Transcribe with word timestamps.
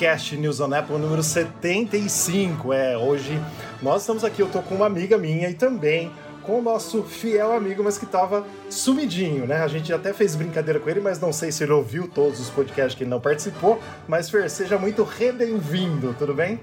podcast 0.00 0.34
News 0.34 0.60
on 0.60 0.72
Apple 0.72 0.96
número 0.96 1.22
75. 1.22 2.72
É, 2.72 2.96
hoje 2.96 3.38
nós 3.82 4.00
estamos 4.00 4.24
aqui, 4.24 4.40
eu 4.40 4.48
tô 4.48 4.62
com 4.62 4.74
uma 4.76 4.86
amiga 4.86 5.18
minha 5.18 5.50
e 5.50 5.52
também 5.52 6.10
com 6.42 6.58
o 6.58 6.62
nosso 6.62 7.02
fiel 7.02 7.52
amigo, 7.52 7.84
mas 7.84 7.98
que 7.98 8.06
tava 8.06 8.46
sumidinho, 8.70 9.46
né? 9.46 9.62
A 9.62 9.68
gente 9.68 9.92
até 9.92 10.14
fez 10.14 10.34
brincadeira 10.34 10.80
com 10.80 10.88
ele, 10.88 11.00
mas 11.00 11.20
não 11.20 11.34
sei 11.34 11.52
se 11.52 11.64
ele 11.64 11.72
ouviu 11.72 12.08
todos 12.08 12.40
os 12.40 12.48
podcasts 12.48 12.94
que 12.94 13.02
ele 13.02 13.10
não 13.10 13.20
participou. 13.20 13.78
Mas 14.08 14.30
Fer, 14.30 14.48
seja 14.48 14.78
muito 14.78 15.02
re-bem-vindo, 15.02 16.16
tudo 16.18 16.32
bem? 16.32 16.58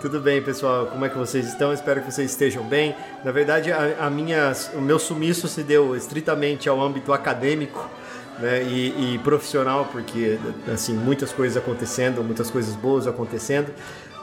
Tudo 0.00 0.18
bem, 0.18 0.42
pessoal? 0.42 0.86
Como 0.86 1.04
é 1.04 1.08
que 1.08 1.16
vocês 1.16 1.46
estão? 1.46 1.72
Espero 1.72 2.00
que 2.00 2.12
vocês 2.12 2.32
estejam 2.32 2.64
bem. 2.64 2.96
Na 3.24 3.30
verdade, 3.30 3.70
a, 3.70 4.06
a 4.06 4.10
minha, 4.10 4.52
o 4.74 4.80
meu 4.80 4.98
sumiço 4.98 5.46
se 5.46 5.62
deu 5.62 5.94
estritamente 5.94 6.68
ao 6.68 6.82
âmbito 6.82 7.12
acadêmico 7.12 7.88
né, 8.38 8.62
e, 8.62 9.14
e, 9.14 9.18
profissional, 9.18 9.88
porque 9.90 10.38
assim 10.72 10.94
muitas 10.94 11.32
coisas 11.32 11.56
acontecendo, 11.56 12.22
muitas 12.22 12.50
coisas 12.50 12.74
boas 12.74 13.06
acontecendo. 13.06 13.72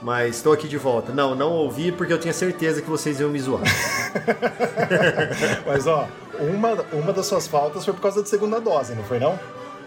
Mas 0.01 0.35
estou 0.35 0.51
aqui 0.51 0.67
de 0.67 0.77
volta. 0.77 1.13
Não, 1.13 1.33
não 1.33 1.51
ouvi 1.51 1.89
porque 1.89 2.11
eu 2.11 2.19
tinha 2.19 2.33
certeza 2.33 2.81
que 2.81 2.89
vocês 2.89 3.21
iam 3.21 3.29
me 3.29 3.39
zoar. 3.39 3.63
Mas 5.65 5.88
ó, 5.88 6.09
uma, 6.39 6.73
uma 6.91 7.13
das 7.13 7.25
suas 7.25 7.47
faltas 7.47 7.85
foi 7.85 7.93
por 7.93 8.01
causa 8.01 8.21
da 8.21 8.27
segunda 8.27 8.59
dose, 8.59 8.93
não 8.95 9.03
foi 9.05 9.17
não? 9.17 9.39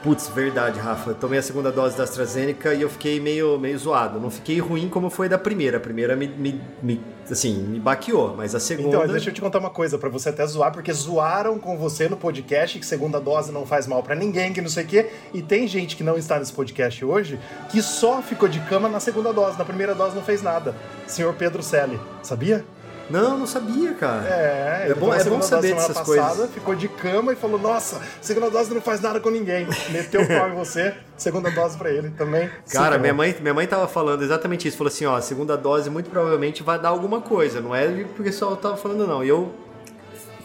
Putz, 0.06 0.28
verdade, 0.28 0.78
Rafa. 0.78 1.10
Eu 1.10 1.14
tomei 1.16 1.40
a 1.40 1.42
segunda 1.42 1.72
dose 1.72 1.96
da 1.96 2.04
AstraZeneca 2.04 2.72
e 2.72 2.80
eu 2.80 2.88
fiquei 2.88 3.18
meio, 3.18 3.58
meio 3.58 3.76
zoado. 3.76 4.20
Não 4.20 4.30
fiquei 4.30 4.60
ruim 4.60 4.88
como 4.88 5.10
foi 5.10 5.28
da 5.28 5.36
primeira. 5.36 5.78
A 5.78 5.80
primeira 5.80 6.14
me, 6.14 6.28
me, 6.28 6.60
me 6.80 7.00
assim, 7.28 7.54
me 7.54 7.80
baqueou, 7.80 8.32
mas 8.36 8.54
a 8.54 8.60
segunda... 8.60 8.98
Então, 8.98 9.08
deixa 9.08 9.30
eu 9.30 9.34
te 9.34 9.40
contar 9.40 9.58
uma 9.58 9.68
coisa, 9.68 9.98
para 9.98 10.08
você 10.08 10.28
até 10.28 10.46
zoar, 10.46 10.70
porque 10.70 10.92
zoaram 10.92 11.58
com 11.58 11.76
você 11.76 12.08
no 12.08 12.16
podcast 12.16 12.78
que 12.78 12.86
segunda 12.86 13.18
dose 13.18 13.50
não 13.50 13.66
faz 13.66 13.88
mal 13.88 14.00
para 14.00 14.14
ninguém, 14.14 14.52
que 14.52 14.60
não 14.60 14.68
sei 14.68 14.84
o 14.84 14.86
quê. 14.86 15.10
E 15.34 15.42
tem 15.42 15.66
gente 15.66 15.96
que 15.96 16.04
não 16.04 16.16
está 16.16 16.38
nesse 16.38 16.52
podcast 16.52 17.04
hoje 17.04 17.40
que 17.68 17.82
só 17.82 18.22
ficou 18.22 18.48
de 18.48 18.60
cama 18.60 18.88
na 18.88 19.00
segunda 19.00 19.32
dose. 19.32 19.58
Na 19.58 19.64
primeira 19.64 19.92
dose 19.92 20.14
não 20.14 20.22
fez 20.22 20.40
nada. 20.40 20.72
Senhor 21.08 21.34
Pedro 21.34 21.64
Selle, 21.64 21.98
sabia? 22.22 22.64
Não, 23.08 23.38
não 23.38 23.46
sabia, 23.46 23.94
cara. 23.94 24.26
É, 24.26 24.86
é 24.90 24.94
bom, 24.94 25.14
é 25.14 25.22
bom 25.24 25.40
saber 25.40 25.74
dessas 25.74 25.96
passada, 25.96 26.04
coisas. 26.04 26.50
Ficou 26.50 26.74
de 26.74 26.88
cama 26.88 27.32
e 27.32 27.36
falou: 27.36 27.58
Nossa, 27.58 28.00
segunda 28.20 28.50
dose 28.50 28.74
não 28.74 28.80
faz 28.80 29.00
nada 29.00 29.20
com 29.20 29.30
ninguém. 29.30 29.66
Meteu 29.90 30.22
o 30.22 30.26
pau 30.26 30.48
em 30.48 30.54
você, 30.54 30.94
segunda 31.16 31.50
dose 31.50 31.76
para 31.76 31.90
ele 31.90 32.10
também. 32.10 32.50
Cara, 32.70 32.98
minha 32.98 33.14
mãe, 33.14 33.36
minha 33.40 33.54
mãe 33.54 33.66
tava 33.66 33.86
falando 33.86 34.22
exatamente 34.22 34.66
isso. 34.66 34.76
Falou 34.76 34.92
assim: 34.92 35.06
Ó, 35.06 35.20
segunda 35.20 35.56
dose 35.56 35.88
muito 35.88 36.10
provavelmente 36.10 36.62
vai 36.62 36.78
dar 36.78 36.88
alguma 36.88 37.20
coisa. 37.20 37.60
Não 37.60 37.74
é 37.74 38.04
porque 38.16 38.32
só 38.32 38.54
tava 38.56 38.76
falando, 38.76 39.06
não. 39.06 39.22
E 39.22 39.28
eu 39.28 39.54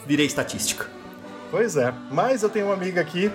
virei 0.06 0.26
estatística. 0.26 0.86
Pois 1.50 1.76
é. 1.76 1.92
Mas 2.10 2.42
eu 2.42 2.48
tenho 2.48 2.66
uma 2.66 2.74
amiga 2.74 3.00
aqui. 3.00 3.30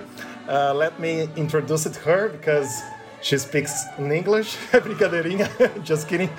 Uh, 0.48 0.72
let 0.74 0.98
me 0.98 1.28
introduce 1.36 1.86
it 1.86 1.98
to 1.98 2.08
her 2.08 2.30
because 2.30 2.82
she 3.20 3.38
speaks 3.38 3.86
in 3.98 4.10
English. 4.10 4.56
Brincadeirinha. 4.72 5.48
Just 5.84 6.08
kidding. 6.08 6.30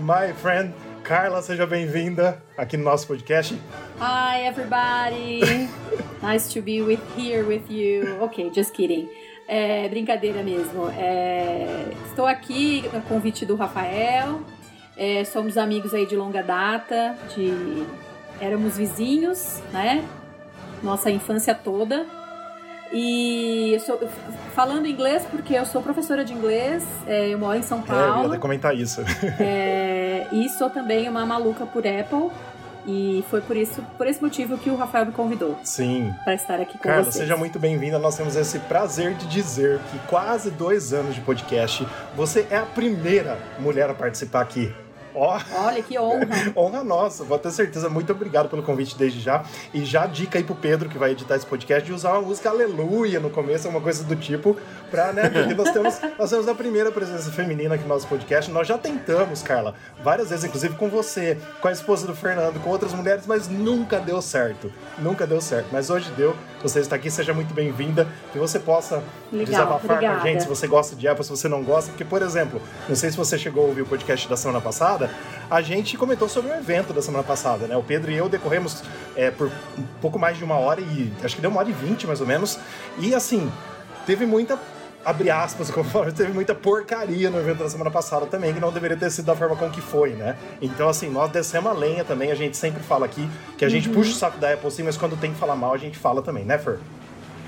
My 0.00 0.32
friend. 0.34 0.74
Carla, 1.06 1.40
seja 1.40 1.64
bem-vinda 1.64 2.42
aqui 2.58 2.76
no 2.76 2.82
nosso 2.82 3.06
podcast. 3.06 3.54
Hi, 4.00 4.44
everybody. 4.44 5.68
nice 6.20 6.52
to 6.52 6.60
be 6.60 6.82
with 6.82 6.98
here 7.16 7.44
with 7.46 7.70
you. 7.70 8.20
Ok, 8.20 8.50
just 8.52 8.72
kidding. 8.72 9.08
É, 9.46 9.88
brincadeira 9.88 10.42
mesmo. 10.42 10.90
É, 10.98 11.92
estou 12.08 12.26
aqui 12.26 12.90
a 12.92 12.98
convite 12.98 13.46
do 13.46 13.54
Rafael. 13.54 14.40
É, 14.96 15.24
somos 15.24 15.56
amigos 15.56 15.94
aí 15.94 16.06
de 16.06 16.16
longa 16.16 16.42
data, 16.42 17.16
de 17.36 17.86
éramos 18.40 18.76
vizinhos, 18.76 19.62
né? 19.72 20.04
Nossa 20.82 21.08
infância 21.08 21.54
toda. 21.54 22.04
E 22.92 23.72
eu 23.74 23.80
sou, 23.80 24.08
falando 24.54 24.86
inglês 24.86 25.24
porque 25.30 25.54
eu 25.54 25.66
sou 25.66 25.82
professora 25.82 26.24
de 26.24 26.32
inglês, 26.32 26.84
é, 27.06 27.28
eu 27.28 27.38
moro 27.38 27.58
em 27.58 27.62
São 27.62 27.82
Paulo. 27.82 28.24
É, 28.24 28.26
eu 28.26 28.32
ia 28.34 28.38
comentar 28.38 28.76
isso. 28.76 29.02
É, 29.38 30.26
e 30.32 30.48
sou 30.48 30.70
também 30.70 31.08
uma 31.08 31.24
maluca 31.26 31.66
por 31.66 31.84
Apple. 31.86 32.30
E 32.86 33.24
foi 33.28 33.40
por 33.40 33.56
isso, 33.56 33.82
por 33.98 34.06
esse 34.06 34.22
motivo 34.22 34.56
que 34.56 34.70
o 34.70 34.76
Rafael 34.76 35.06
me 35.06 35.12
convidou. 35.12 35.58
Sim. 35.64 36.14
Para 36.22 36.34
estar 36.34 36.60
aqui 36.60 36.78
com 36.78 36.84
Carla, 36.84 37.02
vocês. 37.02 37.16
seja 37.16 37.36
muito 37.36 37.58
bem-vinda. 37.58 37.98
Nós 37.98 38.16
temos 38.16 38.36
esse 38.36 38.60
prazer 38.60 39.14
de 39.14 39.26
dizer 39.26 39.80
que 39.90 39.98
quase 40.06 40.52
dois 40.52 40.92
anos 40.92 41.14
de 41.14 41.20
podcast, 41.20 41.86
você 42.14 42.46
é 42.48 42.56
a 42.56 42.64
primeira 42.64 43.38
mulher 43.58 43.90
a 43.90 43.94
participar 43.94 44.42
aqui. 44.42 44.72
Ó. 45.16 45.40
Olha 45.64 45.82
que 45.82 45.98
honra. 45.98 46.26
honra 46.54 46.84
nossa, 46.84 47.24
vou 47.24 47.38
ter 47.38 47.50
certeza. 47.50 47.88
Muito 47.88 48.12
obrigado 48.12 48.50
pelo 48.50 48.62
convite 48.62 48.96
desde 48.98 49.18
já. 49.18 49.44
E 49.72 49.82
já 49.82 50.04
dica 50.06 50.38
aí 50.38 50.44
pro 50.44 50.54
Pedro, 50.54 50.90
que 50.90 50.98
vai 50.98 51.12
editar 51.12 51.36
esse 51.36 51.46
podcast, 51.46 51.86
de 51.86 51.92
usar 51.92 52.12
uma 52.12 52.22
música 52.22 52.50
Aleluia 52.50 53.18
no 53.18 53.30
começo, 53.30 53.66
uma 53.68 53.80
coisa 53.80 54.04
do 54.04 54.14
tipo, 54.14 54.56
pra, 54.90 55.12
né? 55.12 55.28
Porque 55.30 55.54
nós 55.54 55.70
temos, 55.70 56.00
nós 56.18 56.28
temos 56.28 56.46
a 56.46 56.54
primeira 56.54 56.92
presença 56.92 57.30
feminina 57.32 57.74
aqui 57.74 57.84
no 57.84 57.88
nosso 57.88 58.06
podcast. 58.06 58.50
Nós 58.50 58.68
já 58.68 58.76
tentamos, 58.76 59.42
Carla, 59.42 59.74
várias 60.04 60.28
vezes, 60.28 60.44
inclusive 60.44 60.74
com 60.74 60.90
você, 60.90 61.38
com 61.60 61.68
a 61.68 61.72
esposa 61.72 62.06
do 62.06 62.14
Fernando, 62.14 62.60
com 62.60 62.68
outras 62.68 62.92
mulheres, 62.92 63.26
mas 63.26 63.48
nunca 63.48 63.98
deu 63.98 64.20
certo. 64.20 64.70
Nunca 64.98 65.26
deu 65.26 65.40
certo. 65.40 65.68
Mas 65.72 65.88
hoje 65.88 66.10
deu. 66.16 66.36
Você 66.62 66.80
está 66.80 66.96
aqui, 66.96 67.10
seja 67.10 67.32
muito 67.32 67.54
bem-vinda. 67.54 68.06
Que 68.32 68.38
você 68.38 68.58
possa 68.58 69.02
Legal, 69.32 69.46
desabafar 69.46 69.96
obrigada. 69.96 70.20
com 70.20 70.26
a 70.26 70.30
gente 70.30 70.42
se 70.42 70.48
você 70.48 70.66
gosta 70.66 70.94
de 70.94 71.08
Apple, 71.08 71.24
se 71.24 71.30
você 71.30 71.48
não 71.48 71.62
gosta. 71.62 71.90
Porque, 71.90 72.04
por 72.04 72.20
exemplo, 72.22 72.60
não 72.88 72.96
sei 72.96 73.10
se 73.10 73.16
você 73.16 73.38
chegou 73.38 73.64
a 73.64 73.68
ouvir 73.68 73.82
o 73.82 73.86
podcast 73.86 74.28
da 74.28 74.36
semana 74.36 74.60
passada, 74.60 75.05
a 75.50 75.60
gente 75.62 75.96
comentou 75.96 76.28
sobre 76.28 76.50
o 76.50 76.54
evento 76.54 76.92
da 76.92 77.00
semana 77.00 77.22
passada, 77.22 77.66
né? 77.66 77.76
O 77.76 77.82
Pedro 77.82 78.10
e 78.10 78.16
eu 78.16 78.28
decorremos 78.28 78.82
é, 79.14 79.30
por 79.30 79.50
um 79.78 79.84
pouco 80.00 80.18
mais 80.18 80.36
de 80.36 80.44
uma 80.44 80.56
hora 80.56 80.80
e 80.80 81.12
acho 81.22 81.36
que 81.36 81.40
deu 81.40 81.50
uma 81.50 81.60
hora 81.60 81.68
e 81.68 81.72
vinte 81.72 82.06
mais 82.06 82.20
ou 82.20 82.26
menos. 82.26 82.58
E 82.98 83.14
assim, 83.14 83.50
teve 84.04 84.26
muita. 84.26 84.58
Abre 85.04 85.30
aspas, 85.30 85.70
falo, 85.92 86.10
teve 86.12 86.32
muita 86.32 86.52
porcaria 86.52 87.30
no 87.30 87.38
evento 87.38 87.58
da 87.58 87.70
semana 87.70 87.92
passada 87.92 88.26
também, 88.26 88.52
que 88.52 88.58
não 88.58 88.72
deveria 88.72 88.96
ter 88.96 89.08
sido 89.08 89.26
da 89.26 89.36
forma 89.36 89.54
como 89.54 89.70
que 89.70 89.80
foi, 89.80 90.14
né? 90.14 90.36
Então, 90.60 90.88
assim, 90.88 91.08
nós 91.08 91.30
descemos 91.30 91.70
a 91.70 91.74
lenha 91.74 92.02
também, 92.02 92.32
a 92.32 92.34
gente 92.34 92.56
sempre 92.56 92.82
fala 92.82 93.06
aqui 93.06 93.28
que 93.56 93.64
a 93.64 93.68
gente 93.68 93.88
uhum. 93.88 93.94
puxa 93.94 94.10
o 94.10 94.14
saco 94.14 94.38
da 94.38 94.52
Apple 94.52 94.68
sim, 94.68 94.82
mas 94.82 94.96
quando 94.96 95.16
tem 95.16 95.32
que 95.32 95.38
falar 95.38 95.54
mal, 95.54 95.72
a 95.72 95.78
gente 95.78 95.96
fala 95.96 96.22
também, 96.22 96.44
né, 96.44 96.58
Fer? 96.58 96.80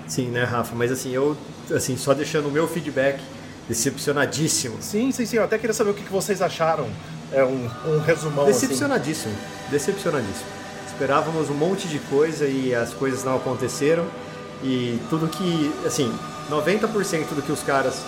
Sim, 0.07 0.29
né, 0.29 0.45
Rafa? 0.45 0.75
Mas 0.77 0.93
assim, 0.93 1.11
eu, 1.11 1.37
assim, 1.75 1.97
só 1.97 2.15
deixando 2.15 2.47
o 2.47 2.51
meu 2.51 2.69
feedback, 2.69 3.21
decepcionadíssimo. 3.69 4.77
Sim, 4.81 5.11
sim, 5.11 5.27
sim. 5.27 5.37
Eu 5.37 5.45
até 5.45 5.59
queria 5.59 5.75
saber 5.75 5.91
o 5.91 5.95
que 5.95 6.05
vocês 6.05 6.41
acharam 6.41 6.89
é 7.33 7.44
um, 7.44 7.69
um 7.87 7.99
resumão 8.00 8.47
assim. 8.47 8.66
Decepcionadíssimo, 8.66 9.34
assim. 9.34 9.71
decepcionadíssimo. 9.71 10.47
Esperávamos 10.87 11.49
um 11.50 11.55
monte 11.55 11.87
de 11.87 11.99
coisa 12.00 12.47
e 12.47 12.75
as 12.75 12.93
coisas 12.93 13.25
não 13.25 13.37
aconteceram. 13.37 14.06
E 14.62 14.99
tudo 15.09 15.28
que, 15.28 15.72
assim, 15.87 16.12
90% 16.50 17.34
do 17.34 17.43
que 17.43 17.53
os 17.53 17.62
caras 17.62 18.03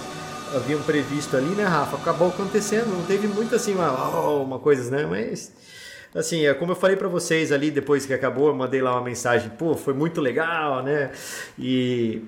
haviam 0.54 0.82
previsto 0.82 1.36
ali, 1.36 1.50
né, 1.50 1.64
Rafa, 1.64 1.96
acabou 1.96 2.28
acontecendo. 2.28 2.88
Não 2.88 3.04
teve 3.04 3.28
muito 3.28 3.54
assim, 3.54 3.74
uma, 3.74 4.26
oh, 4.26 4.42
uma 4.42 4.58
coisa, 4.58 4.90
né? 4.90 5.06
Mas, 5.06 5.52
assim, 6.14 6.46
é 6.46 6.54
como 6.54 6.72
eu 6.72 6.76
falei 6.76 6.96
para 6.96 7.08
vocês 7.08 7.52
ali 7.52 7.70
depois 7.70 8.06
que 8.06 8.12
acabou, 8.12 8.48
eu 8.48 8.54
mandei 8.54 8.82
lá 8.82 8.92
uma 8.92 9.04
mensagem, 9.04 9.50
pô, 9.50 9.76
foi 9.76 9.94
muito 9.94 10.20
legal, 10.20 10.82
né? 10.82 11.12
E, 11.58 12.24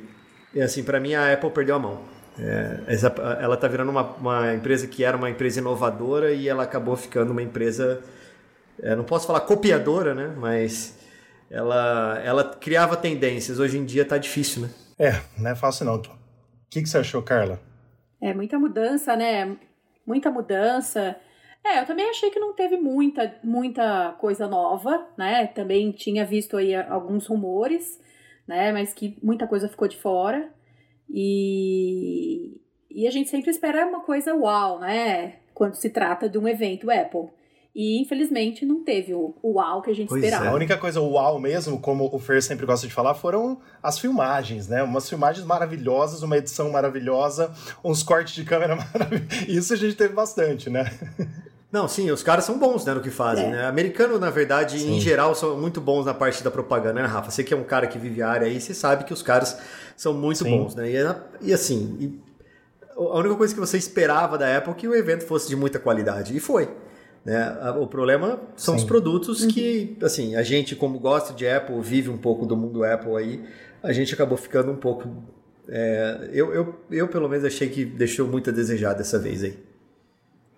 e 0.54 0.60
assim, 0.60 0.84
para 0.84 1.00
mim 1.00 1.14
a 1.14 1.32
Apple 1.32 1.50
perdeu 1.50 1.74
a 1.74 1.78
mão. 1.78 2.11
É, 2.38 2.80
ela 3.40 3.54
está 3.54 3.68
virando 3.68 3.90
uma, 3.90 4.02
uma, 4.02 4.54
empresa 4.54 4.86
que 4.86 5.04
era 5.04 5.16
uma 5.16 5.28
empresa 5.28 5.60
inovadora 5.60 6.32
e 6.32 6.48
ela 6.48 6.62
acabou 6.62 6.96
ficando 6.96 7.30
uma 7.30 7.42
empresa, 7.42 8.02
é, 8.82 8.96
não 8.96 9.04
posso 9.04 9.26
falar 9.26 9.40
copiadora, 9.40 10.14
né? 10.14 10.34
Mas 10.36 10.98
ela, 11.50 12.18
ela 12.24 12.44
criava 12.56 12.96
tendências. 12.96 13.58
Hoje 13.58 13.76
em 13.76 13.84
dia 13.84 14.02
está 14.02 14.16
difícil, 14.16 14.62
né? 14.62 14.70
É, 14.98 15.20
não 15.38 15.50
é 15.50 15.54
fácil 15.54 15.84
não. 15.84 15.96
O 15.96 16.02
que, 16.70 16.82
que 16.82 16.88
você 16.88 16.98
achou, 16.98 17.22
Carla? 17.22 17.60
É 18.20 18.32
muita 18.32 18.58
mudança, 18.58 19.14
né? 19.14 19.56
Muita 20.06 20.30
mudança. 20.30 21.16
É, 21.64 21.80
eu 21.80 21.86
também 21.86 22.08
achei 22.08 22.30
que 22.30 22.40
não 22.40 22.54
teve 22.54 22.76
muita, 22.76 23.36
muita 23.44 24.12
coisa 24.18 24.48
nova, 24.48 25.06
né? 25.18 25.46
Também 25.48 25.92
tinha 25.92 26.24
visto 26.24 26.56
aí 26.56 26.74
alguns 26.74 27.26
rumores, 27.26 28.00
né? 28.46 28.72
Mas 28.72 28.94
que 28.94 29.18
muita 29.22 29.46
coisa 29.46 29.68
ficou 29.68 29.86
de 29.86 29.96
fora. 29.96 30.50
E, 31.12 32.58
e 32.90 33.06
a 33.06 33.10
gente 33.10 33.28
sempre 33.28 33.50
espera 33.50 33.86
uma 33.86 34.00
coisa 34.00 34.34
uau, 34.34 34.80
né? 34.80 35.34
Quando 35.52 35.74
se 35.74 35.90
trata 35.90 36.28
de 36.28 36.38
um 36.38 36.48
evento 36.48 36.90
Apple. 36.90 37.28
E 37.74 38.00
infelizmente 38.00 38.66
não 38.66 38.84
teve 38.84 39.14
o, 39.14 39.34
o 39.42 39.54
uau 39.54 39.80
que 39.80 39.90
a 39.90 39.94
gente 39.94 40.08
pois 40.08 40.22
esperava. 40.22 40.46
É. 40.46 40.48
A 40.48 40.54
única 40.54 40.76
coisa 40.76 41.00
uau 41.00 41.38
mesmo, 41.38 41.80
como 41.80 42.08
o 42.14 42.18
Fer 42.18 42.42
sempre 42.42 42.66
gosta 42.66 42.86
de 42.86 42.92
falar, 42.92 43.14
foram 43.14 43.60
as 43.82 43.98
filmagens, 43.98 44.68
né? 44.68 44.82
Umas 44.82 45.08
filmagens 45.08 45.46
maravilhosas, 45.46 46.22
uma 46.22 46.36
edição 46.36 46.70
maravilhosa, 46.70 47.52
uns 47.82 48.02
cortes 48.02 48.34
de 48.34 48.44
câmera 48.44 48.76
maravilhosos. 48.92 49.48
Isso 49.48 49.72
a 49.72 49.76
gente 49.76 49.96
teve 49.96 50.14
bastante, 50.14 50.68
né? 50.68 50.84
Não, 51.72 51.88
sim, 51.88 52.10
os 52.10 52.22
caras 52.22 52.44
são 52.44 52.58
bons 52.58 52.84
né, 52.84 52.92
no 52.92 53.00
que 53.00 53.10
fazem, 53.10 53.46
é. 53.46 53.50
né? 53.50 53.66
Americano, 53.66 54.18
na 54.18 54.28
verdade, 54.28 54.78
sim. 54.78 54.96
em 54.96 55.00
geral, 55.00 55.34
são 55.34 55.58
muito 55.58 55.80
bons 55.80 56.04
na 56.04 56.12
parte 56.12 56.44
da 56.44 56.50
propaganda, 56.50 57.00
né, 57.00 57.06
Rafa? 57.06 57.30
Você 57.30 57.42
que 57.42 57.54
é 57.54 57.56
um 57.56 57.64
cara 57.64 57.86
que 57.86 57.98
vive 57.98 58.20
a 58.20 58.28
área 58.28 58.46
aí, 58.46 58.60
você 58.60 58.74
sabe 58.74 59.04
que 59.04 59.12
os 59.12 59.22
caras 59.22 59.58
são 59.96 60.12
muito 60.12 60.44
sim. 60.44 60.50
bons, 60.50 60.74
né? 60.74 60.90
E, 60.90 61.48
e 61.48 61.54
assim, 61.54 61.96
e 61.98 62.20
a 62.94 63.18
única 63.18 63.34
coisa 63.36 63.54
que 63.54 63.60
você 63.60 63.78
esperava 63.78 64.36
da 64.36 64.54
Apple 64.54 64.72
é 64.72 64.76
que 64.76 64.86
o 64.86 64.94
evento 64.94 65.24
fosse 65.24 65.48
de 65.48 65.56
muita 65.56 65.78
qualidade. 65.78 66.36
E 66.36 66.40
foi. 66.40 66.68
Né? 67.24 67.56
O 67.80 67.86
problema 67.86 68.38
são 68.54 68.74
sim. 68.74 68.82
os 68.82 68.86
produtos 68.86 69.46
que, 69.46 69.96
assim, 70.02 70.36
a 70.36 70.42
gente, 70.42 70.76
como 70.76 70.98
gosta 70.98 71.32
de 71.32 71.48
Apple, 71.48 71.80
vive 71.80 72.10
um 72.10 72.18
pouco 72.18 72.44
do 72.44 72.56
mundo 72.56 72.84
Apple 72.84 73.16
aí, 73.16 73.44
a 73.82 73.92
gente 73.92 74.12
acabou 74.12 74.36
ficando 74.36 74.70
um 74.70 74.76
pouco 74.76 75.08
É, 75.68 76.28
eu, 76.32 76.52
eu, 76.52 76.74
eu, 76.90 77.08
pelo 77.08 77.28
menos, 77.28 77.44
achei 77.44 77.68
que 77.68 77.84
deixou 77.84 78.28
muito 78.28 78.50
a 78.50 78.52
desejar 78.52 78.92
dessa 78.92 79.18
vez 79.18 79.42
aí. 79.42 79.71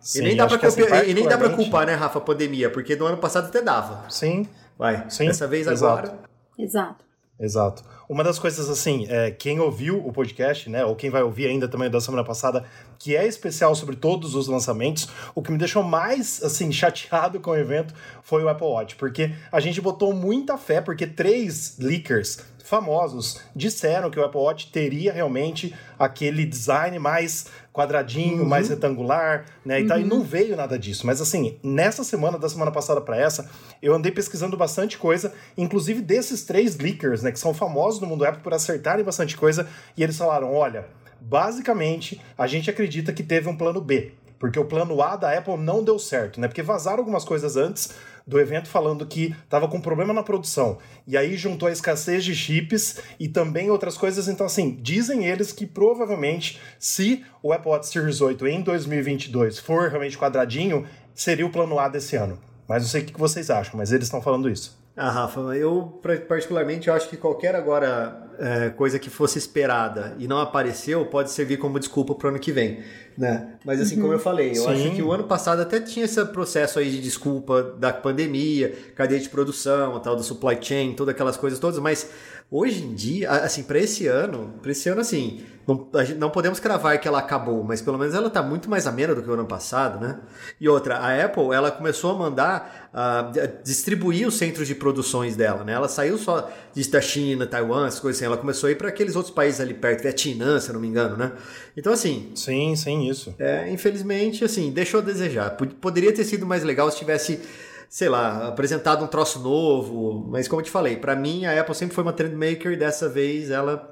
Sim, 0.04 0.18
e 0.18 0.22
nem 0.22 0.36
dá, 0.36 0.46
pra, 0.46 0.58
copiar- 0.58 1.08
e 1.08 1.14
nem 1.14 1.26
dá 1.26 1.38
pra 1.38 1.48
culpar, 1.50 1.86
né, 1.86 1.94
Rafa, 1.94 2.18
a 2.18 2.22
pandemia, 2.22 2.68
porque 2.70 2.94
no 2.94 3.06
ano 3.06 3.16
passado 3.16 3.46
até 3.46 3.62
dava. 3.62 4.04
Sim, 4.10 4.46
Vai, 4.78 5.08
Sim, 5.08 5.26
dessa 5.26 5.46
vez 5.46 5.66
exato. 5.66 6.08
agora. 6.10 6.18
Exato. 6.58 7.04
Exato. 7.40 7.82
Uma 8.08 8.22
das 8.22 8.38
coisas, 8.38 8.68
assim, 8.68 9.06
é, 9.08 9.30
quem 9.30 9.58
ouviu 9.60 9.98
o 10.06 10.12
podcast, 10.12 10.68
né, 10.68 10.84
ou 10.84 10.94
quem 10.94 11.10
vai 11.10 11.22
ouvir 11.22 11.46
ainda 11.48 11.66
também 11.66 11.88
da 11.90 12.00
semana 12.00 12.22
passada, 12.22 12.64
que 12.98 13.16
é 13.16 13.26
especial 13.26 13.74
sobre 13.74 13.96
todos 13.96 14.34
os 14.34 14.46
lançamentos, 14.46 15.08
o 15.34 15.40
que 15.42 15.50
me 15.50 15.58
deixou 15.58 15.82
mais, 15.82 16.42
assim, 16.44 16.70
chateado 16.70 17.40
com 17.40 17.52
o 17.52 17.56
evento 17.56 17.94
foi 18.22 18.44
o 18.44 18.48
Apple 18.48 18.66
Watch, 18.66 18.96
porque 18.96 19.32
a 19.50 19.58
gente 19.58 19.80
botou 19.80 20.12
muita 20.12 20.58
fé, 20.58 20.80
porque 20.80 21.06
três 21.06 21.76
leakers 21.78 22.38
famosos 22.64 23.40
disseram 23.54 24.10
que 24.10 24.18
o 24.18 24.24
Apple 24.24 24.40
Watch 24.40 24.70
teria 24.72 25.12
realmente 25.12 25.74
aquele 25.98 26.44
design 26.46 26.98
mais 26.98 27.46
quadradinho, 27.74 28.46
mais 28.46 28.68
retangular, 28.68 29.46
né? 29.64 29.80
E, 29.80 29.86
tal, 29.86 29.98
e 29.98 30.04
não 30.04 30.22
veio 30.22 30.56
nada 30.56 30.78
disso. 30.78 31.04
Mas 31.04 31.20
assim, 31.20 31.58
nessa 31.60 32.04
semana, 32.04 32.38
da 32.38 32.48
semana 32.48 32.70
passada 32.70 33.00
para 33.00 33.16
essa, 33.16 33.50
eu 33.82 33.92
andei 33.92 34.12
pesquisando 34.12 34.56
bastante 34.56 34.96
coisa, 34.96 35.34
inclusive 35.58 36.00
desses 36.00 36.44
três 36.44 36.76
leakers, 36.78 37.22
né? 37.22 37.32
Que 37.32 37.38
são 37.38 37.52
famosos 37.52 38.00
no 38.00 38.06
mundo 38.06 38.24
Apple 38.24 38.42
por 38.42 38.54
acertarem 38.54 39.04
bastante 39.04 39.36
coisa, 39.36 39.68
e 39.96 40.04
eles 40.04 40.16
falaram: 40.16 40.54
olha, 40.54 40.86
basicamente, 41.20 42.20
a 42.38 42.46
gente 42.46 42.70
acredita 42.70 43.12
que 43.12 43.24
teve 43.24 43.48
um 43.48 43.56
plano 43.56 43.80
B. 43.80 44.12
Porque 44.38 44.58
o 44.58 44.64
plano 44.64 45.00
A 45.00 45.16
da 45.16 45.36
Apple 45.36 45.56
não 45.56 45.82
deu 45.82 45.98
certo, 45.98 46.40
né? 46.40 46.48
Porque 46.48 46.62
vazaram 46.62 46.98
algumas 46.98 47.24
coisas 47.24 47.56
antes 47.56 47.94
do 48.26 48.40
evento 48.40 48.68
falando 48.68 49.06
que 49.06 49.34
estava 49.44 49.68
com 49.68 49.80
problema 49.80 50.12
na 50.12 50.22
produção. 50.22 50.78
E 51.06 51.16
aí 51.16 51.36
juntou 51.36 51.68
a 51.68 51.72
escassez 51.72 52.24
de 52.24 52.34
chips 52.34 53.00
e 53.20 53.28
também 53.28 53.70
outras 53.70 53.96
coisas. 53.96 54.28
Então, 54.28 54.46
assim, 54.46 54.78
dizem 54.80 55.26
eles 55.26 55.52
que 55.52 55.66
provavelmente, 55.66 56.60
se 56.78 57.24
o 57.42 57.52
Apple 57.52 57.70
Watch 57.70 57.88
Series 57.88 58.20
8 58.20 58.46
em 58.46 58.62
2022 58.62 59.58
for 59.58 59.88
realmente 59.88 60.18
quadradinho, 60.18 60.86
seria 61.14 61.46
o 61.46 61.50
plano 61.50 61.78
A 61.78 61.88
desse 61.88 62.16
ano. 62.16 62.38
Mas 62.66 62.82
não 62.82 62.88
sei 62.88 63.02
o 63.02 63.04
que 63.04 63.18
vocês 63.18 63.50
acham, 63.50 63.76
mas 63.76 63.92
eles 63.92 64.06
estão 64.06 64.22
falando 64.22 64.48
isso. 64.48 64.82
Ah, 64.96 65.10
Rafa, 65.10 65.40
eu 65.56 66.00
particularmente 66.28 66.88
acho 66.88 67.08
que 67.08 67.16
qualquer 67.16 67.54
agora 67.54 68.23
é, 68.38 68.70
coisa 68.70 68.98
que 68.98 69.08
fosse 69.10 69.38
esperada 69.38 70.14
e 70.18 70.26
não 70.28 70.38
apareceu 70.38 71.04
pode 71.06 71.30
servir 71.30 71.56
como 71.58 71.78
desculpa 71.78 72.14
pro 72.14 72.28
ano 72.28 72.38
que 72.38 72.52
vem, 72.52 72.80
né? 73.16 73.54
Mas 73.64 73.80
assim, 73.80 74.00
como 74.00 74.12
eu 74.12 74.18
falei, 74.18 74.50
eu 74.50 74.54
Sim. 74.64 74.68
acho 74.68 74.90
que 74.96 75.02
o 75.02 75.12
ano 75.12 75.24
passado 75.24 75.62
até 75.62 75.80
tinha 75.80 76.04
esse 76.04 76.22
processo 76.26 76.78
aí 76.78 76.90
de 76.90 77.00
desculpa 77.00 77.62
da 77.78 77.92
pandemia, 77.92 78.74
cadeia 78.94 79.20
de 79.20 79.28
produção, 79.28 79.98
tal 80.00 80.16
do 80.16 80.22
supply 80.22 80.58
chain, 80.60 80.94
todas 80.94 81.14
aquelas 81.14 81.36
coisas 81.36 81.58
todas, 81.58 81.78
mas 81.78 82.10
hoje 82.50 82.82
em 82.84 82.94
dia, 82.94 83.30
assim, 83.30 83.62
para 83.62 83.78
esse 83.78 84.06
ano, 84.06 84.54
para 84.62 84.70
esse 84.70 84.88
ano 84.88 85.00
assim, 85.00 85.42
não, 85.66 85.88
não 86.18 86.30
podemos 86.30 86.60
cravar 86.60 87.00
que 87.00 87.08
ela 87.08 87.18
acabou, 87.18 87.64
mas 87.64 87.80
pelo 87.80 87.96
menos 87.98 88.14
ela 88.14 88.28
tá 88.28 88.42
muito 88.42 88.68
mais 88.68 88.86
amena 88.86 89.14
do 89.14 89.22
que 89.22 89.30
o 89.30 89.32
ano 89.32 89.46
passado, 89.46 89.98
né? 89.98 90.18
E 90.60 90.68
outra, 90.68 90.98
a 90.98 91.24
Apple, 91.24 91.54
ela 91.54 91.70
começou 91.70 92.10
a 92.14 92.18
mandar 92.18 92.90
d- 93.32 93.48
distribuir 93.64 94.28
os 94.28 94.36
centros 94.36 94.68
de 94.68 94.74
produções 94.74 95.34
dela, 95.36 95.64
né? 95.64 95.72
Ela 95.72 95.88
saiu 95.88 96.18
só 96.18 96.50
de- 96.74 96.86
da 96.90 97.00
China, 97.00 97.46
Taiwan, 97.46 97.86
essas 97.86 97.98
coisas 97.98 98.20
assim, 98.24 98.26
ela 98.26 98.36
começou 98.36 98.68
a 98.68 98.70
ir 98.72 98.76
para 98.76 98.88
aqueles 98.88 99.14
outros 99.16 99.34
países 99.34 99.60
ali 99.60 99.74
perto, 99.74 100.02
Vietnã, 100.02 100.58
se 100.60 100.70
eu 100.70 100.74
não 100.74 100.80
me 100.80 100.88
engano, 100.88 101.16
né? 101.16 101.32
Então 101.76 101.92
assim, 101.92 102.32
Sim, 102.34 102.74
sim, 102.76 103.08
isso. 103.08 103.34
é, 103.38 103.70
infelizmente, 103.70 104.44
assim, 104.44 104.70
deixou 104.70 105.00
a 105.00 105.02
desejar. 105.02 105.50
Pod- 105.56 105.74
Poderia 105.74 106.12
ter 106.12 106.24
sido 106.24 106.46
mais 106.46 106.62
legal 106.64 106.90
se 106.90 106.98
tivesse, 106.98 107.40
sei 107.88 108.08
lá, 108.08 108.48
apresentado 108.48 109.04
um 109.04 109.08
troço 109.08 109.38
novo, 109.40 110.26
mas 110.28 110.48
como 110.48 110.60
eu 110.60 110.64
te 110.64 110.70
falei, 110.70 110.96
pra 110.96 111.14
mim 111.14 111.44
a 111.46 111.60
Apple 111.60 111.74
sempre 111.74 111.94
foi 111.94 112.02
uma 112.04 112.12
trendmaker 112.12 112.72
e 112.72 112.76
dessa 112.76 113.08
vez 113.08 113.50
ela. 113.50 113.90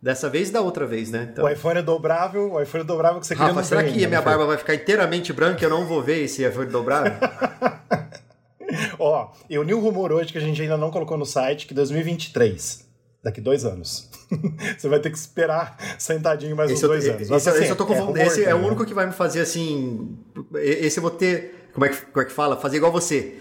Dessa 0.00 0.30
vez 0.30 0.48
e 0.48 0.52
da 0.52 0.60
outra 0.60 0.86
vez, 0.86 1.10
né? 1.10 1.28
Então, 1.32 1.44
O 1.44 1.48
iPhone 1.48 1.80
é 1.80 1.82
dobrável, 1.82 2.52
o 2.52 2.62
iPhone 2.62 2.84
é 2.84 2.86
dobrável 2.86 3.18
que 3.20 3.26
você 3.26 3.34
queria 3.34 3.48
Rafa, 3.48 3.60
no 3.62 3.66
será 3.66 3.82
que 3.82 3.88
a 3.88 3.92
né, 3.92 4.06
minha 4.06 4.22
Fer? 4.22 4.24
barba 4.24 4.46
vai 4.46 4.56
ficar 4.56 4.72
inteiramente 4.76 5.32
branca 5.32 5.60
e 5.60 5.64
eu 5.64 5.70
não 5.70 5.86
vou 5.86 6.00
ver 6.00 6.22
esse 6.22 6.46
iPhone 6.46 6.70
dobrável? 6.70 7.14
Ó, 8.98 9.32
eu 9.48 9.62
li 9.62 9.74
um 9.74 9.80
rumor 9.80 10.12
hoje 10.12 10.30
que 10.30 10.38
a 10.38 10.40
gente 10.40 10.60
ainda 10.62 10.76
não 10.76 10.90
colocou 10.92 11.16
no 11.18 11.24
site, 11.26 11.66
que 11.66 11.74
2023, 11.74 12.86
daqui 13.22 13.40
dois 13.40 13.64
anos. 13.64 14.08
Você 14.78 14.88
vai 14.88 15.00
ter 15.00 15.10
que 15.10 15.18
esperar 15.18 15.76
sentadinho 15.98 16.54
mais 16.56 16.70
uns 16.70 16.74
Esse, 16.74 16.84
eu, 16.84 16.88
dois 16.88 17.08
anos. 17.08 17.22
esse, 17.30 17.48
assim, 17.48 17.60
esse 17.62 17.70
eu 17.70 17.76
tô 17.76 17.86
com 17.86 17.94
é 17.94 17.96
vontade- 17.98 18.18
rumor 18.18 18.32
esse 18.32 18.44
é 18.44 18.54
o 18.54 18.58
único 18.58 18.84
que 18.84 18.94
vai 18.94 19.06
me 19.06 19.12
fazer 19.12 19.40
assim. 19.40 20.16
Esse 20.54 20.98
eu 20.98 21.02
vou 21.02 21.10
ter. 21.10 21.68
Como 21.72 21.84
é 21.86 21.88
que, 21.90 21.96
como 22.06 22.22
é 22.22 22.24
que 22.24 22.32
fala? 22.32 22.56
Fazer 22.56 22.76
igual 22.78 22.90
você. 22.92 23.36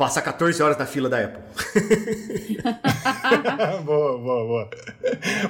Passar 0.00 0.22
14 0.22 0.62
horas 0.62 0.78
na 0.78 0.86
fila 0.86 1.10
da 1.10 1.22
Apple. 1.22 1.42
boa, 3.84 4.16
boa, 4.16 4.46
boa. 4.46 4.70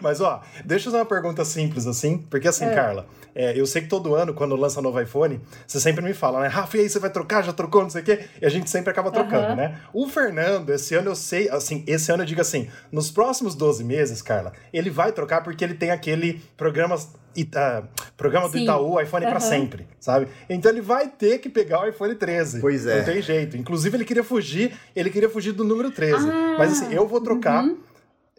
Mas, 0.03 0.21
ó, 0.21 0.43
deixa 0.65 0.89
eu 0.89 0.91
fazer 0.91 0.97
uma 1.05 1.09
pergunta 1.09 1.45
simples 1.45 1.87
assim, 1.87 2.19
porque 2.19 2.49
assim, 2.49 2.69
Carla, 2.71 3.07
é, 3.33 3.57
eu 3.57 3.65
sei 3.65 3.83
que 3.83 3.89
todo 3.89 4.13
ano, 4.13 4.35
quando 4.35 4.57
lança 4.57 4.83
novo 4.83 5.01
iPhone, 5.01 5.41
você 5.65 5.79
sempre 5.79 6.03
me 6.05 6.13
fala, 6.13 6.41
né? 6.41 6.49
Rafa, 6.49 6.79
e 6.79 6.81
aí 6.81 6.91
você 6.91 6.99
vai 6.99 7.11
trocar? 7.11 7.45
Já 7.45 7.53
trocou? 7.53 7.83
Não 7.83 7.91
sei 7.91 8.03
o 8.03 8.05
quê? 8.05 8.25
E 8.43 8.45
a 8.45 8.49
gente 8.49 8.69
sempre 8.69 8.91
acaba 8.91 9.13
trocando, 9.13 9.47
Aham. 9.47 9.55
né? 9.55 9.79
O 9.93 10.09
Fernando, 10.09 10.71
esse 10.71 10.97
ano 10.97 11.11
eu 11.11 11.15
sei, 11.15 11.49
assim, 11.49 11.85
esse 11.87 12.11
ano 12.11 12.25
eu 12.25 12.27
digo 12.27 12.41
assim, 12.41 12.69
nos 12.91 13.09
próximos 13.09 13.55
12 13.55 13.85
meses, 13.85 14.21
Carla, 14.21 14.53
ele 14.73 14.91
vai 14.91 15.13
trocar 15.13 15.45
porque 15.45 15.63
ele 15.63 15.75
tem 15.75 15.93
aquele 15.93 16.43
programa, 16.57 16.97
Ita- 17.37 17.89
programa 18.17 18.49
do 18.49 18.53
Sim. 18.59 18.65
Itaú, 18.65 19.01
iPhone 19.01 19.25
pra 19.27 19.33
Aham. 19.37 19.41
sempre, 19.41 19.87
sabe? 20.01 20.27
Então 20.49 20.71
ele 20.71 20.81
vai 20.81 21.09
ter 21.09 21.39
que 21.39 21.49
pegar 21.49 21.83
o 21.85 21.89
iPhone 21.89 22.15
13. 22.15 22.61
Pois 22.61 22.87
é. 22.87 22.99
Não 22.99 23.05
tem 23.05 23.23
jeito. 23.23 23.57
Inclusive 23.57 23.97
ele 23.97 24.05
queria 24.05 24.25
fugir, 24.25 24.77
ele 24.97 25.11
queria 25.11 25.29
fugir 25.31 25.53
do 25.53 25.63
número 25.65 25.91
13. 25.91 26.29
Ah, 26.29 26.57
Mas 26.59 26.73
assim, 26.73 26.93
eu 26.95 27.07
vou 27.07 27.21
trocar. 27.21 27.65
uhum. 27.65 27.79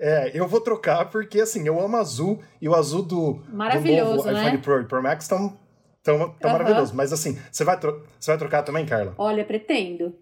É, 0.04 0.32
eu 0.34 0.48
vou 0.48 0.60
trocar 0.60 1.06
porque 1.12 1.40
assim, 1.42 1.68
eu 1.68 1.80
amo 1.80 1.96
azul 1.98 2.40
e 2.60 2.68
o 2.68 2.74
azul 2.74 3.04
do, 3.04 3.34
do 3.34 3.56
Maravilhoso, 3.56 4.16
novo 4.16 4.32
né? 4.32 4.42
iPhone 4.42 4.58
Pro 4.58 4.82
e 4.82 4.86
Pro 4.86 5.04
Max 5.04 5.26
estão 5.26 5.56
tão, 6.02 6.18
tão 6.40 6.50
Aham. 6.50 6.52
maravilhosos. 6.60 6.92
Mas 6.94 7.14
assim, 7.14 7.38
você 7.52 7.64
vai, 7.64 7.80
tro- 7.80 8.04
você 8.20 8.32
vai 8.32 8.38
trocar 8.40 8.64
também, 8.64 8.84
Carla? 8.86 9.14
Olha, 9.18 9.46
pretendo. 9.46 10.16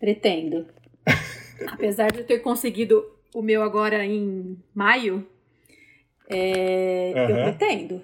Pretendo. 0.00 0.66
Apesar 1.72 2.10
de 2.12 2.20
eu 2.20 2.26
ter 2.26 2.38
conseguido 2.38 3.04
o 3.34 3.42
meu 3.42 3.62
agora 3.62 4.04
em 4.04 4.56
maio, 4.74 5.26
é, 6.28 7.12
eu 7.14 7.34
Aham. 7.36 7.42
pretendo. 7.44 8.02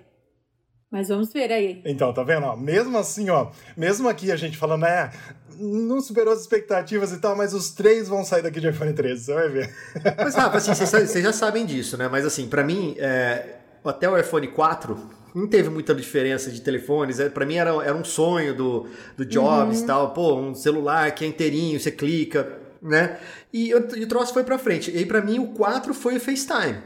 Mas 0.90 1.09
vamos 1.09 1.33
ver 1.33 1.50
aí. 1.52 1.83
Então, 1.85 2.12
tá 2.12 2.23
vendo? 2.23 2.47
Ó, 2.47 2.57
mesmo 2.57 2.97
assim, 2.99 3.28
ó, 3.28 3.49
mesmo 3.76 4.09
aqui 4.09 4.31
a 4.31 4.37
gente 4.37 4.57
falando, 4.57 4.87
é, 4.87 5.11
não 5.59 6.00
superou 6.00 6.33
as 6.33 6.40
expectativas 6.40 7.11
e 7.12 7.19
tal, 7.19 7.35
mas 7.37 7.52
os 7.52 7.71
três 7.73 8.09
vão 8.09 8.25
sair 8.25 8.43
daqui 8.43 8.61
de 8.61 8.69
iPhone 8.69 8.93
13, 8.93 9.25
você 9.25 9.35
vai 9.35 9.49
ver. 9.49 9.75
Mas, 10.19 10.35
Rafa, 10.37 10.59
assim, 10.59 10.73
vocês, 10.73 11.11
vocês 11.11 11.25
já 11.25 11.33
sabem 11.33 11.66
disso, 11.66 11.97
né? 11.97 12.09
Mas 12.09 12.25
assim, 12.25 12.47
pra 12.49 12.62
mim, 12.62 12.95
é, 12.99 13.57
até 13.85 14.09
o 14.09 14.16
iPhone 14.16 14.47
4 14.49 14.97
não 15.35 15.49
teve 15.49 15.69
muita 15.69 15.93
diferença 15.95 16.49
de 16.49 16.61
telefones. 16.61 17.19
É, 17.19 17.28
Pra 17.28 17.45
mim 17.45 17.57
era, 17.57 17.71
era 17.85 17.95
um 17.97 18.04
sonho 18.04 18.54
do, 18.54 18.87
do 19.16 19.26
Jobs 19.26 19.81
e 19.81 19.87
tal. 19.87 20.12
Pô, 20.12 20.37
um 20.37 20.54
celular 20.54 21.11
que 21.12 21.25
é 21.25 21.28
inteirinho, 21.28 21.78
você 21.81 21.90
clica, 21.90 22.57
né? 22.81 23.19
E, 23.52 23.71
eu- 23.71 23.85
e 23.97 24.04
o 24.04 24.09
troço 24.09 24.33
foi 24.33 24.45
pra 24.45 24.59
frente. 24.59 24.93
E 24.93 24.99
aí, 24.99 25.07
pra 25.07 25.21
mim, 25.21 25.40
o 25.40 25.49
4 25.49 25.93
foi 25.93 26.16
o 26.16 26.21
FaceTime. 26.21 26.78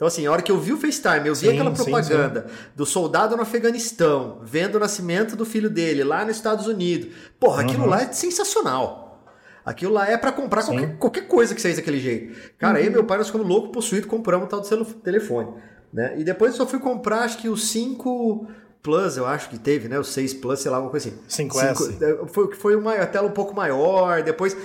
Então, 0.00 0.08
assim, 0.08 0.26
a 0.26 0.32
hora 0.32 0.40
que 0.40 0.50
eu 0.50 0.58
vi 0.58 0.72
o 0.72 0.78
FaceTime, 0.78 1.28
eu 1.28 1.34
vi 1.34 1.40
Sim, 1.40 1.48
aquela 1.50 1.76
sim, 1.76 1.84
propaganda 1.84 2.46
do 2.74 2.86
soldado 2.86 3.36
no 3.36 3.42
Afeganistão, 3.42 4.38
vendo 4.42 4.76
o 4.76 4.78
nascimento 4.78 5.36
do 5.36 5.44
filho 5.44 5.68
dele 5.68 6.02
lá 6.02 6.24
nos 6.24 6.36
Estados 6.36 6.66
Unidos. 6.66 7.14
Porra, 7.38 7.60
aquilo 7.60 7.84
lá 7.84 8.00
é 8.00 8.10
sensacional. 8.10 9.22
Aquilo 9.62 9.92
lá 9.92 10.08
é 10.08 10.16
pra 10.16 10.32
comprar 10.32 10.62
Sim. 10.62 10.68
qualquer, 10.68 10.96
qualquer 10.96 11.28
coisa 11.28 11.54
que 11.54 11.60
seja 11.60 11.76
daquele 11.76 12.00
jeito. 12.00 12.34
Cara, 12.56 12.78
aí 12.78 12.88
meu 12.88 13.04
pai, 13.04 13.18
nós 13.18 13.26
ficamos 13.26 13.46
loucos, 13.46 13.72
possuído, 13.72 14.06
compramos 14.06 14.46
um 14.46 14.48
tal 14.48 14.60
do 14.60 14.84
telefone. 14.86 15.52
Né? 15.92 16.14
E 16.16 16.24
depois 16.24 16.52
eu 16.52 16.56
só 16.56 16.66
fui 16.66 16.78
comprar, 16.78 17.18
acho 17.24 17.36
que 17.36 17.50
o 17.50 17.56
5 17.58 18.48
Plus, 18.82 19.18
eu 19.18 19.26
acho 19.26 19.50
que 19.50 19.58
teve, 19.58 19.86
né? 19.86 19.98
O 19.98 20.04
6 20.04 20.32
Plus, 20.32 20.60
sei 20.60 20.70
lá, 20.70 20.78
alguma 20.78 20.90
coisa 20.90 21.10
assim. 21.10 21.18
5S. 21.28 21.76
Cinco- 21.76 22.02
é, 22.02 22.26
foi, 22.26 22.54
foi 22.54 22.74
uma 22.74 22.94
a 22.94 23.06
tela 23.06 23.28
um 23.28 23.32
pouco 23.32 23.54
maior, 23.54 24.22
depois 24.22 24.56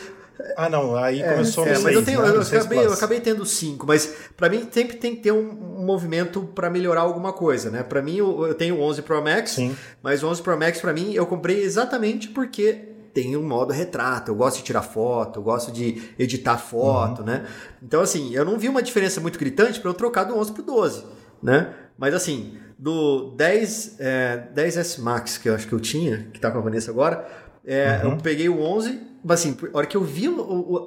Ah, 0.57 0.69
não, 0.69 0.95
aí 0.95 1.23
começou 1.23 1.63
é, 1.65 1.67
no 1.67 1.73
mas 1.75 1.83
6, 1.83 1.95
eu, 1.95 2.03
tenho, 2.05 2.21
né? 2.21 2.29
eu, 2.29 2.35
No 2.37 2.43
6 2.43 2.61
acabei, 2.65 2.85
eu 2.85 2.93
acabei 2.93 3.19
tendo 3.21 3.45
cinco, 3.45 3.85
mas 3.87 4.13
pra 4.35 4.49
mim 4.49 4.67
sempre 4.71 4.97
tem 4.97 5.15
que 5.15 5.21
ter 5.21 5.31
um, 5.31 5.51
movimento 5.85 6.41
pra 6.53 6.69
melhorar 6.69 7.01
alguma 7.01 7.31
coisa, 7.31 7.69
né? 7.69 7.83
Pra 7.83 8.01
mim 8.01 8.17
eu, 8.17 8.45
eu 8.47 8.53
tenho 8.53 8.75
o 8.75 8.81
11 8.81 9.01
Pro 9.03 9.23
Max, 9.23 9.51
Sim. 9.51 9.75
mas 10.03 10.23
o 10.23 10.27
11 10.27 10.41
Pro 10.41 10.57
Max 10.59 10.79
pra 10.81 10.91
mim 10.93 11.13
eu 11.13 11.25
comprei 11.25 11.61
exatamente 11.63 12.27
porque 12.29 12.89
tem 13.13 13.37
um 13.37 13.43
modo 13.47 13.71
retrato, 13.71 14.29
eu 14.31 14.35
gosto 14.35 14.57
de 14.57 14.63
tirar 14.63 14.81
foto, 14.81 15.39
eu 15.39 15.43
gosto 15.43 15.71
de 15.71 16.01
editar 16.19 16.57
foto, 16.57 17.19
Uhum. 17.19 17.25
né? 17.27 17.45
Então 17.81 18.01
assim, 18.01 18.35
eu 18.35 18.43
não 18.43 18.57
vi 18.59 18.67
uma 18.67 18.81
diferença 18.83 19.21
muito 19.21 19.39
gritante 19.39 19.79
pra 19.79 19.89
eu 19.89 19.93
trocar 19.93 20.25
do 20.25 20.37
11 20.37 20.51
pro 20.51 20.63
12, 20.63 21.05
né? 21.41 21.69
Mas 21.97 22.13
assim, 22.13 22.57
do 22.77 23.31
10, 23.37 23.95
é, 23.99 24.47
10S 24.53 24.99
Max 25.01 25.37
que 25.37 25.47
eu 25.47 25.55
acho 25.55 25.65
que 25.65 25.73
eu 25.73 25.79
tinha, 25.79 26.27
que 26.33 26.39
tá 26.41 26.51
com 26.51 26.57
a 26.57 26.61
Vanessa 26.61 26.91
agora, 26.91 27.25
é, 27.65 28.01
Uhum. 28.03 28.11
eu 28.11 28.17
peguei 28.17 28.49
o 28.49 28.59
11, 28.61 28.99
mas 29.14 29.14
assim, 29.29 29.57
a 29.73 29.77
hora 29.77 29.87
que 29.87 29.97
eu 29.97 30.03
vi 30.03 30.27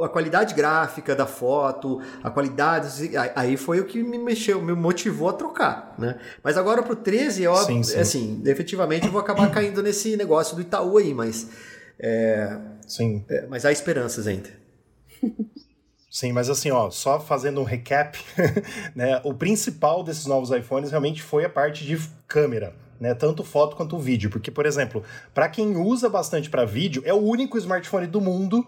a 0.03 0.09
qualidade 0.09 0.55
gráfica 0.55 1.15
da 1.17 1.27
foto, 1.27 2.01
a 2.23 2.31
qualidade, 2.31 2.87
assim, 2.87 3.11
aí- 3.35 3.57
foi 3.57 3.81
o 3.81 3.85
que 3.85 4.03
me 4.03 4.19
mexeu, 4.19 4.61
me 4.63 4.73
motivou 4.75 5.29
a 5.29 5.33
trocar, 5.33 5.95
né? 5.99 6.19
Mas 6.43 6.57
agora 6.57 6.83
pro 6.83 6.95
13, 6.97 7.47
ó, 7.47 7.57
Sim, 7.57 7.83
sim. 7.83 7.99
assim, 7.99 8.43
efetivamente 8.47 9.07
eu 9.07 9.13
vou 9.13 9.21
acabar 9.21 9.51
caindo 9.51 9.83
nesse 9.83 10.17
negócio 10.17 10.55
do 10.55 10.63
Itaú 10.63 10.99
aí, 10.99 11.13
mas, 11.15 11.49
é, 11.99 12.59
Sim. 12.87 13.25
é, 13.29 13.47
mas 13.49 13.65
há 13.65 13.73
esperanças 13.73 14.27
ainda. 14.27 14.51
Sim, 16.11 16.33
mas 16.33 16.49
assim, 16.49 16.71
ó, 16.71 16.91
só 16.91 17.21
fazendo 17.21 17.61
um 17.61 17.65
recap, 17.65 18.19
né? 18.95 19.21
O 19.25 19.35
principal 19.35 20.03
desses 20.03 20.27
novos 20.27 20.51
iPhones 20.51 20.91
realmente 20.91 21.23
foi 21.23 21.45
a 21.45 21.49
parte 21.51 21.85
de 21.85 21.99
câmera, 22.27 22.75
né? 23.01 23.15
Tanto 23.15 23.45
foto 23.45 23.77
quanto 23.77 23.99
vídeo, 23.99 24.31
porque 24.31 24.51
por 24.51 24.67
exemplo, 24.67 25.03
para 25.35 25.49
quem 25.49 25.77
usa 25.77 26.09
bastante 26.09 26.51
para 26.51 26.65
vídeo, 26.65 27.03
é 27.05 27.13
o 27.13 27.19
único 27.19 27.59
smartphone 27.59 28.07
do 28.07 28.21
mundo 28.21 28.67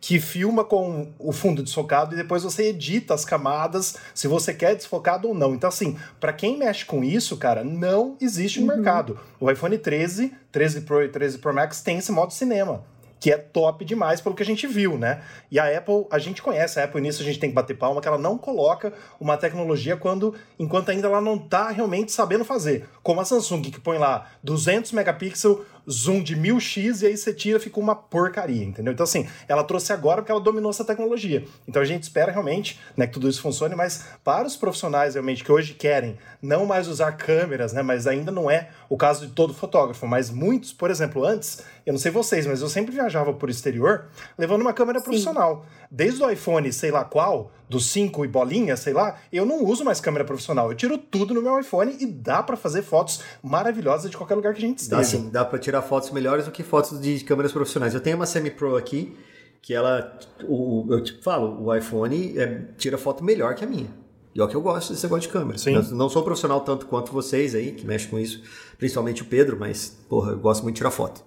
que 0.00 0.18
filma 0.18 0.64
com 0.64 1.12
o 1.16 1.30
fundo 1.30 1.62
desfocado 1.62 2.14
e 2.14 2.16
depois 2.16 2.42
você 2.42 2.70
edita 2.70 3.14
as 3.14 3.24
camadas 3.24 3.96
se 4.12 4.26
você 4.26 4.52
quer 4.52 4.74
desfocado 4.74 5.28
ou 5.28 5.34
não. 5.34 5.54
Então, 5.54 5.68
assim, 5.68 5.96
para 6.18 6.32
quem 6.32 6.58
mexe 6.58 6.84
com 6.84 7.04
isso, 7.04 7.36
cara, 7.36 7.62
não 7.62 8.16
existe 8.20 8.60
no 8.60 8.66
uhum. 8.66 8.74
mercado. 8.74 9.20
O 9.38 9.48
iPhone 9.48 9.78
13, 9.78 10.34
13 10.50 10.80
Pro 10.80 11.04
e 11.04 11.08
13 11.08 11.38
Pro 11.38 11.54
Max 11.54 11.82
tem 11.82 11.98
esse 11.98 12.10
modo 12.10 12.32
cinema 12.32 12.82
que 13.22 13.30
é 13.30 13.38
top 13.38 13.84
demais 13.84 14.20
pelo 14.20 14.34
que 14.34 14.42
a 14.42 14.46
gente 14.46 14.66
viu, 14.66 14.98
né? 14.98 15.22
E 15.48 15.56
a 15.56 15.78
Apple, 15.78 16.06
a 16.10 16.18
gente 16.18 16.42
conhece 16.42 16.80
a 16.80 16.84
Apple 16.84 17.00
nisso, 17.00 17.22
a 17.22 17.24
gente 17.24 17.38
tem 17.38 17.50
que 17.50 17.54
bater 17.54 17.78
palma, 17.78 18.00
que 18.00 18.08
ela 18.08 18.18
não 18.18 18.36
coloca 18.36 18.92
uma 19.20 19.36
tecnologia 19.36 19.96
quando, 19.96 20.34
enquanto 20.58 20.88
ainda 20.88 21.06
ela 21.06 21.20
não 21.20 21.38
tá 21.38 21.70
realmente 21.70 22.10
sabendo 22.10 22.44
fazer. 22.44 22.88
Como 23.00 23.20
a 23.20 23.24
Samsung, 23.24 23.62
que 23.62 23.78
põe 23.78 23.96
lá 23.96 24.28
200 24.42 24.90
megapixels, 24.90 25.60
zoom 25.90 26.22
de 26.22 26.36
1000x 26.36 27.02
e 27.02 27.06
aí 27.06 27.16
você 27.16 27.32
tira 27.32 27.58
fica 27.58 27.78
uma 27.80 27.94
porcaria, 27.94 28.64
entendeu? 28.64 28.92
Então, 28.92 29.04
assim, 29.04 29.26
ela 29.48 29.64
trouxe 29.64 29.92
agora 29.92 30.22
porque 30.22 30.32
ela 30.32 30.40
dominou 30.40 30.70
essa 30.70 30.84
tecnologia. 30.84 31.44
Então 31.66 31.82
a 31.82 31.84
gente 31.84 32.02
espera 32.02 32.32
realmente 32.32 32.80
né, 32.96 33.06
que 33.06 33.12
tudo 33.12 33.28
isso 33.28 33.42
funcione, 33.42 33.74
mas 33.74 34.04
para 34.24 34.46
os 34.46 34.56
profissionais 34.56 35.14
realmente 35.14 35.44
que 35.44 35.52
hoje 35.52 35.74
querem 35.74 36.18
não 36.40 36.66
mais 36.66 36.88
usar 36.88 37.12
câmeras, 37.12 37.72
né? 37.72 37.82
Mas 37.82 38.06
ainda 38.06 38.30
não 38.30 38.50
é 38.50 38.70
o 38.88 38.96
caso 38.96 39.26
de 39.26 39.32
todo 39.32 39.54
fotógrafo, 39.54 40.06
mas 40.06 40.30
muitos, 40.30 40.72
por 40.72 40.90
exemplo, 40.90 41.24
antes, 41.24 41.62
eu 41.86 41.92
não 41.92 42.00
sei 42.00 42.10
vocês, 42.10 42.46
mas 42.46 42.60
eu 42.60 42.68
sempre 42.68 42.92
viajava 42.92 43.32
por 43.32 43.48
exterior 43.48 44.06
levando 44.36 44.62
uma 44.62 44.72
câmera 44.72 44.98
Sim. 44.98 45.04
profissional. 45.04 45.66
Desde 45.90 46.22
o 46.22 46.30
iPhone, 46.30 46.72
sei 46.72 46.90
lá 46.90 47.04
qual, 47.04 47.52
do 47.72 47.80
5 47.80 48.24
e 48.26 48.28
bolinha, 48.28 48.76
sei 48.76 48.92
lá, 48.92 49.16
eu 49.32 49.46
não 49.46 49.64
uso 49.64 49.82
mais 49.82 49.98
câmera 49.98 50.24
profissional. 50.24 50.70
Eu 50.70 50.76
tiro 50.76 50.98
tudo 50.98 51.32
no 51.32 51.40
meu 51.40 51.58
iPhone 51.58 51.96
e 51.98 52.06
dá 52.06 52.42
para 52.42 52.54
fazer 52.54 52.82
fotos 52.82 53.20
maravilhosas 53.42 54.10
de 54.10 54.16
qualquer 54.16 54.34
lugar 54.34 54.52
que 54.52 54.62
a 54.62 54.68
gente 54.68 54.78
esteja. 54.78 55.00
Dá 55.00 55.04
sim, 55.04 55.30
dá 55.30 55.44
para 55.44 55.58
tirar 55.58 55.80
fotos 55.80 56.10
melhores 56.10 56.44
do 56.44 56.50
que 56.50 56.62
fotos 56.62 57.00
de 57.00 57.24
câmeras 57.24 57.50
profissionais. 57.50 57.94
Eu 57.94 58.00
tenho 58.00 58.16
uma 58.16 58.26
Semi 58.26 58.50
Pro 58.50 58.76
aqui 58.76 59.16
que 59.62 59.72
ela, 59.72 60.18
o, 60.46 60.86
eu 60.90 61.02
tipo 61.02 61.22
falo, 61.22 61.64
o 61.64 61.74
iPhone 61.74 62.38
é, 62.38 62.66
tira 62.76 62.98
foto 62.98 63.24
melhor 63.24 63.54
que 63.54 63.64
a 63.64 63.66
minha. 63.66 63.90
E 64.34 64.40
é 64.40 64.44
o 64.44 64.48
que 64.48 64.54
eu 64.54 64.60
gosto 64.60 64.92
desse 64.92 65.04
negócio 65.04 65.28
de 65.28 65.32
câmera. 65.32 65.56
Sim. 65.56 65.74
Eu 65.74 65.82
não 65.92 66.10
sou 66.10 66.22
profissional 66.22 66.60
tanto 66.60 66.86
quanto 66.86 67.12
vocês 67.12 67.54
aí, 67.54 67.72
que 67.72 67.86
mexem 67.86 68.10
com 68.10 68.18
isso, 68.18 68.42
principalmente 68.76 69.22
o 69.22 69.24
Pedro, 69.24 69.56
mas, 69.58 69.98
porra, 70.08 70.32
eu 70.32 70.38
gosto 70.38 70.62
muito 70.62 70.74
de 70.74 70.80
tirar 70.80 70.90
foto. 70.90 71.22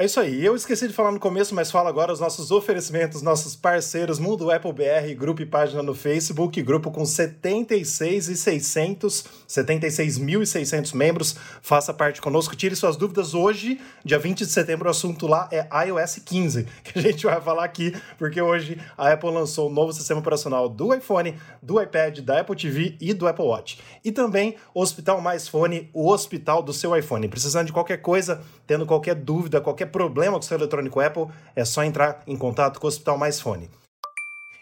É 0.00 0.06
isso 0.06 0.18
aí. 0.18 0.42
Eu 0.42 0.56
esqueci 0.56 0.88
de 0.88 0.94
falar 0.94 1.12
no 1.12 1.20
começo, 1.20 1.54
mas 1.54 1.70
falo 1.70 1.86
agora 1.86 2.10
os 2.10 2.20
nossos 2.20 2.50
oferecimentos, 2.50 3.20
nossos 3.20 3.54
parceiros, 3.54 4.18
Mundo 4.18 4.50
Apple 4.50 4.72
BR, 4.72 5.14
grupo 5.14 5.42
e 5.42 5.44
página 5.44 5.82
no 5.82 5.94
Facebook, 5.94 6.62
grupo 6.62 6.90
com 6.90 7.04
76,600, 7.04 9.26
76.600 9.46 10.94
membros. 10.94 11.36
Faça 11.60 11.92
parte 11.92 12.18
conosco, 12.18 12.56
tire 12.56 12.74
suas 12.74 12.96
dúvidas. 12.96 13.34
Hoje, 13.34 13.78
dia 14.02 14.18
20 14.18 14.38
de 14.38 14.50
setembro, 14.50 14.88
o 14.88 14.90
assunto 14.90 15.26
lá 15.26 15.50
é 15.52 15.68
iOS 15.86 16.22
15, 16.24 16.66
que 16.82 16.98
a 16.98 17.02
gente 17.02 17.26
vai 17.26 17.38
falar 17.38 17.66
aqui, 17.66 17.94
porque 18.16 18.40
hoje 18.40 18.80
a 18.96 19.12
Apple 19.12 19.30
lançou 19.30 19.68
o 19.68 19.70
novo 19.70 19.92
sistema 19.92 20.20
operacional 20.20 20.66
do 20.66 20.94
iPhone, 20.94 21.36
do 21.60 21.78
iPad, 21.78 22.20
da 22.20 22.40
Apple 22.40 22.56
TV 22.56 22.96
e 23.02 23.12
do 23.12 23.28
Apple 23.28 23.44
Watch. 23.44 23.78
E 24.02 24.10
também 24.10 24.56
o 24.72 24.80
Hospital 24.80 25.20
Mais 25.20 25.46
Fone, 25.46 25.90
o 25.92 26.10
hospital 26.10 26.62
do 26.62 26.72
seu 26.72 26.96
iPhone. 26.96 27.28
Precisando 27.28 27.66
de 27.66 27.72
qualquer 27.74 27.98
coisa, 27.98 28.40
tendo 28.66 28.86
qualquer 28.86 29.14
dúvida, 29.14 29.60
qualquer 29.60 29.89
problema 29.90 30.36
com 30.36 30.42
seu 30.42 30.56
eletrônico 30.56 31.00
Apple, 31.00 31.26
é 31.54 31.64
só 31.64 31.84
entrar 31.84 32.22
em 32.26 32.36
contato 32.36 32.80
com 32.80 32.86
o 32.86 32.88
Hospital 32.88 33.18
Mais 33.18 33.40
Fone. 33.40 33.70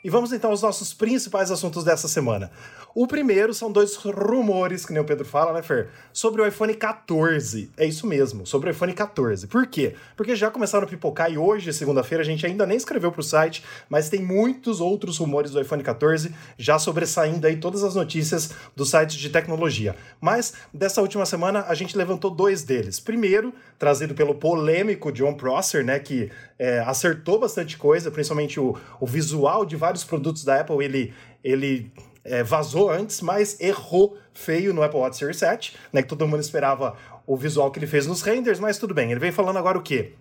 E 0.02 0.10
vamos 0.10 0.32
então 0.32 0.50
aos 0.50 0.62
nossos 0.62 0.94
principais 0.94 1.50
assuntos 1.50 1.82
dessa 1.84 2.06
semana. 2.06 2.50
O 3.00 3.06
primeiro 3.06 3.54
são 3.54 3.70
dois 3.70 3.94
rumores, 3.94 4.84
que 4.84 4.92
nem 4.92 5.00
o 5.00 5.04
Pedro 5.04 5.24
fala, 5.24 5.52
né, 5.52 5.62
Fer? 5.62 5.88
Sobre 6.12 6.42
o 6.42 6.44
iPhone 6.44 6.74
14. 6.74 7.70
É 7.76 7.86
isso 7.86 8.08
mesmo, 8.08 8.44
sobre 8.44 8.68
o 8.68 8.72
iPhone 8.72 8.92
14. 8.92 9.46
Por 9.46 9.68
quê? 9.68 9.94
Porque 10.16 10.34
já 10.34 10.50
começaram 10.50 10.84
a 10.84 10.90
pipocar 10.90 11.30
e 11.30 11.38
hoje, 11.38 11.72
segunda-feira, 11.72 12.22
a 12.22 12.26
gente 12.26 12.44
ainda 12.44 12.66
nem 12.66 12.76
escreveu 12.76 13.12
pro 13.12 13.22
site, 13.22 13.62
mas 13.88 14.08
tem 14.08 14.20
muitos 14.20 14.80
outros 14.80 15.16
rumores 15.16 15.52
do 15.52 15.60
iPhone 15.60 15.80
14 15.80 16.34
já 16.58 16.76
sobressaindo 16.76 17.46
aí 17.46 17.58
todas 17.58 17.84
as 17.84 17.94
notícias 17.94 18.50
dos 18.74 18.90
sites 18.90 19.16
de 19.16 19.30
tecnologia. 19.30 19.94
Mas 20.20 20.54
dessa 20.74 21.00
última 21.00 21.24
semana 21.24 21.66
a 21.68 21.74
gente 21.74 21.96
levantou 21.96 22.32
dois 22.32 22.64
deles. 22.64 22.98
Primeiro, 22.98 23.54
trazido 23.78 24.12
pelo 24.12 24.34
polêmico 24.34 25.12
John 25.12 25.34
Prosser, 25.34 25.84
né, 25.84 26.00
que 26.00 26.32
é, 26.58 26.80
acertou 26.80 27.38
bastante 27.38 27.78
coisa, 27.78 28.10
principalmente 28.10 28.58
o, 28.58 28.76
o 28.98 29.06
visual 29.06 29.64
de 29.64 29.76
vários 29.76 30.02
produtos 30.02 30.42
da 30.42 30.62
Apple, 30.62 30.84
ele, 30.84 31.14
ele 31.44 31.92
é, 32.28 32.42
vazou 32.42 32.90
antes, 32.90 33.20
mas 33.20 33.60
errou 33.60 34.16
feio 34.32 34.72
no 34.72 34.82
Apple 34.82 34.98
Watch 34.98 35.16
Series 35.16 35.38
7, 35.38 35.76
né? 35.92 36.02
Que 36.02 36.08
todo 36.08 36.26
mundo 36.26 36.40
esperava 36.40 36.96
o 37.26 37.36
visual 37.36 37.70
que 37.70 37.78
ele 37.78 37.86
fez 37.86 38.06
nos 38.06 38.22
renders, 38.22 38.60
mas 38.60 38.78
tudo 38.78 38.94
bem. 38.94 39.10
Ele 39.10 39.20
vem 39.20 39.32
falando 39.32 39.58
agora 39.58 39.76
o 39.76 39.82
quê? 39.82 40.12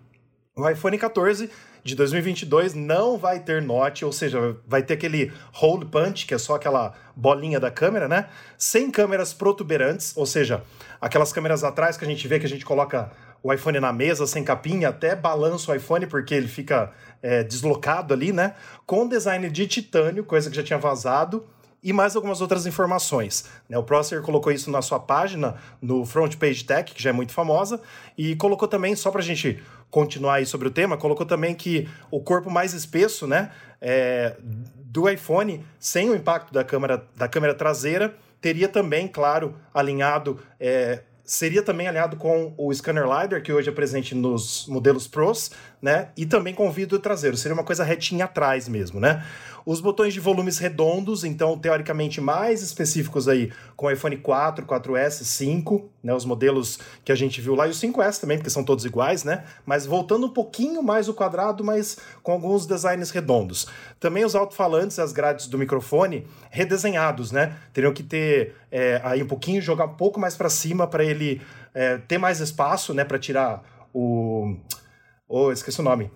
O 0.56 0.68
iPhone 0.68 0.98
14 0.98 1.52
de 1.84 1.96
2022 1.96 2.74
não 2.74 3.18
vai 3.18 3.40
ter 3.40 3.62
note, 3.62 4.04
ou 4.04 4.12
seja, 4.12 4.58
vai 4.66 4.82
ter 4.82 4.96
aquele 4.96 5.32
hole 5.62 5.86
punch, 5.86 6.26
que 6.26 6.34
é 6.34 6.38
só 6.38 6.56
aquela 6.56 6.94
bolinha 7.16 7.60
da 7.60 7.70
câmera, 7.70 8.08
né? 8.08 8.28
Sem 8.58 8.90
câmeras 8.90 9.34
protuberantes, 9.34 10.18
ou 10.18 10.26
seja, 10.26 10.64
aquelas 11.00 11.32
câmeras 11.32 11.64
atrás 11.64 11.96
que 11.96 12.04
a 12.04 12.08
gente 12.08 12.28
vê 12.28 12.40
que 12.40 12.46
a 12.46 12.50
gente 12.50 12.66
coloca 12.66 13.12
o 13.44 13.54
iPhone 13.54 13.80
na 13.80 13.94
mesa 13.94 14.26
sem 14.26 14.44
capinha, 14.44 14.90
até 14.90 15.16
balança 15.16 15.72
o 15.72 15.76
iPhone 15.76 16.08
porque 16.08 16.34
ele 16.34 16.48
fica 16.48 16.92
é, 17.22 17.44
deslocado 17.44 18.14
ali, 18.14 18.34
né? 18.34 18.56
Com 18.86 19.08
design 19.08 19.48
de 19.50 19.68
titânio, 19.68 20.24
coisa 20.24 20.50
que 20.50 20.56
já 20.56 20.64
tinha 20.64 20.80
vazado 20.80 21.46
e 21.88 21.94
mais 21.94 22.18
algumas 22.18 22.42
outras 22.42 22.66
informações. 22.66 23.46
Né? 23.70 23.78
O 23.78 23.84
Prosser 23.84 24.22
colocou 24.22 24.52
isso 24.52 24.70
na 24.70 24.82
sua 24.82 25.00
página, 25.00 25.56
no 25.82 26.06
Front 26.06 26.36
Page 26.36 26.66
Tech, 26.66 26.94
que 26.94 27.02
já 27.02 27.12
é 27.12 27.14
muito 27.14 27.32
famosa, 27.32 27.80
e 28.18 28.36
colocou 28.36 28.68
também, 28.68 28.94
só 28.94 29.10
para 29.10 29.22
a 29.22 29.24
gente 29.24 29.64
continuar 29.90 30.34
aí 30.36 30.46
sobre 30.46 30.68
o 30.68 30.72
tema, 30.72 30.98
colocou 30.98 31.26
também 31.26 31.56
que 31.56 31.88
o 32.12 32.20
corpo 32.20 32.52
mais 32.52 32.74
espesso 32.74 33.26
né, 33.26 33.52
é, 33.80 34.36
do 34.44 35.08
iPhone, 35.08 35.66
sem 35.80 36.10
o 36.10 36.16
impacto 36.16 36.54
da 36.54 36.62
câmera, 36.62 37.08
da 37.16 37.30
câmera 37.30 37.56
traseira, 37.56 38.14
teria 38.42 38.68
também, 38.68 39.08
claro, 39.08 39.56
alinhado 39.74 40.42
é, 40.60 41.04
seria 41.28 41.62
também 41.62 41.90
alinhado 41.90 42.16
com 42.16 42.54
o 42.58 42.74
scanner 42.74 43.04
LiDAR, 43.04 43.44
que 43.44 43.52
hoje 43.52 43.68
é 43.70 43.72
presente 43.72 44.16
nos 44.16 44.66
modelos 44.66 45.08
Pros, 45.08 45.52
né? 45.82 46.10
E 46.18 46.26
também 46.26 46.54
com 46.54 46.72
vidro 46.72 47.00
traseiro. 47.00 47.38
Seria 47.38 47.54
uma 47.54 47.64
coisa 47.64 47.84
retinha 47.84 48.26
atrás 48.26 48.68
mesmo, 48.68 49.00
né? 49.00 49.24
Os 49.66 49.82
botões 49.82 50.14
de 50.14 50.20
volumes 50.22 50.58
redondos, 50.60 51.26
então, 51.26 51.58
teoricamente 51.58 52.22
mais 52.22 52.62
específicos 52.62 53.28
aí 53.28 53.52
com 53.76 53.92
iPhone 53.92 54.16
4, 54.16 54.66
4S, 54.66 55.26
5, 55.26 55.90
né? 56.02 56.14
Os 56.14 56.24
modelos 56.24 56.80
que 57.04 57.12
a 57.12 57.16
gente 57.16 57.42
viu 57.42 57.54
lá, 57.54 57.68
e 57.68 57.72
o 57.72 57.74
5S 57.74 58.22
também, 58.22 58.38
porque 58.38 58.50
são 58.50 58.64
todos 58.64 58.86
iguais, 58.86 59.26
né? 59.26 59.44
Mas 59.66 59.86
voltando 59.86 60.26
um 60.26 60.30
pouquinho 60.30 60.82
mais 60.82 61.10
o 61.10 61.14
quadrado, 61.14 61.66
mas 61.66 61.98
com 62.24 62.32
alguns 62.32 62.66
designs 62.66 63.12
redondos. 63.12 63.68
Também 64.00 64.24
os 64.24 64.36
alto-falantes, 64.36 65.00
as 65.00 65.12
grades 65.12 65.48
do 65.48 65.58
microfone, 65.58 66.26
redesenhados, 66.50 67.34
né? 67.34 67.58
Teriam 67.74 67.94
que 67.94 68.04
ter 68.04 68.56
é, 68.72 69.02
aí 69.04 69.22
um 69.22 69.28
pouquinho, 69.28 69.62
jogar 69.62 69.86
um 69.86 69.96
pouco 69.96 70.18
mais 70.18 70.36
para 70.36 70.50
cima 70.50 70.88
para 70.88 71.04
ele 71.04 71.42
é, 71.74 71.98
ter 71.98 72.18
mais 72.18 72.40
espaço, 72.40 72.94
né? 72.94 73.04
Para 73.04 73.20
tirar 73.20 73.62
o. 73.94 74.56
Oh, 75.28 75.52
esqueci 75.52 75.80
o 75.80 75.84
nome. 75.84 76.10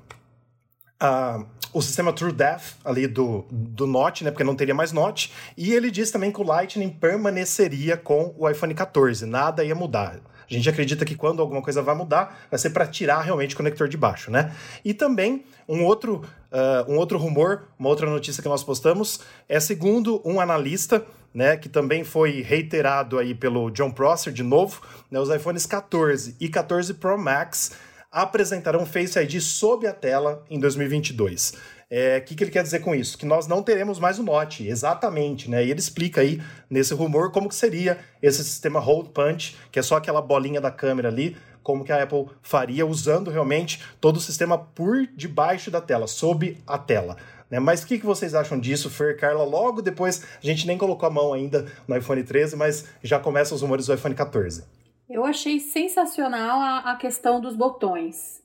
Ah, 0.99 1.43
o 1.73 1.81
sistema 1.81 2.13
True 2.13 2.31
Death 2.31 2.75
ali 2.85 3.07
do, 3.07 3.45
do 3.51 3.85
Note, 3.85 4.23
né? 4.23 4.31
Porque 4.31 4.43
não 4.43 4.55
teria 4.55 4.73
mais 4.73 4.91
Note. 4.91 5.33
E 5.57 5.73
ele 5.73 5.91
diz 5.91 6.11
também 6.11 6.31
que 6.31 6.39
o 6.39 6.43
Lightning 6.43 6.89
permaneceria 6.89 7.97
com 7.97 8.33
o 8.37 8.49
iPhone 8.49 8.73
14, 8.73 9.25
nada 9.25 9.63
ia 9.63 9.75
mudar. 9.75 10.19
A 10.49 10.53
gente 10.53 10.69
acredita 10.69 11.05
que 11.05 11.15
quando 11.15 11.41
alguma 11.41 11.61
coisa 11.61 11.81
vai 11.81 11.95
mudar, 11.95 12.45
vai 12.49 12.59
ser 12.59 12.71
para 12.71 12.85
tirar 12.85 13.21
realmente 13.21 13.53
o 13.53 13.57
conector 13.57 13.87
de 13.87 13.95
baixo, 13.95 14.29
né? 14.29 14.53
E 14.83 14.93
também 14.93 15.45
um 15.67 15.85
outro, 15.85 16.23
uh, 16.51 16.91
um 16.91 16.97
outro 16.97 17.17
rumor, 17.17 17.69
uma 17.79 17.87
outra 17.87 18.09
notícia 18.09 18.43
que 18.43 18.49
nós 18.49 18.61
postamos, 18.61 19.21
é 19.47 19.59
segundo 19.61 20.21
um 20.25 20.41
analista, 20.41 21.05
né, 21.33 21.55
que 21.55 21.69
também 21.69 22.03
foi 22.03 22.41
reiterado 22.41 23.17
aí 23.17 23.33
pelo 23.33 23.69
John 23.71 23.91
Prosser 23.91 24.33
de 24.33 24.43
novo, 24.43 24.81
né, 25.09 25.17
os 25.17 25.29
iPhones 25.29 25.65
14 25.65 26.35
e 26.37 26.49
14 26.49 26.95
Pro 26.95 27.17
Max 27.17 27.71
apresentarão 28.11 28.85
Face 28.85 29.17
ID 29.17 29.39
sob 29.39 29.87
a 29.87 29.93
tela 29.93 30.43
em 30.49 30.59
2022. 30.59 31.51
O 31.51 31.55
é, 31.89 32.19
que, 32.19 32.35
que 32.35 32.43
ele 32.43 32.51
quer 32.51 32.63
dizer 32.63 32.79
com 32.79 32.93
isso? 32.93 33.17
Que 33.17 33.25
nós 33.25 33.47
não 33.47 33.63
teremos 33.63 33.99
mais 33.99 34.19
o 34.19 34.23
Note, 34.23 34.67
exatamente, 34.67 35.49
né? 35.49 35.65
E 35.65 35.71
ele 35.71 35.79
explica 35.79 36.21
aí 36.21 36.41
nesse 36.69 36.93
rumor 36.93 37.31
como 37.31 37.49
que 37.49 37.55
seria 37.55 37.97
esse 38.21 38.43
sistema 38.43 38.79
Hold 38.79 39.09
Punch, 39.09 39.57
que 39.71 39.79
é 39.79 39.81
só 39.81 39.97
aquela 39.97 40.21
bolinha 40.21 40.61
da 40.61 40.71
câmera 40.71 41.09
ali, 41.09 41.35
como 41.63 41.83
que 41.83 41.91
a 41.91 42.01
Apple 42.01 42.27
faria 42.41 42.85
usando 42.85 43.29
realmente 43.29 43.81
todo 43.99 44.17
o 44.17 44.21
sistema 44.21 44.57
por 44.57 45.07
debaixo 45.15 45.69
da 45.69 45.81
tela, 45.81 46.07
sob 46.07 46.57
a 46.65 46.77
tela. 46.77 47.17
Né? 47.49 47.59
Mas 47.59 47.83
o 47.83 47.87
que, 47.87 47.99
que 47.99 48.05
vocês 48.05 48.33
acham 48.33 48.57
disso, 48.57 48.89
Fer 48.89 49.17
Carla? 49.17 49.43
Logo 49.43 49.81
depois, 49.81 50.23
a 50.41 50.45
gente 50.45 50.65
nem 50.65 50.77
colocou 50.77 51.07
a 51.07 51.11
mão 51.11 51.33
ainda 51.33 51.65
no 51.87 51.97
iPhone 51.97 52.23
13, 52.23 52.55
mas 52.55 52.85
já 53.03 53.19
começam 53.19 53.55
os 53.55 53.61
rumores 53.61 53.85
do 53.85 53.93
iPhone 53.93 54.15
14. 54.15 54.63
Eu 55.11 55.25
achei 55.25 55.59
sensacional 55.59 56.59
a, 56.59 56.91
a 56.91 56.95
questão 56.95 57.41
dos 57.41 57.55
botões. 57.55 58.41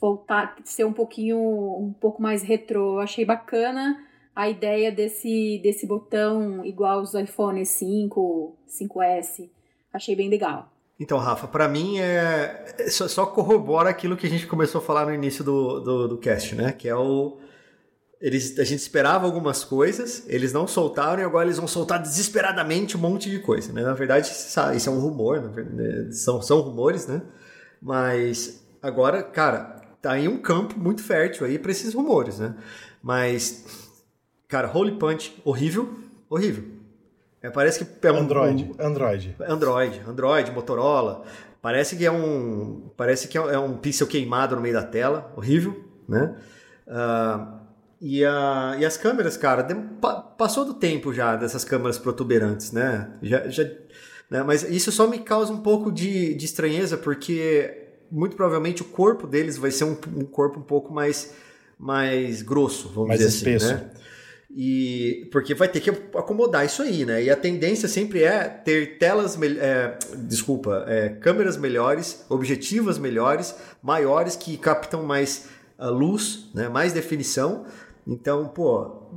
Voltar, 0.00 0.56
ser 0.64 0.84
um 0.84 0.92
pouquinho, 0.92 1.38
um 1.38 1.92
pouco 1.92 2.22
mais 2.22 2.42
retrô. 2.42 2.94
Eu 2.94 3.00
achei 3.00 3.24
bacana 3.24 4.02
a 4.34 4.48
ideia 4.48 4.90
desse, 4.90 5.60
desse 5.62 5.86
botão 5.86 6.64
igual 6.64 7.00
aos 7.00 7.14
iPhone 7.14 7.64
5, 7.66 8.56
5S. 8.68 9.50
Achei 9.92 10.14
bem 10.14 10.30
legal. 10.30 10.72
Então, 11.00 11.18
Rafa, 11.18 11.46
para 11.46 11.68
mim 11.68 11.98
é 11.98 12.88
só, 12.88 13.26
corrobora 13.26 13.90
aquilo 13.90 14.16
que 14.16 14.26
a 14.26 14.30
gente 14.30 14.46
começou 14.46 14.80
a 14.80 14.84
falar 14.84 15.06
no 15.06 15.14
início 15.14 15.44
do, 15.44 15.80
do, 15.80 16.08
do 16.08 16.18
cast, 16.18 16.54
né? 16.54 16.72
Que 16.72 16.88
é 16.88 16.96
o 16.96 17.38
eles, 18.20 18.58
a 18.58 18.64
gente 18.64 18.80
esperava 18.80 19.24
algumas 19.24 19.62
coisas, 19.64 20.24
eles 20.26 20.52
não 20.52 20.66
soltaram 20.66 21.22
e 21.22 21.24
agora 21.24 21.46
eles 21.46 21.58
vão 21.58 21.68
soltar 21.68 22.02
desesperadamente 22.02 22.96
um 22.96 23.00
monte 23.00 23.30
de 23.30 23.38
coisa. 23.38 23.72
Né? 23.72 23.82
Na 23.82 23.94
verdade, 23.94 24.28
isso 24.28 24.88
é 24.88 24.92
um 24.92 24.98
rumor, 24.98 25.40
né? 25.40 26.10
são, 26.10 26.42
são 26.42 26.60
rumores, 26.60 27.06
né? 27.06 27.22
Mas 27.80 28.64
agora, 28.82 29.22
cara, 29.22 29.80
tá 30.02 30.18
em 30.18 30.26
um 30.26 30.38
campo 30.38 30.78
muito 30.78 31.02
fértil 31.02 31.46
aí 31.46 31.58
para 31.58 31.70
esses 31.70 31.94
rumores, 31.94 32.40
né? 32.40 32.56
Mas, 33.00 33.64
cara, 34.48 34.68
Holy 34.72 34.98
Punch, 34.98 35.40
horrível, 35.44 35.96
horrível. 36.28 36.64
É, 37.40 37.50
parece 37.50 37.84
que 37.84 38.06
é 38.06 38.10
um 38.10 38.18
Android, 38.18 38.64
um, 38.64 38.84
Android, 38.84 39.36
Android, 39.40 40.02
Android, 40.06 40.50
Motorola. 40.50 41.22
Parece 41.62 41.96
que 41.96 42.04
é 42.04 42.10
um, 42.10 42.90
parece 42.96 43.28
que 43.28 43.38
é 43.38 43.58
um 43.58 43.76
pixel 43.76 44.08
queimado 44.08 44.56
no 44.56 44.62
meio 44.62 44.74
da 44.74 44.82
tela, 44.82 45.32
horrível, 45.36 45.84
né? 46.08 46.36
Uh, 46.86 47.57
e, 48.00 48.24
a, 48.24 48.76
e 48.78 48.84
as 48.84 48.96
câmeras, 48.96 49.36
cara, 49.36 49.66
passou 50.38 50.64
do 50.64 50.74
tempo 50.74 51.12
já 51.12 51.34
dessas 51.34 51.64
câmeras 51.64 51.98
protuberantes, 51.98 52.70
né? 52.70 53.10
Já, 53.22 53.48
já, 53.48 53.64
né? 54.30 54.42
Mas 54.44 54.62
isso 54.62 54.92
só 54.92 55.08
me 55.08 55.18
causa 55.18 55.52
um 55.52 55.60
pouco 55.60 55.90
de, 55.90 56.34
de 56.34 56.44
estranheza, 56.44 56.96
porque 56.96 57.86
muito 58.10 58.36
provavelmente 58.36 58.82
o 58.82 58.84
corpo 58.84 59.26
deles 59.26 59.58
vai 59.58 59.70
ser 59.70 59.84
um, 59.84 59.96
um 60.16 60.24
corpo 60.24 60.60
um 60.60 60.62
pouco 60.62 60.92
mais, 60.92 61.34
mais 61.78 62.40
grosso, 62.42 62.88
vamos 62.88 63.08
mais 63.08 63.20
dizer 63.20 63.36
espesso. 63.36 63.66
assim, 63.66 63.74
né? 63.74 63.90
E 64.50 65.28
porque 65.30 65.54
vai 65.54 65.68
ter 65.68 65.80
que 65.80 65.90
acomodar 65.90 66.64
isso 66.64 66.82
aí, 66.82 67.04
né? 67.04 67.22
E 67.22 67.28
a 67.28 67.36
tendência 67.36 67.86
sempre 67.86 68.22
é 68.22 68.44
ter 68.44 68.96
telas, 68.98 69.38
é, 69.42 69.98
desculpa, 70.16 70.84
é, 70.86 71.10
câmeras 71.10 71.56
melhores, 71.56 72.24
objetivas 72.30 72.96
melhores, 72.96 73.54
maiores 73.82 74.36
que 74.36 74.56
captam 74.56 75.02
mais 75.02 75.48
a 75.76 75.88
luz, 75.90 76.48
né? 76.54 76.68
Mais 76.68 76.92
definição 76.92 77.66
então, 78.08 78.48
pô, 78.48 79.10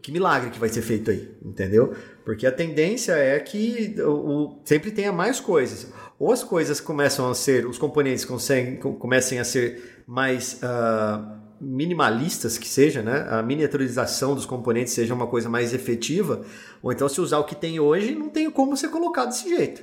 que 0.00 0.12
milagre 0.12 0.50
que 0.50 0.58
vai 0.58 0.68
ser 0.68 0.82
feito 0.82 1.10
aí, 1.10 1.36
entendeu? 1.44 1.92
Porque 2.24 2.46
a 2.46 2.52
tendência 2.52 3.12
é 3.12 3.38
que 3.40 3.96
o, 4.00 4.10
o, 4.10 4.60
sempre 4.64 4.92
tenha 4.92 5.12
mais 5.12 5.40
coisas. 5.40 5.92
Ou 6.18 6.32
as 6.32 6.44
coisas 6.44 6.80
começam 6.80 7.28
a 7.28 7.34
ser, 7.34 7.66
os 7.66 7.78
componentes 7.78 8.24
comecem 8.24 9.38
a 9.40 9.44
ser 9.44 10.04
mais 10.06 10.60
uh, 10.62 11.36
minimalistas, 11.60 12.56
que 12.56 12.68
seja, 12.68 13.02
né? 13.02 13.26
A 13.28 13.42
miniaturização 13.42 14.34
dos 14.34 14.46
componentes 14.46 14.92
seja 14.92 15.12
uma 15.12 15.26
coisa 15.26 15.48
mais 15.48 15.74
efetiva, 15.74 16.42
ou 16.82 16.92
então 16.92 17.08
se 17.08 17.20
usar 17.20 17.38
o 17.38 17.44
que 17.44 17.54
tem 17.54 17.80
hoje, 17.80 18.14
não 18.14 18.28
tem 18.28 18.50
como 18.50 18.76
ser 18.76 18.88
colocado 18.88 19.28
desse 19.28 19.48
jeito, 19.48 19.82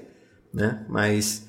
né? 0.53 0.85
Mas, 0.87 1.47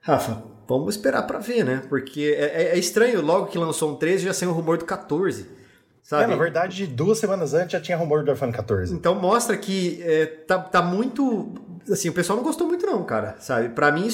Rafa, 0.00 0.44
vamos 0.68 0.96
esperar 0.96 1.22
para 1.22 1.38
ver, 1.38 1.64
né? 1.64 1.82
Porque 1.88 2.34
é, 2.36 2.62
é, 2.62 2.62
é, 2.74 2.78
estranho, 2.78 3.20
logo 3.20 3.46
que 3.46 3.58
lançou 3.58 3.92
um 3.92 3.96
13 3.96 4.24
já 4.24 4.34
saiu 4.34 4.50
o 4.50 4.54
rumor 4.54 4.78
do 4.78 4.84
14. 4.84 5.63
Sabe? 6.04 6.24
É, 6.24 6.26
na 6.26 6.36
verdade, 6.36 6.86
duas 6.86 7.18
semanas 7.18 7.54
antes 7.54 7.72
já 7.72 7.80
tinha 7.80 7.96
rumor 7.96 8.22
do 8.22 8.30
iPhone 8.30 8.52
14. 8.52 8.94
Então 8.94 9.14
mostra 9.14 9.56
que 9.56 10.02
é, 10.02 10.26
tá, 10.26 10.58
tá 10.58 10.82
muito. 10.82 11.54
Assim, 11.90 12.10
o 12.10 12.12
pessoal 12.12 12.36
não 12.36 12.44
gostou 12.44 12.68
muito, 12.68 12.84
não, 12.84 13.02
cara. 13.04 13.36
Sabe? 13.40 13.70
Pra 13.70 13.90
mim, 13.90 14.06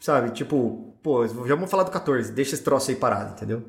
sabe, 0.00 0.30
tipo, 0.30 0.94
pô, 1.02 1.26
já 1.26 1.54
vamos 1.54 1.70
falar 1.70 1.82
do 1.82 1.90
14, 1.90 2.32
deixa 2.32 2.54
esse 2.54 2.64
troço 2.64 2.90
aí 2.90 2.96
parado, 2.96 3.32
entendeu? 3.32 3.62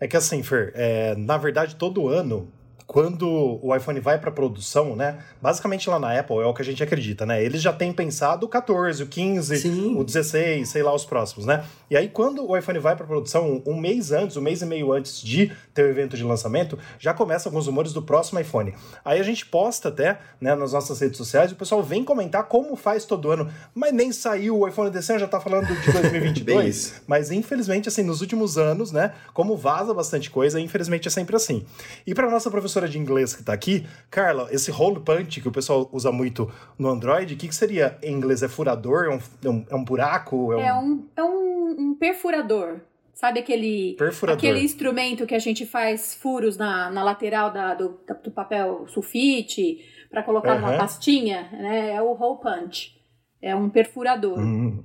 É 0.00 0.06
que 0.06 0.16
assim, 0.16 0.40
Fer, 0.44 0.70
é, 0.76 1.16
na 1.16 1.36
verdade, 1.36 1.74
todo 1.74 2.06
ano 2.06 2.48
quando 2.88 3.60
o 3.62 3.76
iPhone 3.76 4.00
vai 4.00 4.18
para 4.18 4.30
produção, 4.30 4.96
né? 4.96 5.18
Basicamente 5.42 5.90
lá 5.90 5.98
na 5.98 6.18
Apple 6.18 6.38
é 6.38 6.46
o 6.46 6.54
que 6.54 6.62
a 6.62 6.64
gente 6.64 6.82
acredita, 6.82 7.26
né? 7.26 7.44
Eles 7.44 7.60
já 7.60 7.70
têm 7.70 7.92
pensado 7.92 8.46
o 8.46 8.48
14, 8.48 9.02
o 9.02 9.06
15, 9.06 9.58
Sim. 9.58 9.94
o 9.94 10.02
16, 10.02 10.66
sei 10.66 10.82
lá 10.82 10.94
os 10.94 11.04
próximos, 11.04 11.44
né? 11.44 11.64
E 11.90 11.96
aí 11.98 12.08
quando 12.08 12.50
o 12.50 12.56
iPhone 12.56 12.78
vai 12.78 12.96
para 12.96 13.04
produção, 13.04 13.62
um 13.66 13.78
mês 13.78 14.10
antes, 14.10 14.38
um 14.38 14.40
mês 14.40 14.62
e 14.62 14.66
meio 14.66 14.90
antes 14.90 15.20
de 15.20 15.52
ter 15.74 15.82
o 15.82 15.88
evento 15.90 16.16
de 16.16 16.24
lançamento, 16.24 16.78
já 16.98 17.12
começam 17.12 17.50
alguns 17.50 17.66
rumores 17.66 17.92
do 17.92 18.00
próximo 18.00 18.40
iPhone. 18.40 18.74
Aí 19.04 19.20
a 19.20 19.22
gente 19.22 19.44
posta 19.44 19.90
até, 19.90 20.18
né, 20.40 20.54
nas 20.54 20.72
nossas 20.72 20.98
redes 20.98 21.18
sociais, 21.18 21.50
e 21.50 21.54
o 21.54 21.56
pessoal 21.56 21.82
vem 21.82 22.02
comentar 22.02 22.44
como 22.44 22.74
faz 22.74 23.04
todo 23.04 23.30
ano, 23.30 23.50
mas 23.74 23.92
nem 23.92 24.10
saiu 24.12 24.60
o 24.60 24.66
iPhone 24.66 24.90
desse 24.90 25.12
ano, 25.12 25.20
já 25.20 25.28
tá 25.28 25.38
falando 25.38 25.66
de 25.66 25.92
2022. 25.92 27.02
mas 27.06 27.30
infelizmente 27.30 27.86
assim, 27.86 28.02
nos 28.02 28.22
últimos 28.22 28.56
anos, 28.56 28.92
né, 28.92 29.12
como 29.34 29.58
vaza 29.58 29.92
bastante 29.92 30.30
coisa, 30.30 30.58
infelizmente 30.58 31.06
é 31.06 31.10
sempre 31.10 31.36
assim. 31.36 31.66
E 32.06 32.14
para 32.14 32.30
nossa 32.30 32.50
professora 32.50 32.77
professora 32.78 32.88
de 32.88 32.98
inglês 32.98 33.34
que 33.34 33.40
está 33.40 33.52
aqui, 33.52 33.86
Carla, 34.10 34.48
esse 34.52 34.70
hole 34.70 35.00
punch 35.00 35.40
que 35.40 35.48
o 35.48 35.52
pessoal 35.52 35.88
usa 35.92 36.12
muito 36.12 36.50
no 36.78 36.88
Android, 36.88 37.34
o 37.34 37.36
que, 37.36 37.48
que 37.48 37.54
seria 37.54 37.98
em 38.02 38.14
inglês? 38.14 38.42
É 38.42 38.48
furador? 38.48 39.04
É 39.04 39.10
um, 39.10 39.18
é 39.44 39.48
um, 39.48 39.66
é 39.70 39.74
um 39.74 39.84
buraco? 39.84 40.52
É 40.52 40.56
um... 40.56 40.60
É, 40.60 40.74
um, 40.74 41.08
é 41.16 41.24
um, 41.24 41.76
um 41.78 41.94
perfurador. 41.94 42.80
Sabe 43.12 43.40
aquele, 43.40 43.96
Perfurador. 43.98 44.38
aquele 44.38 44.64
instrumento 44.64 45.26
que 45.26 45.34
a 45.34 45.40
gente 45.40 45.66
faz 45.66 46.14
furos 46.14 46.56
na, 46.56 46.88
na 46.88 47.02
lateral 47.02 47.52
da, 47.52 47.74
do, 47.74 47.98
do 48.22 48.30
papel 48.30 48.86
sulfite 48.86 49.80
para 50.08 50.22
colocar 50.22 50.54
uhum. 50.54 50.60
numa 50.60 50.78
pastinha? 50.78 51.48
Né? 51.50 51.94
É 51.94 52.00
o 52.02 52.12
hole 52.12 52.40
punch. 52.40 52.96
É 53.42 53.56
um 53.56 53.68
perfurador. 53.68 54.38
Hum, 54.38 54.84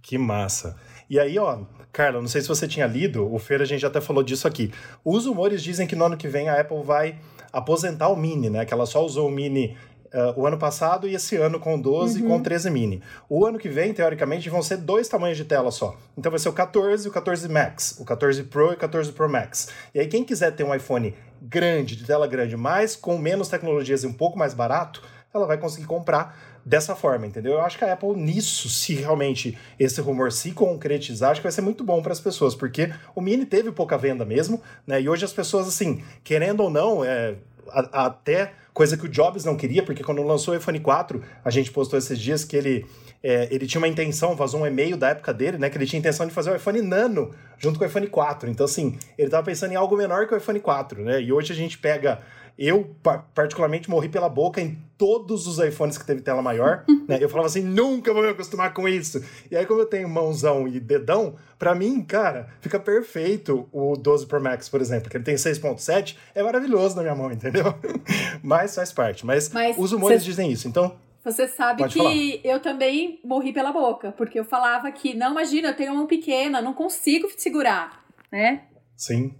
que 0.00 0.16
massa. 0.16 0.78
E 1.08 1.18
aí, 1.18 1.36
ó, 1.40 1.64
Carla, 1.92 2.20
não 2.20 2.28
sei 2.28 2.40
se 2.40 2.48
você 2.48 2.68
tinha 2.68 2.86
lido, 2.86 3.32
o 3.32 3.38
Feira 3.38 3.64
a 3.64 3.66
gente 3.66 3.80
já 3.80 3.88
até 3.88 4.00
falou 4.00 4.22
disso 4.22 4.46
aqui. 4.46 4.72
Os 5.04 5.26
rumores 5.26 5.62
dizem 5.62 5.86
que 5.86 5.96
no 5.96 6.04
ano 6.04 6.16
que 6.16 6.28
vem 6.28 6.48
a 6.48 6.60
Apple 6.60 6.82
vai 6.82 7.16
aposentar 7.52 8.08
o 8.08 8.16
Mini, 8.16 8.48
né? 8.48 8.64
Que 8.64 8.72
ela 8.72 8.86
só 8.86 9.04
usou 9.04 9.28
o 9.28 9.30
Mini 9.30 9.76
uh, 10.14 10.40
o 10.40 10.46
ano 10.46 10.58
passado 10.58 11.08
e 11.08 11.14
esse 11.14 11.36
ano 11.36 11.58
com 11.58 11.80
12 11.80 12.20
e 12.20 12.22
com 12.22 12.40
13 12.40 12.68
uhum. 12.68 12.74
Mini. 12.74 13.02
O 13.28 13.44
ano 13.44 13.58
que 13.58 13.68
vem, 13.68 13.92
teoricamente, 13.92 14.48
vão 14.48 14.62
ser 14.62 14.76
dois 14.78 15.08
tamanhos 15.08 15.36
de 15.36 15.44
tela 15.44 15.70
só. 15.70 15.96
Então 16.16 16.30
vai 16.30 16.38
ser 16.38 16.48
o 16.48 16.52
14 16.52 17.06
e 17.06 17.10
o 17.10 17.12
14 17.12 17.48
Max, 17.48 17.96
o 17.98 18.04
14 18.04 18.44
Pro 18.44 18.70
e 18.70 18.74
o 18.74 18.76
14 18.76 19.12
Pro 19.12 19.28
Max. 19.28 19.68
E 19.94 20.00
aí 20.00 20.06
quem 20.06 20.24
quiser 20.24 20.52
ter 20.52 20.64
um 20.64 20.74
iPhone 20.74 21.14
grande, 21.40 21.96
de 21.96 22.04
tela 22.04 22.26
grande, 22.26 22.56
mas 22.56 22.96
com 22.96 23.16
menos 23.18 23.48
tecnologias 23.48 24.04
e 24.04 24.06
um 24.06 24.12
pouco 24.12 24.38
mais 24.38 24.54
barato, 24.54 25.02
ela 25.32 25.46
vai 25.46 25.56
conseguir 25.58 25.86
comprar 25.86 26.49
dessa 26.64 26.94
forma, 26.94 27.26
entendeu? 27.26 27.52
Eu 27.52 27.60
acho 27.62 27.78
que 27.78 27.84
a 27.84 27.92
Apple, 27.92 28.14
nisso, 28.16 28.68
se 28.68 28.94
realmente 28.94 29.56
esse 29.78 30.00
rumor 30.00 30.32
se 30.32 30.52
concretizar, 30.52 31.30
acho 31.30 31.40
que 31.40 31.46
vai 31.46 31.52
ser 31.52 31.62
muito 31.62 31.82
bom 31.82 32.02
para 32.02 32.12
as 32.12 32.20
pessoas, 32.20 32.54
porque 32.54 32.92
o 33.14 33.20
Mini 33.20 33.46
teve 33.46 33.72
pouca 33.72 33.96
venda 33.96 34.24
mesmo, 34.24 34.60
né? 34.86 35.00
E 35.00 35.08
hoje 35.08 35.24
as 35.24 35.32
pessoas, 35.32 35.66
assim, 35.66 36.02
querendo 36.22 36.60
ou 36.60 36.70
não, 36.70 37.04
é, 37.04 37.34
a, 37.70 38.06
até 38.06 38.52
coisa 38.72 38.96
que 38.96 39.04
o 39.04 39.08
Jobs 39.08 39.44
não 39.44 39.56
queria, 39.56 39.82
porque 39.82 40.02
quando 40.02 40.22
lançou 40.22 40.54
o 40.54 40.56
iPhone 40.56 40.80
4, 40.80 41.22
a 41.44 41.50
gente 41.50 41.70
postou 41.70 41.98
esses 41.98 42.18
dias 42.18 42.44
que 42.44 42.56
ele. 42.56 42.86
É, 43.22 43.48
ele 43.50 43.66
tinha 43.66 43.78
uma 43.78 43.88
intenção, 43.88 44.34
vazou 44.34 44.62
um 44.62 44.66
e-mail 44.66 44.96
da 44.96 45.10
época 45.10 45.34
dele, 45.34 45.58
né? 45.58 45.68
Que 45.68 45.76
ele 45.76 45.86
tinha 45.86 46.00
intenção 46.00 46.26
de 46.26 46.32
fazer 46.32 46.50
o 46.50 46.56
iPhone 46.56 46.80
Nano 46.80 47.30
junto 47.58 47.78
com 47.78 47.84
o 47.84 47.88
iPhone 47.88 48.06
4. 48.06 48.48
Então, 48.48 48.64
assim, 48.64 48.98
ele 49.18 49.28
estava 49.28 49.44
pensando 49.44 49.72
em 49.72 49.76
algo 49.76 49.94
menor 49.94 50.26
que 50.26 50.32
o 50.32 50.36
iPhone 50.38 50.58
4, 50.58 51.04
né? 51.04 51.20
E 51.20 51.30
hoje 51.30 51.52
a 51.52 51.56
gente 51.56 51.76
pega 51.76 52.20
eu, 52.60 52.94
particularmente, 53.34 53.88
morri 53.88 54.10
pela 54.10 54.28
boca 54.28 54.60
em 54.60 54.78
todos 54.98 55.46
os 55.46 55.58
iPhones 55.58 55.96
que 55.96 56.04
teve 56.04 56.20
tela 56.20 56.42
maior. 56.42 56.84
né? 57.08 57.16
Eu 57.18 57.28
falava 57.30 57.46
assim, 57.46 57.62
nunca 57.62 58.12
vou 58.12 58.22
me 58.22 58.28
acostumar 58.28 58.74
com 58.74 58.86
isso. 58.86 59.24
E 59.50 59.56
aí, 59.56 59.64
como 59.64 59.80
eu 59.80 59.86
tenho 59.86 60.06
mãozão 60.10 60.68
e 60.68 60.78
dedão, 60.78 61.36
para 61.58 61.74
mim, 61.74 62.02
cara, 62.02 62.50
fica 62.60 62.78
perfeito 62.78 63.66
o 63.72 63.96
12 63.96 64.26
Pro 64.26 64.42
Max, 64.42 64.68
por 64.68 64.82
exemplo, 64.82 65.08
que 65.08 65.16
ele 65.16 65.24
tem 65.24 65.36
6.7, 65.36 66.18
é 66.34 66.42
maravilhoso 66.42 66.96
na 66.96 67.02
minha 67.02 67.14
mão, 67.14 67.32
entendeu? 67.32 67.64
Mas 68.44 68.74
faz 68.74 68.92
parte. 68.92 69.24
Mas, 69.24 69.48
Mas 69.48 69.78
os 69.78 69.92
humores 69.92 70.20
cê... 70.20 70.28
dizem 70.28 70.52
isso, 70.52 70.68
então... 70.68 70.94
Você 71.24 71.48
sabe 71.48 71.82
Pode 71.82 71.94
que 71.94 71.98
falar. 71.98 72.54
eu 72.54 72.60
também 72.60 73.20
morri 73.24 73.52
pela 73.52 73.72
boca, 73.72 74.12
porque 74.12 74.38
eu 74.38 74.44
falava 74.44 74.90
que, 74.92 75.14
não, 75.14 75.32
imagina, 75.32 75.68
eu 75.68 75.76
tenho 75.76 75.92
uma 75.92 75.98
mão 75.98 76.06
pequena, 76.06 76.62
não 76.62 76.72
consigo 76.74 77.28
segurar, 77.36 78.04
né? 78.30 78.64
Sim. 78.96 79.34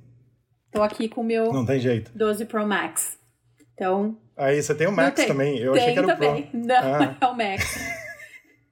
Tô 0.73 0.83
aqui 0.83 1.09
com 1.09 1.21
o 1.21 1.25
meu 1.25 1.53
Não 1.53 1.67
tem 1.67 1.81
jeito. 1.81 2.13
12 2.15 2.45
Pro 2.47 2.67
Max. 2.67 3.19
Então. 3.75 4.17
Aí 4.37 4.63
você 4.63 4.75
tem 4.75 4.87
o 4.87 4.93
Max 4.93 5.25
também. 5.25 5.59
Eu 5.59 5.73
Tenho 5.73 5.85
achei 5.85 5.93
que 5.93 5.99
era 5.99 6.09
também. 6.09 6.43
o 6.43 6.47
Pro. 6.51 6.61
Não, 6.61 6.77
ah. 6.77 7.17
é 7.21 7.27
o 7.27 7.37
Max. 7.37 7.79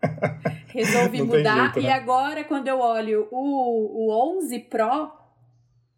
Resolvi 0.68 1.18
Não 1.18 1.26
mudar. 1.26 1.62
Jeito, 1.64 1.80
né? 1.80 1.88
E 1.88 1.90
agora, 1.90 2.44
quando 2.44 2.68
eu 2.68 2.78
olho 2.78 3.26
o, 3.30 4.08
o 4.08 4.36
11 4.38 4.58
Pro, 4.60 5.10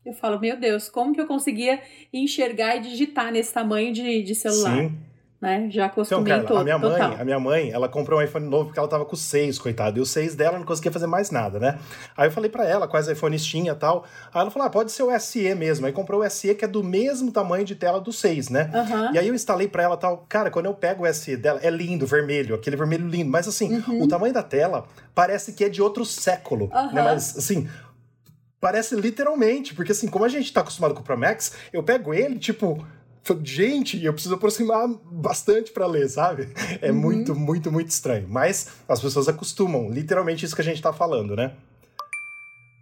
eu 0.07 0.15
falo, 0.15 0.41
meu 0.41 0.59
Deus, 0.59 0.89
como 0.89 1.13
que 1.13 1.21
eu 1.21 1.27
conseguia 1.27 1.83
enxergar 2.13 2.77
e 2.77 2.81
digitar 2.81 3.31
nesse 3.31 3.53
tamanho 3.53 3.93
de, 3.93 4.23
de 4.23 4.35
celular? 4.35 4.79
Sim 4.79 5.10
né? 5.41 5.69
Já 5.71 5.87
acostumei 5.87 6.35
então, 6.35 6.45
Carla, 6.45 6.61
a 6.61 6.65
minha 6.65 6.79
mãe, 6.79 6.93
total. 6.93 7.17
a 7.19 7.25
minha 7.25 7.41
mãe, 7.41 7.71
ela 7.71 7.89
comprou 7.89 8.21
um 8.21 8.23
iPhone 8.23 8.47
novo 8.47 8.67
porque 8.67 8.79
ela 8.79 8.89
tava 8.89 9.07
com 9.07 9.15
o 9.15 9.19
6, 9.19 9.59
coitado. 9.59 9.99
E 9.99 10.03
o 10.03 10.05
6 10.05 10.35
dela 10.35 10.59
não 10.59 10.67
conseguia 10.67 10.93
fazer 10.93 11.07
mais 11.07 11.31
nada, 11.31 11.59
né? 11.59 11.79
Aí 12.15 12.29
eu 12.29 12.31
falei 12.31 12.51
para 12.51 12.69
ela 12.69 12.87
quais 12.87 13.09
iPhones 13.09 13.43
tinha 13.43 13.75
tal. 13.75 14.05
Aí 14.35 14.43
ela 14.43 14.51
falou: 14.51 14.69
ah, 14.69 14.71
pode 14.71 14.93
ser 14.93 15.03
o 15.03 15.19
SE 15.19 15.55
mesmo. 15.55 15.87
Aí 15.87 15.93
comprou 15.93 16.21
o 16.21 16.29
SE 16.29 16.55
que 16.55 16.65
é 16.65 16.69
do 16.69 16.85
mesmo 16.85 17.33
tamanho 17.33 17.65
de 17.65 17.75
tela 17.75 18.01
do 18.01 18.13
6, 18.13 18.51
né? 18.51 18.71
Uhum. 18.75 19.15
E 19.15 19.19
aí 19.19 19.29
eu 19.29 19.35
instalei 19.35 19.67
para 19.67 19.83
ela 19.83 19.97
tal. 19.97 20.27
Cara, 20.29 20.51
quando 20.51 20.67
eu 20.67 20.75
pego 20.75 21.05
o 21.05 21.15
SE 21.15 21.37
dela, 21.39 21.59
é 21.63 21.71
lindo, 21.71 22.07
vermelho, 22.07 22.55
aquele 22.55 22.77
vermelho 22.77 23.09
lindo. 23.09 23.31
Mas 23.31 23.49
assim, 23.49 23.77
uhum. 23.77 24.03
o 24.03 24.09
tamanho 24.09 24.35
da 24.35 24.43
tela 24.43 24.85
parece 25.15 25.55
que 25.55 25.65
é 25.65 25.71
de 25.71 25.81
outro 25.81 26.05
século, 26.05 26.71
uhum. 26.71 26.93
né? 26.93 27.03
Mas 27.03 27.39
assim, 27.39 27.67
parece 28.61 28.95
literalmente, 28.95 29.75
porque 29.75 29.93
assim, 29.93 30.07
como 30.07 30.27
a 30.27 30.29
gente 30.29 30.53
tá 30.53 30.61
acostumado 30.61 30.93
com 30.93 31.01
o 31.01 31.03
Pro 31.03 31.17
Max, 31.17 31.55
eu 31.73 31.83
pego 31.83 32.13
ele, 32.13 32.39
tipo 32.39 32.87
gente, 33.43 34.03
eu 34.05 34.13
preciso 34.13 34.35
aproximar 34.35 34.89
bastante 35.11 35.71
para 35.71 35.87
ler, 35.87 36.09
sabe? 36.09 36.49
É 36.81 36.91
uhum. 36.91 36.99
muito, 36.99 37.35
muito, 37.35 37.71
muito 37.73 37.89
estranho. 37.89 38.27
Mas 38.29 38.69
as 38.89 39.01
pessoas 39.01 39.29
acostumam, 39.29 39.91
literalmente 39.91 40.45
isso 40.45 40.55
que 40.55 40.63
a 40.63 40.65
gente 40.65 40.81
tá 40.81 40.93
falando, 40.93 41.37
né? 41.37 41.53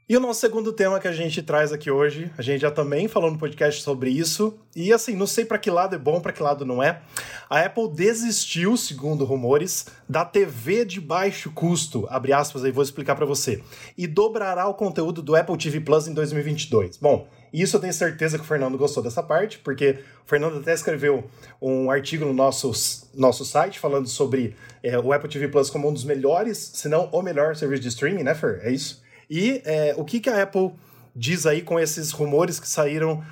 E 0.09 0.17
o 0.17 0.21
nosso 0.21 0.41
segundo 0.41 0.73
tema 0.73 0.99
que 0.99 1.07
a 1.07 1.13
gente 1.13 1.43
traz 1.43 1.71
aqui 1.71 1.91
hoje, 1.91 2.33
a 2.39 2.41
gente 2.41 2.63
já 2.63 2.71
também 2.71 3.07
falou 3.09 3.31
no 3.31 3.37
podcast 3.37 3.83
sobre 3.83 4.09
isso, 4.09 4.59
e 4.75 4.91
assim, 4.91 5.15
não 5.15 5.27
sei 5.27 5.45
para 5.45 5.59
que 5.59 5.71
lado 5.71 5.95
é 5.95 5.99
bom, 5.99 6.19
para 6.19 6.33
que 6.33 6.43
lado 6.43 6.65
não 6.65 6.83
é. 6.83 7.03
A 7.51 7.61
Apple 7.61 7.91
desistiu, 7.93 8.75
segundo 8.79 9.27
rumores, 9.27 9.85
da 10.09 10.25
TV 10.25 10.87
de 10.87 10.99
baixo 10.99 11.51
custo, 11.51 12.07
abre 12.09 12.33
aspas 12.33 12.65
aí, 12.65 12.73
vou 12.73 12.83
explicar 12.83 13.17
para 13.17 13.27
você, 13.27 13.63
e 13.99 14.07
dobrará 14.07 14.67
o 14.67 14.73
conteúdo 14.73 15.21
do 15.21 15.37
Apple 15.37 15.59
TV 15.59 15.79
Plus 15.81 16.09
em 16.09 16.15
2022. 16.15 16.97
Bom, 16.97 17.29
isso 17.53 17.77
eu 17.77 17.81
tenho 17.81 17.93
certeza 17.93 18.37
que 18.37 18.45
o 18.45 18.47
Fernando 18.47 18.77
gostou 18.77 19.03
dessa 19.03 19.23
parte, 19.23 19.59
porque 19.59 19.99
o 20.25 20.29
Fernando 20.29 20.59
até 20.59 20.73
escreveu 20.73 21.25
um 21.61 21.91
artigo 21.91 22.25
no 22.25 22.33
nosso, 22.33 22.73
nosso 23.15 23.45
site 23.45 23.79
falando 23.79 24.09
sobre 24.09 24.57
é, 24.83 24.99
o 24.99 25.13
Apple 25.13 25.31
TV 25.31 25.49
Plus 25.49 25.71
como 25.71 25.89
um 25.89 25.93
dos 25.93 26.05
melhores, 26.05 26.59
se 26.59 26.89
não 26.89 27.09
o 27.13 27.23
melhor 27.23 27.57
serviço 27.57 27.83
de 27.83 27.89
streaming, 27.89 28.23
né, 28.23 28.35
Fer? 28.35 28.61
É 28.63 28.71
isso? 28.71 29.03
E 29.31 29.63
é, 29.65 29.95
o 29.97 30.05
que, 30.05 30.21
que 30.21 30.31
a 30.31 30.43
Apple 30.43 30.73
diz 31.15 31.47
aí 31.47 31.63
com 31.63 31.81
esses 31.81 32.13
rumores 32.13 32.61
que 32.61 32.69
saíram 32.69 33.25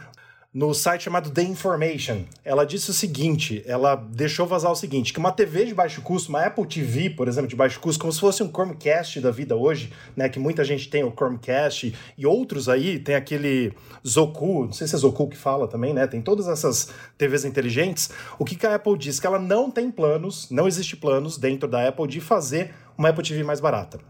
no 0.57 0.73
site 0.73 1.05
chamado 1.05 1.31
The 1.31 1.43
Information. 1.43 2.23
Ela 2.43 2.65
disse 2.65 2.91
o 2.91 2.95
seguinte: 2.95 3.63
ela 3.67 3.95
deixou 3.95 4.47
vazar 4.47 4.73
o 4.73 4.75
seguinte: 4.75 5.13
que 5.13 5.19
uma 5.19 5.31
TV 5.31 5.67
de 5.67 5.75
baixo 5.75 6.01
custo, 6.01 6.31
uma 6.31 6.47
Apple 6.47 6.65
TV, 6.67 7.11
por 7.11 7.29
exemplo, 7.29 7.47
de 7.47 7.55
baixo 7.55 7.79
custo, 7.79 8.01
como 8.01 8.11
se 8.11 8.19
fosse 8.19 8.43
um 8.43 8.49
Chromecast 8.49 9.21
da 9.21 9.31
vida 9.31 9.55
hoje, 9.55 9.93
né? 10.17 10.31
Que 10.31 10.39
muita 10.39 10.65
gente 10.65 10.89
tem 10.89 11.05
o 11.05 11.13
Chromecast 11.13 11.95
e 12.17 12.27
outros 12.27 12.71
aí, 12.71 12.99
tem 12.99 13.15
aquele 13.15 13.75
Zoku, 14.07 14.65
não 14.65 14.73
sei 14.73 14.87
se 14.87 14.95
é 14.95 14.99
Zoku 14.99 15.29
que 15.29 15.37
fala 15.37 15.69
também, 15.69 15.93
né? 15.93 16.07
Tem 16.07 16.23
todas 16.23 16.49
essas 16.49 16.89
TVs 17.19 17.45
inteligentes. 17.45 18.09
O 18.39 18.45
que, 18.45 18.57
que 18.57 18.67
a 18.67 18.77
Apple 18.77 18.97
diz? 18.97 19.21
Que 19.21 19.27
ela 19.27 19.39
não 19.39 19.71
tem 19.71 19.91
planos, 19.91 20.49
não 20.51 20.67
existe 20.67 20.97
planos 20.97 21.37
dentro 21.37 21.69
da 21.69 21.87
Apple 21.87 22.07
de 22.07 22.19
fazer 22.19 22.73
uma 22.97 23.11
Apple 23.11 23.23
TV 23.23 23.43
mais 23.45 23.61
barata. 23.61 24.01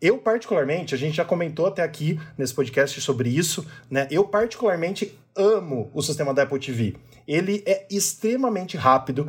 Eu, 0.00 0.18
particularmente, 0.18 0.94
a 0.94 0.98
gente 0.98 1.16
já 1.16 1.24
comentou 1.24 1.66
até 1.66 1.82
aqui 1.82 2.20
nesse 2.36 2.54
podcast 2.54 3.00
sobre 3.00 3.28
isso, 3.28 3.66
né? 3.90 4.06
Eu, 4.10 4.24
particularmente, 4.24 5.18
amo 5.34 5.90
o 5.92 6.02
sistema 6.02 6.32
da 6.32 6.44
Apple 6.44 6.58
TV. 6.58 6.94
Ele 7.26 7.62
é 7.66 7.84
extremamente 7.90 8.76
rápido, 8.76 9.28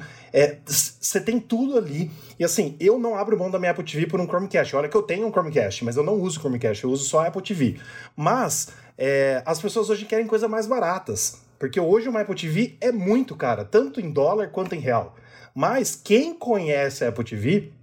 você 0.66 1.18
é, 1.18 1.22
tem 1.22 1.40
tudo 1.40 1.78
ali. 1.78 2.12
E 2.38 2.44
assim, 2.44 2.76
eu 2.80 2.98
não 2.98 3.16
abro 3.16 3.38
mão 3.38 3.50
da 3.50 3.60
minha 3.60 3.72
Apple 3.72 3.84
TV 3.84 4.08
por 4.08 4.22
um 4.22 4.28
Chromecast. 4.28 4.76
Olha 4.76 4.88
que 4.88 4.96
eu 4.96 5.02
tenho 5.02 5.28
um 5.28 5.32
Chromecast, 5.32 5.84
mas 5.84 5.98
eu 5.98 6.04
não 6.04 6.14
uso 6.14 6.40
Chromecast, 6.40 6.84
eu 6.84 6.92
uso 6.92 7.04
só 7.04 7.22
a 7.22 7.28
Apple 7.28 7.42
TV. 7.42 7.78
Mas 8.16 8.70
é, 8.98 9.42
as 9.46 9.60
pessoas 9.62 9.90
hoje 9.90 10.06
querem 10.06 10.28
coisas 10.28 10.50
mais 10.50 10.68
baratas. 10.68 11.42
Porque 11.58 11.80
hoje 11.80 12.08
uma 12.08 12.22
Apple 12.22 12.36
TV 12.36 12.78
é 12.80 12.92
muito 12.92 13.36
cara, 13.36 13.66
tanto 13.66 14.00
em 14.00 14.10
dólar 14.10 14.50
quanto 14.50 14.76
em 14.76 14.80
real. 14.80 15.16
Mas 15.54 15.94
quem 15.96 16.34
conhece 16.34 17.04
a 17.04 17.10
Apple 17.10 17.26
TV 17.26 17.74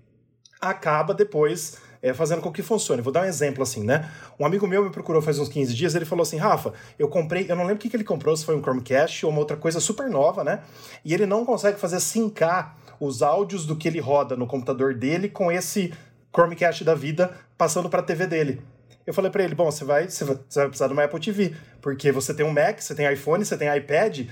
acaba 0.59 1.12
depois 1.12 1.77
é, 2.07 2.14
fazendo 2.14 2.40
com 2.40 2.53
que 2.53 2.62
funcione. 2.62 3.03
Vou 3.03 3.12
dar 3.12 3.23
um 3.23 3.25
exemplo 3.25 3.64
assim, 3.64 3.83
né? 3.83 4.09
Um 4.38 4.47
amigo 4.47 4.64
meu 4.66 4.85
me 4.85 4.90
procurou 4.90 5.21
faz 5.21 5.40
uns 5.40 5.49
15 5.49 5.75
dias, 5.75 5.95
ele 5.97 6.05
falou 6.05 6.23
assim, 6.23 6.37
Rafa, 6.37 6.73
eu 6.97 7.09
comprei, 7.09 7.47
eu 7.49 7.57
não 7.57 7.64
lembro 7.64 7.77
o 7.77 7.79
que, 7.79 7.95
ele 7.97 8.05
comprou, 8.05 8.37
se 8.37 8.45
foi 8.45 8.55
um 8.55 8.62
Chromecast 8.62 9.27
ou 9.27 9.33
uma 9.33 9.40
outra 9.40 9.57
coisa 9.57 9.81
super 9.81 10.09
nova, 10.09 10.45
né? 10.45 10.61
E 11.05 11.12
ele 11.12 11.27
não 11.27 11.45
consegue 11.45 11.81
fazer 11.81 11.99
sincar 11.99 12.77
os 13.01 13.23
áudios 13.23 13.66
do 13.66 13.75
que 13.75 13.88
ele 13.88 13.99
roda 13.99 14.37
no 14.37 14.47
computador 14.47 14.95
dele 14.95 15.29
com 15.29 15.51
esse 15.51 15.92
Chromecast 16.33 16.85
da 16.85 16.95
vida 16.95 17.37
passando 17.59 17.90
para 17.90 18.01
a 18.01 18.05
TV 18.05 18.27
dele. 18.27 18.62
Eu 19.05 19.12
falei 19.12 19.31
para 19.31 19.42
ele, 19.42 19.55
bom, 19.55 19.71
você 19.71 19.85
vai, 19.85 20.09
você 20.09 20.25
vai 20.25 20.37
precisar 20.69 20.87
de 20.87 20.92
uma 20.92 21.05
Apple 21.05 21.21
TV, 21.21 21.55
porque 21.81 22.12
você 22.12 22.33
tem 22.33 22.47
um 22.47 22.53
Mac, 22.53 22.81
você 22.81 22.95
tem 22.95 23.12
iPhone, 23.12 23.45
você 23.45 23.57
tem 23.57 23.75
iPad, 23.77 24.29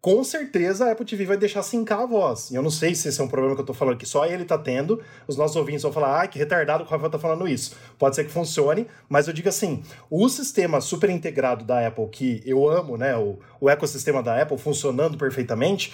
com 0.00 0.24
certeza 0.24 0.86
a 0.86 0.92
Apple 0.92 1.04
TV 1.04 1.26
vai 1.26 1.36
deixar 1.36 1.62
sincar 1.62 2.00
a 2.00 2.06
voz. 2.06 2.50
E 2.50 2.54
eu 2.54 2.62
não 2.62 2.70
sei 2.70 2.94
se 2.94 3.08
esse 3.08 3.20
é 3.20 3.24
um 3.24 3.28
problema 3.28 3.54
que 3.54 3.60
eu 3.60 3.66
tô 3.66 3.74
falando 3.74 3.98
que 3.98 4.06
só 4.06 4.24
ele 4.24 4.44
tá 4.44 4.56
tendo. 4.56 5.02
Os 5.28 5.36
nossos 5.36 5.56
ouvintes 5.56 5.82
vão 5.82 5.92
falar, 5.92 6.22
ah, 6.22 6.26
que 6.26 6.38
retardado 6.38 6.84
que 6.84 6.88
o 6.88 6.90
Rafael 6.90 7.10
tá 7.10 7.18
falando 7.18 7.46
isso. 7.46 7.76
Pode 7.98 8.16
ser 8.16 8.24
que 8.24 8.30
funcione, 8.30 8.86
mas 9.08 9.28
eu 9.28 9.34
digo 9.34 9.48
assim: 9.48 9.82
o 10.08 10.28
sistema 10.28 10.80
super 10.80 11.10
integrado 11.10 11.64
da 11.64 11.86
Apple, 11.86 12.08
que 12.08 12.42
eu 12.46 12.68
amo, 12.68 12.96
né? 12.96 13.16
O, 13.16 13.38
o 13.60 13.68
ecossistema 13.68 14.22
da 14.22 14.40
Apple 14.40 14.56
funcionando 14.56 15.18
perfeitamente, 15.18 15.92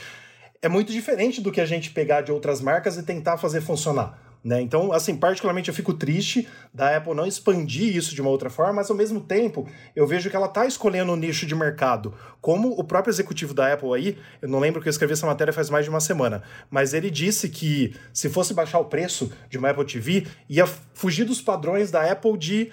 é 0.63 0.69
muito 0.69 0.93
diferente 0.93 1.41
do 1.41 1.51
que 1.51 1.61
a 1.61 1.67
gente 1.67 1.91
pegar 1.91 2.21
de 2.21 2.31
outras 2.31 2.61
marcas 2.61 2.97
e 2.97 3.03
tentar 3.03 3.37
fazer 3.39 3.61
funcionar. 3.61 4.26
Né? 4.47 4.61
Então, 4.61 4.93
assim, 4.93 5.17
particularmente 5.17 5.69
eu 5.69 5.75
fico 5.75 5.93
triste 5.93 6.47
da 6.73 6.97
Apple 6.97 7.15
não 7.15 7.27
expandir 7.27 7.97
isso 7.97 8.15
de 8.15 8.21
uma 8.21 8.31
outra 8.31 8.49
forma, 8.49 8.75
mas 8.75 8.89
ao 8.89 8.97
mesmo 8.97 9.21
tempo 9.21 9.69
eu 9.95 10.07
vejo 10.07 10.31
que 10.31 10.37
ela 10.37 10.47
está 10.47 10.65
escolhendo 10.65 11.11
um 11.11 11.17
nicho 11.17 11.45
de 11.45 11.53
mercado. 11.53 12.15
Como 12.41 12.69
o 12.69 12.85
próprio 12.85 13.11
executivo 13.11 13.53
da 13.53 13.73
Apple 13.73 13.93
aí, 13.93 14.17
eu 14.41 14.49
não 14.49 14.61
lembro 14.61 14.81
que 14.81 14.87
eu 14.87 14.91
escrevi 14.93 15.15
essa 15.15 15.27
matéria 15.27 15.53
faz 15.53 15.69
mais 15.69 15.85
de 15.85 15.91
uma 15.91 15.99
semana, 15.99 16.45
mas 16.71 16.95
ele 16.95 17.11
disse 17.11 17.49
que 17.49 17.97
se 18.13 18.29
fosse 18.29 18.55
baixar 18.55 18.79
o 18.79 18.85
preço 18.85 19.33
de 19.51 19.59
uma 19.59 19.71
Apple 19.71 19.85
TV, 19.85 20.29
ia 20.49 20.65
fugir 20.95 21.25
dos 21.25 21.41
padrões 21.41 21.91
da 21.91 22.09
Apple 22.09 22.39
de 22.39 22.71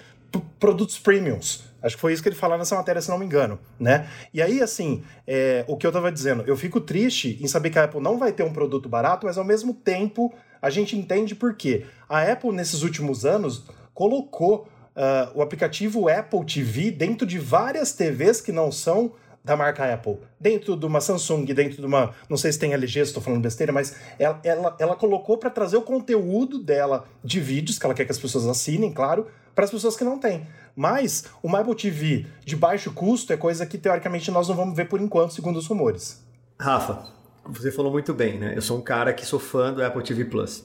produtos 0.60 0.96
premiums. 0.96 1.64
Acho 1.82 1.96
que 1.96 2.00
foi 2.00 2.12
isso 2.12 2.22
que 2.22 2.28
ele 2.28 2.36
falou 2.36 2.56
nessa 2.56 2.76
matéria, 2.76 3.02
se 3.02 3.10
não 3.10 3.18
me 3.18 3.26
engano, 3.26 3.58
né? 3.78 4.08
E 4.32 4.40
aí, 4.40 4.62
assim, 4.62 5.02
é, 5.26 5.64
o 5.68 5.76
que 5.76 5.86
eu 5.86 5.90
estava 5.90 6.10
dizendo, 6.10 6.44
eu 6.46 6.56
fico 6.56 6.80
triste 6.80 7.36
em 7.42 7.46
saber 7.46 7.68
que 7.68 7.78
a 7.78 7.84
Apple 7.84 8.00
não 8.00 8.16
vai 8.16 8.32
ter 8.32 8.42
um 8.42 8.52
produto 8.52 8.88
barato, 8.88 9.26
mas 9.26 9.36
ao 9.36 9.44
mesmo 9.44 9.74
tempo 9.74 10.32
a 10.64 10.70
gente 10.70 10.96
entende 10.96 11.34
por 11.34 11.54
quê. 11.54 11.84
A 12.08 12.22
Apple, 12.22 12.50
nesses 12.50 12.80
últimos 12.80 13.26
anos, 13.26 13.64
colocou 13.92 14.66
uh, 14.96 15.38
o 15.38 15.42
aplicativo 15.42 16.08
Apple 16.08 16.42
TV 16.46 16.90
dentro 16.90 17.26
de 17.26 17.38
várias 17.38 17.92
TVs 17.92 18.40
que 18.40 18.50
não 18.50 18.72
são 18.72 19.12
da 19.44 19.58
marca 19.58 19.92
Apple. 19.92 20.16
Dentro 20.40 20.74
de 20.74 20.86
uma 20.86 21.02
Samsung, 21.02 21.44
dentro 21.44 21.82
de 21.82 21.86
uma. 21.86 22.14
Não 22.30 22.38
sei 22.38 22.50
se 22.50 22.58
tem 22.58 22.72
LG, 22.72 23.00
estou 23.00 23.22
falando 23.22 23.42
besteira, 23.42 23.74
mas 23.74 23.94
ela, 24.18 24.40
ela, 24.42 24.76
ela 24.80 24.96
colocou 24.96 25.36
para 25.36 25.50
trazer 25.50 25.76
o 25.76 25.82
conteúdo 25.82 26.58
dela 26.58 27.04
de 27.22 27.40
vídeos, 27.40 27.78
que 27.78 27.84
ela 27.84 27.94
quer 27.94 28.06
que 28.06 28.12
as 28.12 28.18
pessoas 28.18 28.46
assinem, 28.46 28.90
claro, 28.90 29.26
para 29.54 29.66
as 29.66 29.70
pessoas 29.70 29.98
que 29.98 30.02
não 30.02 30.18
têm. 30.18 30.46
Mas 30.74 31.26
uma 31.42 31.60
Apple 31.60 31.74
TV 31.74 32.24
de 32.42 32.56
baixo 32.56 32.90
custo 32.90 33.34
é 33.34 33.36
coisa 33.36 33.66
que 33.66 33.76
teoricamente 33.76 34.30
nós 34.30 34.48
não 34.48 34.56
vamos 34.56 34.74
ver 34.74 34.88
por 34.88 34.98
enquanto, 34.98 35.34
segundo 35.34 35.58
os 35.58 35.66
rumores. 35.66 36.24
Rafa, 36.58 37.06
você 37.48 37.70
falou 37.70 37.92
muito 37.92 38.12
bem, 38.14 38.38
né? 38.38 38.52
Eu 38.56 38.62
sou 38.62 38.78
um 38.78 38.82
cara 38.82 39.12
que 39.12 39.24
sou 39.24 39.38
fã 39.38 39.72
do 39.72 39.84
Apple 39.84 40.02
TV 40.02 40.24
Plus. 40.24 40.64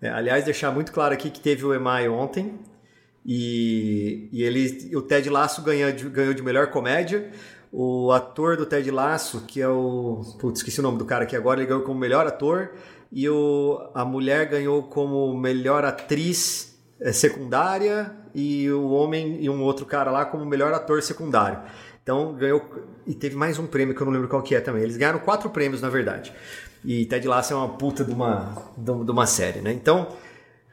É, 0.00 0.08
aliás, 0.08 0.44
deixar 0.44 0.70
muito 0.70 0.92
claro 0.92 1.12
aqui 1.12 1.30
que 1.30 1.40
teve 1.40 1.64
o 1.64 1.74
EMI 1.74 2.08
ontem 2.08 2.58
e, 3.24 4.28
e 4.32 4.42
ele, 4.42 4.96
o 4.96 5.02
Ted 5.02 5.28
Lasso 5.28 5.62
ganhou 5.62 5.92
de, 5.92 6.08
ganhou 6.08 6.32
de 6.32 6.42
melhor 6.42 6.68
comédia. 6.68 7.30
O 7.72 8.10
ator 8.10 8.56
do 8.56 8.66
Ted 8.66 8.90
Lasso, 8.90 9.42
que 9.46 9.60
é 9.60 9.68
o. 9.68 10.22
Putz, 10.40 10.60
esqueci 10.60 10.80
o 10.80 10.82
nome 10.82 10.98
do 10.98 11.04
cara 11.04 11.24
aqui 11.24 11.36
agora, 11.36 11.60
ele 11.60 11.68
ganhou 11.68 11.82
como 11.82 12.00
melhor 12.00 12.26
ator. 12.26 12.72
E 13.12 13.28
o, 13.28 13.90
a 13.94 14.04
mulher 14.04 14.46
ganhou 14.46 14.82
como 14.84 15.36
melhor 15.36 15.84
atriz 15.84 16.78
é, 17.00 17.12
secundária 17.12 18.12
e 18.34 18.70
o 18.70 18.90
homem 18.90 19.38
e 19.40 19.50
um 19.50 19.62
outro 19.62 19.84
cara 19.84 20.10
lá 20.10 20.24
como 20.24 20.44
melhor 20.44 20.72
ator 20.72 21.02
secundário. 21.02 21.60
Então 22.02 22.34
ganhou. 22.34 22.62
E 23.06 23.14
teve 23.14 23.36
mais 23.36 23.58
um 23.58 23.66
prêmio 23.66 23.94
que 23.94 24.00
eu 24.00 24.04
não 24.06 24.12
lembro 24.12 24.28
qual 24.28 24.42
que 24.42 24.54
é 24.54 24.60
também. 24.60 24.82
Eles 24.82 24.96
ganharam 24.96 25.18
quatro 25.18 25.50
prêmios, 25.50 25.80
na 25.80 25.88
verdade. 25.88 26.32
E 26.84 27.04
Ted 27.04 27.26
Lasso 27.26 27.52
é 27.52 27.56
uma 27.56 27.68
puta 27.68 28.04
de 28.04 28.12
uma, 28.12 28.72
de 28.76 29.10
uma 29.10 29.26
série, 29.26 29.60
né? 29.60 29.72
Então, 29.72 30.08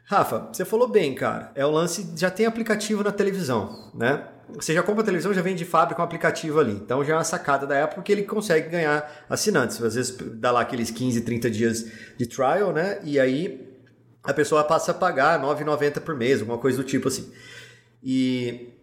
Rafa, 0.04 0.48
você 0.50 0.64
falou 0.64 0.88
bem, 0.88 1.14
cara. 1.14 1.52
É 1.54 1.66
o 1.66 1.70
lance, 1.70 2.14
já 2.16 2.30
tem 2.30 2.46
aplicativo 2.46 3.04
na 3.04 3.12
televisão, 3.12 3.90
né? 3.94 4.26
Você 4.54 4.72
já 4.72 4.82
compra 4.82 5.02
a 5.02 5.04
televisão, 5.04 5.34
já 5.34 5.42
vem 5.42 5.54
de 5.54 5.66
fábrica 5.66 6.00
um 6.00 6.04
aplicativo 6.04 6.58
ali. 6.58 6.72
Então 6.72 7.04
já 7.04 7.12
é 7.12 7.16
uma 7.16 7.24
sacada 7.24 7.66
da 7.66 7.84
Apple 7.84 7.96
porque 7.96 8.10
ele 8.10 8.22
consegue 8.22 8.70
ganhar 8.70 9.26
assinantes. 9.28 9.82
Às 9.82 9.94
vezes 9.94 10.16
dá 10.36 10.50
lá 10.50 10.62
aqueles 10.62 10.90
15, 10.90 11.20
30 11.20 11.50
dias 11.50 11.86
de 12.16 12.26
trial, 12.26 12.72
né? 12.72 12.98
E 13.04 13.20
aí 13.20 13.68
a 14.24 14.32
pessoa 14.32 14.64
passa 14.64 14.92
a 14.92 14.94
pagar 14.94 15.38
R$ 15.38 15.46
9,90 15.46 16.00
por 16.00 16.14
mês, 16.14 16.40
alguma 16.40 16.56
coisa 16.56 16.78
do 16.78 16.84
tipo 16.84 17.08
assim. 17.08 17.30
E 18.02 18.77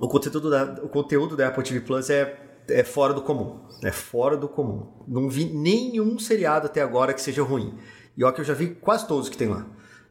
o 0.00 0.08
conteúdo 0.08 0.50
da, 0.50 0.64
o 0.82 0.88
conteúdo 0.88 1.36
da 1.36 1.48
Apple 1.48 1.62
TV 1.62 1.80
Plus 1.80 2.08
é, 2.08 2.40
é 2.68 2.82
fora 2.82 3.12
do 3.12 3.20
comum. 3.20 3.60
É 3.84 3.92
fora 3.92 4.36
do 4.36 4.48
comum. 4.48 4.86
Não 5.06 5.28
vi 5.28 5.44
nenhum 5.44 6.18
seriado 6.18 6.66
até 6.66 6.80
agora 6.80 7.12
que 7.12 7.20
seja 7.20 7.42
ruim. 7.42 7.74
E 8.16 8.24
olha 8.24 8.32
que 8.32 8.40
eu 8.40 8.44
já 8.44 8.54
vi 8.54 8.68
quase 8.68 9.06
todos 9.06 9.28
que 9.28 9.36
tem 9.36 9.48
lá. 9.48 9.66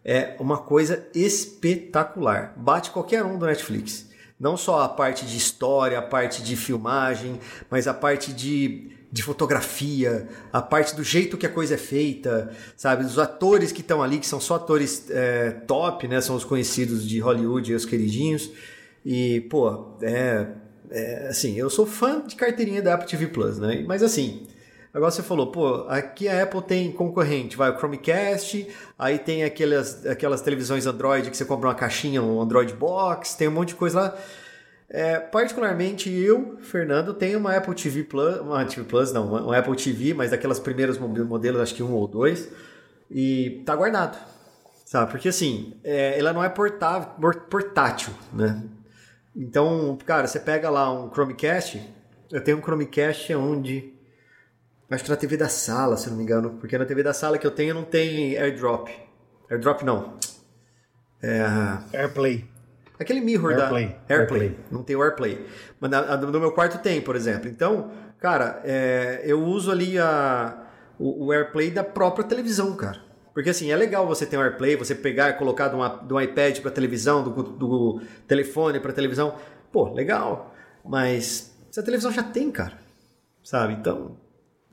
É 0.05 0.35
uma 0.39 0.59
coisa 0.59 1.07
espetacular. 1.13 2.53
Bate 2.55 2.91
qualquer 2.91 3.25
um 3.25 3.37
do 3.37 3.47
Netflix. 3.47 4.07
Não 4.39 4.55
só 4.55 4.81
a 4.83 4.89
parte 4.89 5.25
de 5.25 5.35
história, 5.35 5.97
a 5.97 6.01
parte 6.01 6.41
de 6.43 6.55
filmagem, 6.55 7.39
mas 7.69 7.87
a 7.87 7.93
parte 7.93 8.31
de, 8.31 8.91
de 9.11 9.21
fotografia, 9.21 10.29
a 10.53 10.61
parte 10.61 10.95
do 10.95 11.03
jeito 11.03 11.37
que 11.37 11.45
a 11.45 11.49
coisa 11.49 11.73
é 11.73 11.77
feita, 11.77 12.49
sabe? 12.77 13.03
Os 13.03 13.19
atores 13.19 13.71
que 13.71 13.81
estão 13.81 14.01
ali, 14.01 14.17
que 14.19 14.27
são 14.27 14.39
só 14.39 14.55
atores 14.55 15.09
é, 15.09 15.51
top, 15.51 16.07
né? 16.07 16.21
São 16.21 16.35
os 16.35 16.45
conhecidos 16.45 17.07
de 17.07 17.19
Hollywood 17.19 17.71
e 17.71 17.75
os 17.75 17.85
queridinhos. 17.85 18.51
E, 19.11 19.41
pô, 19.49 19.95
é, 20.03 20.45
é, 20.91 21.27
assim, 21.29 21.57
eu 21.57 21.67
sou 21.67 21.87
fã 21.87 22.21
de 22.27 22.35
carteirinha 22.35 22.79
da 22.79 22.93
Apple 22.93 23.07
TV 23.07 23.25
Plus, 23.25 23.57
né? 23.57 23.83
Mas 23.87 24.03
assim, 24.03 24.45
agora 24.93 25.09
você 25.09 25.23
falou, 25.23 25.51
pô, 25.51 25.87
aqui 25.87 26.27
a 26.27 26.43
Apple 26.43 26.61
tem 26.61 26.91
concorrente, 26.91 27.57
vai 27.57 27.71
o 27.71 27.75
Chromecast, 27.79 28.67
aí 28.99 29.17
tem 29.17 29.43
aquelas, 29.43 30.05
aquelas 30.05 30.41
televisões 30.41 30.85
Android 30.85 31.31
que 31.31 31.35
você 31.35 31.43
compra 31.43 31.69
uma 31.69 31.73
caixinha, 31.73 32.21
um 32.21 32.39
Android 32.39 32.71
Box, 32.75 33.33
tem 33.33 33.47
um 33.47 33.51
monte 33.51 33.69
de 33.69 33.75
coisa 33.77 33.99
lá. 33.99 34.17
É, 34.87 35.17
particularmente 35.17 36.07
eu, 36.11 36.59
Fernando, 36.61 37.11
tenho 37.11 37.39
uma 37.39 37.55
Apple 37.55 37.73
TV 37.73 38.03
Plus, 38.03 38.39
uma 38.41 38.63
TV 38.63 38.83
Plus 38.83 39.11
não, 39.11 39.25
uma 39.25 39.57
Apple 39.57 39.75
TV, 39.75 40.13
mas 40.13 40.29
daquelas 40.29 40.59
primeiras 40.59 40.99
modelos, 40.99 41.59
acho 41.59 41.73
que 41.73 41.81
um 41.81 41.93
ou 41.93 42.07
dois, 42.07 42.47
e 43.09 43.63
tá 43.65 43.75
guardado, 43.75 44.19
sabe? 44.85 45.09
Porque 45.09 45.29
assim, 45.29 45.73
é, 45.83 46.15
ela 46.19 46.31
não 46.31 46.43
é 46.43 46.49
portável, 46.49 47.09
portátil, 47.49 48.13
né? 48.31 48.61
Então, 49.39 49.97
cara, 50.05 50.27
você 50.27 50.37
pega 50.37 50.69
lá 50.69 50.91
um 50.91 51.09
Chromecast, 51.09 51.81
eu 52.29 52.43
tenho 52.43 52.57
um 52.57 52.61
Chromecast 52.61 53.33
onde 53.35 53.93
acho 54.91 55.05
que 55.05 55.09
na 55.09 55.15
TV 55.15 55.37
da 55.37 55.47
sala, 55.47 55.95
se 55.95 56.09
não 56.09 56.17
me 56.17 56.23
engano, 56.23 56.57
porque 56.59 56.77
na 56.77 56.85
TV 56.85 57.01
da 57.01 57.13
sala 57.13 57.37
que 57.37 57.47
eu 57.47 57.51
tenho 57.51 57.73
não 57.73 57.85
tem 57.85 58.35
AirDrop. 58.35 58.89
AirDrop 59.49 59.85
não. 59.85 60.15
É... 61.23 61.97
AirPlay. 61.97 62.45
Aquele 62.99 63.21
mirror 63.21 63.51
AirPlay. 63.51 63.87
da 63.87 64.13
AirPlay. 64.13 64.41
AirPlay. 64.41 64.59
Não 64.69 64.83
tem 64.83 64.97
o 64.97 65.01
AirPlay. 65.01 65.45
Mas 65.79 65.89
na, 65.89 66.17
no 66.17 66.37
meu 66.37 66.51
quarto 66.51 66.77
tem, 66.79 66.99
por 66.99 67.15
exemplo. 67.15 67.47
Então, 67.49 67.91
cara, 68.19 68.61
é, 68.65 69.21
eu 69.23 69.41
uso 69.41 69.71
ali 69.71 69.97
a, 69.97 70.65
o, 70.99 71.27
o, 71.27 71.31
AirPlay 71.33 71.71
da 71.71 71.83
própria 71.83 72.25
televisão, 72.25 72.75
cara. 72.75 72.99
Porque 73.39 73.51
assim, 73.51 73.71
é 73.71 73.75
legal 73.77 74.05
você 74.05 74.25
ter 74.25 74.35
um 74.35 74.41
AirPlay, 74.41 74.75
você 74.75 74.93
pegar 74.93 75.29
e 75.29 75.33
colocar 75.35 75.69
do, 75.69 75.77
um 76.13 76.19
iPad 76.19 76.59
para 76.59 76.69
televisão, 76.69 77.23
do, 77.23 77.41
do 77.41 78.01
telefone 78.27 78.81
para 78.81 78.91
televisão. 78.91 79.33
Pô, 79.71 79.93
legal. 79.93 80.53
Mas 80.83 81.55
se 81.71 81.79
a 81.79 81.83
televisão 81.83 82.11
já 82.11 82.21
tem, 82.21 82.51
cara. 82.51 82.77
Sabe? 83.41 83.75
Então, 83.75 84.17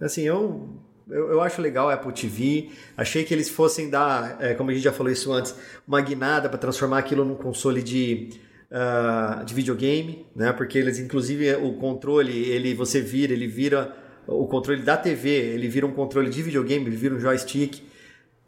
assim, 0.01 0.23
eu 0.23 0.69
eu, 1.09 1.31
eu, 1.31 1.41
acho 1.43 1.63
legal 1.63 1.89
a 1.89 1.95
Apple 1.95 2.13
TV. 2.13 2.71
Achei 2.97 3.23
que 3.23 3.33
eles 3.33 3.49
fossem 3.49 3.89
dar, 3.89 4.37
é, 4.43 4.55
como 4.55 4.71
a 4.71 4.75
gente 4.75 4.83
já 4.83 4.93
falou 4.93 5.13
isso 5.13 5.33
antes, 5.33 5.55
uma 5.87 6.01
guinada 6.01 6.49
para 6.49 6.59
transformar 6.59 6.99
aquilo 6.99 7.25
num 7.25 7.37
console 7.37 7.81
de, 7.81 8.31
uh, 8.69 9.45
de 9.45 9.55
videogame, 9.55 10.27
né? 10.35 10.53
Porque 10.53 10.77
eles, 10.77 10.99
inclusive, 10.99 11.55
o 11.55 11.75
controle, 11.75 12.37
ele 12.37 12.75
você 12.75 13.01
vira, 13.01 13.33
ele 13.33 13.47
vira 13.47 13.97
o 14.27 14.49
controle 14.49 14.83
da 14.83 14.97
TV, 14.97 15.29
ele 15.29 15.69
vira 15.69 15.87
um 15.87 15.93
controle 15.93 16.29
de 16.29 16.43
videogame, 16.43 16.85
ele 16.85 16.97
vira 16.97 17.15
um 17.15 17.21
joystick. 17.21 17.95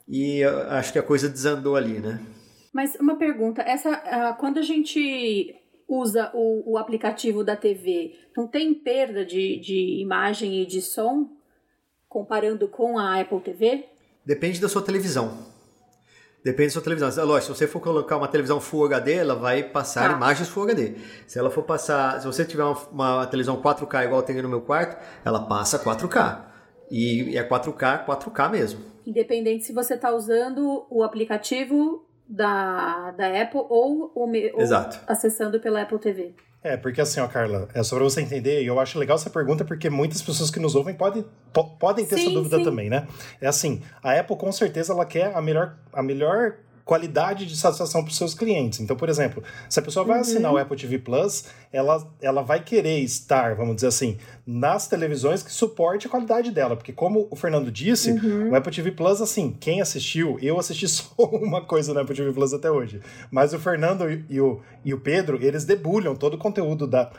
E 0.08 0.42
acho 0.70 0.92
que 0.92 0.98
a 0.98 1.02
coisa 1.02 1.28
desandou 1.28 1.76
ali, 1.76 2.00
né? 2.00 2.20
Mas 2.72 2.94
uma 2.96 3.16
pergunta, 3.16 3.62
essa 3.62 3.90
uh, 3.90 4.38
quando 4.38 4.58
a 4.58 4.62
gente 4.62 5.54
usa 5.86 6.30
o, 6.34 6.72
o 6.72 6.78
aplicativo 6.78 7.44
da 7.44 7.56
TV, 7.56 8.14
não 8.36 8.46
tem 8.46 8.72
perda 8.74 9.24
de, 9.24 9.58
de 9.58 10.00
imagem 10.00 10.62
e 10.62 10.66
de 10.66 10.80
som? 10.80 11.38
comparando 12.08 12.66
com 12.66 12.98
a 12.98 13.20
Apple 13.20 13.40
TV? 13.40 13.84
Depende 14.24 14.60
da 14.60 14.68
sua 14.68 14.82
televisão. 14.82 15.46
Depende 16.44 16.68
da 16.68 16.72
sua 16.72 16.82
televisão. 16.82 17.26
Lógico, 17.26 17.52
se 17.52 17.58
você 17.58 17.66
for 17.66 17.80
colocar 17.80 18.16
uma 18.16 18.28
televisão 18.28 18.60
Full 18.60 18.86
HD, 18.86 19.14
ela 19.14 19.34
vai 19.34 19.62
passar 19.62 20.08
tá. 20.08 20.16
imagens 20.16 20.48
Full 20.48 20.64
HD. 20.64 20.94
Se 21.26 21.38
ela 21.38 21.50
for 21.50 21.62
passar, 21.62 22.20
se 22.20 22.26
você 22.26 22.44
tiver 22.44 22.64
uma, 22.64 22.78
uma, 22.90 23.26
televisão 23.26 23.60
4K 23.60 24.04
igual 24.04 24.20
eu 24.20 24.26
tenho 24.26 24.42
no 24.42 24.48
meu 24.48 24.60
quarto, 24.60 24.96
ela 25.24 25.40
passa 25.46 25.78
4K. 25.78 26.46
E 26.90 27.36
é 27.36 27.46
4K, 27.46 28.06
4K 28.06 28.50
mesmo. 28.50 28.80
Independente 29.08 29.64
se 29.64 29.72
você 29.72 29.94
está 29.94 30.14
usando 30.14 30.86
o 30.90 31.02
aplicativo 31.02 32.06
da, 32.28 33.10
da 33.12 33.40
Apple 33.40 33.60
ou, 33.70 34.12
ou, 34.14 34.28
ou 34.28 34.62
acessando 35.06 35.58
pela 35.58 35.80
Apple 35.80 35.98
TV. 35.98 36.34
É, 36.62 36.76
porque 36.76 37.00
assim, 37.00 37.18
ó, 37.18 37.26
Carla, 37.26 37.68
é 37.72 37.82
só 37.82 37.96
pra 37.96 38.04
você 38.04 38.20
entender, 38.20 38.62
e 38.62 38.66
eu 38.66 38.78
acho 38.78 38.98
legal 38.98 39.14
essa 39.14 39.30
pergunta 39.30 39.64
porque 39.64 39.88
muitas 39.88 40.20
pessoas 40.20 40.50
que 40.50 40.60
nos 40.60 40.74
ouvem 40.74 40.94
podem, 40.94 41.24
po 41.50 41.64
podem 41.78 42.04
ter 42.04 42.16
sim, 42.16 42.26
essa 42.26 42.34
dúvida 42.34 42.58
sim. 42.58 42.64
também, 42.64 42.90
né? 42.90 43.08
É 43.40 43.46
assim, 43.46 43.80
a 44.02 44.12
Apple 44.12 44.36
com 44.36 44.52
certeza 44.52 44.92
ela 44.92 45.06
quer 45.06 45.34
a 45.34 45.40
melhor, 45.40 45.78
a 45.90 46.02
melhor 46.02 46.58
qualidade 46.88 47.44
de 47.44 47.54
satisfação 47.54 48.02
para 48.02 48.10
os 48.10 48.16
seus 48.16 48.32
clientes. 48.32 48.80
Então, 48.80 48.96
por 48.96 49.10
exemplo, 49.10 49.42
se 49.68 49.78
a 49.78 49.82
pessoa 49.82 50.06
vai 50.06 50.16
uhum. 50.16 50.22
assinar 50.22 50.54
o 50.54 50.56
Apple 50.56 50.74
TV 50.74 50.98
Plus, 50.98 51.44
ela, 51.70 52.10
ela 52.18 52.40
vai 52.40 52.64
querer 52.64 53.00
estar, 53.00 53.54
vamos 53.54 53.74
dizer 53.74 53.88
assim, 53.88 54.16
nas 54.46 54.88
televisões 54.88 55.42
que 55.42 55.52
suporte 55.52 56.06
a 56.06 56.10
qualidade 56.10 56.50
dela. 56.50 56.74
Porque, 56.76 56.90
como 56.90 57.28
o 57.30 57.36
Fernando 57.36 57.70
disse, 57.70 58.12
uhum. 58.12 58.52
o 58.52 58.54
Apple 58.56 58.74
TV 58.74 58.90
Plus, 58.92 59.20
assim, 59.20 59.54
quem 59.60 59.82
assistiu, 59.82 60.38
eu 60.40 60.58
assisti 60.58 60.88
só 60.88 61.12
uma 61.18 61.60
coisa 61.60 61.92
no 61.92 62.00
Apple 62.00 62.16
TV 62.16 62.32
Plus 62.32 62.54
até 62.54 62.70
hoje. 62.70 63.02
Mas 63.30 63.52
o 63.52 63.58
Fernando 63.58 64.10
e, 64.26 64.40
o, 64.40 64.62
e 64.82 64.94
o 64.94 64.98
Pedro, 64.98 65.38
eles 65.42 65.66
debulham 65.66 66.16
todo 66.16 66.34
o 66.34 66.38
conteúdo 66.38 66.86
da, 66.86 67.10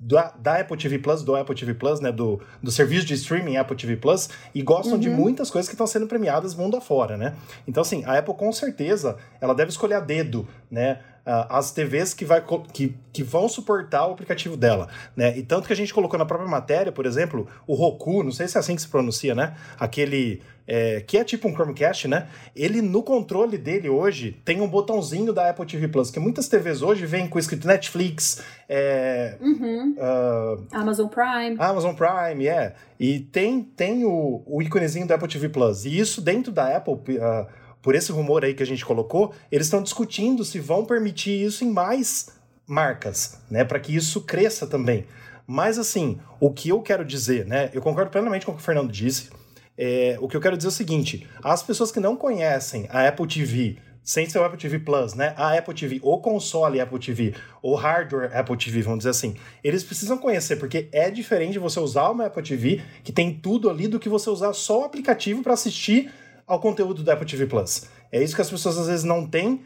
da, 0.00 0.32
da, 0.38 0.60
Apple 0.60 0.76
TV 0.76 0.98
Plus, 0.98 1.22
do 1.22 1.36
Apple 1.36 1.54
TV 1.54 1.74
Plus, 1.74 2.00
né, 2.00 2.10
do, 2.10 2.40
do 2.62 2.70
serviço 2.70 3.06
de 3.06 3.14
streaming 3.14 3.56
Apple 3.56 3.76
TV 3.76 3.96
Plus, 3.96 4.28
e 4.54 4.62
gostam 4.62 4.94
uhum. 4.94 5.00
de 5.00 5.10
muitas 5.10 5.50
coisas 5.50 5.68
que 5.68 5.74
estão 5.74 5.86
sendo 5.86 6.06
premiadas 6.06 6.54
mundo 6.54 6.76
afora, 6.76 7.16
né? 7.16 7.34
Então, 7.66 7.80
assim, 7.82 8.04
a 8.04 8.18
Apple 8.18 8.34
com 8.34 8.50
certeza, 8.52 9.16
ela 9.40 9.54
deve 9.54 9.70
escolher 9.70 9.94
a 9.94 10.00
dedo, 10.00 10.46
né, 10.70 11.00
as 11.26 11.72
TVs 11.72 12.14
que, 12.14 12.24
vai, 12.24 12.42
que, 12.72 12.96
que 13.12 13.22
vão 13.24 13.48
suportar 13.48 14.06
o 14.06 14.12
aplicativo 14.12 14.56
dela, 14.56 14.88
né? 15.16 15.36
E 15.36 15.42
tanto 15.42 15.66
que 15.66 15.72
a 15.72 15.76
gente 15.76 15.92
colocou 15.92 16.16
na 16.16 16.24
própria 16.24 16.48
matéria, 16.48 16.92
por 16.92 17.04
exemplo, 17.04 17.48
o 17.66 17.74
Roku, 17.74 18.22
não 18.22 18.30
sei 18.30 18.46
se 18.46 18.56
é 18.56 18.60
assim 18.60 18.76
que 18.76 18.82
se 18.82 18.88
pronuncia, 18.88 19.34
né? 19.34 19.56
Aquele 19.76 20.40
é, 20.66 21.00
que 21.00 21.16
é 21.16 21.24
tipo 21.24 21.48
um 21.48 21.52
Chromecast, 21.52 22.08
né? 22.08 22.28
Ele 22.54 22.82
no 22.82 23.02
controle 23.02 23.56
dele 23.56 23.88
hoje 23.88 24.40
tem 24.44 24.60
um 24.60 24.68
botãozinho 24.68 25.32
da 25.32 25.48
Apple 25.48 25.66
TV 25.66 25.88
Plus, 25.88 26.10
que 26.10 26.18
muitas 26.18 26.48
TVs 26.48 26.82
hoje 26.82 27.06
vêm 27.06 27.28
com 27.28 27.38
escrito 27.38 27.66
Netflix, 27.66 28.42
é, 28.68 29.36
uhum. 29.40 29.94
uh, 29.94 30.66
Amazon 30.72 31.08
Prime. 31.08 31.56
Amazon 31.58 31.94
Prime, 31.94 32.46
é. 32.46 32.74
E 32.98 33.20
tem, 33.20 33.62
tem 33.62 34.04
o, 34.04 34.42
o 34.46 34.62
íconezinho 34.62 35.06
da 35.06 35.14
Apple 35.14 35.28
TV 35.28 35.48
Plus. 35.48 35.84
E 35.84 35.98
isso 35.98 36.20
dentro 36.20 36.50
da 36.50 36.76
Apple. 36.76 36.94
Uh, 36.94 37.66
por 37.86 37.94
esse 37.94 38.10
rumor 38.10 38.44
aí 38.44 38.52
que 38.52 38.64
a 38.64 38.66
gente 38.66 38.84
colocou, 38.84 39.32
eles 39.48 39.68
estão 39.68 39.80
discutindo 39.80 40.44
se 40.44 40.58
vão 40.58 40.84
permitir 40.84 41.40
isso 41.40 41.64
em 41.64 41.70
mais 41.70 42.36
marcas, 42.66 43.40
né, 43.48 43.64
para 43.64 43.78
que 43.78 43.94
isso 43.94 44.22
cresça 44.22 44.66
também. 44.66 45.06
Mas 45.46 45.78
assim, 45.78 46.18
o 46.40 46.52
que 46.52 46.70
eu 46.70 46.82
quero 46.82 47.04
dizer, 47.04 47.46
né, 47.46 47.70
eu 47.72 47.80
concordo 47.80 48.10
plenamente 48.10 48.44
com 48.44 48.50
o 48.50 48.56
que 48.56 48.60
o 48.60 48.64
Fernando 48.64 48.90
disse. 48.90 49.30
É, 49.78 50.16
o 50.20 50.28
que 50.28 50.36
eu 50.36 50.40
quero 50.40 50.56
dizer 50.56 50.68
é 50.68 50.70
o 50.70 50.72
seguinte: 50.72 51.26
as 51.42 51.62
pessoas 51.62 51.92
que 51.92 52.00
não 52.00 52.16
conhecem 52.16 52.86
a 52.90 53.06
Apple 53.06 53.26
TV, 53.26 53.76
sem 54.02 54.28
ser 54.28 54.38
o 54.38 54.44
Apple 54.44 54.58
TV 54.58 54.78
Plus, 54.78 55.14
né? 55.14 55.34
A 55.36 55.58
Apple 55.58 55.74
TV, 55.74 56.00
o 56.02 56.18
console 56.18 56.80
Apple 56.80 56.98
TV, 56.98 57.34
o 57.60 57.74
hardware 57.74 58.30
Apple 58.36 58.56
TV, 58.56 58.80
vamos 58.80 58.98
dizer 58.98 59.10
assim, 59.10 59.34
eles 59.64 59.82
precisam 59.82 60.16
conhecer, 60.16 60.56
porque 60.56 60.88
é 60.92 61.10
diferente 61.10 61.58
você 61.58 61.80
usar 61.80 62.10
uma 62.10 62.26
Apple 62.26 62.42
TV 62.42 62.82
que 63.02 63.10
tem 63.10 63.34
tudo 63.34 63.68
ali 63.68 63.88
do 63.88 63.98
que 63.98 64.08
você 64.08 64.30
usar 64.30 64.52
só 64.52 64.82
o 64.82 64.84
aplicativo 64.84 65.42
para 65.42 65.54
assistir 65.54 66.12
ao 66.46 66.60
conteúdo 66.60 67.02
da 67.02 67.14
Apple 67.14 67.26
TV 67.26 67.46
Plus. 67.46 67.88
É 68.12 68.22
isso 68.22 68.36
que 68.36 68.40
as 68.40 68.48
pessoas 68.48 68.78
às 68.78 68.86
vezes 68.86 69.04
não 69.04 69.26
têm 69.26 69.64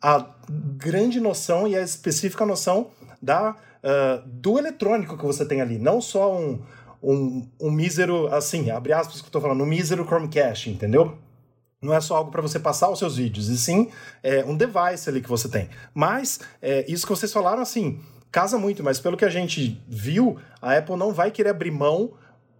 a 0.00 0.24
grande 0.48 1.20
noção 1.20 1.66
e 1.66 1.76
a 1.76 1.82
específica 1.82 2.46
noção 2.46 2.90
da, 3.20 3.50
uh, 3.50 4.26
do 4.26 4.58
eletrônico 4.58 5.18
que 5.18 5.24
você 5.24 5.44
tem 5.44 5.60
ali. 5.60 5.78
Não 5.78 6.00
só 6.00 6.34
um, 6.34 6.60
um, 7.02 7.48
um 7.60 7.70
mísero, 7.70 8.26
assim, 8.28 8.70
abre 8.70 8.92
aspas 8.92 9.20
que 9.20 9.28
eu 9.28 9.32
tô 9.32 9.40
falando, 9.40 9.62
um 9.62 9.66
mísero 9.66 10.04
Chromecast, 10.04 10.70
entendeu? 10.70 11.16
Não 11.80 11.94
é 11.94 12.00
só 12.00 12.16
algo 12.16 12.30
para 12.30 12.42
você 12.42 12.58
passar 12.58 12.90
os 12.90 12.98
seus 12.98 13.16
vídeos, 13.16 13.48
e 13.48 13.56
sim 13.56 13.90
é, 14.22 14.44
um 14.44 14.56
device 14.56 15.08
ali 15.08 15.20
que 15.20 15.28
você 15.28 15.48
tem. 15.48 15.68
Mas 15.94 16.40
é, 16.60 16.84
isso 16.90 17.06
que 17.06 17.12
vocês 17.12 17.32
falaram, 17.32 17.62
assim, 17.62 18.00
casa 18.30 18.58
muito, 18.58 18.84
mas 18.84 19.00
pelo 19.00 19.16
que 19.16 19.24
a 19.24 19.30
gente 19.30 19.80
viu, 19.88 20.38
a 20.60 20.76
Apple 20.76 20.96
não 20.96 21.12
vai 21.12 21.30
querer 21.30 21.50
abrir 21.50 21.70
mão 21.70 22.12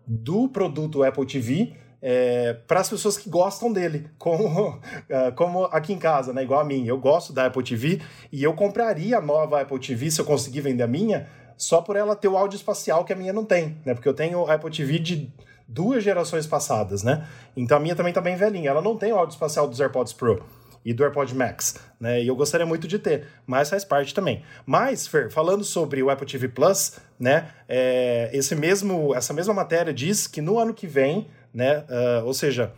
do 0.07 0.49
produto 0.49 1.03
Apple 1.03 1.27
TV 1.27 1.75
é, 2.03 2.55
para 2.67 2.81
as 2.81 2.89
pessoas 2.89 3.19
que 3.19 3.29
gostam 3.29 3.73
dele, 3.73 4.09
como, 4.19 4.81
é, 5.09 5.31
como 5.33 5.65
aqui 5.67 5.93
em 5.93 5.99
casa, 5.99 6.33
né? 6.33 6.43
Igual 6.43 6.61
a 6.61 6.65
mim. 6.65 6.87
Eu 6.87 6.99
gosto 6.99 7.33
da 7.33 7.47
Apple 7.47 7.63
TV 7.63 8.01
e 8.33 8.43
eu 8.43 8.55
compraria 8.55 9.19
a 9.19 9.21
nova 9.21 9.61
Apple 9.61 9.79
TV 9.79 10.11
se 10.11 10.21
eu 10.21 10.25
conseguir 10.25 10.63
vender 10.63 10.83
a 10.83 10.87
minha, 10.87 11.29
só 11.61 11.81
por 11.81 11.97
ela 11.97 12.17
ter 12.17 12.29
o 12.29 12.37
áudio 12.37 12.57
espacial 12.57 13.05
que 13.05 13.13
a 13.13 13.17
minha 13.17 13.33
não 13.33 13.45
tem, 13.45 13.77
né? 13.85 13.95
Porque 13.95 14.09
eu 14.09 14.15
tenho 14.15 14.51
Apple 14.51 14.71
TV 14.71 14.99
de 14.99 15.33
duas 15.69 16.03
gerações 16.03 16.47
passadas, 16.47 17.03
né? 17.03 17.27
Então 17.57 17.77
a 17.77 17.81
minha 17.81 17.95
também 17.95 18.13
tá 18.13 18.21
bem 18.21 18.37
velhinha. 18.37 18.71
Ela 18.71 18.83
não 18.83 18.97
tem 18.97 19.13
o 19.13 19.17
áudio 19.17 19.35
espacial 19.35 19.69
dos 19.69 19.81
AirPods 19.81 20.13
Pro 20.13 20.43
e 20.85 20.95
do 20.95 21.05
AirPod 21.05 21.35
Max, 21.35 21.77
né? 22.01 22.23
E 22.23 22.27
eu 22.27 22.35
gostaria 22.35 22.65
muito 22.65 22.89
de 22.89 22.99
ter, 22.99 23.27
mas 23.47 23.69
faz 23.69 23.85
parte 23.85 24.15
também. 24.15 24.43
Mas, 24.65 25.07
Fer, 25.07 25.31
falando 25.31 25.63
sobre 25.63 26.03
o 26.03 26.09
Apple 26.09 26.27
TV 26.27 26.49
Plus, 26.49 26.99
né? 27.19 27.51
É, 27.69 28.31
esse 28.33 28.55
mesmo, 28.55 29.15
essa 29.15 29.35
mesma 29.35 29.53
matéria 29.53 29.93
diz 29.93 30.27
que 30.27 30.41
no 30.41 30.59
ano 30.59 30.73
que 30.73 30.87
vem 30.87 31.29
né? 31.53 31.85
Uh, 31.89 32.27
ou 32.27 32.35
seja, 32.35 32.73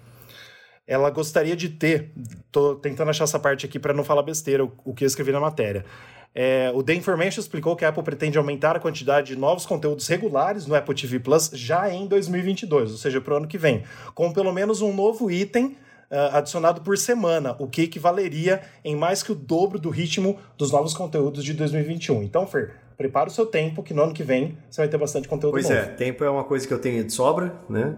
ela 0.93 1.09
gostaria 1.09 1.57
de 1.57 1.71
ter, 1.71 2.13
tô 2.51 2.75
tentando 2.75 3.09
achar 3.09 3.25
essa 3.25 3.39
parte 3.39 3.65
aqui 3.65 3.79
para 3.79 3.95
não 3.95 4.05
falar 4.05 4.23
besteira, 4.23 4.63
o, 4.63 4.73
o, 4.85 4.93
que 4.93 5.05
eu 5.05 5.07
escrevi 5.07 5.33
na 5.33 5.41
matéria. 5.41 5.87
É, 6.35 6.71
o 6.75 6.83
The 6.83 6.95
Information 6.95 7.41
explicou 7.41 7.75
que 7.75 7.85
a 7.85 7.89
Apple 7.89 8.03
pretende 8.03 8.37
aumentar 8.37 8.77
a 8.77 8.81
quantidade 8.81 9.29
de 9.29 9.37
novos 9.37 9.65
conteúdos 9.65 10.07
regulares 10.07 10.67
no 10.67 10.75
Apple 10.75 10.95
TV 10.95 11.19
Plus 11.19 11.51
já 11.55 11.91
em 11.91 12.07
2022, 12.07 12.91
ou 12.91 12.97
seja, 12.99 13.23
para 13.23 13.35
o 13.35 13.37
ano 13.39 13.49
que 13.49 13.57
vem, 13.57 13.85
com 14.15 14.33
pelo 14.33 14.53
menos 14.53 14.83
um 14.83 14.93
novo 14.95 15.31
item 15.31 15.77
uh, 16.11 16.37
adicionado 16.37 16.83
por 16.83 16.99
semana, 16.99 17.57
o 17.59 17.67
que 17.67 17.83
equivaleria 17.83 18.61
em 18.85 18.95
mais 18.95 19.23
que 19.23 19.33
o 19.33 19.35
dobro 19.35 19.79
do 19.79 19.89
ritmo 19.89 20.39
dos 20.59 20.71
novos 20.71 20.93
conteúdos 20.93 21.43
de 21.43 21.55
2021. 21.55 22.23
Então, 22.23 22.47
Fer, 22.47 22.75
prepara 22.99 23.31
o 23.31 23.33
seu 23.33 23.47
tempo, 23.47 23.83
que 23.83 23.95
no 23.95 24.03
ano 24.03 24.13
que 24.13 24.23
vem 24.23 24.59
você 24.71 24.83
vai 24.83 24.89
ter 24.89 24.99
bastante 24.99 25.27
conteúdo 25.27 25.53
pois 25.53 25.69
novo. 25.69 25.77
Pois 25.77 25.89
é, 25.89 25.95
tempo 25.95 26.23
é 26.23 26.29
uma 26.29 26.45
coisa 26.45 26.67
que 26.67 26.73
eu 26.75 26.79
tenho 26.79 27.03
de 27.03 27.13
sobra, 27.13 27.55
né? 27.69 27.97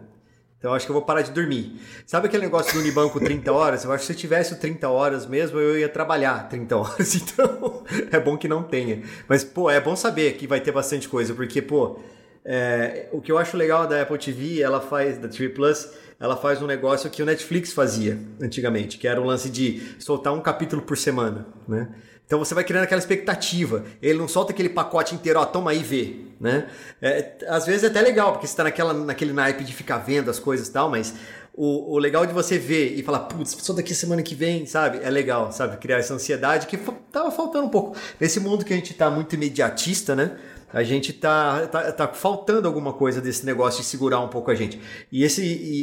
Então 0.65 0.73
acho 0.73 0.87
que 0.87 0.91
eu 0.91 0.95
vou 0.95 1.03
parar 1.03 1.21
de 1.21 1.31
dormir. 1.31 1.79
Sabe 2.07 2.27
aquele 2.27 2.45
negócio 2.45 2.73
do 2.73 2.81
Unibanco 2.81 3.21
30 3.21 3.53
horas? 3.53 3.85
Eu 3.85 3.93
acho 3.93 4.01
que 4.01 4.07
se 4.07 4.13
eu 4.15 4.17
tivesse 4.17 4.57
30 4.59 4.89
horas 4.89 5.27
mesmo, 5.27 5.59
eu 5.59 5.79
ia 5.79 5.91
trabalhar 5.91 6.49
30 6.49 6.75
horas. 6.75 7.15
Então 7.35 7.85
é 8.11 8.19
bom 8.19 8.35
que 8.39 8.49
não 8.49 8.63
tenha. 8.63 9.03
Mas, 9.29 9.45
pô, 9.45 9.69
é 9.69 9.79
bom 9.79 9.95
saber 9.95 10.33
que 10.37 10.47
vai 10.47 10.61
ter 10.61 10.73
bastante 10.73 11.07
coisa, 11.07 11.35
porque, 11.35 11.61
pô, 11.61 11.99
é, 12.43 13.11
o 13.13 13.21
que 13.21 13.31
eu 13.31 13.37
acho 13.37 13.59
legal 13.59 13.87
da 13.87 14.01
Apple 14.01 14.17
TV, 14.17 14.63
ela 14.63 14.81
faz, 14.81 15.19
da 15.19 15.29
TV 15.29 15.51
Plus, 15.51 15.91
ela 16.19 16.35
faz 16.35 16.63
um 16.63 16.67
negócio 16.67 17.11
que 17.11 17.23
o 17.23 17.27
Netflix 17.27 17.75
fazia 17.75 18.19
antigamente, 18.41 18.97
que 18.97 19.07
era 19.07 19.21
o 19.21 19.25
lance 19.25 19.51
de 19.51 19.83
soltar 19.99 20.33
um 20.33 20.41
capítulo 20.41 20.81
por 20.81 20.97
semana, 20.97 21.47
né? 21.69 21.91
Então 22.27 22.39
você 22.39 22.55
vai 22.55 22.65
criando 22.65 22.85
aquela 22.85 22.99
expectativa. 22.99 23.85
Ele 24.01 24.19
não 24.19 24.27
solta 24.27 24.53
aquele 24.53 24.69
pacote 24.69 25.15
inteiro, 25.15 25.39
ó, 25.39 25.45
toma 25.45 25.73
aí 25.73 25.81
e 25.81 25.83
vê, 25.83 26.17
né? 26.41 26.69
É, 27.01 27.33
às 27.49 27.67
vezes 27.67 27.85
é 27.85 27.87
até 27.89 28.01
legal, 28.01 28.33
porque 28.33 28.47
você 28.47 28.53
está 28.53 28.65
naquela, 28.65 28.95
naquele 28.95 29.33
naipe 29.33 29.63
de 29.63 29.75
ficar 29.75 29.99
vendo 29.99 30.31
as 30.31 30.39
coisas 30.39 30.69
e 30.69 30.73
tal, 30.73 30.91
mas 30.91 31.15
o, 31.53 31.95
o 31.95 31.99
legal 31.99 32.27
de 32.27 32.33
você 32.33 32.59
ver 32.59 32.99
e 32.99 33.03
falar, 33.03 33.21
putz, 33.21 33.57
só 33.61 33.73
daqui 33.73 33.95
semana 33.95 34.23
que 34.23 34.35
vem, 34.35 34.67
sabe? 34.67 35.01
É 35.03 35.11
legal, 35.11 35.53
sabe? 35.53 35.77
Criar 35.77 35.99
essa 35.99 36.15
ansiedade 36.15 36.67
que 36.67 36.77
tava 37.13 37.31
faltando 37.31 37.67
um 37.67 37.71
pouco. 37.71 37.97
Nesse 38.19 38.41
mundo 38.41 38.65
que 38.65 38.73
a 38.73 38.77
gente 38.77 38.95
tá 38.95 39.11
muito 39.11 39.35
imediatista, 39.35 40.17
né? 40.17 40.37
A 40.73 40.83
gente 40.83 41.13
tá, 41.13 41.69
tá, 41.69 41.93
tá 41.93 42.09
faltando 42.09 42.67
alguma 42.67 42.93
coisa 42.93 43.21
desse 43.21 43.47
negócio 43.47 43.81
de 43.81 43.87
segurar 43.87 44.19
um 44.19 44.27
pouco 44.27 44.51
a 44.51 44.57
gente. 44.57 44.81
E 45.13 45.23
esse 45.23 45.41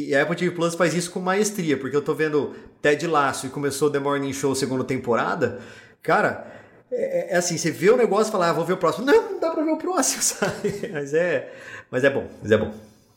e 0.08 0.14
a 0.14 0.22
Apple 0.22 0.36
TV 0.36 0.50
Plus 0.50 0.74
faz 0.74 0.92
isso 0.92 1.10
com 1.10 1.18
maestria, 1.18 1.78
porque 1.78 1.96
eu 1.96 2.02
tô 2.02 2.14
vendo 2.14 2.54
Ted 2.82 3.06
Lasso 3.06 3.46
e 3.46 3.48
começou 3.48 3.88
The 3.88 3.98
Morning 3.98 4.34
Show 4.34 4.54
segunda 4.54 4.84
temporada. 4.84 5.60
Cara, 6.02 6.52
é, 6.90 7.34
é, 7.34 7.36
assim, 7.36 7.56
você 7.56 7.70
vê 7.70 7.90
o 7.90 7.96
negócio 7.96 8.30
e 8.30 8.32
fala, 8.32 8.50
ah, 8.50 8.52
vou 8.52 8.64
ver 8.64 8.72
o 8.72 8.76
próximo. 8.76 9.06
Não, 9.06 9.32
não 9.32 9.40
dá 9.40 9.50
pra 9.50 9.62
ver 9.62 9.70
o 9.70 9.78
próximo, 9.78 10.20
sabe? 10.22 10.90
Mas 10.92 11.14
é, 11.14 11.52
mas 11.90 12.04
é 12.04 12.10
bom, 12.10 12.26
mas 12.42 12.50
é 12.50 12.58
bom. 12.58 12.72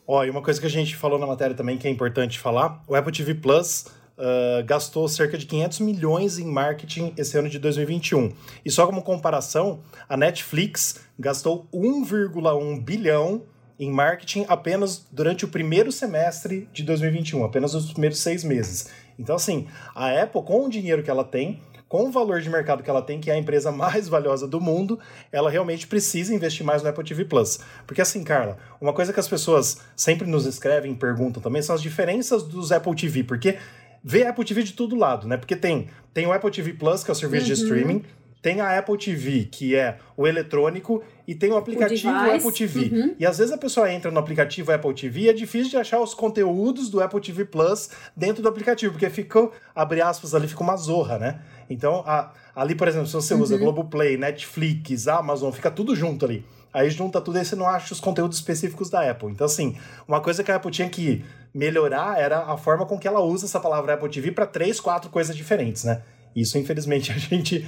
Ó, 0.06 0.24
e 0.24 0.30
uma 0.30 0.40
coisa 0.40 0.60
que 0.60 0.66
a 0.66 0.70
gente 0.70 0.94
falou 0.94 1.18
na 1.18 1.26
matéria 1.26 1.54
também 1.54 1.76
que 1.76 1.88
é 1.88 1.90
importante 1.90 2.38
falar, 2.38 2.82
o 2.86 2.94
Apple 2.94 3.12
TV 3.12 3.34
Plus 3.34 3.86
Uh, 4.18 4.64
gastou 4.64 5.06
cerca 5.08 5.36
de 5.36 5.44
500 5.44 5.80
milhões 5.80 6.38
em 6.38 6.46
marketing 6.46 7.12
esse 7.18 7.36
ano 7.36 7.50
de 7.50 7.58
2021. 7.58 8.32
E 8.64 8.70
só 8.70 8.86
como 8.86 9.02
comparação, 9.02 9.80
a 10.08 10.16
Netflix 10.16 11.00
gastou 11.18 11.68
1,1 11.70 12.82
bilhão 12.82 13.42
em 13.78 13.90
marketing 13.90 14.46
apenas 14.48 15.06
durante 15.12 15.44
o 15.44 15.48
primeiro 15.48 15.92
semestre 15.92 16.66
de 16.72 16.82
2021, 16.82 17.44
apenas 17.44 17.74
os 17.74 17.92
primeiros 17.92 18.18
seis 18.18 18.42
meses. 18.42 18.88
Então, 19.18 19.36
assim, 19.36 19.66
a 19.94 20.22
Apple, 20.22 20.42
com 20.42 20.64
o 20.64 20.70
dinheiro 20.70 21.02
que 21.02 21.10
ela 21.10 21.22
tem, 21.22 21.60
com 21.88 22.08
o 22.08 22.10
valor 22.10 22.40
de 22.40 22.50
mercado 22.50 22.82
que 22.82 22.90
ela 22.90 23.02
tem, 23.02 23.20
que 23.20 23.30
é 23.30 23.34
a 23.34 23.38
empresa 23.38 23.70
mais 23.72 24.08
valiosa 24.08 24.46
do 24.46 24.60
mundo, 24.60 24.98
ela 25.30 25.50
realmente 25.50 25.86
precisa 25.86 26.34
investir 26.34 26.64
mais 26.64 26.82
no 26.82 26.88
Apple 26.88 27.04
TV 27.04 27.24
Plus. 27.24 27.58
Porque 27.86 28.00
assim, 28.00 28.24
Carla, 28.24 28.58
uma 28.80 28.92
coisa 28.92 29.12
que 29.12 29.20
as 29.20 29.28
pessoas 29.28 29.78
sempre 29.96 30.26
nos 30.26 30.46
escrevem 30.46 30.92
e 30.92 30.96
perguntam 30.96 31.42
também 31.42 31.62
são 31.62 31.74
as 31.74 31.82
diferenças 31.82 32.42
dos 32.42 32.72
Apple 32.72 32.94
TV, 32.94 33.24
porque 33.24 33.58
vê 34.02 34.24
Apple 34.24 34.44
TV 34.44 34.62
de 34.62 34.72
todo 34.72 34.96
lado, 34.96 35.26
né? 35.26 35.36
Porque 35.36 35.56
tem, 35.56 35.88
tem 36.14 36.26
o 36.26 36.32
Apple 36.32 36.50
TV 36.50 36.72
Plus, 36.74 37.02
que 37.02 37.10
é 37.10 37.12
o 37.12 37.16
serviço 37.16 37.46
uhum. 37.46 37.54
de 37.54 37.62
streaming, 37.62 38.04
tem 38.46 38.60
a 38.60 38.78
Apple 38.78 38.96
TV, 38.96 39.48
que 39.50 39.74
é 39.74 39.98
o 40.16 40.24
eletrônico, 40.24 41.02
e 41.26 41.34
tem 41.34 41.50
o 41.50 41.56
aplicativo 41.56 42.12
o 42.12 42.30
Apple 42.30 42.52
TV. 42.52 42.96
Uhum. 42.96 43.16
E 43.18 43.26
às 43.26 43.38
vezes 43.38 43.52
a 43.52 43.58
pessoa 43.58 43.92
entra 43.92 44.08
no 44.08 44.20
aplicativo 44.20 44.70
Apple 44.70 44.94
TV 44.94 45.22
e 45.22 45.28
é 45.28 45.32
difícil 45.32 45.70
de 45.70 45.76
achar 45.76 45.98
os 45.98 46.14
conteúdos 46.14 46.88
do 46.88 47.02
Apple 47.02 47.20
TV 47.20 47.44
Plus 47.44 47.90
dentro 48.16 48.44
do 48.44 48.48
aplicativo, 48.48 48.92
porque 48.92 49.10
fica, 49.10 49.50
abre 49.74 50.00
aspas, 50.00 50.32
ali 50.32 50.46
fica 50.46 50.62
uma 50.62 50.76
zorra, 50.76 51.18
né? 51.18 51.40
Então, 51.68 52.04
a, 52.06 52.30
ali, 52.54 52.76
por 52.76 52.86
exemplo, 52.86 53.08
se 53.08 53.14
você 53.14 53.34
uhum. 53.34 53.40
usa 53.40 53.58
Globoplay, 53.58 54.16
Netflix, 54.16 55.08
Amazon, 55.08 55.50
fica 55.50 55.68
tudo 55.68 55.96
junto 55.96 56.24
ali. 56.24 56.44
Aí 56.72 56.88
junta 56.88 57.20
tudo 57.20 57.40
e 57.40 57.44
você 57.44 57.56
não 57.56 57.66
acha 57.66 57.92
os 57.92 57.98
conteúdos 57.98 58.36
específicos 58.36 58.88
da 58.88 59.10
Apple. 59.10 59.28
Então, 59.28 59.44
assim, 59.44 59.76
uma 60.06 60.20
coisa 60.20 60.44
que 60.44 60.52
a 60.52 60.54
Apple 60.54 60.70
tinha 60.70 60.88
que 60.88 61.24
melhorar 61.52 62.16
era 62.16 62.44
a 62.44 62.56
forma 62.56 62.86
com 62.86 62.96
que 62.96 63.08
ela 63.08 63.20
usa 63.20 63.46
essa 63.46 63.58
palavra 63.58 63.94
Apple 63.94 64.08
TV 64.08 64.30
para 64.30 64.46
três, 64.46 64.78
quatro 64.78 65.10
coisas 65.10 65.34
diferentes, 65.34 65.82
né? 65.82 66.00
Isso, 66.36 66.56
infelizmente, 66.58 67.10
a 67.12 67.16
gente 67.16 67.66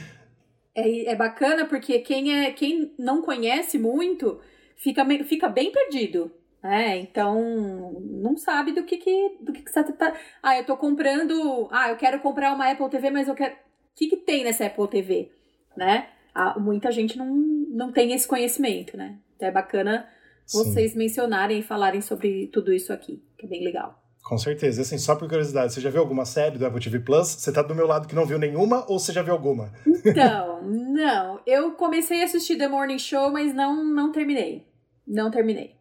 é, 0.79 1.11
é 1.11 1.17
bacana 1.17 1.67
porque 1.67 1.99
quem, 1.99 2.45
é, 2.45 2.53
quem 2.53 2.95
não 2.99 3.23
conhece 3.23 3.79
muito 3.79 4.41
fica, 4.77 5.05
fica 5.25 5.49
bem 5.49 5.73
perdido. 5.73 6.31
É, 6.63 6.97
então 6.97 8.01
não 8.01 8.37
sabe 8.37 8.73
do 8.73 8.83
que 8.85 8.97
que, 8.97 9.37
do 9.41 9.53
que, 9.53 9.63
que 9.63 9.71
você 9.71 9.85
tá. 9.93 10.15
Ah, 10.43 10.57
eu 10.57 10.65
tô 10.65 10.77
comprando. 10.77 11.69
Ah, 11.71 11.91
eu 11.91 11.97
quero 11.97 12.21
comprar 12.21 12.53
uma 12.53 12.71
Apple 12.71 12.89
TV, 12.91 13.11
mas 13.11 13.29
eu 13.29 13.35
quero. 13.35 13.55
O 13.55 13.59
que, 13.95 14.09
que 14.09 14.17
tem 14.17 14.45
nessa 14.45 14.67
Apple 14.67 14.89
TV? 14.89 15.31
Né? 15.77 16.09
Ah, 16.35 16.59
muita 16.59 16.91
gente 16.91 17.17
não, 17.17 17.27
não 17.27 17.93
tem 17.93 18.13
esse 18.13 18.27
conhecimento, 18.27 18.97
né? 18.97 19.19
Então 19.37 19.49
é 19.49 19.53
bacana 19.53 20.09
Sim. 20.45 20.59
vocês 20.59 20.97
mencionarem 20.97 21.61
e 21.61 21.63
falarem 21.63 22.01
sobre 22.01 22.49
tudo 22.49 22.73
isso 22.73 22.93
aqui, 22.93 23.23
que 23.37 23.47
é 23.47 23.49
bem 23.49 23.65
legal. 23.65 24.03
Com 24.29 24.37
certeza. 24.37 24.83
Assim, 24.83 24.99
só 24.99 25.17
por 25.17 25.27
curiosidade, 25.27 25.73
você 25.73 25.81
já 25.81 25.89
viu 25.89 26.01
alguma 26.01 26.27
série 26.27 26.59
do 26.59 26.67
Apple 26.67 26.83
TV 26.83 26.99
Plus? 26.99 27.29
Você 27.29 27.51
tá 27.51 27.63
do 27.63 27.75
meu 27.75 27.87
lado 27.87 28.07
que 28.07 28.15
não 28.15 28.27
viu 28.27 28.39
nenhuma 28.39 28.85
ou 28.87 28.99
você 28.99 29.11
já 29.11 29.23
viu 29.23 29.33
alguma? 29.33 29.73
Então, 30.05 30.61
não. 30.69 31.41
Eu 31.47 31.73
comecei 31.73 32.21
a 32.21 32.27
assistir 32.27 32.59
The 32.59 32.69
Morning 32.69 32.99
Show, 32.99 33.31
mas 33.33 33.55
não, 33.55 33.83
não 33.83 34.13
terminei. 34.13 34.67
Não 35.07 35.31
terminei. 35.31 35.77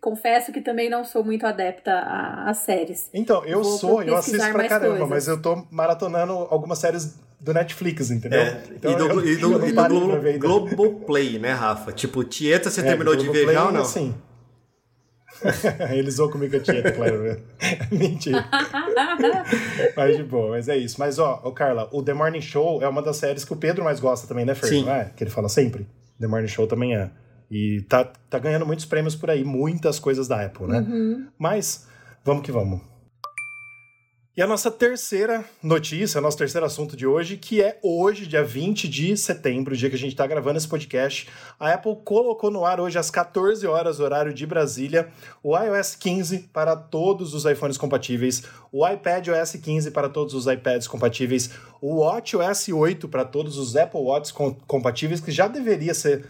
Confesso 0.00 0.50
que 0.52 0.62
também 0.62 0.88
não 0.88 1.04
sou 1.04 1.22
muito 1.22 1.46
adepta 1.46 1.92
a, 1.92 2.48
a 2.48 2.54
séries. 2.54 3.10
Então, 3.12 3.44
eu 3.44 3.62
Vou 3.62 3.78
sou, 3.78 4.02
eu 4.02 4.16
assisto 4.16 4.38
pra 4.38 4.66
caramba, 4.66 4.92
coisas. 4.92 5.08
mas 5.10 5.28
eu 5.28 5.42
tô 5.42 5.66
maratonando 5.70 6.32
algumas 6.32 6.78
séries 6.78 7.14
do 7.38 7.52
Netflix, 7.52 8.10
entendeu? 8.10 8.40
É, 8.40 8.62
então, 8.74 8.90
e 8.90 8.96
do, 8.96 9.04
eu, 9.20 9.26
e 9.26 9.36
do, 9.36 9.66
e 9.66 9.72
do 9.72 10.38
Globoplay, 10.38 11.38
né, 11.38 11.52
Rafa? 11.52 11.92
Tipo, 11.92 12.24
Tieta, 12.24 12.70
você 12.70 12.80
é, 12.80 12.84
terminou 12.84 13.14
de 13.14 13.28
ver 13.28 13.52
já 13.52 13.66
ou 13.66 13.72
não? 13.72 13.84
Sim. 13.84 14.14
Ele 15.92 16.10
zoou 16.10 16.30
comigo 16.30 16.50
que 16.50 16.56
eu 16.56 16.62
tinha, 16.62 16.82
claro. 16.92 17.36
Mentira. 17.90 18.44
mas 19.96 20.16
de 20.16 20.22
boa, 20.22 20.50
mas 20.50 20.68
é 20.68 20.76
isso. 20.76 20.96
Mas, 20.98 21.18
ó, 21.18 21.40
ó, 21.44 21.50
Carla, 21.50 21.88
o 21.92 22.02
The 22.02 22.14
Morning 22.14 22.40
Show 22.40 22.82
é 22.82 22.88
uma 22.88 23.02
das 23.02 23.16
séries 23.16 23.44
que 23.44 23.52
o 23.52 23.56
Pedro 23.56 23.84
mais 23.84 24.00
gosta 24.00 24.26
também, 24.26 24.44
né, 24.44 24.54
Fer? 24.54 24.68
Sim. 24.68 24.84
Não 24.84 24.94
é? 24.94 25.10
Que 25.16 25.24
ele 25.24 25.30
fala 25.30 25.48
sempre. 25.48 25.86
The 26.20 26.26
Morning 26.26 26.48
Show 26.48 26.66
também 26.66 26.96
é. 26.96 27.10
E 27.50 27.82
tá, 27.82 28.04
tá 28.30 28.38
ganhando 28.38 28.64
muitos 28.64 28.86
prêmios 28.86 29.14
por 29.14 29.30
aí, 29.30 29.44
muitas 29.44 29.98
coisas 29.98 30.26
da 30.26 30.44
Apple, 30.44 30.66
né? 30.66 30.78
Uhum. 30.80 31.26
Mas, 31.38 31.86
vamos 32.24 32.42
que 32.42 32.50
vamos. 32.50 32.80
E 34.34 34.40
a 34.40 34.46
nossa 34.46 34.70
terceira 34.70 35.44
notícia, 35.62 36.18
nosso 36.18 36.38
terceiro 36.38 36.64
assunto 36.64 36.96
de 36.96 37.06
hoje, 37.06 37.36
que 37.36 37.60
é 37.60 37.78
hoje, 37.82 38.26
dia 38.26 38.42
20 38.42 38.88
de 38.88 39.14
setembro, 39.14 39.76
dia 39.76 39.90
que 39.90 39.94
a 39.94 39.98
gente 39.98 40.12
está 40.12 40.26
gravando 40.26 40.56
esse 40.56 40.66
podcast, 40.66 41.28
a 41.60 41.74
Apple 41.74 41.98
colocou 42.02 42.50
no 42.50 42.64
ar 42.64 42.80
hoje 42.80 42.98
às 42.98 43.10
14 43.10 43.66
horas, 43.66 44.00
horário 44.00 44.32
de 44.32 44.46
Brasília, 44.46 45.10
o 45.42 45.54
iOS 45.54 45.96
15 45.96 46.48
para 46.50 46.74
todos 46.74 47.34
os 47.34 47.44
iPhones 47.44 47.76
compatíveis, 47.76 48.44
o 48.72 48.88
iPad 48.88 49.28
OS 49.28 49.52
15 49.52 49.90
para 49.90 50.08
todos 50.08 50.32
os 50.32 50.46
iPads 50.46 50.88
compatíveis, 50.88 51.50
o 51.78 51.96
WatchOS 51.96 52.68
8 52.70 53.06
para 53.10 53.26
todos 53.26 53.58
os 53.58 53.76
Apple 53.76 54.00
Watches 54.00 54.32
compatíveis, 54.66 55.20
que 55.20 55.30
já 55.30 55.46
deveria 55.46 55.92
ser 55.92 56.24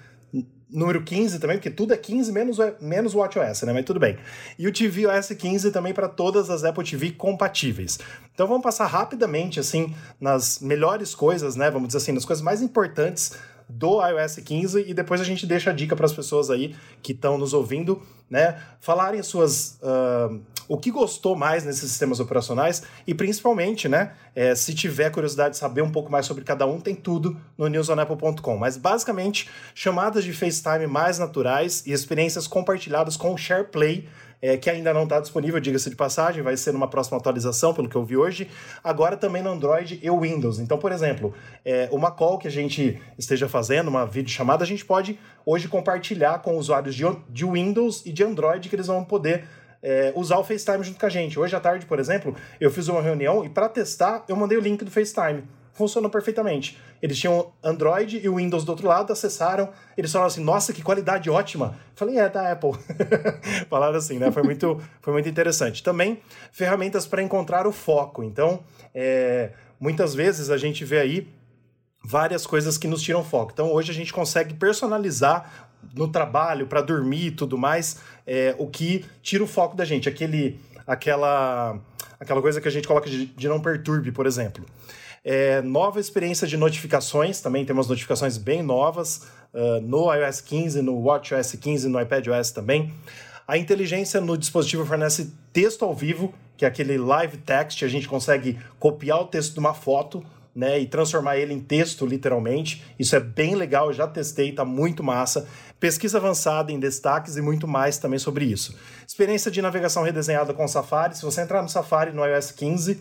número 0.73 1.03
15 1.03 1.39
também, 1.39 1.57
porque 1.59 1.71
tudo 1.71 1.93
é 1.93 1.97
15 1.97 2.33
menos, 2.33 2.57
menos 2.81 3.15
o 3.15 3.19
WatchOS, 3.19 3.63
né? 3.63 3.73
Mas 3.73 3.85
tudo 3.85 4.01
bem. 4.01 4.17
E 4.59 4.67
o 4.67 4.73
tvOS 4.73 5.29
15 5.37 5.71
também 5.71 5.93
para 5.93 6.09
todas 6.09 6.51
as 6.51 6.65
Apple 6.65 6.85
TV 6.85 7.11
compatíveis. 7.13 7.99
Então 8.35 8.47
vamos 8.47 8.63
passar 8.63 8.87
rapidamente, 8.87 9.61
assim, 9.61 9.95
nas 10.21 10.61
melhores 10.61 11.15
coisas, 11.15 11.55
né? 11.55 11.71
Vamos 11.71 11.89
dizer 11.89 11.99
assim, 11.99 12.13
nas 12.13 12.25
coisas 12.25 12.43
mais 12.43 12.63
importantes 12.63 13.33
do 13.77 14.01
iOS 14.07 14.37
15 14.37 14.85
e 14.87 14.95
depois 14.95 15.21
a 15.21 15.25
gente 15.25 15.47
deixa 15.47 15.71
a 15.71 15.73
dica 15.73 15.97
para 15.97 16.07
as 16.07 16.13
pessoas 16.13 16.51
aí 16.51 16.75
que 17.03 17.13
estão 17.13 17.39
nos 17.39 17.55
ouvindo, 17.55 18.03
né? 18.29 18.61
Falarem 18.81 19.23
suas. 19.23 19.79
Uh, 19.83 20.41
o 20.69 20.79
que 20.79 20.91
gostou 20.91 21.37
mais 21.37 21.65
nesses 21.65 21.91
sistemas 21.91 22.21
operacionais 22.21 22.83
e 23.07 23.15
principalmente, 23.15 23.89
né? 23.89 24.13
É, 24.35 24.55
se 24.55 24.75
tiver 24.75 25.11
curiosidade 25.11 25.51
de 25.51 25.59
saber 25.59 25.83
um 25.83 25.91
pouco 25.91 26.11
mais 26.11 26.25
sobre 26.25 26.45
cada 26.45 26.67
um, 26.67 26.81
tem 26.81 26.95
tudo 26.95 27.37
no 27.59 27.69
newsonapple.com. 27.69 28.57
Mas 28.57 28.77
basicamente, 28.77 29.51
chamadas 29.75 30.25
de 30.25 30.33
FaceTime 30.33 30.87
mais 30.87 31.19
naturais 31.19 31.85
e 31.87 31.93
experiências 31.93 32.47
compartilhadas 32.47 33.17
com 33.17 33.35
o 33.35 33.37
SharePlay 33.37 34.09
é, 34.43 34.57
que 34.57 34.69
ainda 34.69 34.93
não 34.93 35.05
está 35.05 35.21
disponível, 35.21 35.61
diga-se 35.61 35.89
de 35.89 35.95
passagem, 35.95 36.43
vai 36.43 36.57
ser 36.57 36.73
numa 36.73 36.89
próxima 36.89 37.17
atualização, 37.17 37.73
pelo 37.73 37.89
que 37.89 37.95
eu 37.95 38.05
vi 38.05 38.17
hoje. 38.17 38.51
Agora 38.83 39.17
também 39.17 39.41
no 39.41 39.51
Android 39.51 40.01
e 40.03 40.11
Windows. 40.11 40.59
Então, 40.59 40.77
por 40.77 40.91
exemplo, 40.91 41.33
é, 41.65 41.89
uma 41.93 42.11
call 42.11 42.39
que 42.39 42.49
a 42.49 42.51
gente 42.51 43.01
esteja 43.17 43.49
fazendo, 43.49 43.87
uma 43.87 44.05
videochamada, 44.05 44.65
a 44.65 44.67
gente 44.67 44.85
pode 44.85 45.17
hoje 45.47 45.69
compartilhar 45.69 46.41
com 46.41 46.59
usuários 46.59 46.95
de, 46.97 47.05
de 47.31 47.45
Windows 47.45 48.05
e 48.05 48.13
de 48.13 48.25
Android 48.25 48.69
que 48.69 48.75
eles 48.75 48.89
vão 48.89 49.05
poder 49.05 49.45
é, 49.81 50.13
usar 50.17 50.39
o 50.39 50.45
FaceTime 50.45 50.83
junto 50.83 50.99
com 50.99 51.07
a 51.07 51.11
gente. 51.11 51.39
Hoje 51.39 51.55
à 51.55 51.61
tarde, 51.61 51.87
por 51.87 52.01
exemplo, 52.01 52.35
eu 52.61 52.71
fiz 52.71 52.89
uma 52.89 53.01
reunião 53.01 53.45
e 53.45 53.49
para 53.49 53.69
testar 53.69 54.25
eu 54.29 54.35
mandei 54.35 54.59
o 54.59 54.61
link 54.61 54.85
do 54.85 54.91
FaceTime 54.91 55.45
funcionou 55.73 56.11
perfeitamente. 56.11 56.79
Eles 57.01 57.19
tinham 57.19 57.53
Android 57.63 58.21
e 58.23 58.29
o 58.29 58.37
Windows 58.37 58.65
do 58.65 58.71
outro 58.71 58.87
lado, 58.87 59.13
acessaram, 59.13 59.71
eles 59.97 60.13
falaram 60.13 60.29
assim, 60.29 60.45
nossa, 60.45 60.73
que 60.73 60.83
qualidade 60.83 61.29
ótima. 61.31 61.75
falei, 61.95 62.19
é, 62.19 62.29
da 62.29 62.53
Apple. 62.53 62.73
Falaram 63.69 63.97
assim, 63.97 64.19
né? 64.19 64.31
Foi 64.31 64.43
muito, 64.43 64.81
foi 65.01 65.13
muito 65.13 65.29
interessante. 65.29 65.83
Também, 65.83 66.21
ferramentas 66.51 67.07
para 67.07 67.23
encontrar 67.23 67.67
o 67.67 67.73
foco. 67.73 68.23
Então, 68.23 68.61
é, 68.95 69.53
muitas 69.81 70.15
vezes 70.15 70.51
a 70.51 70.57
gente 70.57 70.85
vê 70.85 71.01
aí 71.01 71.29
várias 72.05 72.47
coisas 72.47 72.77
que 72.77 72.87
nos 72.87 73.03
tiram 73.03 73.25
foco. 73.25 73.53
Então, 73.53 73.73
hoje 73.73 73.91
a 73.91 73.95
gente 73.95 74.13
consegue 74.13 74.55
personalizar 74.55 75.69
no 75.95 76.09
trabalho, 76.09 76.67
para 76.67 76.81
dormir 76.81 77.27
e 77.27 77.31
tudo 77.31 77.59
mais, 77.59 78.01
é, 78.27 78.55
o 78.59 78.67
que 78.67 79.05
tira 79.23 79.43
o 79.43 79.47
foco 79.47 79.77
da 79.77 79.85
gente. 79.85 80.09
Aquele, 80.09 80.61
aquela, 80.87 81.79
aquela 82.19 82.41
coisa 82.41 82.61
que 82.61 82.69
a 82.69 82.71
gente 82.71 82.87
coloca 82.87 83.09
de, 83.09 83.27
de 83.27 83.49
não 83.49 83.61
perturbe, 83.61 84.13
por 84.13 84.27
exemplo. 84.27 84.65
É, 85.25 85.63
nova 85.63 86.01
experiência 86.01 86.47
de 86.47 86.57
notificações, 86.57 87.41
também 87.41 87.65
temos 87.65 87.87
notificações 87.87 88.37
bem 88.37 88.63
novas 88.63 89.23
uh, 89.55 89.81
no 89.81 90.13
iOS 90.13 90.41
15, 90.41 90.83
no 90.83 90.99
WatchOS 91.01 91.53
15, 91.53 91.89
no 91.89 92.01
iPadOS 92.01 92.51
também. 92.51 92.93
A 93.47 93.57
inteligência 93.57 94.21
no 94.21 94.37
dispositivo 94.37 94.85
fornece 94.85 95.33
texto 95.53 95.85
ao 95.85 95.95
vivo, 95.95 96.35
que 96.57 96.65
é 96.65 96.69
aquele 96.69 96.99
live 96.99 97.37
text, 97.39 97.83
a 97.85 97.89
gente 97.89 98.09
consegue 98.09 98.59
copiar 98.79 99.21
o 99.21 99.27
texto 99.27 99.55
de 99.55 99.61
uma 99.61 99.75
foto 99.75 100.25
né, 100.55 100.79
e 100.79 100.87
transformar 100.87 101.37
ele 101.37 101.55
em 101.55 101.61
texto, 101.61 102.05
literalmente. 102.05 102.85
Isso 102.99 103.17
é 103.17 103.21
bem 103.21 103.55
legal, 103.55 103.87
eu 103.87 103.93
já 103.93 104.07
testei, 104.07 104.53
tá 104.53 104.65
muito 104.65 105.03
massa. 105.03 105.49
Pesquisa 105.81 106.19
avançada 106.19 106.71
em 106.71 106.79
destaques 106.79 107.37
e 107.37 107.43
muito 107.43 107.67
mais 107.67 107.99
também 107.99 108.19
sobre 108.19 108.45
isso. 108.45 108.77
Experiência 109.07 109.51
de 109.51 109.63
navegação 109.63 110.03
redesenhada 110.03 110.53
com 110.53 110.65
o 110.65 110.69
Safari. 110.69 111.17
Se 111.17 111.25
você 111.25 111.41
entrar 111.41 111.63
no 111.63 111.69
Safari 111.69 112.13
no 112.13 112.25
iOS 112.25 112.51
15, 112.53 113.01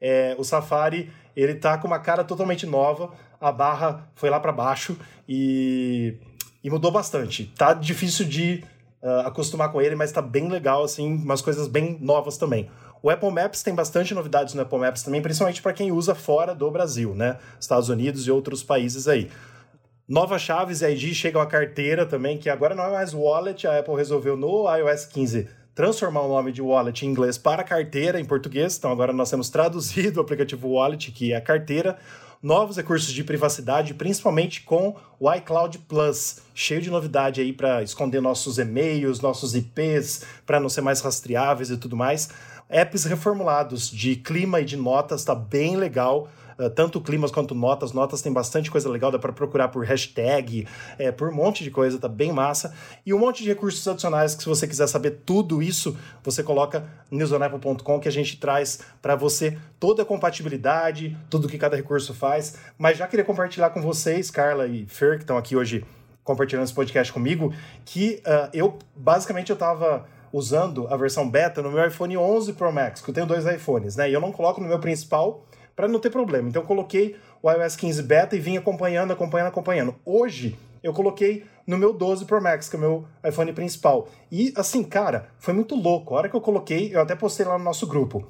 é, 0.00 0.34
o 0.38 0.44
Safari 0.44 1.10
ele 1.36 1.54
tá 1.54 1.76
com 1.76 1.86
uma 1.86 1.98
cara 1.98 2.24
totalmente 2.24 2.64
nova. 2.66 3.12
A 3.38 3.52
barra 3.52 4.08
foi 4.14 4.30
lá 4.30 4.40
para 4.40 4.50
baixo 4.50 4.96
e, 5.28 6.14
e 6.64 6.70
mudou 6.70 6.90
bastante. 6.90 7.52
Tá 7.56 7.74
difícil 7.74 8.24
de 8.24 8.64
uh, 9.02 9.26
acostumar 9.26 9.70
com 9.70 9.80
ele, 9.80 9.94
mas 9.94 10.10
tá 10.10 10.22
bem 10.22 10.48
legal, 10.48 10.82
assim, 10.82 11.14
umas 11.14 11.42
coisas 11.42 11.68
bem 11.68 11.98
novas 12.00 12.38
também. 12.38 12.70
O 13.02 13.10
Apple 13.10 13.30
Maps 13.30 13.62
tem 13.62 13.74
bastante 13.74 14.14
novidades 14.14 14.54
no 14.54 14.62
Apple 14.62 14.78
Maps 14.78 15.02
também, 15.02 15.20
principalmente 15.20 15.60
para 15.60 15.74
quem 15.74 15.92
usa 15.92 16.14
fora 16.14 16.54
do 16.54 16.70
Brasil, 16.70 17.14
né? 17.14 17.36
Estados 17.60 17.90
Unidos 17.90 18.26
e 18.26 18.30
outros 18.30 18.62
países 18.62 19.06
aí. 19.06 19.30
Novas 20.08 20.40
chaves 20.40 20.80
e 20.80 20.88
ID 20.88 21.12
chegam 21.12 21.42
à 21.42 21.46
carteira 21.46 22.06
também, 22.06 22.38
que 22.38 22.48
agora 22.48 22.74
não 22.74 22.84
é 22.84 22.92
mais 22.92 23.12
wallet, 23.12 23.66
a 23.66 23.78
Apple 23.78 23.94
resolveu 23.94 24.36
no 24.36 24.64
iOS 24.74 25.04
15 25.04 25.48
transformar 25.76 26.22
o 26.22 26.28
nome 26.28 26.50
de 26.50 26.62
wallet 26.62 27.04
em 27.04 27.10
inglês 27.10 27.36
para 27.36 27.62
carteira 27.62 28.18
em 28.18 28.24
português. 28.24 28.76
Então 28.78 28.90
agora 28.90 29.12
nós 29.12 29.28
temos 29.30 29.50
traduzido 29.50 30.18
o 30.18 30.22
aplicativo 30.22 30.68
wallet, 30.70 31.12
que 31.12 31.32
é 31.32 31.36
a 31.36 31.40
carteira. 31.40 31.98
Novos 32.42 32.76
recursos 32.76 33.12
de 33.12 33.22
privacidade, 33.22 33.92
principalmente 33.92 34.62
com 34.62 34.96
o 35.20 35.32
iCloud 35.32 35.78
Plus, 35.80 36.40
cheio 36.54 36.80
de 36.80 36.90
novidade 36.90 37.40
aí 37.40 37.52
para 37.52 37.82
esconder 37.82 38.20
nossos 38.20 38.58
e-mails, 38.58 39.20
nossos 39.20 39.54
IPs, 39.54 40.24
para 40.46 40.58
não 40.58 40.68
ser 40.68 40.80
mais 40.80 41.00
rastreáveis 41.00 41.70
e 41.70 41.76
tudo 41.76 41.96
mais 41.96 42.30
apps 42.68 43.04
reformulados 43.04 43.88
de 43.90 44.16
clima 44.16 44.60
e 44.60 44.64
de 44.64 44.76
notas, 44.76 45.24
tá 45.24 45.34
bem 45.34 45.76
legal. 45.76 46.28
Uh, 46.58 46.70
tanto 46.70 47.00
climas 47.00 47.30
quanto 47.30 47.54
notas. 47.54 47.92
Notas 47.92 48.22
tem 48.22 48.32
bastante 48.32 48.70
coisa 48.70 48.88
legal, 48.88 49.10
dá 49.10 49.18
para 49.18 49.32
procurar 49.32 49.68
por 49.68 49.84
hashtag, 49.84 50.66
é, 50.98 51.12
por 51.12 51.28
um 51.28 51.34
monte 51.34 51.62
de 51.62 51.70
coisa, 51.70 51.98
tá 51.98 52.08
bem 52.08 52.32
massa. 52.32 52.74
E 53.04 53.12
um 53.12 53.18
monte 53.18 53.42
de 53.42 53.48
recursos 53.48 53.86
adicionais 53.86 54.34
que, 54.34 54.42
se 54.42 54.48
você 54.48 54.66
quiser 54.66 54.86
saber 54.86 55.22
tudo 55.24 55.62
isso, 55.62 55.96
você 56.22 56.42
coloca 56.42 56.88
newsonapple.com 57.10 58.00
que 58.00 58.08
a 58.08 58.12
gente 58.12 58.38
traz 58.38 58.80
para 59.02 59.14
você 59.14 59.58
toda 59.78 60.02
a 60.02 60.04
compatibilidade, 60.04 61.16
tudo 61.28 61.48
que 61.48 61.58
cada 61.58 61.76
recurso 61.76 62.14
faz. 62.14 62.56
Mas 62.78 62.96
já 62.96 63.06
queria 63.06 63.24
compartilhar 63.24 63.70
com 63.70 63.82
vocês, 63.82 64.30
Carla 64.30 64.66
e 64.66 64.86
Fer, 64.86 65.16
que 65.16 65.24
estão 65.24 65.36
aqui 65.36 65.56
hoje 65.56 65.84
compartilhando 66.26 66.64
esse 66.64 66.74
podcast 66.74 67.12
comigo, 67.12 67.54
que 67.84 68.20
uh, 68.26 68.50
eu 68.52 68.78
basicamente 68.96 69.50
eu 69.50 69.56
tava 69.56 70.04
usando 70.32 70.86
a 70.88 70.96
versão 70.96 71.30
beta 71.30 71.62
no 71.62 71.70
meu 71.70 71.86
iPhone 71.86 72.16
11 72.16 72.52
Pro 72.54 72.72
Max, 72.72 73.00
que 73.00 73.08
eu 73.08 73.14
tenho 73.14 73.26
dois 73.26 73.46
iPhones, 73.46 73.96
né? 73.96 74.10
E 74.10 74.12
eu 74.12 74.20
não 74.20 74.32
coloco 74.32 74.60
no 74.60 74.66
meu 74.66 74.78
principal 74.78 75.45
para 75.76 75.86
não 75.86 76.00
ter 76.00 76.10
problema. 76.10 76.48
Então 76.48 76.62
eu 76.62 76.66
coloquei 76.66 77.16
o 77.42 77.50
iOS 77.50 77.76
15 77.76 78.02
beta 78.02 78.34
e 78.34 78.40
vim 78.40 78.56
acompanhando, 78.56 79.12
acompanhando, 79.12 79.48
acompanhando. 79.48 79.94
Hoje 80.04 80.58
eu 80.82 80.92
coloquei 80.92 81.44
no 81.66 81.76
meu 81.76 81.92
12 81.92 82.24
Pro 82.24 82.42
Max, 82.42 82.68
que 82.68 82.76
é 82.76 82.78
o 82.78 82.80
meu 82.80 83.04
iPhone 83.24 83.52
principal. 83.52 84.08
E 84.32 84.52
assim, 84.56 84.82
cara, 84.82 85.28
foi 85.38 85.52
muito 85.52 85.74
louco. 85.74 86.14
A 86.14 86.18
hora 86.18 86.28
que 86.28 86.34
eu 86.34 86.40
coloquei, 86.40 86.94
eu 86.94 87.00
até 87.00 87.14
postei 87.14 87.44
lá 87.44 87.58
no 87.58 87.64
nosso 87.64 87.86
grupo. 87.86 88.26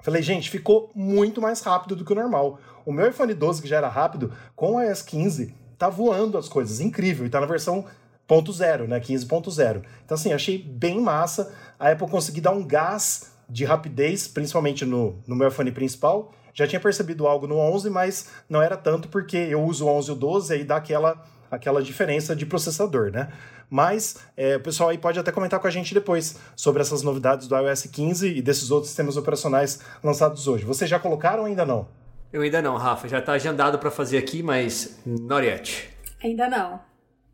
Falei, 0.00 0.20
gente, 0.20 0.50
ficou 0.50 0.90
muito 0.94 1.40
mais 1.40 1.60
rápido 1.60 1.94
do 1.94 2.04
que 2.04 2.12
o 2.12 2.16
normal. 2.16 2.58
O 2.84 2.92
meu 2.92 3.08
iPhone 3.08 3.32
12, 3.32 3.62
que 3.62 3.68
já 3.68 3.76
era 3.76 3.88
rápido, 3.88 4.32
com 4.56 4.74
o 4.74 4.82
iOS 4.82 5.02
15, 5.02 5.54
tá 5.78 5.88
voando 5.88 6.36
as 6.36 6.48
coisas, 6.48 6.80
incrível. 6.80 7.24
E 7.24 7.30
tá 7.30 7.40
na 7.40 7.46
versão 7.46 7.84
0.0, 8.28 8.88
né? 8.88 8.98
15.0. 8.98 9.82
Então, 10.04 10.14
assim, 10.14 10.32
achei 10.32 10.58
bem 10.58 11.00
massa. 11.00 11.54
A 11.78 11.90
Apple 11.90 12.08
conseguiu 12.08 12.42
dar 12.42 12.52
um 12.52 12.66
gás 12.66 13.32
de 13.48 13.64
rapidez, 13.64 14.26
principalmente 14.26 14.84
no, 14.84 15.18
no 15.26 15.36
meu 15.36 15.48
iPhone 15.48 15.70
principal. 15.70 16.32
Já 16.54 16.66
tinha 16.66 16.80
percebido 16.80 17.26
algo 17.26 17.46
no 17.46 17.56
11, 17.56 17.90
mas 17.90 18.30
não 18.48 18.60
era 18.60 18.76
tanto 18.76 19.08
porque 19.08 19.36
eu 19.36 19.62
uso 19.62 19.86
o 19.86 19.88
11 19.88 20.08
e 20.08 20.12
o 20.12 20.14
12 20.14 20.56
e 20.56 20.64
dá 20.64 20.76
aquela, 20.76 21.22
aquela 21.50 21.82
diferença 21.82 22.36
de 22.36 22.44
processador, 22.44 23.10
né? 23.10 23.28
Mas 23.70 24.18
é, 24.36 24.56
o 24.56 24.60
pessoal 24.60 24.90
aí 24.90 24.98
pode 24.98 25.18
até 25.18 25.32
comentar 25.32 25.58
com 25.58 25.66
a 25.66 25.70
gente 25.70 25.94
depois 25.94 26.38
sobre 26.54 26.82
essas 26.82 27.02
novidades 27.02 27.48
do 27.48 27.56
iOS 27.56 27.84
15 27.84 28.28
e 28.28 28.42
desses 28.42 28.70
outros 28.70 28.90
sistemas 28.90 29.16
operacionais 29.16 29.80
lançados 30.04 30.46
hoje. 30.46 30.64
Vocês 30.64 30.90
já 30.90 30.98
colocaram 30.98 31.40
ou 31.40 31.46
ainda 31.46 31.64
não? 31.64 31.88
Eu 32.30 32.42
ainda 32.42 32.60
não, 32.60 32.76
Rafa. 32.76 33.08
Já 33.08 33.18
está 33.18 33.32
agendado 33.32 33.78
para 33.78 33.90
fazer 33.90 34.18
aqui, 34.18 34.42
mas 34.42 35.00
not 35.06 35.46
yet. 35.46 35.90
Ainda 36.22 36.48
não. 36.48 36.80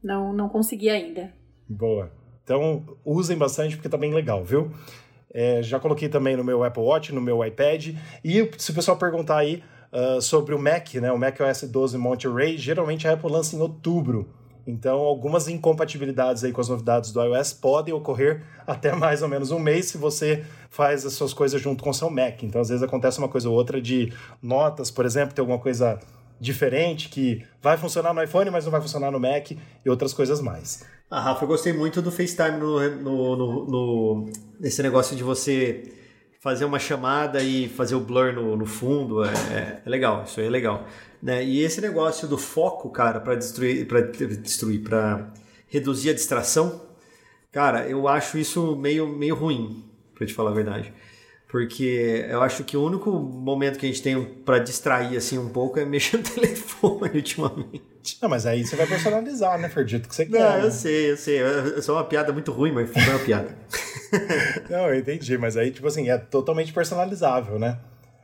Não, 0.03 0.33
não 0.33 0.49
consegui 0.49 0.89
ainda. 0.89 1.33
Boa. 1.69 2.11
Então, 2.45 2.85
usem 3.05 3.37
bastante 3.37 3.77
porque 3.77 3.89
tá 3.89 3.97
bem 3.99 4.15
legal, 4.15 4.45
viu? 4.45 4.71
É, 5.33 5.63
já 5.63 5.79
coloquei 5.79 6.09
também 6.09 6.37
no 6.37 6.45
meu 6.45 6.65
Apple 6.65 6.83
Watch, 6.83 7.13
no 7.13 7.21
meu 7.21 7.45
iPad. 7.45 7.95
E 8.25 8.51
se 8.57 8.71
o 8.71 8.75
pessoal 8.75 8.97
perguntar 8.97 9.39
aí 9.39 9.63
uh, 9.93 10.21
sobre 10.21 10.55
o 10.55 10.59
Mac, 10.59 10.95
né? 10.95 11.13
O 11.13 11.19
Mac 11.19 11.39
OS 11.41 11.63
12 11.63 11.99
Monterey, 11.99 12.57
geralmente 12.57 13.07
a 13.07 13.13
Apple 13.13 13.31
lança 13.31 13.57
em 13.57 13.61
outubro. 13.61 14.29
Então, 14.67 14.99
algumas 14.99 15.49
incompatibilidades 15.49 16.45
aí 16.45 16.53
com 16.53 16.61
as 16.61 16.69
novidades 16.69 17.11
do 17.11 17.23
iOS 17.23 17.55
podem 17.55 17.95
ocorrer 17.95 18.43
até 18.67 18.95
mais 18.95 19.23
ou 19.23 19.29
menos 19.29 19.51
um 19.51 19.59
mês 19.59 19.87
se 19.87 19.97
você 19.97 20.45
faz 20.69 21.07
as 21.07 21.15
suas 21.15 21.33
coisas 21.33 21.61
junto 21.61 21.83
com 21.83 21.91
o 21.91 21.95
seu 21.95 22.11
Mac. 22.11 22.43
Então, 22.43 22.61
às 22.61 22.69
vezes 22.69 22.83
acontece 22.83 23.19
uma 23.19 23.29
coisa 23.29 23.49
ou 23.49 23.55
outra 23.55 23.81
de 23.81 24.13
notas, 24.43 24.91
por 24.91 25.07
exemplo, 25.07 25.35
tem 25.35 25.43
alguma 25.43 25.59
coisa 25.59 25.99
diferente 26.39 27.09
que 27.09 27.43
vai 27.63 27.77
funcionar 27.77 28.13
no 28.13 28.23
iPhone, 28.23 28.51
mas 28.51 28.65
não 28.65 28.71
vai 28.71 28.81
funcionar 28.81 29.11
no 29.11 29.19
Mac 29.19 29.51
e 29.51 29.59
outras 29.91 30.13
coisas 30.13 30.41
mais. 30.41 30.85
Ah, 31.11 31.21
Rafa, 31.21 31.45
eu 31.45 31.49
gostei 31.49 31.73
muito 31.73 32.03
do 32.03 32.13
FaceTime 32.13 32.59
no, 32.59 32.91
no, 32.97 33.37
no, 33.37 33.67
no 33.67 34.31
nesse 34.61 34.83
negócio 34.83 35.17
de 35.17 35.23
você 35.23 35.91
fazer 36.39 36.67
uma 36.67 36.79
chamada 36.79 37.43
e 37.43 37.67
fazer 37.67 37.95
o 37.95 38.01
blur 38.01 38.35
no, 38.35 38.55
no 38.57 38.67
fundo. 38.67 39.25
É, 39.25 39.29
é, 39.29 39.83
é, 39.87 39.89
legal, 39.89 40.25
isso 40.25 40.39
aí 40.39 40.47
é 40.47 40.51
legal. 40.51 40.87
Né? 41.23 41.43
E 41.43 41.61
esse 41.63 41.81
negócio 41.81 42.29
do 42.29 42.37
foco, 42.37 42.91
cara, 42.91 43.21
para 43.21 43.35
destruir, 43.37 43.87
para 43.89 44.03
destruir, 44.03 44.83
para 44.83 45.33
reduzir 45.69 46.11
a 46.11 46.15
distração, 46.15 46.83
cara, 47.51 47.89
eu 47.89 48.07
acho 48.07 48.37
isso 48.37 48.77
meio, 48.77 49.09
meio 49.09 49.35
ruim, 49.35 49.85
para 50.15 50.27
te 50.27 50.35
falar 50.35 50.51
a 50.51 50.55
verdade 50.55 50.93
porque 51.49 52.27
eu 52.29 52.43
acho 52.43 52.63
que 52.63 52.77
o 52.77 52.85
único 52.85 53.11
momento 53.11 53.79
que 53.79 53.87
a 53.87 53.89
gente 53.89 54.03
tem 54.03 54.23
para 54.23 54.59
distrair 54.59 55.17
assim 55.17 55.39
um 55.39 55.49
pouco 55.49 55.81
é 55.81 55.85
mexer 55.85 56.19
no 56.19 56.23
telefone 56.29 57.11
ultimamente. 57.15 58.19
Não, 58.21 58.29
mas 58.29 58.45
aí 58.45 58.67
você 58.67 58.77
vai 58.77 58.87
personalizar, 58.87 59.59
né, 59.59 59.69
Ferdito, 59.69 60.09
que 60.09 60.15
você 60.15 60.27
quer. 60.27 60.39
Não, 60.39 60.59
né? 60.59 60.67
eu 60.67 60.71
sei, 60.71 61.11
eu 61.11 61.17
sei. 61.17 61.39
É 61.39 61.81
só 61.81 61.95
uma 61.95 62.05
piada 62.05 62.33
muito 62.33 62.53
ruim, 62.53 62.73
mas 62.73 62.91
foi 62.91 63.03
uma 63.03 63.19
piada. 63.19 63.57
Não, 64.69 64.89
eu 64.89 64.97
entendi, 64.97 65.37
mas 65.37 65.57
aí, 65.57 65.71
tipo 65.71 65.87
assim, 65.87 66.09
é 66.09 66.17
totalmente 66.17 66.73
personalizável, 66.73 67.59
né? 67.59 67.79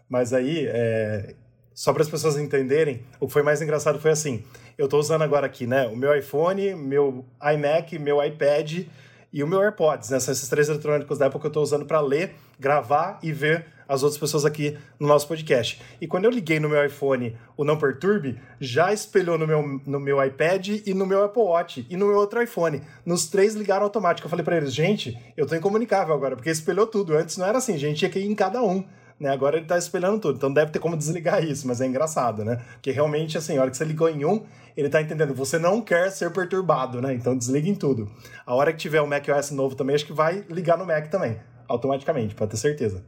Mas 0.09 0.33
aí, 0.33 0.67
é... 0.67 1.35
só 1.75 1.93
para 1.93 2.03
as 2.03 2.09
pessoas 2.09 2.39
entenderem, 2.39 3.05
o 3.21 3.27
que 3.27 3.33
foi 3.33 3.43
mais 3.43 3.61
engraçado 3.61 3.99
foi 3.99 4.11
assim: 4.11 4.45
eu 4.79 4.85
estou 4.85 5.01
usando 5.01 5.23
agora 5.23 5.47
aqui, 5.47 5.67
né, 5.67 5.87
o 5.87 5.97
meu 5.97 6.17
iPhone, 6.17 6.75
meu 6.75 7.25
iMac, 7.43 7.99
meu 7.99 8.23
iPad 8.25 8.87
e 9.35 9.43
o 9.43 9.49
meu 9.49 9.61
AirPods, 9.61 10.11
né? 10.11 10.21
São 10.21 10.31
esses 10.31 10.49
três 10.49 10.69
eletrônicos 10.69 11.19
da 11.19 11.27
Apple 11.27 11.41
que 11.41 11.47
eu 11.47 11.49
estou 11.49 11.63
usando 11.65 11.85
para 11.85 12.01
ler, 12.01 12.37
gravar 12.57 13.19
e 13.21 13.33
ver 13.33 13.67
as 13.89 14.05
outras 14.05 14.17
pessoas 14.17 14.45
aqui 14.45 14.79
no 14.99 15.09
nosso 15.09 15.27
podcast. 15.27 15.83
E 16.01 16.07
quando 16.07 16.25
eu 16.27 16.31
liguei 16.31 16.61
no 16.61 16.69
meu 16.69 16.87
iPhone 16.87 17.37
o 17.57 17.65
Não 17.65 17.77
Perturbe, 17.77 18.41
já 18.61 18.93
espelhou 18.93 19.37
no 19.37 19.45
meu, 19.45 19.81
no 19.85 19.99
meu 19.99 20.25
iPad 20.25 20.69
e 20.87 20.95
no 20.95 21.05
meu 21.05 21.25
Apple 21.25 21.43
Watch 21.43 21.85
e 21.91 21.97
no 21.97 22.07
meu 22.07 22.17
outro 22.17 22.41
iPhone. 22.41 22.81
Nos 23.05 23.27
três 23.27 23.57
ligaram 23.57 23.83
automático. 23.83 24.25
Eu 24.25 24.31
falei 24.31 24.45
para 24.45 24.57
eles, 24.57 24.73
gente, 24.73 25.19
eu 25.37 25.47
tô 25.49 25.57
incomunicável 25.57 26.15
agora, 26.15 26.37
porque 26.37 26.49
espelhou 26.49 26.87
tudo. 26.87 27.17
Antes 27.17 27.37
não 27.37 27.45
era 27.45 27.59
assim, 27.59 27.77
gente 27.77 27.99
tinha 27.99 28.11
que 28.13 28.21
ir 28.21 28.27
em 28.27 28.37
cada 28.37 28.63
um. 28.63 28.85
Né? 29.19 29.31
Agora 29.31 29.57
ele 29.57 29.67
tá 29.67 29.77
espelhando 29.77 30.21
tudo. 30.21 30.37
Então 30.37 30.53
deve 30.53 30.71
ter 30.71 30.79
como 30.79 30.97
desligar 30.97 31.45
isso, 31.45 31.67
mas 31.67 31.81
é 31.81 31.87
engraçado, 31.87 32.45
né? 32.45 32.63
Porque 32.75 32.91
realmente, 32.91 33.37
assim, 33.37 33.59
a 33.59 33.63
hora 33.63 33.71
que 33.71 33.77
você 33.77 33.85
ligou 33.85 34.09
em 34.09 34.25
um, 34.25 34.45
ele 34.77 34.89
tá 34.89 35.01
entendendo, 35.01 35.35
você 35.35 35.59
não 35.59 35.81
quer 35.81 36.11
ser 36.11 36.33
perturbado, 36.33 37.01
né? 37.01 37.15
Então 37.15 37.37
desliga 37.37 37.69
em 37.69 37.75
tudo. 37.75 38.11
A 38.45 38.55
hora 38.55 38.73
que 38.73 38.79
tiver 38.79 39.01
o 39.01 39.07
macOS 39.07 39.51
novo 39.51 39.77
também, 39.77 39.95
acho 39.95 40.07
que 40.07 40.13
vai 40.13 40.45
ligar 40.51 40.77
no 40.77 40.87
Mac 40.87 41.09
também, 41.09 41.39
automaticamente, 41.69 42.35
para 42.35 42.47
ter 42.47 42.57
certeza. 42.57 43.05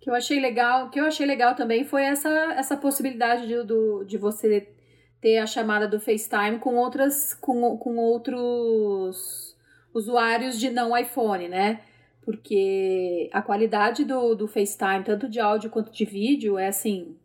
Que 0.00 0.08
eu 0.08 0.14
achei 0.14 0.40
legal, 0.40 0.90
que 0.90 0.98
eu 0.98 1.04
achei 1.04 1.26
legal 1.26 1.54
também 1.54 1.84
foi 1.84 2.04
essa, 2.04 2.28
essa 2.56 2.76
possibilidade 2.76 3.46
de, 3.46 3.62
do, 3.64 4.04
de 4.04 4.16
você 4.16 4.68
ter 5.20 5.38
a 5.38 5.46
chamada 5.46 5.86
do 5.86 6.00
FaceTime 6.00 6.58
com 6.58 6.76
outras 6.76 7.34
com, 7.34 7.76
com 7.76 7.96
outros 7.96 9.56
usuários 9.92 10.58
de 10.58 10.70
não 10.70 10.96
iPhone, 10.96 11.48
né? 11.48 11.80
Porque 12.22 13.28
a 13.32 13.42
qualidade 13.42 14.04
do, 14.04 14.34
do 14.34 14.46
FaceTime, 14.46 15.02
tanto 15.04 15.28
de 15.28 15.40
áudio 15.40 15.70
quanto 15.70 15.90
de 15.90 16.04
vídeo, 16.04 16.58
é 16.58 16.68
assim, 16.68 17.16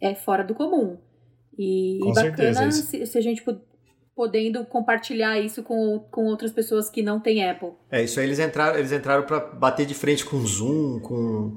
é 0.00 0.14
fora 0.14 0.42
do 0.42 0.54
comum. 0.54 0.98
E, 1.58 1.98
com 2.02 2.12
bacana 2.12 2.72
se, 2.72 3.06
se, 3.06 3.18
a 3.18 3.20
gente 3.20 3.44
podendo 4.14 4.64
compartilhar 4.64 5.38
isso 5.40 5.62
com, 5.62 5.98
com 6.10 6.26
outras 6.26 6.52
pessoas 6.52 6.88
que 6.88 7.02
não 7.02 7.20
têm 7.20 7.48
Apple. 7.48 7.70
É, 7.90 8.02
isso 8.02 8.18
aí 8.18 8.26
eles 8.26 8.38
entraram, 8.38 8.78
eles 8.78 8.92
entraram 8.92 9.24
para 9.24 9.40
bater 9.40 9.86
de 9.86 9.94
frente 9.94 10.24
com 10.24 10.44
Zoom, 10.44 11.00
com 11.00 11.54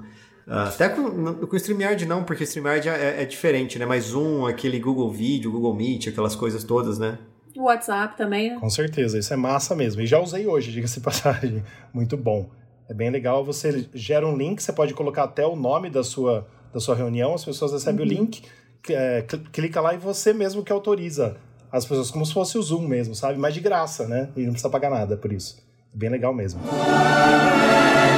Uh, 0.48 0.70
até 0.70 0.88
com, 0.88 1.34
com 1.34 1.54
o 1.54 1.58
StreamYard 1.58 2.06
não, 2.06 2.24
porque 2.24 2.42
o 2.42 2.46
StreamYard 2.46 2.88
é, 2.88 3.22
é, 3.22 3.26
diferente, 3.26 3.78
né? 3.78 3.86
Mas 3.86 4.06
Zoom, 4.06 4.46
aquele 4.46 4.80
Google 4.80 5.12
Vídeo, 5.12 5.52
Google 5.52 5.76
Meet, 5.76 6.08
aquelas 6.08 6.38
coisas 6.38 6.64
todas, 6.64 6.98
né? 6.98 7.20
O 7.54 7.64
WhatsApp 7.64 8.16
também. 8.16 8.58
Com 8.58 8.70
certeza, 8.70 9.20
isso 9.20 9.34
é 9.34 9.36
massa 9.36 9.76
mesmo. 9.76 10.02
E 10.02 10.08
já 10.08 10.22
usei 10.22 10.48
hoje, 10.48 10.72
diga-se 10.72 11.02
passagem. 11.02 11.62
Muito 11.94 12.16
bom. 12.16 12.50
É 12.90 12.94
bem 12.94 13.10
legal, 13.10 13.44
você 13.44 13.90
gera 13.94 14.26
um 14.26 14.38
link, 14.38 14.64
você 14.64 14.72
pode 14.72 14.94
colocar 14.94 15.26
até 15.26 15.46
o 15.46 15.58
nome 15.58 15.90
da 15.90 16.02
sua, 16.02 16.48
da 16.74 16.80
sua 16.80 16.96
reunião, 16.96 17.34
as 17.34 17.44
pessoas 17.44 17.74
recebem 17.74 18.06
uhum. 18.06 18.14
o 18.14 18.16
link, 18.16 18.44
é, 18.90 19.24
clica 19.52 19.82
lá 19.82 19.94
e 19.94 19.98
você 19.98 20.34
mesmo 20.34 20.64
que 20.64 20.72
autoriza 20.72 21.38
as 21.72 21.86
pessoas, 21.86 22.10
como 22.10 22.26
se 22.26 22.34
fosse 22.34 22.58
o 22.58 22.62
Zoom 22.62 22.88
mesmo, 22.88 23.14
sabe? 23.14 23.38
Mas 23.38 23.54
de 23.54 23.60
graça, 23.60 24.08
né? 24.08 24.30
E 24.36 24.42
não 24.42 24.52
precisa 24.52 24.70
pagar 24.70 24.90
nada 24.90 25.18
por 25.18 25.32
isso. 25.34 25.58
Bem 25.94 26.10
legal 26.10 26.34
mesmo. 26.34 26.62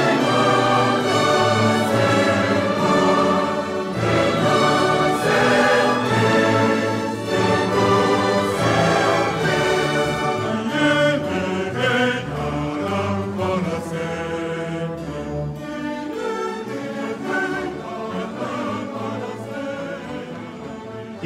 E 0.06 0.09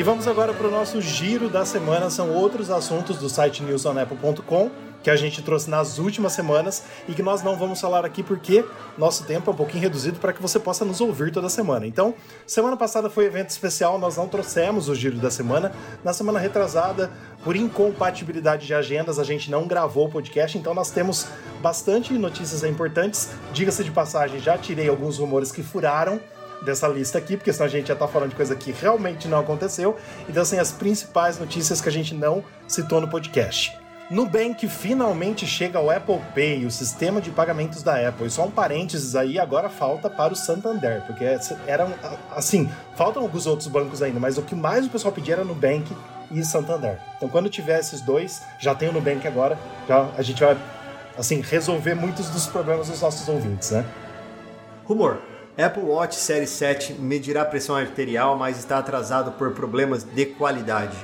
vamos 0.05 0.29
agora 0.29 0.53
para 0.53 0.69
o 0.69 0.71
nosso 0.71 1.01
giro 1.01 1.49
da 1.49 1.65
semana. 1.65 2.11
São 2.11 2.31
outros 2.31 2.71
assuntos 2.71 3.17
do 3.17 3.31
site 3.31 3.63
newsonapple.com 3.63 4.71
que 5.03 5.09
a 5.09 5.17
gente 5.17 5.43
trouxe 5.43 5.69
nas 5.69 5.99
últimas 5.99 6.33
semanas 6.33 6.83
e 7.09 7.15
que 7.15 7.23
nós 7.23 7.43
não 7.43 7.57
vamos 7.57 7.81
falar 7.81 8.05
aqui 8.05 8.23
porque 8.23 8.65
nosso 8.99 9.25
tempo 9.25 9.51
é 9.51 9.53
um 9.53 9.57
pouquinho 9.57 9.83
reduzido 9.83 10.19
para 10.19 10.33
que 10.33 10.41
você 10.41 10.59
possa 10.59 10.85
nos 10.85 11.01
ouvir 11.01 11.31
toda 11.31 11.49
semana. 11.49 11.87
Então, 11.87 12.15
semana 12.47 12.77
passada 12.77 13.09
foi 13.09 13.25
evento 13.25 13.49
especial, 13.49 13.99
nós 13.99 14.17
não 14.17 14.29
trouxemos 14.29 14.89
o 14.91 14.95
giro 14.95 15.17
da 15.17 15.31
semana. 15.31 15.73
Na 16.03 16.13
semana 16.13 16.39
retrasada, 16.39 17.11
por 17.43 17.57
incompatibilidade 17.57 18.67
de 18.67 18.75
agendas, 18.75 19.19
a 19.19 19.25
gente 19.25 19.51
não 19.51 19.67
gravou 19.67 20.07
o 20.07 20.11
podcast, 20.11 20.57
então 20.57 20.75
nós 20.75 20.91
temos 20.91 21.27
bastante 21.63 22.13
notícias 22.15 22.63
importantes. 22.63 23.31
Diga-se 23.55 23.85
de 23.85 23.91
passagem, 23.91 24.39
já 24.39 24.57
tirei 24.59 24.89
alguns 24.89 25.19
rumores 25.19 25.51
que 25.51 25.63
furaram 25.63 26.21
dessa 26.65 26.89
lista 26.89 27.19
aqui, 27.19 27.37
porque 27.37 27.53
senão 27.53 27.67
a 27.67 27.71
gente 27.71 27.89
já 27.89 27.97
tá 27.97 28.09
falando 28.09 28.31
de 28.31 28.37
coisa 28.37 28.55
que 28.57 28.73
realmente 28.73 29.29
não 29.29 29.39
aconteceu. 29.39 29.97
Então, 30.29 30.43
assim, 30.43 30.59
as 30.59 30.73
principais 30.73 31.39
notícias 31.39 31.81
que 31.81 31.89
a 31.89 31.93
gente 31.93 32.15
não 32.15 32.43
citou 32.67 33.01
no 33.01 33.09
podcast. 33.09 33.77
Nubank 34.11 34.69
finalmente 34.69 35.47
chega 35.47 35.79
ao 35.79 35.91
Apple 35.91 36.21
Pay, 36.35 36.67
o 36.67 36.71
sistema 36.71 37.23
de 37.23 37.31
pagamentos 37.31 37.83
da 37.83 38.09
Apple. 38.09 38.27
E 38.27 38.31
só 38.31 38.45
um 38.45 38.51
parênteses 38.51 39.17
aí, 39.17 39.39
agora 39.39 39.71
falta 39.71 40.11
para 40.11 40.33
o 40.33 40.37
Santander, 40.37 41.03
porque 41.07 41.25
eram, 41.67 41.93
assim, 42.31 42.71
faltam 42.97 43.23
alguns 43.23 43.47
outros 43.47 43.67
bancos 43.67 44.03
ainda, 44.03 44.21
mas 44.21 44.37
o 44.37 44.43
que 44.43 44.55
mais 44.55 44.87
o 44.87 44.91
pessoal 44.91 45.13
pedia 45.13 45.37
era 45.37 45.45
Nubank 45.45 45.91
e 46.31 46.45
Santander. 46.45 46.99
Então, 47.17 47.31
quando 47.31 47.49
tiver 47.49 47.81
esses 47.81 48.03
dois, 48.03 48.43
já 48.59 48.75
tem 48.75 48.91
o 48.91 48.93
Nubank 48.93 49.27
agora, 49.27 49.59
já 49.89 50.11
a 50.19 50.23
gente 50.23 50.45
vai, 50.45 50.57
assim, 51.17 51.41
resolver 51.41 51.95
muitos 51.95 52.29
dos 52.29 52.47
problemas 52.47 52.89
dos 52.89 53.01
nossos 53.01 53.27
ouvintes, 53.27 53.71
né? 53.71 53.87
Rumor. 54.85 55.19
Apple 55.57 55.85
Watch 55.85 56.17
Série 56.17 56.49
7 56.49 56.95
medirá 56.95 57.43
a 57.43 57.45
pressão 57.45 57.77
arterial, 57.77 58.37
mas 58.37 58.59
está 58.59 58.77
atrasado 58.79 59.31
por 59.33 59.53
problemas 59.53 60.03
de 60.03 60.27
qualidade. 60.27 60.97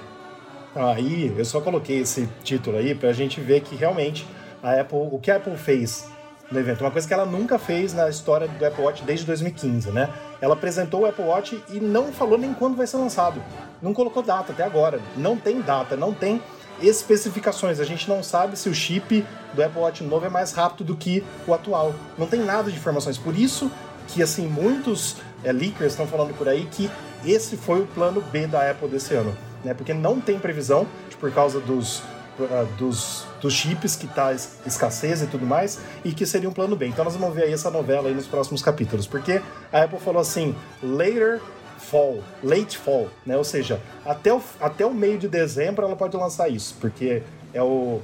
Aí, 0.75 1.33
eu 1.39 1.45
só 1.45 1.61
coloquei 1.61 2.01
esse 2.01 2.29
título 2.43 2.77
aí 2.77 2.93
para 2.93 3.11
a 3.11 3.13
gente 3.13 3.41
ver 3.41 3.61
que 3.61 3.77
realmente 3.77 4.27
a 4.61 4.81
Apple, 4.81 4.99
o 5.13 5.21
que 5.21 5.31
a 5.31 5.37
Apple 5.37 5.57
fez 5.57 6.09
no 6.51 6.59
evento, 6.59 6.81
uma 6.81 6.91
coisa 6.91 7.07
que 7.07 7.15
ela 7.15 7.25
nunca 7.25 7.61
fez 7.61 7.95
na 7.95 8.09
história 8.09 8.49
do 8.49 8.67
Apple 8.67 8.83
Watch 8.83 9.05
desde 9.05 9.25
2015, 9.25 9.93
né? 9.93 10.13
Ela 10.41 10.55
apresentou 10.55 11.03
o 11.03 11.07
Apple 11.07 11.25
Watch 11.25 11.63
e 11.69 11.79
não 11.79 12.13
falou 12.13 12.37
nem 12.37 12.53
quando 12.53 12.77
vai 12.77 12.89
ser 12.89 12.97
lançado. 12.97 13.41
Não 13.81 13.95
colocou 13.95 14.21
data 14.21 14.51
até 14.51 14.65
agora. 14.65 15.01
Não 15.17 15.37
tem 15.37 15.61
data, 15.61 15.97
não 15.97 16.13
tem 16.13 16.43
especificações. 16.83 17.79
A 17.79 17.85
gente 17.85 18.09
não 18.09 18.21
sabe 18.21 18.59
se 18.59 18.69
o 18.69 18.75
chip 18.75 19.25
do 19.55 19.63
Apple 19.63 19.81
Watch 19.81 20.03
novo 20.03 20.27
é 20.27 20.29
mais 20.29 20.51
rápido 20.51 20.85
do 20.87 20.97
que 20.97 21.23
o 21.47 21.55
atual. 21.55 21.95
Não 22.19 22.27
tem 22.27 22.41
nada 22.41 22.69
de 22.69 22.77
informações. 22.77 23.17
Por 23.17 23.37
isso 23.39 23.71
que 24.13 24.23
assim 24.23 24.47
muitos 24.47 25.17
é, 25.45 25.53
leakers 25.53 25.93
estão 25.93 26.07
falando 26.07 26.35
por 26.35 26.49
aí 26.49 26.67
que 26.71 26.91
esse 27.25 27.57
foi 27.57 27.81
o 27.81 27.87
plano 27.87 28.21
B 28.21 28.47
da 28.47 28.71
Apple 28.71 28.89
desse 28.89 29.15
ano, 29.15 29.37
né? 29.65 29.75
Porque 29.75 29.93
não 29.93 30.21
tem 30.21 30.39
previsão 30.39 30.87
por 31.19 31.31
causa 31.33 31.61
dos, 31.61 32.01
uh, 32.39 32.67
dos, 32.79 33.27
dos 33.41 33.53
chips 33.53 33.95
que 33.95 34.07
tá 34.07 34.33
escassez 34.67 35.23
e 35.23 35.27
tudo 35.27 35.45
mais 35.45 35.81
e 36.05 36.13
que 36.13 36.25
seria 36.25 36.49
um 36.49 36.53
plano 36.53 36.75
B. 36.75 36.87
Então 36.87 37.05
nós 37.05 37.15
vamos 37.15 37.35
ver 37.35 37.45
aí 37.45 37.53
essa 37.53 37.71
novela 37.71 38.09
aí 38.09 38.15
nos 38.15 38.27
próximos 38.27 38.63
capítulos, 38.63 39.07
porque 39.07 39.43
a 39.73 39.83
Apple 39.83 40.01
falou 40.01 40.21
assim, 40.21 40.55
later 40.83 41.41
fall, 41.79 42.23
late 42.43 42.79
fall, 42.79 43.09
né? 43.25 43.37
Ou 43.37 43.45
seja, 43.45 43.81
até 44.05 44.33
o, 44.33 44.41
até 44.61 44.87
o 44.87 44.95
meio 44.95 45.19
de 45.19 45.29
dezembro 45.29 45.85
ela 45.85 45.97
pode 45.97 46.17
lançar 46.17 46.49
isso, 46.49 46.75
porque 46.81 47.23
é 47.53 47.63
o 47.63 48.01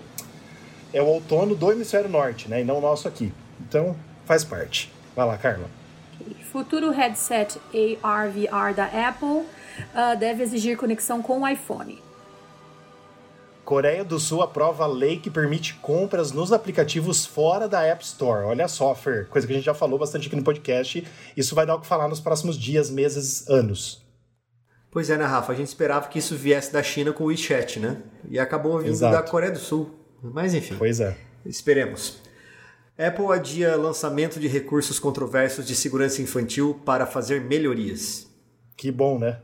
é 0.93 1.03
o 1.03 1.07
outono 1.07 1.55
do 1.55 1.73
hemisfério 1.73 2.09
norte, 2.09 2.49
né? 2.49 2.61
E 2.61 2.65
não 2.65 2.79
o 2.79 2.81
nosso 2.81 3.09
aqui. 3.09 3.33
Então 3.61 3.97
faz 4.25 4.45
parte. 4.45 4.93
Vai 5.15 5.27
lá, 5.27 5.37
Carla 5.37 5.86
futuro 6.47 6.91
headset 6.91 7.59
AR/VR 8.03 8.75
da 8.75 8.87
Apple 8.87 9.29
uh, 9.29 10.19
deve 10.19 10.43
exigir 10.43 10.77
conexão 10.77 11.23
com 11.23 11.43
o 11.43 11.49
iPhone. 11.49 12.03
Coreia 13.65 14.05
do 14.05 14.21
Sul 14.21 14.43
aprova 14.43 14.87
lei 14.87 15.19
que 15.19 15.29
permite 15.29 15.75
compras 15.75 16.31
nos 16.31 16.53
aplicativos 16.53 17.27
fora 17.27 17.69
da 17.69 17.83
App 17.83 18.05
Store. 18.05 18.45
Olha 18.45 18.69
só, 18.69 18.95
Fer, 18.95 19.27
coisa 19.29 19.45
que 19.45 19.53
a 19.53 19.57
gente 19.57 19.65
já 19.65 19.75
falou 19.75 19.99
bastante 19.99 20.29
aqui 20.29 20.37
no 20.37 20.45
podcast. 20.45 21.05
Isso 21.37 21.55
vai 21.55 21.67
dar 21.67 21.75
o 21.75 21.81
que 21.81 21.87
falar 21.87 22.07
nos 22.07 22.21
próximos 22.21 22.57
dias, 22.57 22.89
meses, 22.89 23.49
anos. 23.49 24.07
Pois 24.89 25.11
é, 25.11 25.19
né, 25.19 25.25
Rafa? 25.25 25.53
A 25.53 25.57
gente 25.57 25.67
esperava 25.67 26.07
que 26.09 26.21
isso 26.21 26.37
viesse 26.37 26.73
da 26.73 26.81
China 26.81 27.13
com 27.13 27.25
o 27.25 27.27
WeChat, 27.27 27.81
né? 27.81 27.99
E 28.31 28.39
acabou 28.39 28.79
vindo 28.79 28.91
Exato. 28.91 29.17
da 29.17 29.23
Coreia 29.23 29.53
do 29.53 29.59
Sul. 29.59 29.91
Mas 30.23 30.55
enfim. 30.55 30.77
Pois 30.79 31.01
é. 31.01 31.17
Esperemos. 31.45 32.21
Apple 32.99 33.27
adia 33.31 33.77
lançamento 33.77 34.41
de 34.41 34.49
recursos 34.49 34.99
controversos 34.99 35.67
de 35.67 35.77
segurança 35.77 36.23
infantil 36.23 36.81
para 36.85 37.05
fazer 37.05 37.43
melhorias. 37.43 38.27
Que 38.75 38.91
bom, 38.91 39.19
né? 39.19 39.41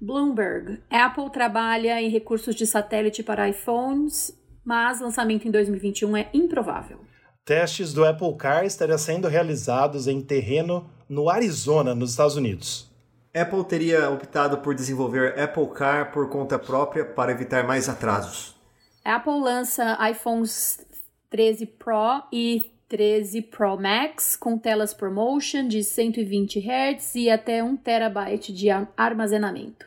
Bloomberg. 0.00 0.80
Apple 0.90 1.30
trabalha 1.30 2.02
em 2.02 2.08
recursos 2.08 2.54
de 2.54 2.66
satélite 2.66 3.22
para 3.22 3.48
iPhones, 3.48 4.36
mas 4.64 5.00
lançamento 5.00 5.46
em 5.46 5.52
2021 5.52 6.16
é 6.16 6.30
improvável. 6.34 6.98
Testes 7.44 7.92
do 7.92 8.04
Apple 8.04 8.34
Car 8.36 8.64
estariam 8.64 8.98
sendo 8.98 9.28
realizados 9.28 10.08
em 10.08 10.20
terreno 10.20 10.90
no 11.08 11.30
Arizona, 11.30 11.94
nos 11.94 12.10
Estados 12.10 12.34
Unidos. 12.34 12.90
Apple 13.32 13.64
teria 13.64 14.10
optado 14.10 14.58
por 14.58 14.74
desenvolver 14.74 15.38
Apple 15.38 15.68
Car 15.68 16.10
por 16.10 16.28
conta 16.28 16.58
própria 16.58 17.04
para 17.04 17.30
evitar 17.30 17.64
mais 17.64 17.88
atrasos. 17.88 18.56
Apple 19.04 19.40
lança 19.40 19.96
iPhones 20.10 20.84
13 21.30 21.66
Pro 21.66 22.24
e 22.32 22.72
13 22.90 23.42
Pro 23.42 23.80
Max 23.80 24.34
com 24.34 24.58
telas 24.58 24.92
ProMotion 24.92 25.68
de 25.68 25.84
120 25.84 26.58
Hz 26.58 27.14
e 27.14 27.30
até 27.30 27.62
1 27.62 27.76
TB 27.76 28.52
de 28.52 28.66
armazenamento. 28.96 29.86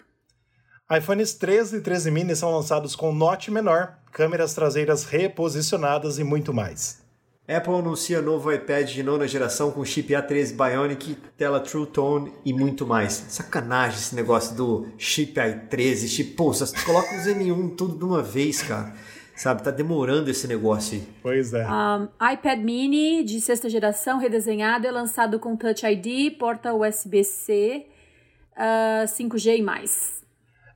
iPhones 0.90 1.34
13 1.34 1.78
e 1.78 1.82
13 1.82 2.10
mini 2.10 2.34
são 2.34 2.50
lançados 2.56 2.96
com 2.96 3.14
note 3.14 3.52
menor, 3.52 3.98
câmeras 4.10 4.54
traseiras 4.54 5.04
reposicionadas 5.04 6.18
e 6.18 6.24
muito 6.24 6.54
mais. 6.54 7.04
Apple 7.46 7.74
anuncia 7.74 8.22
novo 8.22 8.54
iPad 8.54 8.90
de 8.90 9.04
nona 9.04 9.28
geração 9.28 9.70
com 9.70 9.84
chip 9.84 10.14
A13 10.14 10.56
Bionic, 10.56 11.18
tela 11.38 11.60
True 11.60 11.86
Tone 11.88 12.32
e 12.46 12.54
muito 12.54 12.88
mais. 12.88 13.26
Sacanagem 13.28 14.00
esse 14.00 14.16
negócio 14.16 14.56
do 14.56 14.88
chip 14.98 15.34
A13, 15.34 16.08
chip, 16.08 16.32
pô, 16.36 16.54
você 16.54 16.74
coloca 16.86 17.14
os 17.14 17.28
M1 17.28 17.76
tudo 17.76 17.98
de 17.98 18.06
uma 18.06 18.24
vez, 18.24 18.62
cara. 18.62 18.96
Sabe, 19.36 19.64
tá 19.64 19.72
demorando 19.72 20.30
esse 20.30 20.48
negócio 20.48 21.00
aí. 21.00 21.08
Pois 21.22 21.54
é. 21.54 21.68
Um, 21.68 22.08
iPad 22.34 22.60
mini 22.60 23.24
de 23.24 23.42
sexta 23.42 23.68
geração, 23.68 24.20
redesenhado, 24.20 24.86
é 24.86 24.92
lançado 24.92 25.40
com 25.40 25.56
Touch 25.56 25.86
ID, 25.86 26.38
porta 26.38 26.74
USB-C, 26.74 27.86
uh, 28.56 29.06
5G 29.06 29.58
e 29.58 29.62
mais. 29.62 30.24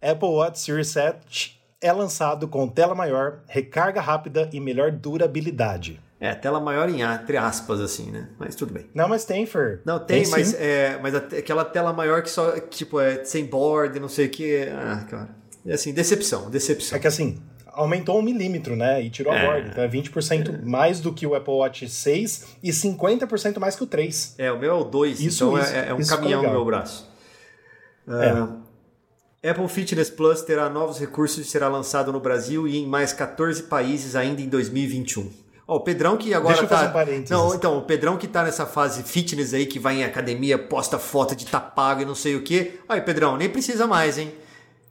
Apple 0.01 0.29
Watch 0.29 0.59
Series 0.59 0.87
7 0.87 1.61
é 1.81 1.91
lançado 1.91 2.47
com 2.47 2.67
tela 2.67 2.95
maior, 2.95 3.41
recarga 3.47 4.01
rápida 4.01 4.49
e 4.51 4.59
melhor 4.59 4.91
durabilidade. 4.91 6.01
É, 6.19 6.33
tela 6.33 6.59
maior 6.59 6.89
em 6.89 7.01
entre 7.01 7.37
aspas, 7.37 7.79
assim, 7.79 8.09
né? 8.09 8.29
Mas 8.39 8.55
tudo 8.55 8.73
bem. 8.73 8.89
Não, 8.93 9.07
mas 9.07 9.23
tem, 9.23 9.45
Fer. 9.45 9.81
Não, 9.85 9.99
tem, 9.99 10.23
tem 10.23 10.31
mas, 10.31 10.53
é, 10.55 10.99
mas 10.99 11.13
aquela 11.13 11.63
tela 11.63 11.93
maior 11.93 12.23
que 12.23 12.29
só, 12.29 12.59
tipo, 12.59 12.99
é 12.99 13.23
sem 13.23 13.45
board, 13.45 13.99
não 13.99 14.09
sei 14.09 14.25
o 14.25 14.29
que. 14.29 14.63
Ah, 14.63 15.05
cara. 15.07 15.29
É 15.63 15.73
assim, 15.73 15.93
decepção, 15.93 16.49
decepção. 16.49 16.97
É 16.97 16.99
que 16.99 17.05
assim, 17.05 17.37
aumentou 17.77 18.19
um 18.19 18.21
milímetro, 18.21 18.75
né? 18.75 19.01
E 19.01 19.09
tirou 19.09 19.33
é. 19.33 19.39
a 19.39 19.45
borda. 19.45 19.69
Então 19.69 19.83
é 19.83 19.87
20% 19.87 20.49
é. 20.49 20.65
mais 20.65 20.99
do 20.99 21.13
que 21.13 21.25
o 21.25 21.35
Apple 21.35 21.53
Watch 21.53 21.87
6 21.87 22.57
e 22.63 22.71
50% 22.71 23.59
mais 23.59 23.75
que 23.75 23.83
o 23.83 23.87
3. 23.87 24.35
É, 24.37 24.51
o 24.51 24.59
meu 24.59 24.71
é 24.71 24.73
o 24.73 24.83
2, 24.83 25.21
isso, 25.21 25.45
então 25.45 25.59
isso, 25.59 25.73
é, 25.73 25.89
é, 25.89 25.93
um 25.93 26.05
caminhão 26.05 26.43
no 26.43 26.49
meu 26.49 26.65
braço. 26.65 27.07
Uh, 28.07 28.61
Apple 29.47 29.67
Fitness 29.67 30.09
Plus 30.09 30.41
terá 30.41 30.69
novos 30.69 30.97
recursos 30.97 31.45
e 31.45 31.49
será 31.49 31.67
lançado 31.67 32.11
no 32.11 32.19
Brasil 32.19 32.67
e 32.67 32.77
em 32.77 32.87
mais 32.87 33.13
14 33.13 33.63
países 33.63 34.15
ainda 34.15 34.41
em 34.41 34.49
2021. 34.49 35.29
Ó, 35.67 35.75
o 35.75 35.79
Pedrão 35.81 36.17
que 36.17 36.33
agora 36.33 36.55
Deixa 36.55 36.65
eu 36.65 36.69
tá. 36.69 36.77
fazer 36.77 36.89
um 36.89 36.93
parênteses. 36.93 37.29
não, 37.29 37.53
então, 37.53 37.77
o 37.77 37.81
Pedrão 37.81 38.17
que 38.17 38.27
tá 38.27 38.43
nessa 38.43 38.65
fase 38.65 39.03
fitness 39.03 39.53
aí, 39.53 39.65
que 39.65 39.77
vai 39.77 39.97
em 39.97 40.03
academia, 40.03 40.57
posta 40.57 40.97
foto 40.97 41.35
de 41.35 41.45
tá 41.45 41.59
pago 41.59 42.01
e 42.01 42.05
não 42.05 42.15
sei 42.15 42.35
o 42.35 42.41
quê. 42.41 42.79
Aí, 42.87 43.01
Pedrão, 43.01 43.37
nem 43.37 43.49
precisa 43.49 43.85
mais, 43.85 44.17
hein? 44.17 44.33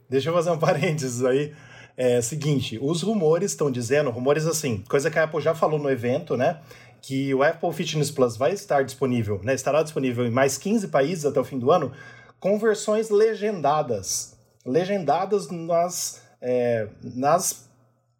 Deixa 0.09 0.29
eu 0.29 0.33
fazer 0.33 0.51
um 0.51 0.57
parênteses 0.59 1.25
aí. 1.25 1.53
É 1.97 2.21
seguinte, 2.21 2.77
os 2.79 3.01
rumores 3.01 3.51
estão 3.51 3.71
dizendo, 3.71 4.11
rumores 4.11 4.45
assim, 4.45 4.83
coisa 4.87 5.09
que 5.09 5.17
a 5.17 5.23
Apple 5.23 5.41
já 5.41 5.55
falou 5.55 5.79
no 5.79 5.89
evento, 5.89 6.37
né? 6.37 6.61
Que 7.01 7.33
o 7.33 7.41
Apple 7.41 7.73
Fitness 7.73 8.11
Plus 8.11 8.37
vai 8.37 8.53
estar 8.53 8.83
disponível, 8.83 9.41
né? 9.43 9.55
Estará 9.55 9.81
disponível 9.81 10.25
em 10.25 10.29
mais 10.29 10.59
15 10.59 10.89
países 10.89 11.25
até 11.25 11.39
o 11.39 11.43
fim 11.43 11.57
do 11.57 11.71
ano, 11.71 11.91
com 12.39 12.59
versões 12.59 13.09
legendadas. 13.09 14.37
Legendadas 14.63 15.49
nas. 15.49 16.21
é, 16.39 16.87
nas 17.01 17.67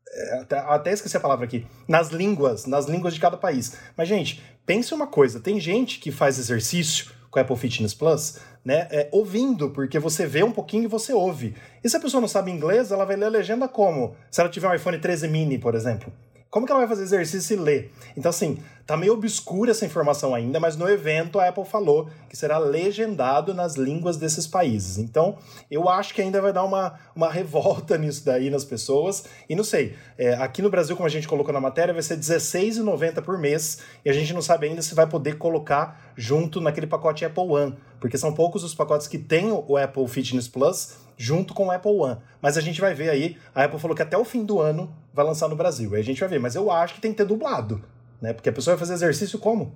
é, 0.10 0.40
até, 0.40 0.58
até 0.58 0.92
esqueci 0.94 1.16
a 1.16 1.20
palavra 1.20 1.46
aqui. 1.46 1.66
Nas 1.88 2.10
línguas, 2.10 2.66
nas 2.66 2.88
línguas 2.88 3.14
de 3.14 3.20
cada 3.20 3.38
país. 3.38 3.78
Mas, 3.96 4.08
gente, 4.08 4.42
pense 4.66 4.92
uma 4.94 5.06
coisa: 5.06 5.40
tem 5.40 5.60
gente 5.60 6.00
que 6.00 6.12
faz 6.12 6.40
exercício 6.40 7.12
com 7.30 7.40
o 7.40 7.42
Apple 7.42 7.56
Fitness 7.58 7.94
Plus, 7.94 8.40
né? 8.68 8.86
é, 8.92 9.08
ouvindo, 9.14 9.70
porque 9.70 9.98
você 9.98 10.26
vê 10.26 10.44
um 10.44 10.52
pouquinho 10.52 10.84
e 10.84 10.88
você 10.88 11.14
ouve. 11.14 11.56
E 11.82 11.90
se 11.90 11.96
a 11.96 12.00
pessoa 12.02 12.20
não 12.20 12.28
sabe 12.28 12.52
inglês, 12.52 12.92
ela 12.92 13.06
vai 13.06 13.16
ler 13.16 13.28
a 13.28 13.30
legenda 13.30 13.66
como? 13.66 14.14
Se 14.30 14.42
ela 14.42 14.50
tiver 14.50 14.68
um 14.68 14.76
iPhone 14.76 15.00
13 15.00 15.30
mini, 15.30 15.58
por 15.58 15.74
exemplo. 15.74 16.12
Como 16.50 16.66
que 16.66 16.72
ela 16.72 16.80
vai 16.80 16.88
fazer 16.88 17.04
exercício 17.04 17.56
e 17.56 17.60
ler? 17.60 17.94
Então, 18.16 18.30
assim, 18.30 18.58
tá 18.86 18.96
meio 18.96 19.14
obscura 19.14 19.72
essa 19.72 19.86
informação 19.86 20.34
ainda, 20.34 20.62
mas 20.62 20.78
no 20.78 20.90
evento 20.90 21.40
a 21.40 21.50
Apple 21.50 21.66
falou 21.66 22.10
que 22.30 22.38
será 22.38 22.58
legendado 22.58 23.54
nas 23.54 23.76
línguas 23.76 24.16
desses 24.16 24.48
países. 24.48 24.98
Então, 24.98 25.38
eu 25.70 25.90
acho 25.90 26.14
que 26.14 26.22
ainda 26.22 26.42
vai 26.42 26.54
dar 26.54 26.64
uma, 26.64 26.98
uma 27.14 27.30
revolta 27.30 27.98
nisso 28.00 28.24
daí 28.24 28.50
nas 28.50 28.64
pessoas. 28.64 29.26
E 29.50 29.56
não 29.56 29.64
sei, 29.64 29.96
é, 30.18 30.36
aqui 30.36 30.62
no 30.62 30.70
Brasil, 30.70 30.96
como 30.96 31.06
a 31.06 31.12
gente 31.12 31.28
colocou 31.28 31.54
na 31.54 31.60
matéria, 31.60 31.94
vai 31.94 32.02
ser 32.02 32.16
R$16,90 32.16 33.22
por 33.22 33.38
mês. 33.38 33.80
E 34.06 34.10
a 34.10 34.14
gente 34.14 34.34
não 34.34 34.42
sabe 34.42 34.68
ainda 34.68 34.82
se 34.82 34.96
vai 34.96 35.06
poder 35.06 35.38
colocar 35.38 36.14
junto 36.16 36.62
naquele 36.62 36.88
pacote 36.88 37.26
Apple 37.26 37.44
One. 37.44 37.76
Porque 38.00 38.18
são 38.18 38.34
poucos 38.34 38.64
os 38.64 38.74
pacotes 38.74 39.08
que 39.08 39.18
têm 39.18 39.52
o 39.52 39.76
Apple 39.76 40.08
Fitness 40.08 40.48
Plus 40.48 41.07
junto 41.18 41.54
com 41.54 41.68
o 41.68 41.72
Apple 41.72 41.92
One. 41.92 42.18
Mas 42.42 42.58
a 42.58 42.62
gente 42.62 42.80
vai 42.80 42.94
ver 42.94 43.10
aí, 43.10 43.38
a 43.54 43.64
Apple 43.64 43.80
falou 43.80 43.96
que 43.96 44.04
até 44.04 44.18
o 44.18 44.24
fim 44.24 44.46
do 44.46 44.62
ano 44.62 44.94
vai 45.14 45.26
lançar 45.26 45.50
no 45.50 45.56
Brasil. 45.56 45.94
Aí 45.94 46.00
a 46.00 46.04
gente 46.04 46.20
vai 46.20 46.30
ver, 46.30 46.40
mas 46.40 46.56
eu 46.56 46.72
acho 46.72 46.94
que 46.94 47.02
tem 47.02 47.12
que 47.12 47.18
ter 47.18 47.26
dublado, 47.26 47.84
né? 48.22 48.34
Porque 48.34 48.50
a 48.50 48.54
pessoa 48.54 48.76
vai 48.76 48.80
fazer 48.80 48.94
exercício 48.94 49.40
como? 49.40 49.76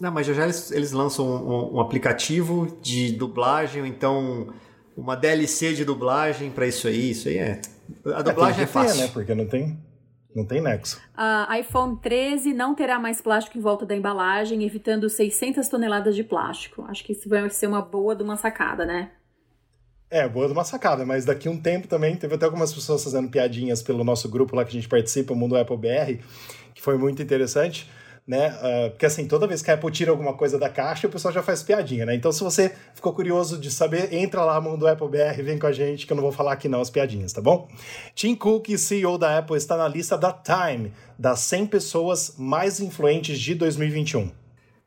Não, 0.00 0.12
mas 0.12 0.26
já 0.26 0.32
já 0.32 0.44
eles, 0.44 0.70
eles 0.70 0.92
lançam 0.92 1.26
um, 1.26 1.76
um 1.76 1.80
aplicativo 1.80 2.78
de 2.80 3.10
dublagem, 3.12 3.82
ou 3.82 3.86
então 3.86 4.52
uma 4.96 5.16
DLC 5.16 5.74
de 5.74 5.84
dublagem 5.84 6.50
pra 6.50 6.66
isso 6.66 6.86
aí. 6.86 7.10
Isso 7.10 7.28
aí 7.28 7.38
é. 7.38 7.60
A 8.14 8.22
dublagem 8.22 8.54
tem 8.54 8.64
é 8.64 8.66
que 8.66 8.72
ter, 8.72 8.78
fácil. 8.78 9.02
né? 9.02 9.10
Porque 9.12 9.34
não 9.34 9.46
tem, 9.46 9.78
não 10.34 10.44
tem 10.44 10.60
nexo. 10.60 11.00
A 11.16 11.58
iPhone 11.58 11.96
13 11.96 12.52
não 12.52 12.74
terá 12.74 12.98
mais 12.98 13.20
plástico 13.20 13.58
em 13.58 13.60
volta 13.60 13.84
da 13.84 13.96
embalagem, 13.96 14.62
evitando 14.64 15.08
600 15.08 15.66
toneladas 15.68 16.14
de 16.14 16.22
plástico. 16.22 16.84
Acho 16.88 17.02
que 17.04 17.12
isso 17.12 17.28
vai 17.28 17.48
ser 17.50 17.66
uma 17.66 17.82
boa 17.82 18.14
de 18.14 18.22
uma 18.22 18.36
sacada, 18.36 18.84
né? 18.86 19.10
É, 20.10 20.26
boa 20.26 20.46
de 20.46 20.54
uma 20.54 20.64
sacada, 20.64 21.04
mas 21.04 21.26
daqui 21.26 21.50
um 21.50 21.60
tempo 21.60 21.86
também 21.86 22.16
teve 22.16 22.34
até 22.34 22.46
algumas 22.46 22.72
pessoas 22.72 23.04
fazendo 23.04 23.28
piadinhas 23.28 23.82
pelo 23.82 24.02
nosso 24.02 24.26
grupo 24.26 24.56
lá 24.56 24.64
que 24.64 24.70
a 24.70 24.72
gente 24.72 24.88
participa, 24.88 25.34
o 25.34 25.36
Mundo 25.36 25.54
Apple 25.54 25.76
BR, 25.76 26.22
que 26.74 26.80
foi 26.80 26.96
muito 26.96 27.20
interessante, 27.20 27.86
né? 28.26 28.48
Uh, 28.56 28.90
porque 28.90 29.04
assim, 29.04 29.28
toda 29.28 29.46
vez 29.46 29.60
que 29.60 29.70
a 29.70 29.74
Apple 29.74 29.90
tira 29.90 30.10
alguma 30.10 30.32
coisa 30.32 30.58
da 30.58 30.70
caixa, 30.70 31.06
o 31.06 31.10
pessoal 31.10 31.32
já 31.32 31.42
faz 31.42 31.62
piadinha, 31.62 32.06
né? 32.06 32.14
Então, 32.14 32.32
se 32.32 32.42
você 32.42 32.74
ficou 32.94 33.12
curioso 33.12 33.58
de 33.58 33.70
saber, 33.70 34.14
entra 34.14 34.42
lá, 34.44 34.58
Mundo 34.62 34.86
Apple 34.86 35.08
BR, 35.08 35.42
vem 35.42 35.58
com 35.58 35.66
a 35.66 35.72
gente, 35.72 36.06
que 36.06 36.12
eu 36.12 36.16
não 36.16 36.22
vou 36.22 36.32
falar 36.32 36.54
aqui 36.54 36.70
não 36.70 36.80
as 36.80 36.88
piadinhas, 36.88 37.34
tá 37.34 37.42
bom? 37.42 37.68
Tim 38.14 38.34
Cook, 38.34 38.66
CEO 38.78 39.18
da 39.18 39.38
Apple, 39.38 39.58
está 39.58 39.76
na 39.76 39.86
lista 39.86 40.16
da 40.16 40.32
Time, 40.32 40.90
das 41.18 41.40
100 41.40 41.66
pessoas 41.66 42.34
mais 42.38 42.80
influentes 42.80 43.38
de 43.38 43.54
2021. 43.54 44.30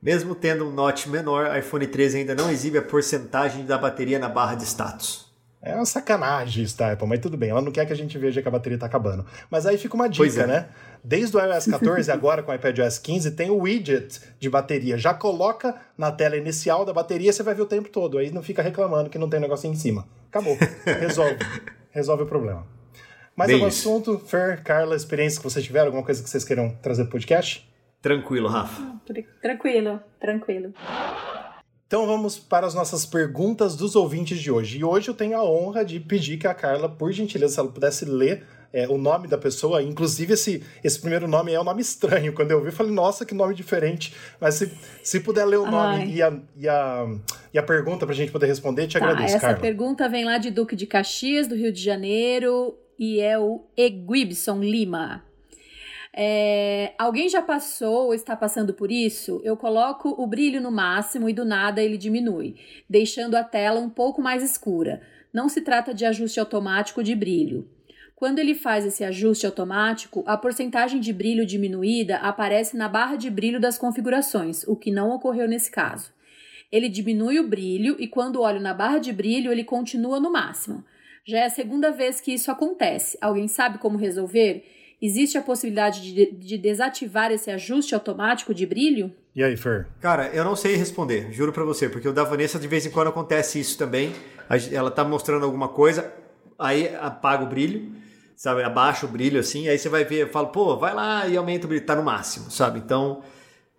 Mesmo 0.02 0.34
tendo 0.34 0.68
um 0.68 0.72
notch 0.72 1.06
menor, 1.06 1.56
iPhone 1.56 1.86
13 1.86 2.20
ainda 2.20 2.34
não 2.34 2.50
exibe 2.50 2.78
a 2.78 2.82
porcentagem 2.82 3.66
da 3.66 3.78
bateria 3.78 4.18
na 4.18 4.28
barra 4.28 4.56
de 4.56 4.64
status. 4.64 5.32
É 5.62 5.76
uma 5.76 5.86
sacanagem 5.86 6.64
isso, 6.64 6.76
tá, 6.76 6.92
Apple? 6.92 7.08
Mas 7.08 7.20
tudo 7.20 7.38
bem, 7.38 7.52
ela 7.52 7.62
não 7.62 7.72
quer 7.72 7.86
que 7.86 7.94
a 7.94 7.96
gente 7.96 8.18
veja 8.18 8.42
que 8.42 8.48
a 8.48 8.52
bateria 8.52 8.80
tá 8.80 8.88
acabando. 8.88 9.24
Mas 9.48 9.68
aí 9.68 9.78
fica 9.78 9.94
uma 9.94 10.10
dica, 10.10 10.42
é. 10.42 10.48
né? 10.48 10.70
Desde 11.04 11.38
o 11.38 11.40
iOS 11.40 11.68
14, 11.68 12.10
agora 12.12 12.42
com 12.42 12.52
o 12.52 12.56
iPadOS 12.56 12.98
15, 12.98 13.32
tem 13.32 13.52
o 13.52 13.60
widget 13.60 14.20
de 14.40 14.50
bateria. 14.50 14.98
Já 14.98 15.14
coloca 15.14 15.76
na 15.96 16.12
tela 16.12 16.36
inicial 16.36 16.84
da 16.84 16.92
bateria, 16.92 17.32
você 17.32 17.44
vai 17.44 17.54
ver 17.54 17.62
o 17.62 17.68
tempo 17.68 17.90
todo. 17.90 18.18
Aí 18.18 18.32
não 18.32 18.42
fica 18.42 18.64
reclamando 18.64 19.08
que 19.08 19.20
não 19.20 19.30
tem 19.30 19.38
um 19.38 19.44
negocinho 19.44 19.74
em 19.74 19.78
cima. 19.78 20.08
Acabou. 20.30 20.58
Resolve. 20.84 21.38
Resolve 21.92 22.24
o 22.24 22.26
problema. 22.26 22.66
Mais 23.36 23.48
Bem 23.48 23.58
algum 23.58 23.68
isso. 23.68 23.88
assunto? 23.88 24.18
Fer, 24.18 24.64
Carla, 24.64 24.96
experiência 24.96 25.40
que 25.40 25.44
vocês 25.44 25.64
tiveram? 25.64 25.88
Alguma 25.88 26.04
coisa 26.04 26.24
que 26.24 26.30
vocês 26.30 26.44
queiram 26.44 26.76
trazer 26.82 27.04
pro 27.04 27.12
podcast? 27.12 27.71
Tranquilo, 28.02 28.48
Rafa. 28.48 29.00
Tranquilo, 29.42 30.02
tranquilo. 30.20 30.74
Então 31.86 32.08
vamos 32.08 32.40
para 32.40 32.66
as 32.66 32.74
nossas 32.74 33.06
perguntas 33.06 33.76
dos 33.76 33.96
ouvintes 33.96 34.40
de 34.40 34.50
hoje. 34.50 34.80
E 34.80 34.84
hoje 34.84 35.10
eu 35.10 35.14
tenho 35.14 35.38
a 35.38 35.44
honra 35.44 35.84
de 35.84 36.00
pedir 36.00 36.38
que 36.38 36.48
a 36.48 36.54
Carla, 36.54 36.88
por 36.88 37.12
gentileza, 37.12 37.56
se 37.56 37.60
ela 37.60 37.70
pudesse 37.70 38.06
ler 38.06 38.46
é, 38.74 38.88
o 38.88 38.98
nome 38.98 39.28
da 39.28 39.38
pessoa. 39.38 39.84
Inclusive, 39.84 40.34
esse, 40.34 40.64
esse 40.82 41.00
primeiro 41.00 41.28
nome 41.28 41.52
é 41.52 41.60
um 41.60 41.66
nome 41.66 41.82
estranho. 41.82 42.34
Quando 42.34 42.52
eu 42.52 42.62
vi, 42.62 42.68
eu 42.68 42.72
falei, 42.72 42.94
nossa, 42.94 43.26
que 43.26 43.34
nome 43.34 43.54
diferente. 43.54 44.16
Mas 44.40 44.56
se, 44.56 44.72
se 45.04 45.20
puder 45.20 45.44
ler 45.46 45.58
o 45.58 45.70
nome 45.70 46.14
e 46.14 46.22
a, 46.22 46.34
e, 46.56 46.70
a, 46.70 47.06
e 47.54 47.60
a 47.60 47.64
pergunta 47.64 48.06
para 48.06 48.14
a 48.14 48.18
gente 48.18 48.32
poder 48.32 48.48
responder, 48.48 48.88
te 48.88 48.98
Tá, 48.98 49.04
agradeço, 49.06 49.36
essa 49.36 49.48
Carla. 49.48 49.60
pergunta 49.62 50.08
vem 50.08 50.24
lá 50.24 50.38
de 50.38 50.50
Duque 50.50 50.78
de 50.78 50.88
Caxias, 50.88 51.46
do 51.46 51.56
Rio 51.56 51.74
de 51.74 51.84
Janeiro, 51.84 52.74
e 52.98 53.20
é 53.20 53.38
o 53.38 53.66
Eguibson 53.76 54.62
Lima. 54.62 55.26
É, 56.14 56.94
alguém 57.00 57.30
já 57.30 57.42
passou 57.42 58.08
ou 58.08 58.14
está 58.14 58.36
passando 58.36 58.74
por 58.74 58.92
isso? 58.92 59.42
Eu 59.44 59.56
coloco 59.56 60.10
o 60.22 60.28
brilho 60.28 60.60
no 60.60 60.72
máximo 60.72 61.30
e 61.30 61.34
do 61.34 61.46
nada 61.46 61.82
ele 61.82 61.98
diminui, 61.98 62.56
deixando 62.90 63.36
a 63.36 63.44
tela 63.44 63.80
um 63.80 63.90
pouco 63.90 64.22
mais 64.22 64.44
escura. 64.44 65.02
Não 65.34 65.48
se 65.48 65.62
trata 65.62 65.94
de 65.94 66.06
ajuste 66.06 66.40
automático 66.40 67.02
de 67.02 67.16
brilho. 67.16 67.68
Quando 68.16 68.40
ele 68.40 68.54
faz 68.54 68.86
esse 68.86 69.04
ajuste 69.04 69.46
automático, 69.46 70.24
a 70.28 70.38
porcentagem 70.38 71.00
de 71.00 71.12
brilho 71.12 71.46
diminuída 71.46 72.18
aparece 72.18 72.78
na 72.78 72.88
barra 72.88 73.16
de 73.16 73.30
brilho 73.32 73.60
das 73.60 73.78
configurações, 73.78 74.64
o 74.68 74.76
que 74.76 74.92
não 74.92 75.10
ocorreu 75.10 75.48
nesse 75.48 75.72
caso. 75.72 76.14
Ele 76.72 76.88
diminui 76.88 77.40
o 77.40 77.48
brilho 77.48 77.96
e 78.00 78.08
quando 78.08 78.42
olho 78.42 78.60
na 78.60 78.74
barra 78.74 79.00
de 79.00 79.12
brilho, 79.12 79.52
ele 79.52 79.64
continua 79.64 80.20
no 80.20 80.32
máximo. 80.32 80.84
Já 81.26 81.40
é 81.40 81.46
a 81.46 81.50
segunda 81.50 81.92
vez 81.92 82.22
que 82.22 82.34
isso 82.34 82.52
acontece. 82.52 83.18
Alguém 83.20 83.48
sabe 83.48 83.80
como 83.80 83.98
resolver? 83.98 84.81
Existe 85.02 85.38
a 85.38 85.42
possibilidade 85.42 86.02
de, 86.02 86.32
de 86.32 86.58
desativar 86.58 87.32
esse 87.32 87.50
ajuste 87.50 87.96
automático 87.96 88.54
de 88.54 88.66
brilho? 88.68 89.12
E 89.36 89.44
aí, 89.44 89.58
Fer? 89.58 89.88
Cara, 90.00 90.28
eu 90.28 90.44
não 90.44 90.56
sei 90.56 90.76
responder, 90.76 91.32
juro 91.32 91.52
pra 91.52 91.64
você, 91.64 91.90
porque 91.90 92.08
o 92.08 92.14
da 92.14 92.24
Vanessa 92.24 92.60
de 92.60 92.68
vez 92.68 92.86
em 92.86 92.92
quando 92.92 93.08
acontece 93.08 93.60
isso 93.60 93.78
também. 93.78 94.14
Ela 94.72 94.92
tá 94.92 95.04
mostrando 95.04 95.46
alguma 95.46 95.70
coisa, 95.70 96.14
aí 96.60 96.94
apaga 96.96 97.44
o 97.44 97.48
brilho, 97.48 97.96
sabe? 98.36 98.62
Abaixa 98.62 99.06
o 99.06 99.10
brilho 99.10 99.40
assim, 99.40 99.68
aí 99.70 99.80
você 99.80 99.90
vai 99.90 100.04
ver, 100.04 100.24
eu 100.24 100.28
falo, 100.28 100.50
pô, 100.50 100.78
vai 100.78 100.94
lá 100.94 101.28
e 101.28 101.36
aumenta 101.38 101.66
o 101.66 101.70
brilho, 101.70 101.86
tá 101.86 101.96
no 101.96 102.04
máximo, 102.04 102.52
sabe? 102.52 102.80
Então, 102.80 103.24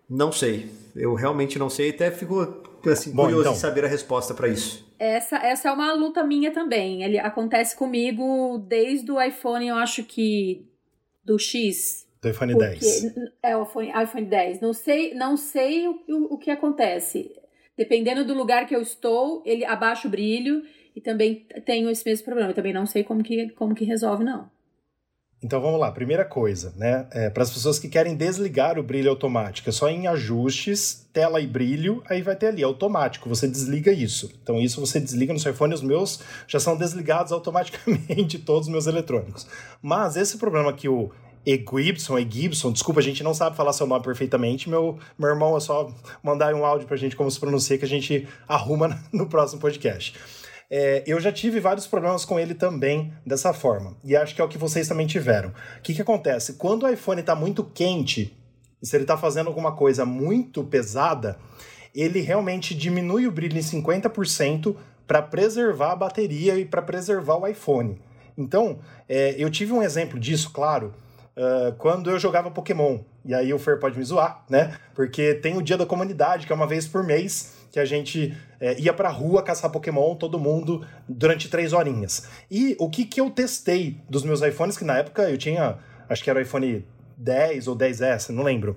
não 0.09 0.33
sei. 0.33 0.71
Eu 0.97 1.15
realmente 1.15 1.59
não 1.59 1.71
sei, 1.71 1.91
até 1.91 2.11
fico 2.11 2.63
assim, 2.87 3.13
Bom, 3.13 3.25
curioso 3.25 3.43
então. 3.43 3.53
em 3.53 3.57
saber 3.57 3.85
a 3.85 3.89
resposta 3.89 4.35
pra 4.35 4.49
isso. 4.49 4.91
Essa, 4.99 5.37
essa 5.37 5.69
é 5.69 5.73
uma 5.73 5.93
luta 5.93 6.25
minha 6.25 6.51
também. 6.53 7.03
Ele 7.03 7.19
acontece 7.19 7.77
comigo 7.77 8.59
desde 8.67 9.13
o 9.13 9.21
iPhone, 9.21 9.69
eu 9.69 9.77
acho 9.77 10.05
que 10.05 10.67
do 11.25 11.39
X. 11.39 12.07
Do 12.21 12.29
iPhone 12.29 12.53
Porque- 12.53 12.69
10. 12.69 13.15
É 13.43 13.57
o 13.57 13.65
iPhone, 13.65 13.91
iPhone 14.03 14.27
10. 14.27 14.61
Não 14.61 14.73
sei, 14.73 15.15
não 15.15 15.37
sei 15.37 15.89
o, 15.89 15.93
o, 16.09 16.35
o 16.35 16.39
que 16.39 16.51
acontece. 16.51 17.31
Dependendo 17.77 18.25
do 18.25 18.35
lugar 18.35 18.67
que 18.67 18.77
eu 18.77 18.81
estou, 18.83 19.43
ele 19.45 19.65
abaixa 19.65 20.07
o 20.07 20.11
brilho 20.11 20.63
e 20.95 21.01
também 21.01 21.47
tenho 21.65 21.91
esse 21.91 22.05
mesmo 22.05 22.25
problema. 22.25 22.51
Eu 22.51 22.55
também 22.55 22.73
não 22.73 22.87
sei 22.87 23.03
como 23.03 23.23
que, 23.23 23.49
como 23.51 23.75
que 23.75 23.85
resolve, 23.85 24.23
não. 24.25 24.51
Então 25.43 25.61
vamos 25.61 25.81
lá, 25.81 25.91
primeira 25.91 26.25
coisa, 26.25 26.73
né? 26.77 27.07
É, 27.11 27.29
para 27.29 27.43
as 27.43 27.51
pessoas 27.51 27.77
que 27.77 27.89
querem 27.89 28.15
desligar 28.15 28.79
o 28.79 28.83
brilho 28.83 29.11
automático, 29.11 29.69
é 29.69 29.73
só 29.73 29.89
em 29.89 30.07
ajustes, 30.07 31.05
tela 31.13 31.41
e 31.41 31.47
brilho, 31.49 32.01
aí 32.09 32.23
vai 32.23 32.37
ter 32.37 32.47
ali 32.47 32.63
automático, 32.63 33.29
você 33.29 33.49
desliga 33.49 33.91
isso. 33.91 34.31
Então 34.41 34.61
isso 34.61 34.81
você 34.81 35.01
desliga 35.01 35.33
no 35.33 35.41
seu 35.41 35.51
iPhone, 35.51 35.75
os 35.75 35.83
meus 35.83 36.21
já 36.47 36.61
são 36.61 36.77
desligados 36.77 37.33
automaticamente, 37.33 38.39
todos 38.39 38.69
os 38.69 38.73
meus 38.73 38.87
eletrônicos. 38.87 39.47
Mas 39.83 40.17
esse 40.17 40.39
problema 40.39 40.73
que 40.73 40.89
o 40.89 41.11
Egibson, 41.45 42.19
Egibson, 42.19 42.71
desculpa, 42.71 43.01
a 43.01 43.03
gente 43.03 43.25
não 43.25 43.35
sabe 43.35 43.57
falar 43.57 43.73
seu 43.73 43.87
nome 43.87 44.05
perfeitamente, 44.05 44.71
meu, 44.71 44.97
meu 45.19 45.29
irmão 45.29 45.57
é 45.57 45.61
só 45.61 45.93
mandar 46.23 46.55
um 46.55 46.65
áudio 46.65 46.87
pra 46.87 46.97
gente 46.97 47.17
como 47.17 47.29
se 47.29 47.41
pronuncia 47.41 47.77
que 47.77 47.85
a 47.85 47.89
gente 47.89 48.29
arruma 48.47 48.97
no 49.13 49.27
próximo 49.27 49.61
podcast. 49.61 50.15
É, 50.75 51.03
eu 51.07 51.21
já 51.21 51.31
tive 51.31 51.61
vários 51.61 51.87
problemas 51.87 52.25
com 52.25 52.41
ele 52.41 52.55
também 52.55 53.13
dessa 53.27 53.53
forma. 53.53 53.95
E 54.03 54.17
acho 54.17 54.35
que 54.35 54.41
é 54.41 54.45
o 54.45 54.49
que 54.49 54.57
vocês 54.57 54.89
também 54.89 55.07
tiveram. 55.07 55.51
O 55.51 55.83
que, 55.83 55.93
que 55.93 56.01
acontece? 56.01 56.55
Quando 56.55 56.85
o 56.85 56.89
iPhone 56.89 57.21
está 57.21 57.35
muito 57.35 57.63
quente, 57.63 58.35
se 58.83 58.97
ele 58.97 59.05
está 59.05 59.19
fazendo 59.19 59.49
alguma 59.49 59.73
coisa 59.73 60.07
muito 60.07 60.65
pesada, 60.65 61.39
ele 61.95 62.21
realmente 62.21 62.75
diminui 62.75 63.27
o 63.27 63.31
brilho 63.31 63.59
em 63.59 63.61
50% 63.61 64.75
para 65.07 65.21
preservar 65.21 65.93
a 65.93 65.97
bateria 65.97 66.57
e 66.57 66.65
para 66.65 66.81
preservar 66.81 67.37
o 67.37 67.47
iPhone. 67.47 68.01
Então, 68.39 68.79
é, 69.07 69.35
eu 69.37 69.51
tive 69.51 69.75
um 69.75 69.83
exemplo 69.83 70.19
disso, 70.19 70.51
claro, 70.55 70.95
uh, 71.37 71.75
quando 71.77 72.09
eu 72.09 72.19
jogava 72.19 72.51
Pokémon. 72.51 73.01
E 73.27 73.35
aí 73.35 73.53
o 73.53 73.59
Fer 73.59 73.79
pode 73.79 73.99
me 73.99 74.05
zoar, 74.05 74.43
né? 74.49 74.75
Porque 74.95 75.35
tem 75.35 75.55
o 75.55 75.63
dia 75.63 75.77
da 75.77 75.85
comunidade, 75.85 76.47
que 76.47 76.53
é 76.53 76.57
uma 76.57 76.67
vez 76.67 76.89
por 76.89 77.05
mês, 77.05 77.62
que 77.73 77.81
a 77.81 77.85
gente 77.87 78.37
é, 78.61 78.79
ia 78.79 78.93
pra 78.93 79.09
rua 79.09 79.43
caçar 79.43 79.71
Pokémon, 79.71 80.15
todo 80.15 80.39
mundo, 80.39 80.87
durante 81.09 81.49
três 81.49 81.73
horinhas. 81.73 82.29
E 82.51 82.77
o 82.79 82.91
que, 82.91 83.07
que 83.07 83.19
eu 83.19 83.31
testei 83.31 83.97
dos 84.09 84.23
meus 84.23 84.43
iPhones, 84.43 84.77
que 84.77 84.85
na 84.85 84.99
época 84.99 85.23
eu 85.31 85.39
tinha, 85.39 85.79
acho 86.07 86.23
que 86.23 86.29
era 86.29 86.39
o 86.39 86.43
iPhone 86.43 86.87
10 87.17 87.69
ou 87.69 87.77
10S, 87.77 88.29
não 88.29 88.43
lembro. 88.45 88.77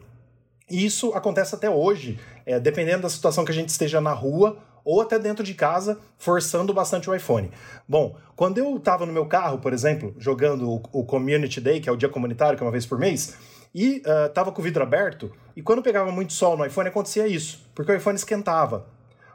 E 0.72 0.86
isso 0.86 1.14
acontece 1.14 1.54
até 1.54 1.70
hoje, 1.70 2.18
é, 2.46 2.58
dependendo 2.58 3.04
da 3.04 3.10
situação 3.10 3.44
que 3.44 3.52
a 3.52 3.56
gente 3.56 3.70
esteja 3.70 4.00
na 4.00 4.14
rua 4.14 4.58
ou 4.86 5.02
até 5.02 5.20
dentro 5.20 5.44
de 5.44 5.54
casa, 5.54 6.00
forçando 6.18 6.74
bastante 6.74 7.10
o 7.10 7.16
iPhone. 7.16 7.52
Bom, 7.88 8.16
quando 8.36 8.60
eu 8.60 8.78
estava 8.78 9.06
no 9.06 9.12
meu 9.12 9.26
carro, 9.26 9.58
por 9.58 9.74
exemplo, 9.74 10.16
jogando 10.18 10.70
o, 10.70 10.82
o, 10.94 11.04
Community 11.04 11.60
Day, 11.60 11.82
que 11.82 11.90
é 11.90 11.92
o 11.92 11.98
dia 11.98 12.08
comunitário, 12.08 12.56
que 12.56 12.64
é 12.64 12.66
uma 12.66 12.72
vez 12.72 12.86
por 12.86 13.00
mês, 13.00 13.36
e 13.76 14.02
estava 14.28 14.52
uh, 14.52 14.54
com 14.54 14.62
o 14.62 14.64
vidro 14.64 14.82
aberto, 14.82 15.30
e 15.54 15.62
quando 15.62 15.84
pegava 15.84 16.10
muito 16.10 16.32
sol 16.32 16.56
no 16.56 16.66
iPhone 16.66 16.88
acontecia 16.88 17.28
isso, 17.28 17.70
porque 17.76 17.92
o 17.92 17.96
iPhone 17.96 18.16
esquentava. 18.16 18.88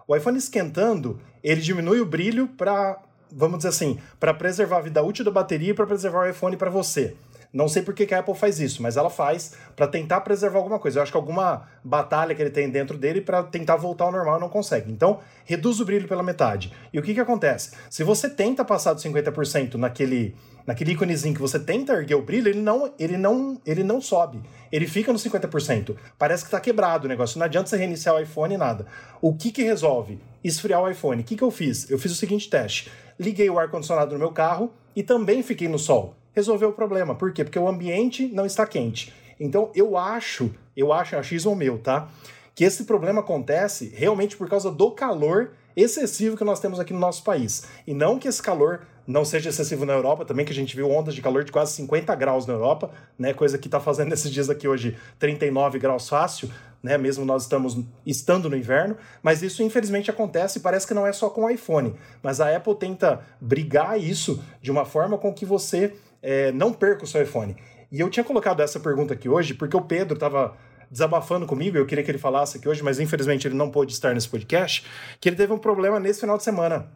O 0.08 0.16
iPhone 0.16 0.38
esquentando, 0.38 1.20
ele 1.44 1.60
diminui 1.60 2.00
o 2.00 2.06
brilho 2.06 2.48
para, 2.48 2.98
vamos 3.30 3.58
dizer 3.58 3.68
assim, 3.68 4.00
para 4.18 4.32
preservar 4.32 4.78
a 4.78 4.80
vida 4.80 5.02
útil 5.02 5.26
da 5.26 5.30
bateria 5.30 5.72
e 5.72 5.74
para 5.74 5.86
preservar 5.86 6.26
o 6.26 6.30
iPhone 6.30 6.56
para 6.56 6.70
você. 6.70 7.14
Não 7.52 7.68
sei 7.68 7.82
por 7.82 7.92
que, 7.92 8.06
que 8.06 8.14
a 8.14 8.20
Apple 8.20 8.34
faz 8.34 8.60
isso, 8.60 8.80
mas 8.80 8.96
ela 8.96 9.10
faz 9.10 9.56
para 9.74 9.86
tentar 9.86 10.20
preservar 10.20 10.58
alguma 10.58 10.78
coisa. 10.78 10.98
Eu 10.98 11.02
acho 11.02 11.10
que 11.10 11.18
alguma 11.18 11.68
batalha 11.82 12.34
que 12.34 12.40
ele 12.40 12.50
tem 12.50 12.70
dentro 12.70 12.96
dele 12.96 13.20
para 13.20 13.42
tentar 13.42 13.76
voltar 13.76 14.04
ao 14.04 14.12
normal 14.12 14.38
não 14.38 14.48
consegue. 14.48 14.90
Então, 14.90 15.18
reduz 15.44 15.80
o 15.80 15.84
brilho 15.84 16.06
pela 16.06 16.22
metade. 16.22 16.72
E 16.92 16.98
o 16.98 17.02
que, 17.02 17.12
que 17.12 17.20
acontece? 17.20 17.72
Se 17.90 18.04
você 18.04 18.30
tenta 18.30 18.64
passar 18.64 18.94
dos 18.94 19.04
50% 19.04 19.74
naquele 19.74 20.36
naquele 20.66 20.92
íconezinho 20.92 21.34
que 21.34 21.40
você 21.40 21.58
tenta 21.58 21.92
erguer 21.92 22.14
o 22.14 22.22
brilho, 22.22 22.48
ele 22.48 22.60
não, 22.60 22.92
ele 22.98 23.16
não, 23.16 23.60
ele 23.66 23.82
não 23.82 24.00
sobe. 24.00 24.40
Ele 24.70 24.86
fica 24.86 25.12
no 25.12 25.18
50%. 25.18 25.96
Parece 26.18 26.44
que 26.44 26.48
está 26.48 26.60
quebrado 26.60 27.06
o 27.06 27.08
negócio. 27.08 27.38
Não 27.38 27.46
adianta 27.46 27.68
você 27.68 27.76
reiniciar 27.76 28.14
o 28.14 28.20
iPhone 28.20 28.56
nada. 28.56 28.86
O 29.20 29.34
que 29.34 29.50
que 29.50 29.62
resolve? 29.62 30.18
Esfriar 30.42 30.82
o 30.82 30.88
iPhone. 30.88 31.22
O 31.22 31.24
que 31.24 31.36
que 31.36 31.42
eu 31.42 31.50
fiz? 31.50 31.90
Eu 31.90 31.98
fiz 31.98 32.12
o 32.12 32.16
seguinte 32.16 32.48
teste. 32.48 32.90
Liguei 33.18 33.50
o 33.50 33.58
ar-condicionado 33.58 34.12
no 34.12 34.18
meu 34.18 34.32
carro 34.32 34.72
e 34.94 35.02
também 35.02 35.42
fiquei 35.42 35.68
no 35.68 35.78
sol 35.78 36.16
resolveu 36.32 36.70
o 36.70 36.72
problema. 36.72 37.14
Por 37.14 37.32
quê? 37.32 37.44
Porque 37.44 37.58
o 37.58 37.68
ambiente 37.68 38.26
não 38.28 38.46
está 38.46 38.66
quente. 38.66 39.12
Então 39.38 39.70
eu 39.74 39.96
acho, 39.96 40.52
eu 40.76 40.92
acho, 40.92 41.14
é 41.14 41.18
achismo 41.18 41.54
meu, 41.54 41.78
tá? 41.78 42.08
Que 42.54 42.64
esse 42.64 42.84
problema 42.84 43.20
acontece 43.20 43.92
realmente 43.94 44.36
por 44.36 44.48
causa 44.48 44.70
do 44.70 44.90
calor 44.90 45.52
excessivo 45.76 46.36
que 46.36 46.44
nós 46.44 46.60
temos 46.60 46.78
aqui 46.80 46.92
no 46.92 46.98
nosso 46.98 47.22
país. 47.22 47.64
E 47.86 47.94
não 47.94 48.18
que 48.18 48.28
esse 48.28 48.42
calor 48.42 48.82
não 49.06 49.24
seja 49.24 49.50
excessivo 49.50 49.84
na 49.84 49.92
Europa, 49.92 50.24
também 50.24 50.44
que 50.44 50.52
a 50.52 50.54
gente 50.54 50.74
viu 50.76 50.90
ondas 50.90 51.14
de 51.14 51.22
calor 51.22 51.44
de 51.44 51.52
quase 51.52 51.72
50 51.72 52.14
graus 52.14 52.46
na 52.46 52.54
Europa, 52.54 52.90
né? 53.18 53.32
Coisa 53.32 53.58
que 53.58 53.68
está 53.68 53.80
fazendo 53.80 54.12
esses 54.14 54.30
dias 54.30 54.48
aqui 54.48 54.68
hoje 54.68 54.96
39 55.18 55.78
graus 55.78 56.08
fácil, 56.08 56.50
né? 56.82 56.96
Mesmo 56.96 57.24
nós 57.24 57.42
estamos 57.42 57.78
estando 58.06 58.48
no 58.48 58.56
inverno, 58.56 58.96
mas 59.22 59.42
isso 59.42 59.62
infelizmente 59.62 60.10
acontece 60.10 60.58
e 60.58 60.62
parece 60.62 60.86
que 60.86 60.94
não 60.94 61.06
é 61.06 61.12
só 61.12 61.28
com 61.30 61.44
o 61.44 61.50
iPhone. 61.50 61.94
Mas 62.22 62.40
a 62.40 62.54
Apple 62.54 62.74
tenta 62.74 63.20
brigar 63.40 64.00
isso 64.00 64.42
de 64.60 64.70
uma 64.70 64.84
forma 64.84 65.18
com 65.18 65.32
que 65.32 65.44
você 65.44 65.94
é, 66.22 66.52
não 66.52 66.72
perca 66.72 67.04
o 67.04 67.06
seu 67.06 67.22
iPhone. 67.22 67.56
E 67.90 68.00
eu 68.00 68.08
tinha 68.08 68.22
colocado 68.22 68.60
essa 68.60 68.78
pergunta 68.78 69.14
aqui 69.14 69.28
hoje 69.28 69.54
porque 69.54 69.76
o 69.76 69.80
Pedro 69.80 70.14
estava 70.14 70.56
desabafando 70.90 71.46
comigo, 71.46 71.78
eu 71.78 71.86
queria 71.86 72.02
que 72.02 72.10
ele 72.10 72.18
falasse 72.18 72.58
aqui 72.58 72.68
hoje, 72.68 72.82
mas 72.82 72.98
infelizmente 72.98 73.46
ele 73.46 73.54
não 73.54 73.70
pôde 73.70 73.92
estar 73.92 74.12
nesse 74.12 74.28
podcast, 74.28 74.84
que 75.20 75.28
ele 75.28 75.36
teve 75.36 75.52
um 75.52 75.58
problema 75.58 76.00
nesse 76.00 76.20
final 76.20 76.36
de 76.36 76.42
semana. 76.42 76.88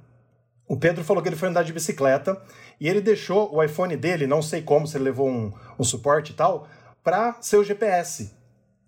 O 0.66 0.76
Pedro 0.76 1.04
falou 1.04 1.22
que 1.22 1.28
ele 1.28 1.36
foi 1.36 1.48
andar 1.48 1.62
de 1.62 1.72
bicicleta 1.72 2.40
e 2.80 2.88
ele 2.88 3.00
deixou 3.00 3.54
o 3.54 3.62
iPhone 3.62 3.96
dele, 3.96 4.26
não 4.26 4.40
sei 4.40 4.62
como, 4.62 4.86
se 4.86 4.96
ele 4.96 5.04
levou 5.04 5.28
um, 5.28 5.52
um 5.78 5.84
suporte 5.84 6.32
e 6.32 6.34
tal, 6.34 6.66
para 7.02 7.36
seu 7.40 7.62
GPS. 7.62 8.32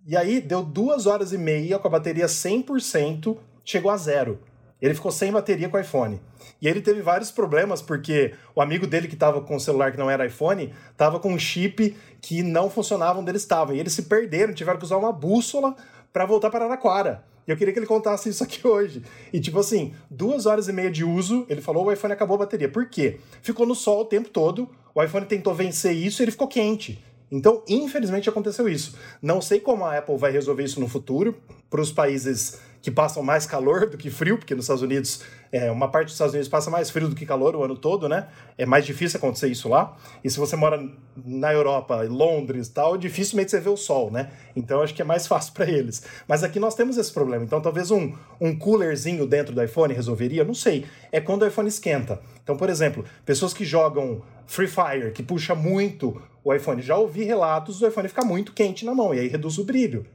E 0.07 0.17
aí 0.17 0.41
deu 0.41 0.63
duas 0.63 1.07
horas 1.07 1.33
e 1.33 1.39
meia 1.39 1.79
com 1.79 1.89
a 1.89 1.91
bateria 1.91 2.27
100%, 2.27 3.37
chegou 3.65 3.91
a 3.91 3.97
zero. 3.97 4.41
Ele 4.81 4.95
ficou 4.95 5.11
sem 5.11 5.33
bateria 5.33 5.69
com 5.69 5.77
o 5.77 5.81
iPhone. 5.81 6.21
E 6.61 6.69
ele 6.69 6.81
teve 6.81 7.03
vários 7.03 7.31
problemas, 7.31 7.83
porque 7.83 8.35
o 8.55 8.63
amigo 8.63 8.87
dele 8.87 9.09
que 9.09 9.15
estava 9.15 9.41
com 9.41 9.57
o 9.57 9.61
celular 9.61 9.91
que 9.93 9.99
não 9.99 10.11
era 10.11 10.27
iPhone, 10.27 10.73
estava 10.91 11.19
com 11.19 11.33
um 11.33 11.39
chip 11.39 11.97
que 12.21 12.43
não 12.43 12.71
funcionava 12.71 13.19
onde 13.19 13.31
eles 13.31 13.43
estavam. 13.43 13.75
E 13.75 13.81
eles 13.81 13.93
se 13.93 14.03
perderam, 14.03 14.55
tiveram 14.55 14.79
que 14.79 14.85
usar 14.85 14.97
uma 14.97 15.13
bússola 15.13 15.75
para 16.13 16.25
voltar 16.25 16.51
para 16.51 16.65
Araraquara. 16.65 17.25
E 17.47 17.51
eu 17.51 17.57
queria 17.57 17.73
que 17.73 17.79
ele 17.79 17.87
contasse 17.87 18.29
isso 18.29 18.43
aqui 18.43 18.65
hoje. 18.67 19.03
E 19.33 19.41
tipo 19.41 19.59
assim, 19.59 19.95
duas 20.11 20.47
horas 20.47 20.69
e 20.69 20.73
meia 20.73 20.91
de 20.91 21.05
uso, 21.05 21.47
ele 21.49 21.61
falou, 21.61 21.87
o 21.87 21.93
iPhone 21.93 22.13
acabou 22.13 22.35
a 22.35 22.39
bateria. 22.39 22.69
Por 22.69 22.89
quê? 22.89 23.19
Ficou 23.43 23.67
no 23.67 23.75
sol 23.75 24.01
o 24.01 24.05
tempo 24.05 24.29
todo, 24.29 24.69
o 24.95 25.03
iPhone 25.03 25.27
tentou 25.27 25.55
vencer 25.55 25.95
isso 25.95 26.23
e 26.23 26.25
ele 26.25 26.33
ficou 26.33 26.49
quente. 26.49 27.03
Então, 27.31 27.63
infelizmente, 27.69 28.29
aconteceu 28.29 28.69
isso. 28.69 28.97
Não 29.21 29.41
sei 29.41 29.59
como 29.59 29.85
a 29.85 29.99
Apple 29.99 30.17
vai 30.17 30.31
resolver 30.31 30.63
isso 30.63 30.81
no 30.81 30.89
futuro 30.89 31.37
para 31.69 31.81
os 31.81 31.91
países 31.91 32.61
que 32.81 32.91
passam 32.91 33.23
mais 33.23 33.47
calor 33.47 33.89
do 33.89 33.97
que 33.97 34.11
frio, 34.11 34.39
porque 34.39 34.55
nos 34.55 34.65
Estados 34.65 34.83
Unidos, 34.83 35.23
é, 35.51 35.71
uma 35.71 35.89
parte 35.89 36.07
dos 36.07 36.15
Estados 36.15 36.35
Unidos 36.35 36.49
passa 36.49 36.71
mais 36.71 36.91
frio 36.91 37.09
do 37.09 37.15
que 37.15 37.27
calor 37.27 37.57
o 37.57 37.65
ano 37.65 37.77
todo, 37.77 38.09
né? 38.09 38.29
É 38.57 38.65
mais 38.65 38.85
difícil 38.85 39.19
acontecer 39.19 39.49
isso 39.49 39.69
lá. 39.69 39.97
E 40.23 40.31
se 40.31 40.39
você 40.39 40.57
mora 40.57 40.89
na 41.17 41.53
Europa, 41.53 42.03
Londres 42.03 42.69
tal, 42.69 42.97
dificilmente 42.97 43.51
você 43.51 43.61
vê 43.61 43.69
o 43.69 43.77
sol, 43.77 44.11
né? 44.11 44.31
Então 44.55 44.83
acho 44.83 44.95
que 44.95 45.03
é 45.03 45.05
mais 45.05 45.27
fácil 45.29 45.53
para 45.53 45.69
eles. 45.69 46.03
Mas 46.29 46.43
aqui 46.43 46.61
nós 46.61 46.75
temos 46.75 46.97
esse 46.97 47.13
problema. 47.13 47.45
Então 47.45 47.61
talvez 47.61 47.91
um, 47.91 48.13
um 48.41 48.57
coolerzinho 48.57 49.27
dentro 49.27 49.55
do 49.55 49.63
iPhone 49.63 49.93
resolveria? 49.93 50.45
Não 50.45 50.55
sei. 50.55 50.87
É 51.11 51.21
quando 51.21 51.43
o 51.43 51.47
iPhone 51.47 51.69
esquenta. 51.69 52.21
Então, 52.43 52.57
por 52.57 52.71
exemplo, 52.71 53.05
pessoas 53.25 53.53
que 53.53 53.65
jogam 53.65 54.23
Free 54.47 54.69
Fire, 54.69 55.11
que 55.13 55.23
puxa 55.23 55.55
muito 55.55 56.23
o 56.45 56.55
iPhone, 56.55 56.81
já 56.81 56.97
ouvi 56.97 57.25
relatos 57.25 57.81
do 57.81 57.89
iPhone 57.89 58.09
ficar 58.09 58.25
muito 58.25 58.53
quente 58.53 58.85
na 58.85 58.95
mão 58.95 59.13
e 59.13 59.19
aí 59.19 59.27
reduz 59.27 59.59
o 59.59 59.65
brilho. 59.65 60.07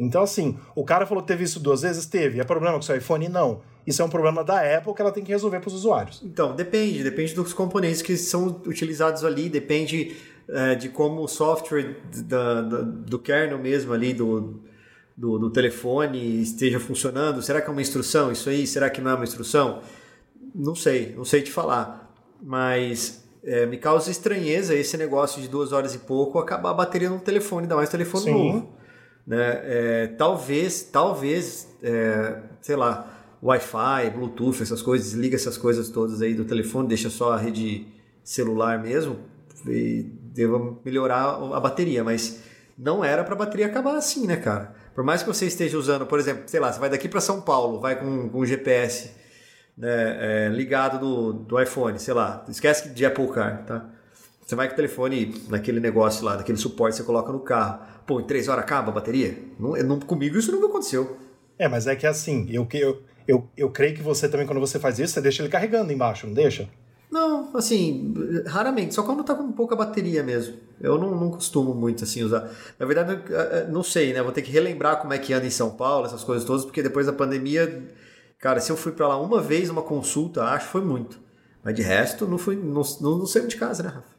Então, 0.00 0.22
assim, 0.22 0.58
o 0.74 0.82
cara 0.82 1.04
falou 1.04 1.22
que 1.22 1.28
teve 1.28 1.44
isso 1.44 1.60
duas 1.60 1.82
vezes? 1.82 2.06
Teve. 2.06 2.40
É 2.40 2.44
problema 2.44 2.74
com 2.74 2.80
o 2.80 2.82
seu 2.82 2.96
iPhone? 2.96 3.28
Não. 3.28 3.60
Isso 3.86 4.00
é 4.00 4.04
um 4.04 4.08
problema 4.08 4.42
da 4.42 4.60
Apple 4.76 4.94
que 4.94 5.02
ela 5.02 5.12
tem 5.12 5.22
que 5.22 5.30
resolver 5.30 5.60
para 5.60 5.68
os 5.68 5.74
usuários. 5.74 6.22
Então, 6.24 6.56
depende. 6.56 7.04
Depende 7.04 7.34
dos 7.34 7.52
componentes 7.52 8.00
que 8.00 8.16
são 8.16 8.46
utilizados 8.66 9.24
ali, 9.24 9.50
depende 9.50 10.16
é, 10.48 10.74
de 10.74 10.88
como 10.88 11.22
o 11.22 11.28
software 11.28 11.96
da, 12.24 12.62
da, 12.62 12.80
do 12.80 13.18
kernel 13.18 13.58
mesmo 13.58 13.92
ali, 13.92 14.14
do, 14.14 14.62
do, 15.14 15.38
do, 15.38 15.50
telefone 15.50 16.40
esteja 16.40 16.80
funcionando. 16.80 17.42
Será 17.42 17.60
que 17.60 17.68
é 17.68 17.72
uma 17.72 17.82
instrução 17.82 18.32
isso 18.32 18.48
aí? 18.48 18.66
Será 18.66 18.88
que 18.88 19.02
não 19.02 19.10
é 19.10 19.14
uma 19.14 19.24
instrução? 19.24 19.82
Não 20.54 20.74
sei, 20.74 21.14
não 21.14 21.26
sei 21.26 21.42
te 21.42 21.52
falar. 21.52 22.10
Mas 22.42 23.22
é, 23.44 23.66
me 23.66 23.76
causa 23.76 24.10
estranheza 24.10 24.74
esse 24.74 24.96
negócio 24.96 25.42
de 25.42 25.48
duas 25.48 25.72
horas 25.72 25.94
e 25.94 25.98
pouco 25.98 26.38
acabar 26.38 26.70
a 26.70 26.74
bateria 26.74 27.10
no 27.10 27.20
telefone, 27.20 27.64
ainda 27.64 27.76
mais 27.76 27.90
telefone 27.90 28.24
Sim. 28.24 28.32
novo. 28.32 28.79
Né? 29.26 29.60
É, 29.62 30.06
talvez, 30.18 30.82
talvez, 30.82 31.68
é, 31.82 32.38
sei 32.60 32.76
lá, 32.76 33.36
Wi-Fi, 33.42 34.10
Bluetooth, 34.14 34.62
essas 34.62 34.82
coisas, 34.82 35.10
desliga 35.10 35.36
essas 35.36 35.56
coisas 35.56 35.88
todas 35.88 36.20
aí 36.20 36.34
do 36.34 36.44
telefone, 36.44 36.88
deixa 36.88 37.08
só 37.08 37.32
a 37.32 37.38
rede 37.38 37.86
celular 38.22 38.82
mesmo 38.82 39.18
e 39.66 40.02
deva 40.32 40.78
melhorar 40.84 41.36
a 41.54 41.60
bateria, 41.60 42.04
mas 42.04 42.42
não 42.76 43.04
era 43.04 43.24
para 43.24 43.34
a 43.34 43.38
bateria 43.38 43.66
acabar 43.66 43.96
assim, 43.96 44.26
né, 44.26 44.36
cara? 44.36 44.74
Por 44.94 45.04
mais 45.04 45.22
que 45.22 45.28
você 45.28 45.46
esteja 45.46 45.78
usando, 45.78 46.06
por 46.06 46.18
exemplo, 46.18 46.42
sei 46.46 46.60
lá, 46.60 46.72
você 46.72 46.80
vai 46.80 46.90
daqui 46.90 47.08
para 47.08 47.20
São 47.20 47.40
Paulo, 47.40 47.80
vai 47.80 47.98
com, 47.98 48.28
com 48.28 48.44
GPS 48.44 49.12
né, 49.76 50.46
é, 50.46 50.48
ligado 50.48 50.98
do, 50.98 51.32
do 51.32 51.60
iPhone, 51.60 51.98
sei 51.98 52.14
lá, 52.14 52.44
esquece 52.48 52.90
de 52.90 53.06
Apple 53.06 53.28
Car, 53.28 53.64
tá? 53.64 53.88
Você 54.50 54.56
vai 54.56 54.66
com 54.66 54.72
o 54.72 54.76
telefone 54.76 55.32
naquele 55.48 55.78
negócio 55.78 56.24
lá, 56.24 56.36
naquele 56.36 56.58
suporte 56.58 56.94
que 56.94 56.96
você 56.96 57.04
coloca 57.04 57.30
no 57.30 57.38
carro 57.38 57.82
pô, 58.04 58.18
em 58.18 58.24
três 58.24 58.48
horas 58.48 58.64
acaba 58.64 58.90
a 58.90 58.94
bateria? 58.94 59.38
Não, 59.56 59.74
não, 59.84 60.00
comigo 60.00 60.36
isso 60.36 60.50
nunca 60.50 60.66
aconteceu. 60.66 61.18
É, 61.56 61.68
mas 61.68 61.86
é 61.86 61.94
que 61.94 62.04
assim, 62.04 62.48
eu, 62.50 62.66
eu, 62.72 63.00
eu, 63.28 63.48
eu 63.56 63.70
creio 63.70 63.94
que 63.94 64.02
você 64.02 64.28
também, 64.28 64.48
quando 64.48 64.58
você 64.58 64.80
faz 64.80 64.98
isso, 64.98 65.14
você 65.14 65.20
deixa 65.20 65.40
ele 65.40 65.48
carregando 65.48 65.92
embaixo, 65.92 66.26
não 66.26 66.34
deixa? 66.34 66.68
Não, 67.12 67.56
assim, 67.56 68.12
raramente, 68.44 68.92
só 68.92 69.04
quando 69.04 69.22
tá 69.22 69.36
com 69.36 69.52
pouca 69.52 69.76
bateria 69.76 70.24
mesmo. 70.24 70.56
Eu 70.80 70.98
não, 70.98 71.14
não 71.14 71.30
costumo 71.30 71.72
muito 71.72 72.02
assim 72.02 72.24
usar. 72.24 72.50
Na 72.76 72.86
verdade, 72.86 73.22
não 73.70 73.84
sei, 73.84 74.12
né? 74.12 74.20
Vou 74.20 74.32
ter 74.32 74.42
que 74.42 74.50
relembrar 74.50 75.00
como 75.00 75.12
é 75.12 75.18
que 75.18 75.32
anda 75.32 75.46
em 75.46 75.50
São 75.50 75.70
Paulo, 75.70 76.06
essas 76.06 76.24
coisas 76.24 76.44
todas, 76.44 76.64
porque 76.64 76.82
depois 76.82 77.06
da 77.06 77.12
pandemia, 77.12 77.86
cara, 78.36 78.58
se 78.58 78.72
eu 78.72 78.76
fui 78.76 78.90
para 78.90 79.06
lá 79.06 79.16
uma 79.16 79.40
vez 79.40 79.70
uma 79.70 79.82
consulta, 79.82 80.42
acho 80.42 80.66
foi 80.66 80.82
muito. 80.82 81.20
Mas 81.62 81.72
de 81.72 81.82
resto, 81.82 82.26
não 82.26 82.36
fui, 82.36 82.56
não, 82.56 82.82
não, 83.00 83.18
não 83.18 83.26
saímos 83.26 83.50
de 83.50 83.56
casa, 83.56 83.84
né, 83.84 83.90
Rafa? 83.90 84.09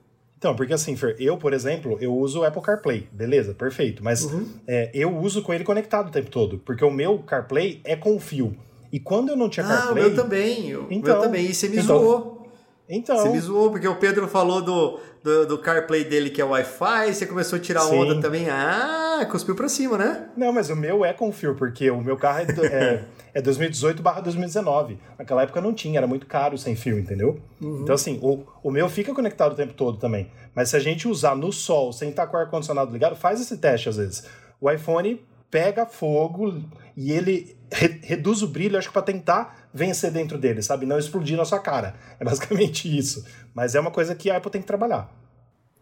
Então, 0.42 0.56
porque 0.56 0.74
assim, 0.74 0.96
Fer, 0.96 1.16
eu, 1.20 1.38
por 1.38 1.54
exemplo, 1.54 2.00
eu 2.02 2.12
uso 2.12 2.39
o 2.39 2.44
Apple 2.44 2.64
CarPlay, 2.64 3.08
beleza, 3.12 3.54
perfeito. 3.54 4.04
Mas 4.04 4.24
uhum. 4.24 4.48
é, 4.68 4.89
eu 4.92 5.16
uso 5.16 5.44
com 5.44 5.54
ele 5.54 5.64
conectado 5.64 6.08
o 6.08 6.12
tempo 6.12 6.32
todo, 6.32 6.58
porque 6.66 6.84
o 6.84 6.89
meu 6.89 7.20
CarPlay 7.20 7.80
é 7.84 7.96
com 7.96 8.20
fio. 8.20 8.58
E 8.92 9.00
quando 9.00 9.30
eu 9.30 9.36
não 9.38 9.48
tinha 9.48 9.64
ah, 9.64 9.70
CarPlay... 9.70 10.04
Ah, 10.04 10.08
o 10.08 10.10
meu 10.10 10.16
também, 10.24 10.76
o 10.76 10.88
então, 10.89 11.14
meu 11.14 11.22
também, 11.22 11.46
e 11.46 11.54
você 11.54 11.70
me 11.70 11.78
então, 11.78 12.00
zoou. 12.00 12.48
Então... 12.89 13.18
Você 13.18 13.30
me 13.30 13.39
zoou, 13.39 13.70
porque 13.70 13.88
o 13.88 13.98
Pedro 13.98 14.28
falou 14.28 14.64
do, 14.64 15.00
do, 15.24 15.46
do 15.46 15.58
CarPlay 15.60 16.06
dele 16.06 16.32
que 16.32 16.42
é 16.42 16.44
Wi-Fi, 16.44 17.14
você 17.14 17.28
começou 17.28 17.58
a 17.58 17.62
tirar 17.62 17.82
Sim. 17.82 17.98
onda 17.98 18.20
também. 18.20 18.50
Ah, 18.50 19.24
cuspiu 19.30 19.54
pra 19.54 19.70
cima, 19.70 19.96
né? 19.96 20.26
Não, 20.36 20.52
mas 20.52 20.72
o 20.72 20.76
meu 20.76 21.06
é 21.06 21.14
com 21.14 21.32
fio, 21.32 21.54
porque 21.54 21.92
o 21.92 22.02
meu 22.02 22.18
carro 22.18 22.39
é, 22.39 22.66
é, 22.66 23.04
é 23.34 23.41
2018 23.41 24.01
barra 24.01 24.21
2019. 24.21 24.97
Naquela 25.17 25.43
época 25.43 25.61
não 25.61 25.73
tinha, 25.73 25.99
era 25.99 26.07
muito 26.07 26.25
caro 26.25 26.57
sem 26.57 26.75
fio, 26.75 26.97
entendeu? 26.99 27.39
Então, 27.84 27.95
assim, 27.95 28.19
o, 28.21 28.45
o 28.63 28.71
meu 28.71 28.88
fica 28.89 29.13
conectado 29.13 29.53
o 29.53 29.55
tempo 29.55 29.73
todo 29.73 29.97
também. 29.97 30.29
Mas 30.55 30.69
se 30.69 30.75
a 30.75 30.79
gente 30.79 31.07
usar 31.07 31.36
no 31.36 31.51
sol, 31.51 31.93
sem 31.93 32.09
estar 32.09 32.27
com 32.27 32.36
o 32.36 32.39
ar-condicionado 32.39 32.91
ligado, 32.91 33.15
faz 33.15 33.39
esse 33.39 33.57
teste 33.57 33.89
às 33.89 33.97
vezes. 33.97 34.25
O 34.59 34.69
iPhone 34.69 35.21
pega 35.49 35.86
fogo 35.86 36.61
e 36.95 37.11
ele 37.11 37.57
re- 37.71 37.99
reduz 38.03 38.41
o 38.41 38.47
brilho, 38.47 38.77
acho 38.77 38.88
que 38.88 38.93
pra 38.93 39.01
tentar 39.01 39.69
vencer 39.73 40.11
dentro 40.11 40.38
dele, 40.38 40.61
sabe? 40.61 40.86
Não 40.86 40.97
explodir 40.97 41.38
na 41.38 41.45
sua 41.45 41.59
cara. 41.59 41.95
É 42.19 42.23
basicamente 42.25 42.86
isso. 42.97 43.25
Mas 43.53 43.75
é 43.75 43.79
uma 43.79 43.91
coisa 43.91 44.13
que 44.15 44.29
a 44.29 44.38
Apple 44.38 44.51
tem 44.51 44.61
que 44.61 44.67
trabalhar. 44.67 45.09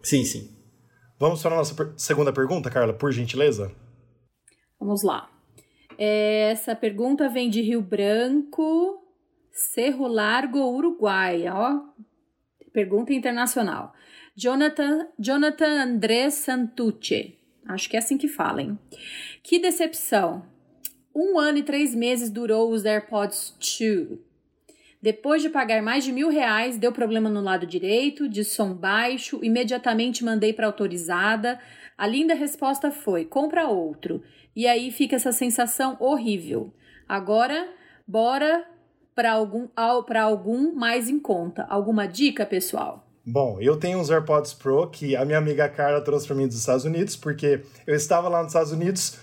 Sim, 0.03 0.23
sim. 0.23 0.49
Vamos 1.19 1.41
para 1.41 1.53
a 1.53 1.57
nossa 1.57 1.73
per- 1.75 1.93
segunda 1.97 2.31
pergunta, 2.31 2.69
Carla, 2.69 2.93
por 2.93 3.11
gentileza? 3.11 3.71
Vamos 4.79 5.03
lá. 5.03 5.27
Essa 6.01 6.73
pergunta 6.77 7.27
vem 7.27 7.49
de 7.49 7.59
Rio 7.59 7.81
Branco, 7.81 9.05
Cerro 9.51 10.07
Largo, 10.07 10.59
Uruguai, 10.59 11.45
ó. 11.49 11.81
Pergunta 12.71 13.13
internacional. 13.13 13.93
Jonathan, 14.33 15.09
Jonathan 15.19 15.83
André 15.83 16.29
Santucci. 16.29 17.37
Acho 17.67 17.89
que 17.89 17.97
é 17.97 17.99
assim 17.99 18.17
que 18.17 18.29
fala, 18.29 18.61
hein? 18.61 18.79
Que 19.43 19.59
decepção. 19.59 20.45
Um 21.13 21.37
ano 21.37 21.57
e 21.57 21.63
três 21.63 21.93
meses 21.93 22.29
durou 22.29 22.71
os 22.71 22.85
AirPods 22.85 23.53
2. 23.59 24.19
Depois 25.01 25.41
de 25.41 25.49
pagar 25.49 25.81
mais 25.81 26.05
de 26.05 26.13
mil 26.13 26.29
reais, 26.29 26.77
deu 26.77 26.93
problema 26.93 27.29
no 27.29 27.41
lado 27.41 27.67
direito, 27.67 28.29
de 28.29 28.45
som 28.45 28.73
baixo, 28.73 29.41
imediatamente 29.43 30.23
mandei 30.23 30.53
para 30.53 30.67
autorizada. 30.67 31.59
A 31.99 32.07
linda 32.07 32.33
resposta 32.33 32.91
foi: 32.91 33.25
compra 33.25 33.67
outro. 33.67 34.23
E 34.55 34.65
aí 34.65 34.89
fica 34.89 35.17
essa 35.17 35.33
sensação 35.33 35.97
horrível. 35.99 36.73
Agora, 37.05 37.67
bora 38.07 38.65
para 39.13 39.33
algum, 39.33 39.67
algum 39.75 40.73
mais 40.73 41.09
em 41.09 41.19
conta. 41.19 41.63
Alguma 41.63 42.07
dica, 42.07 42.45
pessoal? 42.45 43.08
Bom, 43.25 43.57
eu 43.59 43.77
tenho 43.77 43.99
uns 43.99 44.09
AirPods 44.09 44.53
Pro 44.53 44.89
que 44.89 45.15
a 45.15 45.23
minha 45.23 45.37
amiga 45.37 45.67
Carla 45.69 46.01
trouxe 46.01 46.25
para 46.25 46.35
mim 46.35 46.47
dos 46.47 46.57
Estados 46.57 46.85
Unidos, 46.85 47.15
porque 47.15 47.61
eu 47.85 47.95
estava 47.95 48.27
lá 48.27 48.39
nos 48.39 48.51
Estados 48.51 48.71
Unidos 48.71 49.19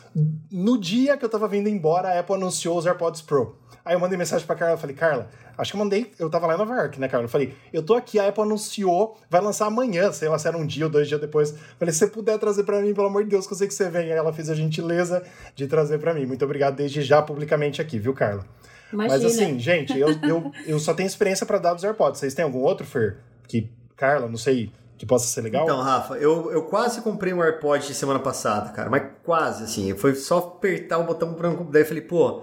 no 0.51 0.78
dia 0.78 1.16
que 1.16 1.24
eu 1.24 1.28
estava 1.28 1.47
vindo 1.47 1.68
embora, 1.68 2.09
a 2.09 2.20
Apple 2.20 2.36
anunciou 2.36 2.78
os 2.78 2.86
AirPods 2.86 3.20
Pro. 3.22 3.57
Aí 3.84 3.94
eu 3.94 4.01
mandei 4.01 4.18
mensagem 4.18 4.47
para 4.47 4.57
Carla, 4.57 4.76
falei: 4.76 4.97
"Carla, 4.97 5.28
acho 5.57 5.70
que 5.70 5.76
eu 5.76 5.78
mandei, 5.78 6.11
eu 6.18 6.28
tava 6.28 6.47
lá 6.47 6.55
em 6.55 6.59
Nova 6.59 6.74
York, 6.74 6.99
né, 6.99 7.09
Carla? 7.09 7.26
Eu 7.26 7.28
falei: 7.28 7.55
"Eu 7.72 7.82
tô 7.82 7.94
aqui, 7.94 8.18
a 8.18 8.28
Apple 8.28 8.42
anunciou, 8.42 9.16
vai 9.30 9.40
lançar 9.40 9.66
amanhã, 9.66 10.11
sei 10.12 10.28
lá 10.28 10.38
se 10.38 10.49
era 10.49 10.57
um 10.57 10.66
dia 10.66 10.86
ou 10.86 10.90
dois 10.90 11.07
dias 11.07 11.20
depois". 11.20 11.55
Falei: 11.78 11.92
"Se 11.92 12.01
você 12.01 12.07
puder 12.09 12.38
trazer 12.38 12.64
para 12.64 12.80
mim, 12.80 12.94
pelo 12.94 13.07
amor 13.07 13.24
de 13.24 13.30
Deus, 13.30 13.47
que 13.47 13.53
eu 13.53 13.57
sei 13.57 13.68
que 13.68 13.74
você 13.74 13.88
vem". 13.88 14.11
Aí 14.11 14.18
ela 14.18 14.32
fez 14.32 14.51
a 14.51 14.55
gentileza 14.55 15.22
de 15.55 15.66
trazer 15.66 15.99
para 15.99 16.14
mim. 16.14 16.26
Muito 16.26 16.44
obrigado 16.44 16.76
desde 16.76 17.03
já 17.03 17.22
publicamente 17.22 17.80
aqui, 17.80 17.99
viu, 17.99 18.14
Carla? 18.14 18.44
Imagina. 18.92 19.18
Mas 19.18 19.24
assim, 19.24 19.59
gente, 19.59 19.99
eu, 19.99 20.09
eu, 20.22 20.53
eu 20.66 20.78
só 20.78 20.94
tenho 20.94 21.07
experiência 21.07 21.44
para 21.44 21.59
dar 21.59 21.74
dos 21.74 21.84
AirPods. 21.84 22.20
Vocês 22.20 22.34
têm 22.34 22.44
algum 22.44 22.61
outro, 22.61 22.86
Fer? 22.86 23.18
Que, 23.47 23.70
Carla, 23.97 24.28
não 24.28 24.36
sei, 24.36 24.70
que 24.99 25.05
possa 25.05 25.26
ser 25.26 25.42
legal? 25.42 25.64
Então, 25.64 25.80
Rafa, 25.80 26.14
eu, 26.14 26.51
eu 26.51 26.62
quase 26.62 27.01
comprei 27.01 27.32
um 27.32 27.42
AirPod 27.42 27.92
semana 27.94 28.18
passada, 28.18 28.70
cara, 28.70 28.88
mas 28.88 29.03
quase, 29.24 29.64
assim. 29.64 29.94
Foi 29.97 30.14
só 30.14 30.38
apertar 30.38 30.99
o 30.99 31.05
botão 31.05 31.32
branco. 31.34 31.64
Daí 31.70 31.82
eu 31.82 31.86
falei, 31.86 32.03
pô, 32.03 32.42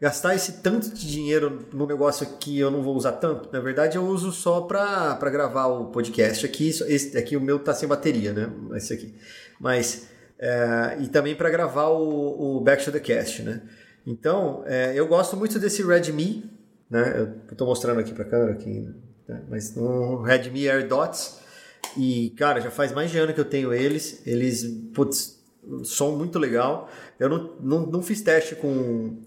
gastar 0.00 0.34
esse 0.34 0.60
tanto 0.60 0.90
de 0.90 1.10
dinheiro 1.10 1.66
no 1.72 1.86
negócio 1.86 2.26
aqui 2.26 2.58
eu 2.58 2.70
não 2.70 2.82
vou 2.82 2.94
usar 2.94 3.12
tanto. 3.12 3.48
Na 3.52 3.60
verdade, 3.60 3.96
eu 3.96 4.04
uso 4.04 4.30
só 4.30 4.62
pra, 4.62 5.14
pra 5.16 5.30
gravar 5.30 5.66
o 5.66 5.86
podcast 5.86 6.44
aqui. 6.44 6.68
Esse 6.68 7.16
aqui 7.16 7.36
o 7.36 7.40
meu 7.40 7.58
tá 7.58 7.72
sem 7.72 7.88
bateria, 7.88 8.32
né? 8.32 8.50
Esse 8.74 8.92
aqui. 8.92 9.14
Mas. 9.58 10.08
é, 10.38 10.98
e 11.00 11.08
também 11.08 11.34
pra 11.34 11.48
gravar 11.48 11.88
o, 11.88 12.58
o 12.58 12.60
Back 12.60 12.84
to 12.84 12.92
the 12.92 13.00
Cast, 13.00 13.42
né? 13.42 13.62
Então, 14.06 14.62
é, 14.66 14.92
eu 14.94 15.06
gosto 15.08 15.36
muito 15.36 15.58
desse 15.58 15.82
Redmi, 15.82 16.48
né? 16.90 17.34
Eu 17.50 17.56
tô 17.56 17.64
mostrando 17.66 18.00
aqui 18.00 18.12
pra 18.12 18.24
câmera 18.24 18.52
aqui, 18.52 18.88
né? 19.28 19.42
mas 19.48 19.76
um 19.76 20.22
Redmi 20.22 20.68
AirDots. 20.68 21.38
E, 21.96 22.30
cara, 22.36 22.60
já 22.60 22.70
faz 22.70 22.92
mais 22.92 23.10
de 23.10 23.18
ano 23.18 23.32
que 23.32 23.40
eu 23.40 23.44
tenho 23.44 23.72
eles. 23.72 24.22
Eles, 24.26 24.64
putz, 24.92 25.42
som 25.84 26.16
muito 26.16 26.38
legal. 26.38 26.88
Eu 27.18 27.28
não, 27.28 27.56
não, 27.60 27.86
não 27.86 28.02
fiz 28.02 28.20
teste 28.20 28.54
com, 28.56 29.22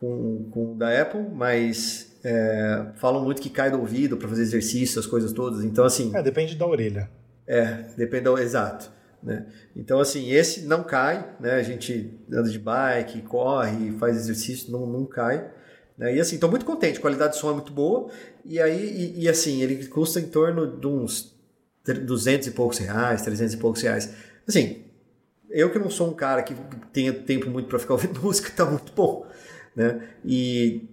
com, 0.00 0.48
com 0.50 0.76
da 0.76 1.00
Apple, 1.02 1.22
mas 1.32 2.16
é, 2.24 2.86
falam 2.96 3.22
muito 3.24 3.40
que 3.40 3.50
cai 3.50 3.70
do 3.70 3.78
ouvido 3.78 4.16
para 4.16 4.28
fazer 4.28 4.42
exercício, 4.42 4.98
as 4.98 5.06
coisas 5.06 5.32
todas. 5.32 5.62
Então, 5.64 5.84
assim, 5.84 6.10
É, 6.14 6.22
depende 6.22 6.56
da 6.56 6.66
orelha. 6.66 7.08
é, 7.46 7.84
depende 7.96 8.24
do 8.24 8.38
exato. 8.38 8.90
Né? 9.22 9.46
Então, 9.76 9.98
assim, 10.00 10.30
esse 10.30 10.62
não 10.62 10.82
cai, 10.84 11.34
né? 11.40 11.52
A 11.54 11.62
gente 11.62 12.16
anda 12.32 12.48
de 12.48 12.58
bike, 12.58 13.22
corre, 13.22 13.92
faz 13.98 14.16
exercício, 14.16 14.70
não, 14.70 14.86
não 14.86 15.04
cai. 15.04 15.50
Né? 15.98 16.16
E 16.16 16.20
assim, 16.20 16.36
estou 16.36 16.48
muito 16.48 16.64
contente, 16.64 16.98
a 16.98 17.02
qualidade 17.02 17.34
de 17.34 17.40
som 17.40 17.50
é 17.50 17.54
muito 17.54 17.72
boa. 17.72 18.08
E 18.44 18.60
aí, 18.60 19.14
e, 19.16 19.24
e, 19.24 19.28
assim, 19.28 19.60
ele 19.62 19.84
custa 19.86 20.20
em 20.20 20.28
torno 20.28 20.78
de 20.78 20.86
uns 20.86 21.34
200 21.84 22.48
e 22.48 22.50
poucos 22.52 22.78
reais, 22.78 23.22
300 23.22 23.54
e 23.54 23.56
poucos 23.56 23.82
reais. 23.82 24.14
Assim, 24.46 24.84
eu 25.50 25.70
que 25.70 25.78
não 25.78 25.90
sou 25.90 26.08
um 26.08 26.14
cara 26.14 26.42
que 26.42 26.54
tenha 26.92 27.12
tempo 27.12 27.50
muito 27.50 27.68
para 27.68 27.78
ficar 27.78 27.94
ouvindo 27.94 28.20
música, 28.20 28.50
tá 28.54 28.64
muito 28.64 28.92
bom. 28.92 29.26
Né? 29.74 30.08
E, 30.24 30.88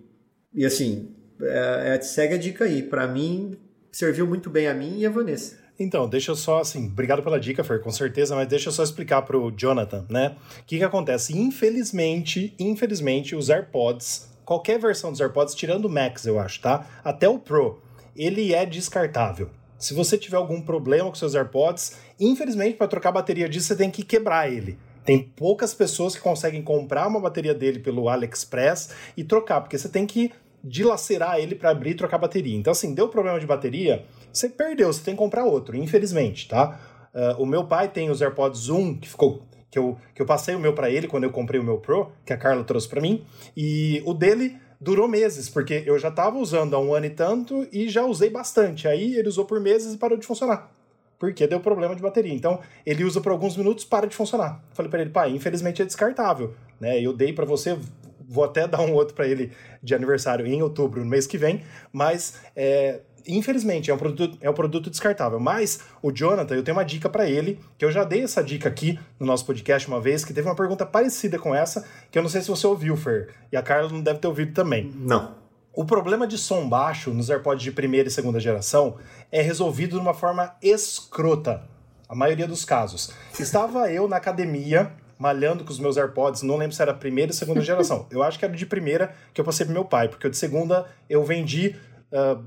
e 0.54 0.66
assim, 0.66 1.16
é, 1.42 1.96
é, 1.96 2.02
segue 2.02 2.34
a 2.34 2.38
dica 2.38 2.66
aí. 2.66 2.82
Para 2.82 3.08
mim, 3.08 3.58
serviu 3.92 4.26
muito 4.26 4.50
bem 4.50 4.68
a 4.68 4.74
mim 4.74 5.00
e 5.00 5.06
a 5.06 5.10
Vanessa. 5.10 5.64
Então, 5.78 6.08
deixa 6.08 6.32
eu 6.32 6.36
só, 6.38 6.62
assim, 6.62 6.88
obrigado 6.88 7.22
pela 7.22 7.38
dica, 7.38 7.62
Fer, 7.62 7.82
com 7.82 7.92
certeza, 7.92 8.34
mas 8.34 8.48
deixa 8.48 8.70
eu 8.70 8.74
só 8.74 8.82
explicar 8.82 9.24
pro 9.24 9.52
Jonathan, 9.52 10.06
né? 10.10 10.38
O 10.62 10.64
que 10.64 10.78
que 10.78 10.84
acontece? 10.84 11.38
Infelizmente, 11.38 12.56
infelizmente, 12.58 13.36
os 13.36 13.50
AirPods, 13.50 14.30
qualquer 14.46 14.80
versão 14.80 15.12
dos 15.12 15.20
AirPods, 15.20 15.56
tirando 15.56 15.86
o 15.86 15.90
Max, 15.90 16.26
eu 16.26 16.40
acho, 16.40 16.62
tá? 16.62 16.88
Até 17.04 17.28
o 17.28 17.40
Pro, 17.40 17.82
ele 18.16 18.54
é 18.54 18.66
descartável. 18.66 19.50
Se 19.78 19.94
você 19.94 20.18
tiver 20.18 20.38
algum 20.38 20.62
problema 20.62 21.10
com 21.10 21.16
seus 21.16 21.36
AirPods, 21.36 21.98
infelizmente, 22.20 22.78
para 22.78 22.88
trocar 22.88 23.10
a 23.10 23.14
bateria 23.14 23.50
disso, 23.50 23.68
você 23.68 23.76
tem 23.76 23.92
que 23.92 24.04
quebrar 24.04 24.50
ele. 24.52 24.78
Tem 25.04 25.22
poucas 25.22 25.74
pessoas 25.74 26.16
que 26.16 26.22
conseguem 26.22 26.62
comprar 26.62 27.08
uma 27.08 27.20
bateria 27.20 27.54
dele 27.54 27.80
pelo 27.80 28.10
AliExpress 28.10 28.90
e 29.16 29.24
trocar, 29.24 29.62
porque 29.62 29.78
você 29.78 29.90
tem 29.90 30.06
que 30.06 30.32
dilacerar 30.64 31.38
ele 31.38 31.54
para 31.54 31.70
abrir 31.70 31.92
e 31.92 31.96
trocar 31.96 32.18
a 32.18 32.22
bateria. 32.22 32.58
Então, 32.58 32.72
assim, 32.72 32.94
deu 32.94 33.08
problema 33.08 33.40
de 33.40 33.46
bateria, 33.46 34.06
você 34.34 34.50
perdeu, 34.50 34.92
você 34.92 35.04
tem 35.04 35.14
que 35.14 35.20
comprar 35.20 35.44
outro, 35.44 35.78
infelizmente, 35.78 36.48
tá? 36.48 36.80
Uh, 37.14 37.42
o 37.42 37.46
meu 37.46 37.66
pai 37.66 37.88
tem 37.88 38.10
os 38.10 38.22
AirPods 38.22 38.70
1, 38.70 38.98
que 38.98 39.08
ficou. 39.08 39.44
Que 39.76 39.80
eu, 39.80 39.98
que 40.14 40.22
eu 40.22 40.26
passei 40.26 40.56
o 40.56 40.60
meu 40.60 40.72
para 40.72 40.90
ele 40.90 41.06
quando 41.06 41.26
eu 41.26 41.32
comprei 41.32 41.60
o 41.60 41.64
meu 41.64 41.78
Pro, 41.78 42.10
que 42.26 42.32
a 42.32 42.38
Carla 42.38 42.64
trouxe 42.64 42.88
para 42.88 43.02
mim, 43.02 43.26
e 43.58 44.02
o 44.06 44.14
dele 44.14 44.58
durou 44.80 45.06
meses, 45.06 45.50
porque 45.50 45.84
eu 45.86 46.00
já 46.00 46.10
tava 46.10 46.38
usando 46.38 46.78
há 46.78 46.80
um 46.80 46.94
ano 46.94 47.08
e 47.08 47.10
tanto 47.10 47.68
e 47.74 47.90
já 47.90 48.06
usei 48.06 48.30
bastante. 48.30 48.88
Aí 48.88 49.18
ele 49.18 49.28
usou 49.28 49.44
por 49.44 49.60
meses 49.60 49.94
e 49.94 49.98
parou 49.98 50.18
de 50.18 50.26
funcionar. 50.26 50.72
Porque 51.20 51.46
deu 51.46 51.60
problema 51.60 51.94
de 51.94 52.02
bateria. 52.02 52.34
Então, 52.34 52.62
ele 52.86 53.04
usa 53.04 53.20
por 53.20 53.34
alguns 53.34 53.58
minutos, 53.58 53.84
para 53.84 54.08
de 54.08 54.16
funcionar. 54.16 54.64
Falei 54.72 54.90
para 54.90 55.02
ele, 55.02 55.10
pai, 55.10 55.32
infelizmente 55.32 55.82
é 55.82 55.86
descartável, 55.86 56.54
né? 56.80 57.02
Eu 57.02 57.12
dei 57.12 57.34
para 57.34 57.44
você, 57.44 57.78
vou 58.26 58.46
até 58.46 58.66
dar 58.70 58.80
um 58.80 58.94
outro 58.94 59.14
para 59.14 59.28
ele 59.28 59.52
de 59.84 59.94
aniversário 59.94 60.48
em 60.48 60.62
outubro, 60.62 61.02
no 61.02 61.10
mês 61.10 61.28
que 61.28 61.38
vem, 61.38 61.64
mas 61.92 62.40
é, 62.56 63.02
infelizmente 63.28 63.92
é 63.92 63.94
um 63.94 63.98
produto 63.98 64.38
é 64.42 64.50
um 64.50 64.54
produto 64.54 64.90
descartável. 64.90 65.40
Mas 65.40 65.80
o 66.02 66.12
Jonathan, 66.12 66.56
eu 66.56 66.64
tenho 66.64 66.78
uma 66.78 66.86
dica 66.86 67.10
para 67.10 67.30
ele, 67.30 67.60
que 67.78 67.86
eu 67.86 67.92
já 67.92 68.04
dei 68.04 68.24
essa 68.24 68.44
dica 68.44 68.70
aqui 68.70 69.00
no 69.20 69.26
nosso 69.26 69.46
podcast 69.46 69.88
uma 69.88 70.00
vez, 70.00 70.24
que 70.24 70.34
teve 70.34 70.48
uma 70.48 70.56
pergunta 70.56 70.86
parecida 70.86 71.38
com 71.40 71.54
essa, 71.54 71.86
que 72.12 72.18
eu 72.18 72.24
não 72.24 72.30
sei 72.30 72.42
se 72.42 72.48
você 72.48 72.66
ouviu, 72.68 72.96
Fer, 72.96 73.30
e 73.52 73.58
a 73.58 73.62
Carla 73.62 73.90
não 73.90 74.02
deve 74.02 74.20
ter 74.20 74.28
ouvido 74.28 74.54
também. 74.54 74.92
Não. 74.96 75.36
O 75.74 75.84
problema 75.84 76.26
de 76.26 76.38
som 76.38 76.70
baixo 76.70 77.12
nos 77.12 77.30
AirPods 77.30 77.62
de 77.62 77.72
primeira 77.72 78.08
e 78.08 78.12
segunda 78.12 78.40
geração 78.40 78.96
é 79.30 79.42
resolvido 79.42 79.98
de 79.98 80.02
uma 80.02 80.14
forma 80.14 80.56
escrota, 80.62 81.64
a 82.08 82.16
maioria 82.16 82.48
dos 82.48 82.64
casos. 82.64 83.12
Estava 83.38 83.92
eu 83.92 84.08
na 84.08 84.16
academia 84.16 84.94
malhando 85.18 85.64
com 85.64 85.72
os 85.72 85.80
meus 85.80 85.98
AirPods, 85.98 86.42
não 86.42 86.58
lembro 86.58 86.76
se 86.76 86.82
era 86.82 86.94
primeira 86.94 87.32
ou 87.32 87.36
segunda 87.36 87.62
geração. 87.62 88.06
Eu 88.10 88.22
acho 88.22 88.38
que 88.38 88.46
era 88.46 88.54
de 88.54 88.66
primeira 88.66 89.14
que 89.34 89.40
eu 89.40 89.46
passei 89.46 89.66
pro 89.66 89.74
meu 89.74 89.86
pai, 89.86 90.10
porque 90.10 90.28
o 90.28 90.30
de 90.30 90.38
segunda 90.38 90.86
eu 91.10 91.24
vendi 91.24 91.76
uh, 92.12 92.44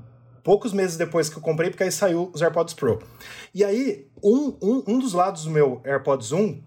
poucos 0.49 0.73
meses 0.73 0.97
depois 0.97 1.29
que 1.29 1.37
eu 1.37 1.43
comprei, 1.43 1.69
porque 1.69 1.83
aí 1.83 1.91
saiu 1.91 2.31
os 2.33 2.41
AirPods 2.41 2.73
Pro. 2.73 3.03
E 3.53 3.63
aí, 3.63 4.07
um, 4.23 4.57
um, 4.59 4.83
um 4.87 4.97
dos 4.97 5.13
lados 5.13 5.43
do 5.43 5.51
meu 5.51 5.79
AirPods 5.85 6.31
1 6.31 6.59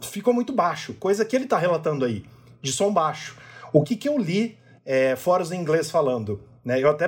ficou 0.00 0.32
muito 0.32 0.50
baixo, 0.50 0.94
coisa 0.94 1.22
que 1.22 1.36
ele 1.36 1.44
tá 1.44 1.58
relatando 1.58 2.06
aí, 2.06 2.24
de 2.62 2.72
som 2.72 2.90
baixo. 2.90 3.36
O 3.70 3.82
que 3.82 3.96
que 3.96 4.08
eu 4.08 4.16
li 4.16 4.58
é, 4.82 5.14
fora 5.14 5.42
os 5.42 5.52
inglês 5.52 5.90
falando? 5.90 6.40
Né? 6.64 6.82
Eu 6.82 6.88
até 6.88 7.06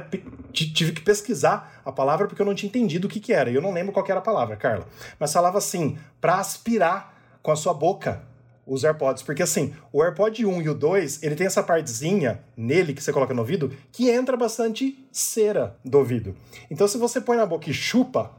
tive 0.52 0.92
que 0.92 1.00
pesquisar 1.00 1.80
a 1.82 1.90
palavra 1.90 2.26
porque 2.26 2.42
eu 2.42 2.46
não 2.46 2.54
tinha 2.54 2.68
entendido 2.68 3.06
o 3.06 3.10
que, 3.10 3.18
que 3.18 3.32
era. 3.32 3.50
E 3.50 3.54
eu 3.54 3.62
não 3.62 3.72
lembro 3.72 3.90
qual 3.90 4.04
era 4.06 4.18
a 4.18 4.22
palavra, 4.22 4.56
Carla. 4.56 4.86
Mas 5.18 5.32
falava 5.32 5.56
assim, 5.56 5.96
para 6.20 6.34
aspirar 6.34 7.18
com 7.42 7.50
a 7.50 7.56
sua 7.56 7.72
boca 7.72 8.22
os 8.66 8.84
AirPods. 8.84 9.22
Porque 9.22 9.42
assim, 9.42 9.74
o 9.92 10.02
AirPod 10.02 10.44
1 10.44 10.62
e 10.62 10.68
o 10.68 10.74
2, 10.74 11.22
ele 11.22 11.34
tem 11.34 11.46
essa 11.46 11.62
partezinha 11.62 12.40
nele 12.56 12.94
que 12.94 13.02
você 13.02 13.12
coloca 13.12 13.34
no 13.34 13.40
ouvido 13.40 13.72
que 13.92 14.10
entra 14.10 14.36
bastante 14.36 15.06
cera 15.12 15.76
do 15.84 15.98
ouvido. 15.98 16.34
Então 16.70 16.86
se 16.88 16.98
você 16.98 17.20
põe 17.20 17.36
na 17.36 17.46
boca 17.46 17.70
e 17.70 17.74
chupa, 17.74 18.30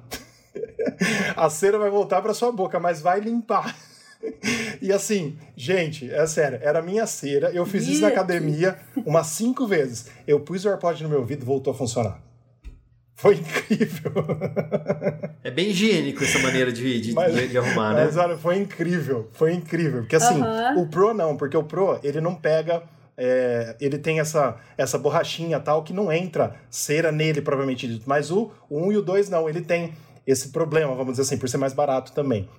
a 1.36 1.50
cera 1.50 1.78
vai 1.78 1.90
voltar 1.90 2.22
para 2.22 2.34
sua 2.34 2.52
boca, 2.52 2.80
mas 2.80 3.02
vai 3.02 3.20
limpar. 3.20 3.76
E 4.82 4.92
assim, 4.92 5.38
gente, 5.56 6.12
é 6.12 6.26
sério, 6.26 6.58
era 6.62 6.82
minha 6.82 7.06
cera. 7.06 7.52
Eu 7.52 7.64
fiz 7.64 7.88
isso 7.88 8.02
na 8.02 8.08
academia 8.08 8.76
umas 9.06 9.28
cinco 9.28 9.68
vezes. 9.68 10.08
Eu 10.26 10.40
pus 10.40 10.66
o 10.66 10.70
AirPod 10.70 11.04
no 11.04 11.10
meu 11.10 11.20
ouvido 11.20 11.44
e 11.44 11.46
voltou 11.46 11.72
a 11.72 11.76
funcionar. 11.76 12.20
Foi 13.16 13.36
incrível. 13.36 14.12
É 15.44 15.52
bem 15.52 15.70
higiênico 15.70 16.24
essa 16.24 16.40
maneira 16.40 16.72
de, 16.72 17.00
de, 17.00 17.14
mas, 17.14 17.52
de 17.52 17.56
arrumar, 17.56 17.94
né? 17.94 18.06
Mas 18.06 18.18
olha, 18.18 18.36
foi 18.36 18.58
incrível. 18.58 19.30
Foi 19.32 19.54
incrível. 19.54 20.02
Porque 20.02 20.16
assim, 20.16 20.42
o 20.76 20.88
Pro 20.88 21.14
não, 21.14 21.38
porque 21.38 21.56
o 21.56 21.64
Pro, 21.64 22.00
ele 22.04 22.20
não 22.20 22.34
pega. 22.34 22.82
É, 23.16 23.76
ele 23.80 24.00
tem 24.00 24.20
essa, 24.20 24.58
essa 24.76 24.98
borrachinha 24.98 25.60
tal 25.60 25.84
que 25.84 25.94
não 25.94 26.12
entra 26.12 26.56
cera 26.68 27.12
nele, 27.12 27.42
provavelmente 27.42 27.88
dito. 27.88 28.06
Mas 28.08 28.32
o, 28.32 28.52
o 28.68 28.88
1 28.88 28.94
e 28.94 28.98
o 28.98 29.02
2 29.04 29.30
não, 29.30 29.48
ele 29.48 29.62
tem 29.62 29.94
esse 30.26 30.50
problema, 30.50 30.96
vamos 30.96 31.14
dizer 31.14 31.22
assim, 31.22 31.38
por 31.38 31.48
ser 31.48 31.58
mais 31.58 31.74
barato 31.74 32.12
também. 32.12 32.50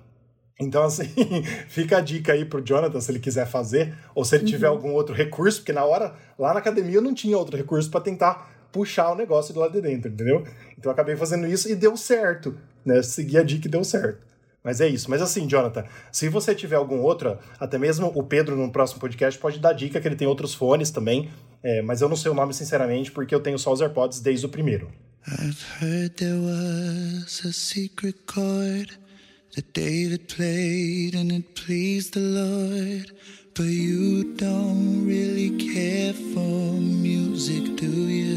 Então, 0.57 0.83
assim, 0.83 1.13
fica 1.67 1.97
a 1.97 2.01
dica 2.01 2.31
aí 2.31 2.45
pro 2.45 2.61
Jonathan, 2.61 3.01
se 3.01 3.11
ele 3.11 3.19
quiser 3.19 3.47
fazer, 3.47 3.93
ou 4.15 4.23
se 4.23 4.35
ele 4.35 4.45
uhum. 4.45 4.49
tiver 4.49 4.67
algum 4.67 4.93
outro 4.93 5.13
recurso, 5.13 5.59
porque 5.59 5.73
na 5.73 5.83
hora, 5.83 6.15
lá 6.39 6.53
na 6.53 6.59
academia, 6.59 6.95
eu 6.95 7.01
não 7.01 7.13
tinha 7.13 7.37
outro 7.37 7.57
recurso 7.57 7.91
para 7.91 7.99
tentar 7.99 8.56
puxar 8.71 9.11
o 9.11 9.15
negócio 9.15 9.53
do 9.53 9.59
lado 9.59 9.73
de 9.73 9.81
dentro, 9.81 10.11
entendeu? 10.11 10.45
Então 10.77 10.89
eu 10.89 10.91
acabei 10.91 11.15
fazendo 11.15 11.47
isso 11.47 11.69
e 11.69 11.75
deu 11.75 11.95
certo, 11.97 12.57
né? 12.85 13.01
Segui 13.01 13.37
a 13.37 13.43
dica 13.43 13.67
e 13.67 13.71
deu 13.71 13.83
certo. 13.83 14.25
Mas 14.63 14.81
é 14.81 14.87
isso. 14.87 15.09
Mas 15.09 15.21
assim, 15.21 15.47
Jonathan, 15.47 15.85
se 16.11 16.27
você 16.27 16.53
tiver 16.53 16.75
algum 16.75 16.99
outro, 16.99 17.37
até 17.59 17.77
mesmo 17.77 18.11
o 18.13 18.23
Pedro 18.23 18.55
no 18.55 18.71
próximo 18.71 18.99
podcast 18.99 19.39
pode 19.39 19.59
dar 19.59 19.73
dica 19.73 20.01
que 20.01 20.07
ele 20.07 20.15
tem 20.15 20.27
outros 20.27 20.53
fones 20.53 20.91
também, 20.91 21.29
é, 21.63 21.81
mas 21.81 22.01
eu 22.01 22.09
não 22.09 22.15
sei 22.15 22.31
o 22.31 22.33
nome 22.33 22.53
sinceramente 22.53 23.11
porque 23.11 23.33
eu 23.33 23.39
tenho 23.39 23.57
só 23.57 23.71
os 23.71 23.81
AirPods 23.81 24.19
desde 24.19 24.45
o 24.45 24.49
primeiro. 24.49 24.91
I've 25.27 25.61
heard 25.81 26.15
there 26.15 26.39
was 26.39 27.41
a 27.45 27.51
secret 27.51 28.17
chord 28.27 28.97
that 29.55 29.67
David 29.73 30.27
played 30.33 31.15
and 31.15 31.33
it 31.33 31.49
pleased 31.53 32.13
the 32.13 32.19
Lord. 32.19 33.13
But 33.53 33.65
you 33.65 34.35
don't 34.35 35.07
really 35.07 35.49
care 35.57 36.13
for 36.13 36.73
music, 36.79 37.75
do 37.75 37.87
you? 37.87 38.36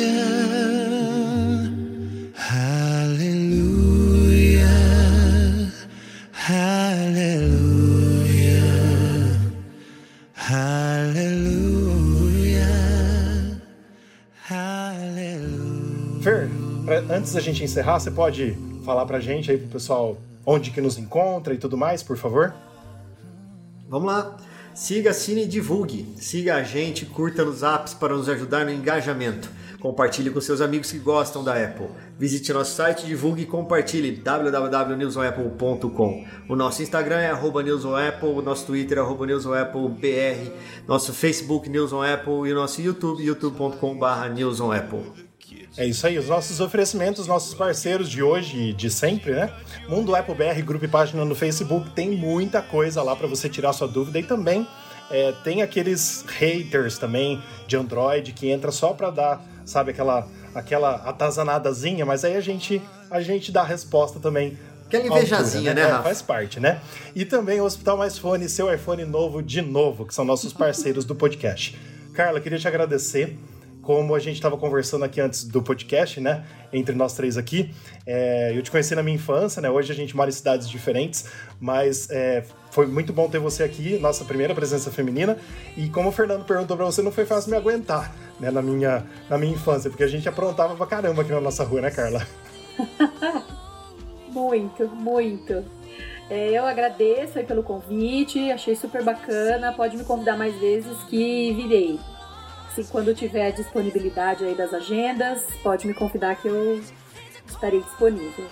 Antes 17.21 17.33
da 17.33 17.39
gente 17.39 17.63
encerrar, 17.63 17.99
você 17.99 18.09
pode 18.09 18.57
falar 18.83 19.05
pra 19.05 19.19
gente 19.19 19.51
aí 19.51 19.57
pro 19.59 19.67
pessoal 19.67 20.17
onde 20.43 20.71
que 20.71 20.81
nos 20.81 20.97
encontra 20.97 21.53
e 21.53 21.57
tudo 21.57 21.77
mais, 21.77 22.01
por 22.01 22.17
favor? 22.17 22.51
Vamos 23.87 24.11
lá. 24.11 24.35
Siga, 24.73 25.11
assine 25.11 25.43
e 25.43 25.47
divulgue. 25.47 26.15
Siga 26.17 26.55
a 26.55 26.63
gente, 26.63 27.05
curta 27.05 27.45
nos 27.45 27.61
apps 27.61 27.93
para 27.93 28.15
nos 28.15 28.27
ajudar 28.27 28.65
no 28.65 28.71
engajamento. 28.71 29.51
Compartilhe 29.79 30.31
com 30.31 30.41
seus 30.41 30.61
amigos 30.61 30.91
que 30.91 30.97
gostam 30.97 31.43
da 31.43 31.63
Apple. 31.63 31.89
Visite 32.17 32.51
nosso 32.53 32.73
site, 32.73 33.05
divulgue 33.05 33.43
e 33.43 33.45
compartilhe 33.45 34.15
www.newsonapple.com. 34.15 36.25
O 36.49 36.55
nosso 36.55 36.81
Instagram 36.81 37.19
é 37.19 37.31
@newsonapple, 37.33 38.29
o 38.29 38.41
nosso 38.41 38.65
Twitter 38.65 38.97
é 38.97 39.01
@newsonapplebr, 39.01 40.53
nosso 40.87 41.13
Facebook 41.13 41.69
newsonapple 41.69 42.49
e 42.49 42.51
o 42.51 42.55
nosso 42.55 42.81
YouTube 42.81 43.23
youtube.com/newsonapple. 43.23 45.30
É 45.77 45.85
isso 45.85 46.05
aí, 46.05 46.17
os 46.17 46.27
nossos 46.27 46.59
oferecimentos, 46.59 47.27
nossos 47.27 47.53
parceiros 47.53 48.09
de 48.09 48.21
hoje 48.21 48.57
e 48.57 48.73
de 48.73 48.89
sempre, 48.89 49.31
né? 49.31 49.53
Mundo 49.87 50.13
Apple 50.13 50.35
BR, 50.35 50.61
grupo 50.61 50.83
e 50.83 50.87
página 50.87 51.23
no 51.23 51.33
Facebook, 51.33 51.89
tem 51.91 52.11
muita 52.11 52.61
coisa 52.61 53.01
lá 53.01 53.15
para 53.15 53.27
você 53.27 53.47
tirar 53.47 53.71
sua 53.71 53.87
dúvida 53.87 54.19
e 54.19 54.23
também 54.23 54.67
é, 55.09 55.31
tem 55.43 55.61
aqueles 55.61 56.25
haters 56.27 56.97
também 56.97 57.41
de 57.67 57.77
Android 57.77 58.33
que 58.33 58.49
entra 58.49 58.71
só 58.71 58.93
para 58.93 59.09
dar, 59.09 59.41
sabe, 59.65 59.91
aquela 59.91 60.27
aquela 60.53 60.95
atazanadazinha, 60.95 62.05
mas 62.05 62.25
aí 62.25 62.35
a 62.35 62.41
gente 62.41 62.81
a 63.09 63.21
gente 63.21 63.51
dá 63.51 63.61
a 63.61 63.65
resposta 63.65 64.19
também 64.19 64.57
Aquela 64.87 65.07
invejazinha, 65.07 65.73
né, 65.73 65.85
né 65.85 65.99
é, 65.99 66.03
Faz 66.03 66.21
parte, 66.21 66.59
né? 66.59 66.81
E 67.15 67.23
também 67.23 67.61
o 67.61 67.63
Hospital 67.63 67.95
Mais 67.95 68.17
Fone, 68.17 68.49
seu 68.49 68.73
iPhone 68.73 69.05
novo 69.05 69.41
de 69.41 69.61
novo, 69.61 70.05
que 70.05 70.13
são 70.13 70.25
nossos 70.25 70.51
parceiros 70.51 71.05
do 71.05 71.15
podcast. 71.15 71.79
Carla, 72.13 72.41
queria 72.41 72.59
te 72.59 72.67
agradecer 72.67 73.37
como 73.81 74.13
a 74.13 74.19
gente 74.19 74.35
estava 74.35 74.57
conversando 74.57 75.03
aqui 75.03 75.19
antes 75.19 75.43
do 75.43 75.61
podcast, 75.61 76.19
né? 76.19 76.45
Entre 76.71 76.95
nós 76.95 77.13
três 77.13 77.37
aqui. 77.37 77.73
É, 78.05 78.51
eu 78.55 78.61
te 78.61 78.69
conheci 78.69 78.93
na 78.95 79.03
minha 79.03 79.15
infância, 79.15 79.61
né? 79.61 79.69
Hoje 79.69 79.91
a 79.91 79.95
gente 79.95 80.15
mora 80.15 80.29
em 80.29 80.33
cidades 80.33 80.69
diferentes, 80.69 81.25
mas 81.59 82.09
é, 82.09 82.43
foi 82.69 82.85
muito 82.85 83.11
bom 83.11 83.27
ter 83.29 83.39
você 83.39 83.63
aqui, 83.63 83.97
nossa 83.97 84.23
primeira 84.23 84.53
presença 84.53 84.91
feminina. 84.91 85.37
E 85.75 85.89
como 85.89 86.09
o 86.09 86.11
Fernando 86.11 86.45
perguntou 86.45 86.77
para 86.77 86.85
você, 86.85 87.01
não 87.01 87.11
foi 87.11 87.25
fácil 87.25 87.51
me 87.51 87.57
aguentar, 87.57 88.15
né? 88.39 88.51
Na 88.51 88.61
minha, 88.61 89.05
na 89.29 89.37
minha 89.37 89.53
infância, 89.53 89.89
porque 89.89 90.03
a 90.03 90.07
gente 90.07 90.29
aprontava 90.29 90.75
pra 90.75 90.85
caramba 90.85 91.21
aqui 91.21 91.31
na 91.31 91.41
nossa 91.41 91.63
rua, 91.63 91.81
né, 91.81 91.91
Carla? 91.91 92.25
muito, 94.29 94.87
muito. 94.87 95.65
É, 96.29 96.51
eu 96.51 96.65
agradeço 96.65 97.43
pelo 97.43 97.61
convite, 97.61 98.51
achei 98.51 98.75
super 98.75 99.03
bacana. 99.03 99.73
Pode 99.73 99.97
me 99.97 100.03
convidar 100.05 100.37
mais 100.37 100.55
vezes 100.55 100.97
que 101.09 101.53
virei 101.53 101.99
se 102.75 102.83
quando 102.85 103.13
tiver 103.13 103.51
disponibilidade 103.51 104.43
aí 104.45 104.55
das 104.55 104.73
agendas, 104.73 105.43
pode 105.61 105.87
me 105.87 105.93
convidar 105.93 106.35
que 106.35 106.47
eu 106.47 106.81
estarei 107.47 107.81
disponível. 107.81 108.45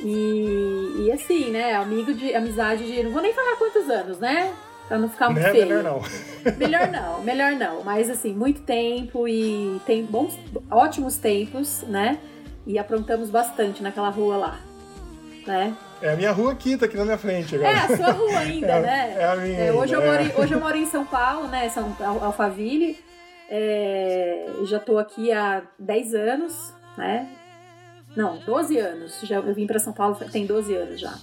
E, 0.00 1.04
e 1.04 1.12
assim, 1.12 1.50
né, 1.50 1.74
amigo 1.74 2.14
de 2.14 2.34
amizade 2.34 2.86
de. 2.86 3.02
Não 3.02 3.10
vou 3.10 3.22
nem 3.22 3.34
falar 3.34 3.56
quantos 3.56 3.88
anos, 3.90 4.18
né? 4.18 4.52
Pra 4.86 4.96
não 4.96 5.08
ficar 5.08 5.28
muito 5.28 5.46
é, 5.46 5.50
feio. 5.50 5.66
Melhor 5.66 5.82
não. 5.82 6.02
melhor 6.56 6.88
não, 6.88 7.22
melhor 7.22 7.52
não. 7.52 7.84
Mas 7.84 8.08
assim, 8.08 8.32
muito 8.32 8.62
tempo 8.62 9.26
e 9.28 9.80
tem 9.84 10.04
bons, 10.04 10.38
ótimos 10.70 11.16
tempos, 11.16 11.82
né? 11.82 12.18
E 12.66 12.78
aprontamos 12.78 13.28
bastante 13.28 13.82
naquela 13.82 14.08
rua 14.08 14.36
lá, 14.36 14.60
né? 15.46 15.76
É 16.00 16.12
a 16.12 16.16
minha 16.16 16.30
rua 16.30 16.52
aqui, 16.52 16.76
tá 16.76 16.86
aqui 16.86 16.96
na 16.96 17.04
minha 17.04 17.18
frente 17.18 17.56
agora. 17.56 17.70
É, 17.70 17.80
a 17.80 17.96
sua 17.96 18.12
rua 18.12 18.38
ainda, 18.38 18.72
é, 18.72 18.80
né? 18.80 19.16
É 19.18 19.24
a 19.24 19.36
minha. 19.36 19.58
É, 19.58 19.72
hoje, 19.72 19.94
ainda, 19.94 20.06
eu 20.06 20.12
moro 20.12 20.22
em, 20.22 20.40
hoje 20.42 20.54
eu 20.54 20.60
moro 20.60 20.76
em 20.76 20.86
São 20.86 21.04
Paulo, 21.04 21.48
né? 21.48 21.68
São 21.68 21.94
Alphaville. 22.22 23.07
É, 23.48 24.46
já 24.64 24.76
estou 24.76 24.98
aqui 24.98 25.32
há 25.32 25.62
10 25.78 26.14
anos, 26.14 26.74
né? 26.96 27.28
Não, 28.14 28.38
12 28.38 28.78
anos. 28.78 29.20
Já, 29.22 29.36
eu 29.36 29.54
vim 29.54 29.66
para 29.66 29.78
São 29.78 29.92
Paulo 29.92 30.16
tem 30.30 30.44
12 30.46 30.74
anos 30.74 31.00
já. 31.00 31.14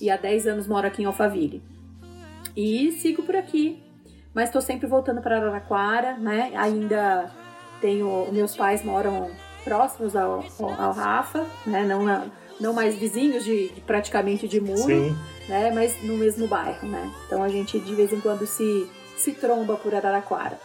E 0.00 0.10
há 0.10 0.16
10 0.16 0.46
anos 0.46 0.66
moro 0.66 0.86
aqui 0.86 1.02
em 1.02 1.04
Alphaville. 1.04 1.62
E 2.56 2.92
sigo 2.92 3.22
por 3.22 3.36
aqui. 3.36 3.82
Mas 4.34 4.48
estou 4.48 4.62
sempre 4.62 4.86
voltando 4.86 5.20
para 5.20 5.36
Araraquara, 5.36 6.16
né? 6.16 6.52
Ainda 6.56 7.30
tenho. 7.80 8.30
Meus 8.32 8.56
pais 8.56 8.84
moram 8.84 9.30
próximos 9.64 10.16
ao, 10.16 10.44
ao 10.78 10.92
Rafa, 10.92 11.46
né? 11.66 11.84
Não, 11.84 12.04
na, 12.04 12.26
não 12.60 12.72
mais 12.72 12.96
vizinhos 12.96 13.44
de, 13.44 13.68
de, 13.68 13.80
praticamente 13.80 14.46
de 14.46 14.60
muro, 14.60 14.78
Sim. 14.78 15.16
né? 15.48 15.70
Mas 15.72 16.02
no 16.02 16.16
mesmo 16.16 16.46
bairro, 16.46 16.88
né? 16.88 17.10
Então 17.26 17.42
a 17.42 17.48
gente 17.48 17.78
de 17.78 17.94
vez 17.94 18.12
em 18.12 18.20
quando 18.20 18.46
se, 18.46 18.88
se 19.16 19.32
tromba 19.32 19.76
por 19.76 19.94
Araraquara. 19.94 20.58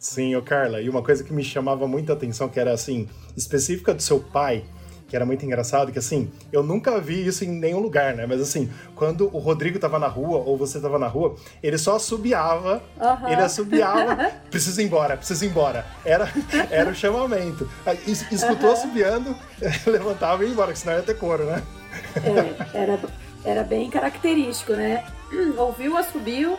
Sim, 0.00 0.34
ô 0.34 0.40
Carla, 0.40 0.80
e 0.80 0.88
uma 0.88 1.02
coisa 1.02 1.22
que 1.22 1.30
me 1.30 1.44
chamava 1.44 1.86
muita 1.86 2.14
atenção, 2.14 2.48
que 2.48 2.58
era 2.58 2.72
assim, 2.72 3.06
específica 3.36 3.92
do 3.92 4.00
seu 4.00 4.18
pai, 4.18 4.64
que 5.06 5.14
era 5.14 5.26
muito 5.26 5.44
engraçado, 5.44 5.92
que 5.92 5.98
assim, 5.98 6.30
eu 6.50 6.62
nunca 6.62 6.98
vi 6.98 7.26
isso 7.26 7.44
em 7.44 7.48
nenhum 7.48 7.80
lugar, 7.80 8.14
né? 8.14 8.24
Mas 8.24 8.40
assim, 8.40 8.70
quando 8.94 9.28
o 9.30 9.38
Rodrigo 9.38 9.78
tava 9.78 9.98
na 9.98 10.06
rua, 10.06 10.38
ou 10.38 10.56
você 10.56 10.80
tava 10.80 10.98
na 10.98 11.06
rua, 11.06 11.36
ele 11.62 11.76
só 11.76 11.96
assobiava, 11.96 12.82
uhum. 12.98 13.28
ele 13.28 13.42
assobiava, 13.42 14.16
precisa 14.50 14.80
ir 14.80 14.86
embora, 14.86 15.18
precisa 15.18 15.44
ir 15.44 15.50
embora. 15.50 15.84
Era, 16.02 16.32
era 16.70 16.88
o 16.88 16.94
chamamento. 16.94 17.68
Escutou 18.06 18.70
uhum. 18.70 18.72
assobiando, 18.72 19.36
levantava 19.86 20.42
e 20.42 20.46
ia 20.46 20.52
embora, 20.54 20.72
que 20.72 20.78
senão 20.78 20.96
ia 20.96 21.02
ter 21.02 21.18
couro, 21.18 21.44
né? 21.44 21.62
É, 22.16 22.78
era, 22.78 22.98
era 23.44 23.64
bem 23.64 23.90
característico, 23.90 24.72
né? 24.72 25.04
Ouviu, 25.58 25.98
assobiu, 25.98 26.56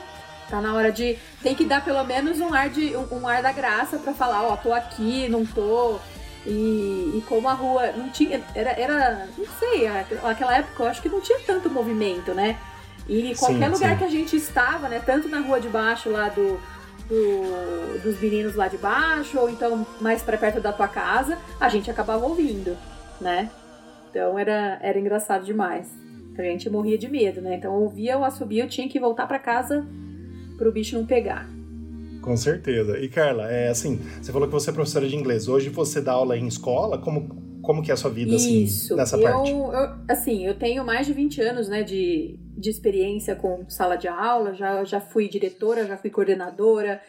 Tá 0.51 0.59
na 0.59 0.73
hora 0.73 0.91
de. 0.91 1.17
Tem 1.41 1.55
que 1.55 1.63
dar 1.63 1.83
pelo 1.83 2.03
menos 2.03 2.41
um 2.41 2.53
ar, 2.53 2.69
de, 2.69 2.93
um, 2.97 3.21
um 3.21 3.27
ar 3.27 3.41
da 3.41 3.53
graça 3.53 3.97
para 3.97 4.13
falar, 4.13 4.43
ó, 4.43 4.57
tô 4.57 4.73
aqui, 4.73 5.29
não 5.29 5.45
tô. 5.45 5.97
E, 6.45 7.13
e, 7.15 7.23
como 7.25 7.47
a 7.47 7.53
rua 7.53 7.93
não 7.93 8.09
tinha. 8.09 8.43
Era, 8.53 8.71
era. 8.71 9.29
Não 9.37 9.45
sei, 9.57 9.87
aquela 9.87 10.57
época 10.57 10.83
eu 10.83 10.87
acho 10.87 11.01
que 11.01 11.07
não 11.07 11.21
tinha 11.21 11.39
tanto 11.47 11.69
movimento, 11.69 12.33
né? 12.33 12.59
E 13.07 13.33
qualquer 13.35 13.67
sim, 13.67 13.73
lugar 13.73 13.91
sim. 13.91 13.97
que 13.97 14.03
a 14.03 14.09
gente 14.09 14.35
estava, 14.35 14.89
né? 14.89 15.01
Tanto 15.05 15.29
na 15.29 15.39
rua 15.39 15.61
de 15.61 15.69
baixo 15.69 16.09
lá 16.09 16.27
do, 16.27 16.59
do, 17.07 18.01
dos 18.03 18.19
meninos 18.19 18.53
lá 18.53 18.67
de 18.67 18.77
baixo, 18.77 19.39
ou 19.39 19.49
então 19.49 19.87
mais 20.01 20.21
para 20.21 20.37
perto 20.37 20.59
da 20.59 20.73
tua 20.73 20.87
casa, 20.87 21.37
a 21.61 21.69
gente 21.69 21.89
acabava 21.89 22.25
ouvindo, 22.25 22.77
né? 23.21 23.49
Então 24.09 24.37
era, 24.37 24.77
era 24.81 24.99
engraçado 24.99 25.45
demais. 25.45 25.89
A 26.37 26.41
gente 26.41 26.69
morria 26.69 26.97
de 26.97 27.07
medo, 27.07 27.39
né? 27.39 27.55
Então 27.55 27.73
ouvia 27.73 28.17
o 28.17 28.25
assobio, 28.25 28.65
eu 28.65 28.69
tinha 28.69 28.89
que 28.89 28.99
voltar 28.99 29.27
para 29.27 29.39
casa 29.39 29.85
pro 30.61 30.71
bicho 30.71 30.95
não 30.95 31.07
pegar. 31.07 31.49
Com 32.21 32.37
certeza. 32.37 32.99
E 32.99 33.09
Carla, 33.09 33.51
é 33.51 33.69
assim, 33.69 33.99
você 34.21 34.31
falou 34.31 34.47
que 34.47 34.53
você 34.53 34.69
é 34.69 34.73
professora 34.73 35.07
de 35.07 35.15
inglês. 35.15 35.47
Hoje 35.47 35.69
você 35.69 35.99
dá 35.99 36.11
aula 36.11 36.37
em 36.37 36.45
escola, 36.45 36.99
como 36.99 37.41
como 37.63 37.83
que 37.83 37.91
é 37.91 37.93
a 37.93 37.97
sua 37.97 38.09
vida 38.09 38.35
assim 38.35 38.63
Isso. 38.63 38.95
nessa 38.95 39.17
eu, 39.17 39.21
parte? 39.21 39.51
Eu, 39.51 39.71
assim, 40.07 40.45
eu 40.45 40.55
tenho 40.55 40.83
mais 40.83 41.05
de 41.05 41.13
20 41.13 41.41
anos, 41.41 41.69
né, 41.69 41.83
de, 41.83 42.39
de 42.57 42.69
experiência 42.71 43.35
com 43.35 43.69
sala 43.69 43.95
de 43.95 44.07
aula, 44.07 44.53
já 44.53 44.83
já 44.83 44.99
fui 44.99 45.27
diretora, 45.27 45.85
já 45.85 45.97
fui 45.97 46.09
coordenadora. 46.09 47.01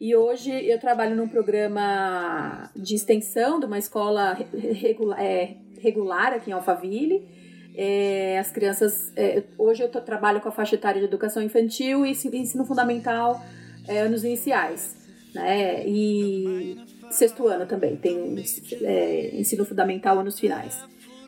E 0.00 0.14
hoje 0.14 0.50
eu 0.50 0.78
trabalho 0.78 1.16
num 1.16 1.28
programa 1.28 2.70
de 2.76 2.94
extensão 2.94 3.58
de 3.58 3.66
uma 3.66 3.78
escola 3.78 4.38
regular, 4.54 5.20
é, 5.20 5.56
regular 5.80 6.32
aqui 6.32 6.50
em 6.50 6.52
Alphaville. 6.52 7.26
É, 7.74 8.38
as 8.38 8.50
crianças. 8.50 9.12
É, 9.16 9.42
hoje 9.56 9.82
eu 9.82 9.88
tô, 9.90 10.00
trabalho 10.00 10.40
com 10.40 10.48
a 10.48 10.52
faixa 10.52 10.74
etária 10.74 11.00
de 11.00 11.06
educação 11.06 11.42
infantil 11.42 12.04
e 12.04 12.10
ensino 12.10 12.64
fundamental 12.64 13.40
é, 13.86 14.00
anos 14.00 14.24
iniciais. 14.24 14.96
Né? 15.34 15.86
E 15.86 16.76
sexto 17.10 17.46
ano 17.46 17.66
também, 17.66 17.96
tem 17.96 18.36
é, 18.82 19.36
ensino 19.38 19.64
fundamental 19.64 20.18
anos 20.18 20.38
finais. 20.38 20.82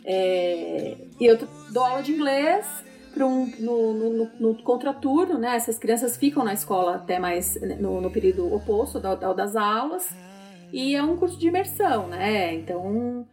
É, 0.04 0.96
e 1.20 1.24
eu 1.24 1.38
dou 1.70 1.84
aula 1.84 2.02
de 2.02 2.12
inglês 2.12 2.66
para 3.14 3.26
um, 3.26 3.46
no, 3.58 3.92
no, 3.92 4.30
no, 4.40 4.62
contraturno, 4.62 5.38
né? 5.38 5.54
Essas 5.54 5.78
crianças 5.78 6.16
ficam 6.16 6.44
na 6.44 6.54
escola 6.54 6.96
até 6.96 7.18
mais 7.18 7.60
né, 7.60 7.76
no, 7.78 8.00
no 8.00 8.10
período 8.10 8.52
oposto 8.52 9.00
ao, 9.06 9.34
das 9.34 9.54
aulas. 9.54 10.08
E 10.72 10.96
é 10.96 11.02
um 11.02 11.16
curso 11.16 11.38
de 11.38 11.48
imersão, 11.48 12.08
né? 12.08 12.54
Então 12.54 13.26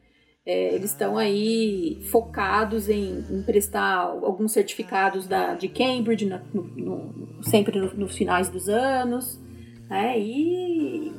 é, 0.50 0.74
eles 0.74 0.90
estão 0.90 1.16
aí 1.16 2.02
focados 2.10 2.90
em, 2.90 3.24
em, 3.30 3.44
prestar 3.44 3.98
alguns 3.98 4.52
certificados 4.52 5.28
da, 5.28 5.54
de 5.54 5.68
Cambridge 5.68 6.26
no, 6.26 6.64
no, 6.76 7.44
sempre 7.44 7.80
nos 7.80 8.18
finais 8.18 8.50
dos 8.50 8.68
anos, 8.68 9.40
né? 9.88 10.20
E, 10.20 11.14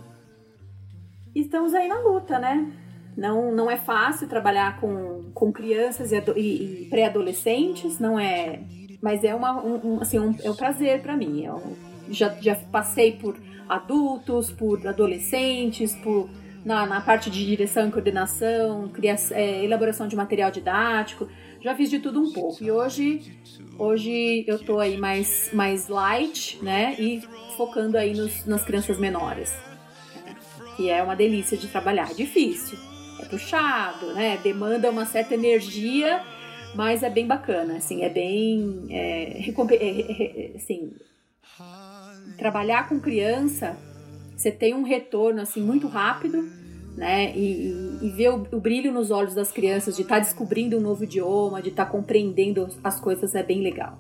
e 1.33 1.41
estamos 1.41 1.75
aí 1.75 1.87
na 1.87 2.01
luta, 2.01 2.41
né? 2.41 2.73
Não, 3.17 3.55
não 3.55 3.71
é 3.71 3.77
fácil 3.77 4.27
trabalhar 4.27 4.81
com, 4.81 5.31
com 5.33 5.53
crianças 5.53 6.11
e, 6.11 6.17
e, 6.37 6.83
e 6.83 6.87
pré-adolescentes, 6.91 8.01
não 8.01 8.19
é. 8.19 8.65
Mas 9.01 9.23
é, 9.23 9.33
uma, 9.33 9.65
um, 9.65 10.01
assim, 10.01 10.19
um, 10.19 10.35
é 10.43 10.51
um 10.51 10.57
prazer 10.57 11.03
para 11.03 11.17
mim. 11.17 11.45
Eu 11.45 11.59
é 12.09 12.13
já, 12.13 12.35
já 12.41 12.57
passei 12.57 13.13
por 13.13 13.37
adultos, 13.69 14.51
por 14.51 14.85
adolescentes, 14.89 15.95
por 15.95 16.29
na, 16.65 16.87
na 16.87 17.01
parte 17.01 17.31
de 17.31 17.45
direção 17.45 17.89
e 17.89 17.91
coordenação, 17.91 18.89
criação, 18.89 19.37
é, 19.37 19.65
elaboração 19.65 20.07
de 20.09 20.17
material 20.17 20.51
didático. 20.51 21.29
Já 21.63 21.75
fiz 21.75 21.91
de 21.91 21.99
tudo 21.99 22.21
um 22.21 22.33
pouco. 22.33 22.63
E 22.63 22.71
hoje, 22.71 23.39
hoje 23.79 24.45
eu 24.47 24.59
tô 24.59 24.79
aí 24.79 24.97
mais, 24.97 25.51
mais 25.53 25.89
light, 25.89 26.59
né? 26.63 26.97
E 26.99 27.23
focando 27.57 27.99
aí 27.99 28.15
nos, 28.15 28.47
nas 28.47 28.65
crianças 28.65 28.99
menores. 28.99 29.55
Que 30.77 30.89
é 30.89 31.03
uma 31.03 31.15
delícia 31.15 31.57
de 31.57 31.69
trabalhar. 31.69 32.11
É 32.11 32.15
difícil 32.15 32.79
é 33.23 33.27
puxado, 33.27 34.13
né? 34.13 34.39
Demanda 34.43 34.91
uma 34.91 35.05
certa 35.05 35.35
energia, 35.35 36.23
mas 36.75 37.03
é 37.03 37.11
bem 37.11 37.27
bacana, 37.27 37.77
assim, 37.77 38.03
é 38.03 38.09
bem, 38.09 38.87
é, 38.91 39.43
é, 39.47 40.53
é, 40.53 40.57
assim, 40.57 40.93
trabalhar 42.39 42.89
com 42.89 43.01
criança, 43.01 43.77
você 44.41 44.51
tem 44.51 44.75
um 44.75 44.83
retorno 44.83 45.43
assim 45.43 45.61
muito 45.61 45.87
rápido, 45.87 46.49
né? 46.97 47.37
E, 47.37 47.99
e, 48.01 48.11
ver 48.11 48.31
o, 48.31 48.47
o, 48.53 48.59
brilho 48.59 48.91
nos 48.91 49.11
olhos 49.11 49.35
das 49.35 49.53
crianças 49.53 49.95
de 49.95 50.03
estar 50.03 50.17
tá 50.17 50.21
descobrindo 50.21 50.79
um 50.79 50.81
novo 50.81 51.05
idioma, 51.05 51.61
de 51.61 51.69
estar 51.69 51.85
tá 51.85 51.91
compreendendo 51.91 52.67
as 52.83 52.99
coisas 52.99 53.35
é 53.35 53.43
bem 53.43 53.61
legal. 53.61 53.99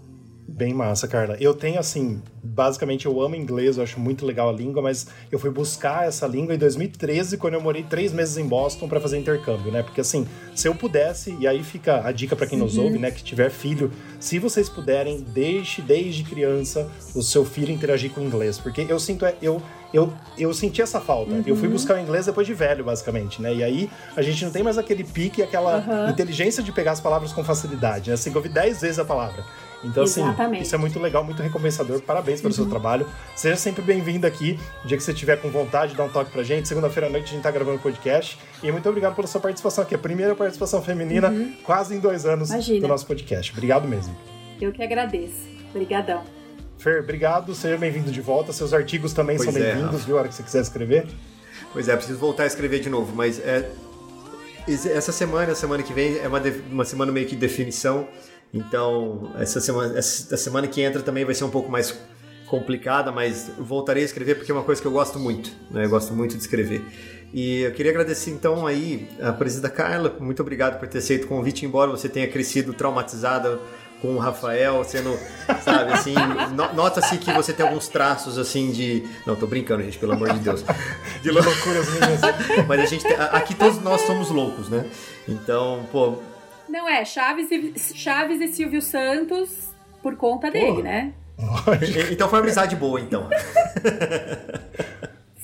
Bem 0.48 0.74
massa, 0.74 1.06
Carla. 1.06 1.36
Eu 1.38 1.54
tenho, 1.54 1.78
assim, 1.78 2.20
basicamente 2.42 3.06
eu 3.06 3.20
amo 3.20 3.36
inglês, 3.36 3.76
eu 3.76 3.82
acho 3.82 4.00
muito 4.00 4.26
legal 4.26 4.48
a 4.48 4.52
língua, 4.52 4.82
mas 4.82 5.06
eu 5.30 5.38
fui 5.38 5.50
buscar 5.50 6.08
essa 6.08 6.26
língua 6.26 6.54
em 6.54 6.58
2013, 6.58 7.36
quando 7.36 7.54
eu 7.54 7.60
morei 7.60 7.82
três 7.82 8.12
meses 8.12 8.36
em 8.36 8.46
Boston 8.46 8.88
para 8.88 9.00
fazer 9.00 9.18
intercâmbio, 9.18 9.70
né? 9.70 9.82
Porque, 9.82 10.00
assim, 10.00 10.26
se 10.54 10.66
eu 10.66 10.74
pudesse, 10.74 11.36
e 11.38 11.46
aí 11.46 11.62
fica 11.62 12.06
a 12.06 12.10
dica 12.12 12.34
para 12.34 12.46
quem 12.46 12.58
nos 12.58 12.76
uhum. 12.76 12.84
ouve, 12.84 12.98
né, 12.98 13.10
que 13.10 13.22
tiver 13.22 13.50
filho, 13.50 13.92
se 14.18 14.38
vocês 14.38 14.68
puderem, 14.68 15.20
deixe 15.20 15.80
desde 15.80 16.24
criança 16.24 16.90
o 17.14 17.22
seu 17.22 17.44
filho 17.44 17.72
interagir 17.72 18.10
com 18.10 18.20
o 18.20 18.24
inglês, 18.24 18.58
porque 18.58 18.84
eu 18.88 18.98
sinto, 18.98 19.24
é, 19.24 19.34
eu 19.40 19.62
eu, 19.92 20.12
eu 20.38 20.52
senti 20.54 20.80
essa 20.80 21.00
falta. 21.00 21.32
Uhum. 21.32 21.42
Eu 21.46 21.56
fui 21.56 21.66
uhum. 21.66 21.74
buscar 21.74 21.96
o 21.96 21.98
inglês 21.98 22.26
depois 22.26 22.46
de 22.46 22.54
velho, 22.54 22.84
basicamente, 22.84 23.42
né? 23.42 23.54
E 23.54 23.64
aí 23.64 23.90
a 24.16 24.22
gente 24.22 24.44
não 24.44 24.52
tem 24.52 24.62
mais 24.62 24.78
aquele 24.78 25.04
pique, 25.04 25.42
aquela 25.42 25.78
uhum. 25.78 26.10
inteligência 26.10 26.62
de 26.62 26.72
pegar 26.72 26.92
as 26.92 27.00
palavras 27.00 27.32
com 27.32 27.42
facilidade, 27.42 28.10
né? 28.10 28.14
Assim, 28.14 28.30
que 28.30 28.36
eu 28.36 28.40
ouvi 28.40 28.48
dez 28.48 28.80
vezes 28.80 28.98
a 28.98 29.04
palavra. 29.04 29.44
Então, 29.82 30.04
assim, 30.04 30.20
Exatamente. 30.20 30.56
assim, 30.56 30.62
isso 30.62 30.74
é 30.74 30.78
muito 30.78 30.98
legal, 30.98 31.24
muito 31.24 31.42
recompensador. 31.42 32.00
Parabéns 32.02 32.40
pelo 32.40 32.52
uhum. 32.52 32.56
seu 32.56 32.68
trabalho. 32.68 33.06
Seja 33.34 33.56
sempre 33.56 33.82
bem-vindo 33.82 34.26
aqui. 34.26 34.58
O 34.84 34.88
dia 34.88 34.96
que 34.96 35.02
você 35.02 35.14
tiver 35.14 35.36
com 35.36 35.50
vontade, 35.50 35.94
dá 35.94 36.04
um 36.04 36.08
toque 36.08 36.30
pra 36.30 36.42
gente. 36.42 36.68
Segunda-feira 36.68 37.06
à 37.06 37.10
noite 37.10 37.30
a 37.30 37.34
gente 37.34 37.42
tá 37.42 37.50
gravando 37.50 37.78
o 37.78 37.80
podcast. 37.80 38.38
E 38.62 38.70
muito 38.70 38.88
obrigado 38.88 39.14
pela 39.14 39.26
sua 39.26 39.40
participação 39.40 39.82
aqui. 39.82 39.94
A 39.94 39.98
primeira 39.98 40.34
participação 40.34 40.82
feminina, 40.82 41.30
uhum. 41.30 41.54
quase 41.64 41.94
em 41.94 41.98
dois 41.98 42.26
anos 42.26 42.50
Imagina. 42.50 42.80
do 42.80 42.88
nosso 42.88 43.06
podcast. 43.06 43.52
Obrigado 43.52 43.88
mesmo. 43.88 44.14
Eu 44.60 44.70
que 44.72 44.82
agradeço. 44.82 45.48
Obrigadão. 45.70 46.39
Fer, 46.80 47.00
obrigado. 47.00 47.54
Seja 47.54 47.76
bem-vindo 47.76 48.10
de 48.10 48.22
volta. 48.22 48.54
Seus 48.54 48.72
artigos 48.72 49.12
também 49.12 49.36
pois 49.36 49.52
são 49.52 49.62
é, 49.62 49.74
bem-vindos, 49.74 50.02
viu? 50.06 50.16
A 50.16 50.20
hora 50.20 50.28
que 50.28 50.34
você 50.34 50.42
quiser 50.42 50.62
escrever. 50.62 51.06
Pois 51.74 51.88
é, 51.88 51.94
preciso 51.94 52.18
voltar 52.18 52.44
a 52.44 52.46
escrever 52.46 52.80
de 52.80 52.88
novo, 52.88 53.14
mas 53.14 53.38
é, 53.38 53.70
essa 54.66 55.12
semana, 55.12 55.52
a 55.52 55.54
semana 55.54 55.82
que 55.82 55.92
vem, 55.92 56.18
é 56.18 56.26
uma, 56.26 56.40
uma 56.70 56.84
semana 56.86 57.12
meio 57.12 57.26
que 57.26 57.34
de 57.34 57.40
definição. 57.40 58.08
Então, 58.52 59.30
essa 59.38 59.60
semana, 59.60 59.96
essa 59.98 60.36
semana 60.38 60.66
que 60.66 60.80
entra 60.80 61.02
também 61.02 61.22
vai 61.22 61.34
ser 61.34 61.44
um 61.44 61.50
pouco 61.50 61.70
mais 61.70 61.94
complicada, 62.46 63.12
mas 63.12 63.50
voltarei 63.58 64.02
a 64.02 64.06
escrever 64.06 64.36
porque 64.36 64.50
é 64.50 64.54
uma 64.54 64.64
coisa 64.64 64.80
que 64.80 64.88
eu 64.88 64.92
gosto 64.92 65.18
muito, 65.18 65.52
né? 65.70 65.84
Eu 65.84 65.90
gosto 65.90 66.14
muito 66.14 66.34
de 66.34 66.40
escrever. 66.40 66.82
E 67.32 67.60
eu 67.60 67.72
queria 67.72 67.92
agradecer 67.92 68.30
então 68.30 68.66
aí 68.66 69.06
a 69.20 69.32
presença 69.32 69.62
da 69.62 69.70
Carla, 69.70 70.16
muito 70.18 70.40
obrigado 70.40 70.80
por 70.80 70.88
ter 70.88 70.98
aceito 70.98 71.24
o 71.24 71.28
convite, 71.28 71.64
embora 71.64 71.90
você 71.90 72.08
tenha 72.08 72.26
crescido 72.26 72.72
traumatizada 72.72 73.60
com 74.00 74.14
o 74.14 74.18
Rafael, 74.18 74.82
sendo, 74.84 75.18
sabe, 75.62 75.92
assim, 75.92 76.14
nota-se 76.74 77.18
que 77.18 77.32
você 77.32 77.52
tem 77.52 77.66
alguns 77.66 77.88
traços, 77.88 78.38
assim, 78.38 78.72
de... 78.72 79.06
Não, 79.26 79.36
tô 79.36 79.46
brincando, 79.46 79.82
gente, 79.82 79.98
pelo 79.98 80.12
amor 80.12 80.32
de 80.32 80.38
Deus. 80.40 80.64
De 81.22 81.30
loucuras 81.30 81.86
minhas. 81.90 82.20
Mas 82.66 82.80
a 82.80 82.86
gente, 82.86 83.02
tem... 83.02 83.14
aqui 83.14 83.54
todos 83.54 83.78
nós 83.82 84.00
somos 84.02 84.30
loucos, 84.30 84.70
né? 84.70 84.86
Então, 85.28 85.86
pô, 85.92 86.16
não 86.70 86.88
é, 86.88 87.04
Chaves 87.04 87.50
e, 87.50 87.74
Chaves 87.76 88.40
e 88.40 88.46
Silvio 88.46 88.80
Santos 88.80 89.50
por 90.00 90.14
conta 90.14 90.50
dele, 90.52 90.82
né? 90.82 91.12
então 92.12 92.28
foi 92.28 92.38
uma 92.38 92.44
amizade 92.44 92.76
boa, 92.76 93.00
então. 93.00 93.28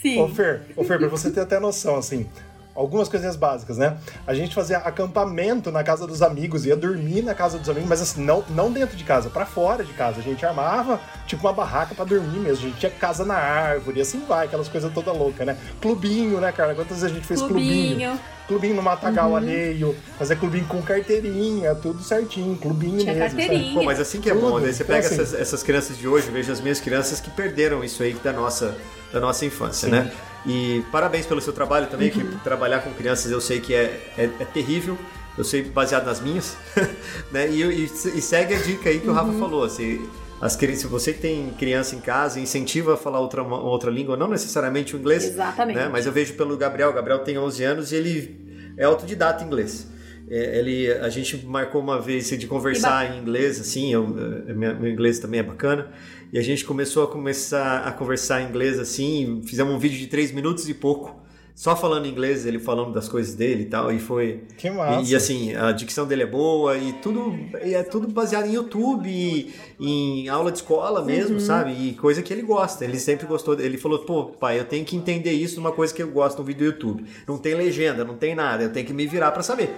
Sim. 0.01 0.21
Ô 0.23 0.29
Fer, 0.29 0.63
ô 0.77 0.85
Fer, 0.85 0.99
pra 0.99 1.09
você 1.09 1.31
ter 1.33 1.41
até 1.41 1.59
noção, 1.59 1.97
assim, 1.97 2.29
algumas 2.77 3.09
coisinhas 3.09 3.37
básicas, 3.37 3.79
né? 3.79 3.97
A 4.27 4.35
gente 4.35 4.55
fazia 4.55 4.79
acampamento 4.79 5.71
na 5.71 5.83
casa 5.83 6.07
dos 6.07 6.23
amigos, 6.23 6.67
ia 6.67 6.77
dormir 6.77 7.23
na 7.23 7.35
casa 7.35 7.59
dos 7.59 7.69
amigos, 7.69 7.89
mas 7.89 8.03
assim, 8.03 8.23
não, 8.23 8.45
não 8.51 8.71
dentro 8.71 8.97
de 8.97 9.05
casa, 9.05 9.31
para 9.31 9.47
fora 9.47 9.83
de 9.83 9.93
casa. 9.95 10.21
A 10.21 10.23
gente 10.23 10.45
armava, 10.45 11.01
tipo, 11.27 11.47
uma 11.47 11.53
barraca 11.53 11.95
para 11.95 12.05
dormir 12.05 12.39
mesmo. 12.39 12.67
A 12.67 12.69
gente 12.69 12.79
tinha 12.79 12.93
casa 12.93 13.25
na 13.25 13.37
árvore, 13.37 14.01
assim 14.01 14.23
vai, 14.29 14.47
aquelas 14.47 14.69
coisas 14.69 14.93
toda 14.93 15.11
louca, 15.13 15.45
né? 15.45 15.57
Clubinho, 15.81 16.41
né, 16.41 16.53
cara? 16.53 16.75
Quantas 16.75 16.99
vezes 16.99 17.05
a 17.05 17.15
gente 17.15 17.27
fez 17.27 17.41
clubinho? 17.41 17.67
Clubinho, 17.67 18.21
clubinho 18.47 18.75
no 18.75 18.83
matagal 18.83 19.31
uhum. 19.31 19.37
alheio, 19.37 19.97
fazer 20.19 20.37
clubinho 20.37 20.67
com 20.67 20.81
carteirinha, 20.83 21.75
tudo 21.75 22.03
certinho, 22.03 22.57
clubinho 22.57 22.99
tinha 22.99 23.15
mesmo. 23.15 23.39
Carteirinha. 23.39 23.75
Pô, 23.75 23.85
mas 23.85 24.01
assim 24.01 24.21
que 24.21 24.31
é 24.31 24.35
tudo. 24.35 24.49
bom, 24.49 24.59
né? 24.59 24.73
Você 24.73 24.85
pega 24.85 25.07
então, 25.07 25.13
assim, 25.13 25.23
essas, 25.23 25.41
essas 25.41 25.63
crianças 25.63 25.97
de 25.97 26.07
hoje, 26.07 26.31
veja 26.31 26.53
as 26.53 26.61
minhas 26.61 26.81
crianças 26.81 27.21
que 27.21 27.31
perderam 27.31 27.83
isso 27.83 28.03
aí 28.03 28.15
da 28.15 28.33
nossa, 28.33 28.77
da 29.13 29.21
nossa 29.21 29.45
infância, 29.45 29.89
Sim. 29.89 29.95
né? 29.95 30.13
E 30.47 30.83
parabéns 30.93 31.27
pelo 31.27 31.41
seu 31.41 31.53
trabalho 31.53 31.89
também, 31.89 32.11
uhum. 32.11 32.21
que 32.21 32.45
trabalhar 32.45 32.81
com 32.81 32.93
crianças 32.93 33.33
eu 33.33 33.41
sei 33.41 33.61
que 33.61 33.75
é, 33.75 34.01
é, 34.17 34.31
é 34.41 34.45
terrível. 34.45 34.97
Eu 35.37 35.45
sei 35.45 35.63
baseado 35.65 36.07
nas 36.07 36.21
minhas, 36.21 36.57
né? 37.31 37.49
E, 37.51 37.63
e, 37.63 37.85
e, 37.85 38.23
segue 38.23 38.55
a 38.55 38.59
dica 38.59 38.89
aí 38.89 39.01
que 39.01 39.09
o 39.09 39.13
Rafa 39.13 39.33
uhum. 39.33 39.39
falou, 39.39 39.65
assim, 39.65 40.09
as, 40.41 40.55
se 40.55 40.87
você 40.87 41.13
tem 41.13 41.51
criança 41.59 41.95
em 41.95 42.01
casa, 42.01 42.41
incentiva 42.41 42.95
a 42.95 42.97
falar 42.97 43.21
outra, 43.21 43.43
outra 43.43 43.91
língua, 43.91 44.17
não 44.17 44.29
necessariamente 44.29 44.97
o 44.97 44.99
inglês. 44.99 45.25
Exatamente. 45.25 45.77
Né? 45.77 45.89
Mas 45.91 46.07
eu 46.07 46.13
vejo 46.13 46.35
pelo 46.35 46.57
Gabriel, 46.57 46.89
o 46.91 46.93
Gabriel 46.93 47.19
tem 47.19 47.39
11 47.39 47.65
anos 47.65 47.93
e 47.93 47.97
ele 47.97 48.75
é 48.79 48.85
autodidata 48.85 49.45
em 49.45 49.47
inglês. 49.47 49.89
É, 50.29 50.59
ele, 50.59 50.91
a 50.93 51.09
gente 51.09 51.47
marcou 51.47 51.81
uma 51.81 52.01
vez 52.01 52.29
de 52.29 52.47
conversar 52.47 53.15
em 53.15 53.21
inglês, 53.21 53.61
assim, 53.61 53.93
eu, 53.93 54.17
é, 54.49 54.53
meu 54.53 54.89
inglês 54.89 55.19
também 55.19 55.41
é 55.41 55.43
bacana. 55.43 55.93
E 56.33 56.39
a 56.39 56.43
gente 56.43 56.65
começou 56.65 57.05
a 57.05 57.07
começar 57.07 57.87
a 57.87 57.93
conversar 57.93 58.43
em 58.43 58.49
inglês 58.49 58.79
assim, 58.79 59.43
fizemos 59.45 59.75
um 59.75 59.79
vídeo 59.79 59.99
de 59.99 60.07
três 60.07 60.33
minutos 60.33 60.69
e 60.69 60.75
pouco, 60.75 61.15
só 61.55 61.75
falando 61.75 62.07
inglês, 62.07 62.45
ele 62.45 62.59
falando 62.59 62.93
das 62.93 63.09
coisas 63.09 63.35
dele 63.35 63.63
e 63.63 63.67
tal, 63.67 63.91
e 63.91 63.99
foi... 63.99 64.43
Que 64.59 64.69
massa! 64.69 65.09
E, 65.09 65.13
e 65.13 65.17
assim, 65.17 65.55
a 65.55 65.73
dicção 65.73 66.07
dele 66.07 66.25
é 66.25 66.27
boa 66.27 66.77
e 66.77 66.93
tudo, 66.95 67.35
e 67.65 67.73
é 67.73 67.83
tudo 67.83 68.09
baseado 68.09 68.47
em 68.47 68.53
YouTube, 68.53 69.09
e, 69.09 69.55
em 69.81 70.29
aula 70.29 70.53
de 70.53 70.59
escola 70.59 71.03
mesmo, 71.03 71.35
uhum. 71.35 71.41
sabe? 71.41 71.73
E 71.73 71.95
coisa 71.95 72.21
que 72.23 72.31
ele 72.31 72.43
gosta, 72.43 72.85
ele 72.85 72.99
sempre 72.99 73.27
gostou, 73.27 73.59
ele 73.59 73.79
falou, 73.79 74.01
pô, 74.01 74.25
pai, 74.25 74.59
eu 74.61 74.65
tenho 74.67 74.85
que 74.85 74.97
entender 74.97 75.33
isso 75.33 75.57
numa 75.57 75.73
coisa 75.73 75.95
que 75.95 76.03
eu 76.03 76.09
gosto 76.09 76.39
no 76.39 76.45
vídeo 76.45 76.59
do 76.59 76.65
YouTube. 76.75 77.05
Não 77.27 77.39
tem 77.39 77.55
legenda, 77.55 78.05
não 78.05 78.17
tem 78.17 78.35
nada, 78.35 78.65
eu 78.65 78.73
tenho 78.73 78.87
que 78.87 78.93
me 78.93 79.07
virar 79.07 79.31
para 79.31 79.43
saber. 79.43 79.71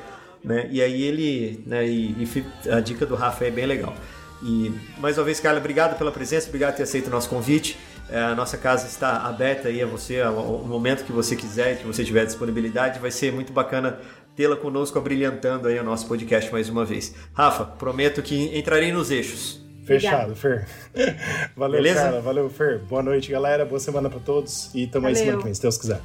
né? 0.43 0.69
E 0.71 0.83
aí 0.83 1.03
ele, 1.03 1.63
né? 1.67 1.87
E, 1.87 2.11
e 2.11 2.71
a 2.71 2.81
dica 2.81 3.07
do 3.07 3.15
Rafa 3.15 3.45
é 3.45 3.51
bem 3.51 3.67
legal. 3.67 3.95
E 4.43 4.73
mais 4.99 5.19
uma 5.19 5.25
vez, 5.25 5.41
Carla, 5.41 5.59
obrigado 5.59 5.99
pela 5.99 6.13
presença, 6.13 6.47
obrigado 6.47 6.73
por 6.73 6.77
ter 6.79 6.83
aceito 6.85 7.09
o 7.09 7.11
nosso 7.11 7.29
convite. 7.29 7.79
É, 8.11 8.21
a 8.21 8.35
nossa 8.35 8.57
casa 8.57 8.87
está 8.87 9.23
aberta 9.23 9.69
aí 9.69 9.83
a 9.83 9.87
você, 9.87 10.21
ao 10.21 10.65
momento 10.65 11.05
que 11.05 11.13
você 11.13 11.37
quiser, 11.37 11.79
que 11.79 11.87
você 11.87 12.05
tiver 12.05 12.25
disponibilidade. 12.25 12.99
Vai 12.99 13.11
ser 13.11 13.33
muito 13.33 13.53
bacana 13.53 13.99
tê-la 14.35 14.57
conosco, 14.57 14.99
abrilhantando 14.99 15.69
aí 15.69 15.79
o 15.79 15.85
nosso 15.85 16.07
podcast 16.07 16.51
mais 16.53 16.69
uma 16.69 16.85
vez. 16.85 17.15
Rafa, 17.35 17.65
prometo 17.65 18.23
que 18.23 18.57
entrarei 18.57 18.93
nos 18.93 19.11
eixos. 19.11 19.61
Fechado, 19.85 20.37
Fer. 20.37 20.67
Valeu, 21.57 21.79
Beleza? 21.83 22.01
cara. 22.03 22.21
Valeu, 22.21 22.49
Fer. 22.49 22.79
Boa 22.79 23.03
noite, 23.03 23.31
galera. 23.31 23.65
Boa 23.65 23.81
semana 23.81 24.09
para 24.09 24.21
todos. 24.21 24.71
E 24.75 24.87
tamo 24.87 25.07
aí 25.07 25.17
semana 25.17 25.39
que 25.39 25.45
vem, 25.45 25.55
se 25.55 25.63
Deus 25.63 25.77
quiser. 25.77 26.01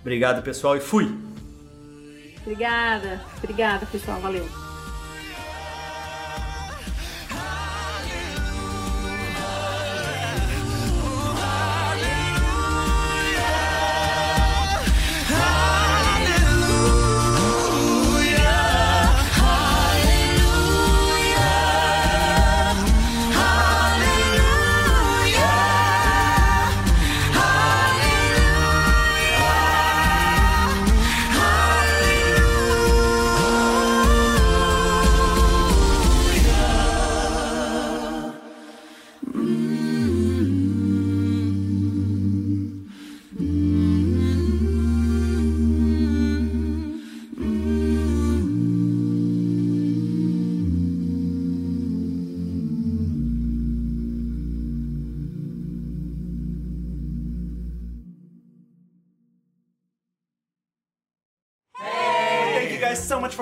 Obrigado, 0.00 0.42
pessoal, 0.42 0.76
e 0.76 0.80
fui! 0.80 1.16
Obrigada. 2.42 3.20
Obrigada, 3.38 3.86
pessoal. 3.86 4.20
Valeu. 4.20 4.69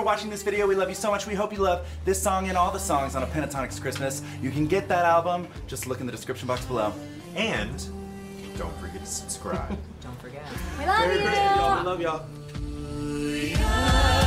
Watching 0.08 0.30
this 0.30 0.42
video. 0.42 0.66
We 0.66 0.74
love 0.74 0.88
you 0.88 0.94
so 0.94 1.10
much. 1.10 1.26
We 1.26 1.34
hope 1.34 1.52
you 1.52 1.58
love 1.58 1.86
this 2.06 2.20
song 2.20 2.48
and 2.48 2.56
all 2.56 2.70
the 2.70 2.78
songs 2.78 3.14
on 3.14 3.22
A 3.22 3.26
Pentatonics 3.26 3.78
Christmas. 3.78 4.22
You 4.40 4.50
can 4.50 4.66
get 4.66 4.88
that 4.88 5.04
album. 5.04 5.46
Just 5.66 5.86
look 5.86 6.00
in 6.00 6.06
the 6.06 6.12
description 6.12 6.48
box 6.48 6.64
below. 6.64 6.94
And 7.36 7.86
don't 8.56 8.74
forget 8.78 9.00
to 9.00 9.06
subscribe. 9.06 9.68
don't 10.00 10.18
forget. 10.18 10.42
We 10.78 10.86
love 10.86 10.98
Merry 11.00 11.16
you. 11.16 11.26
Christmas, 11.26 11.46
y'all. 11.46 11.78
We 11.78 11.86
love 11.90 12.00
y'all. 13.60 14.17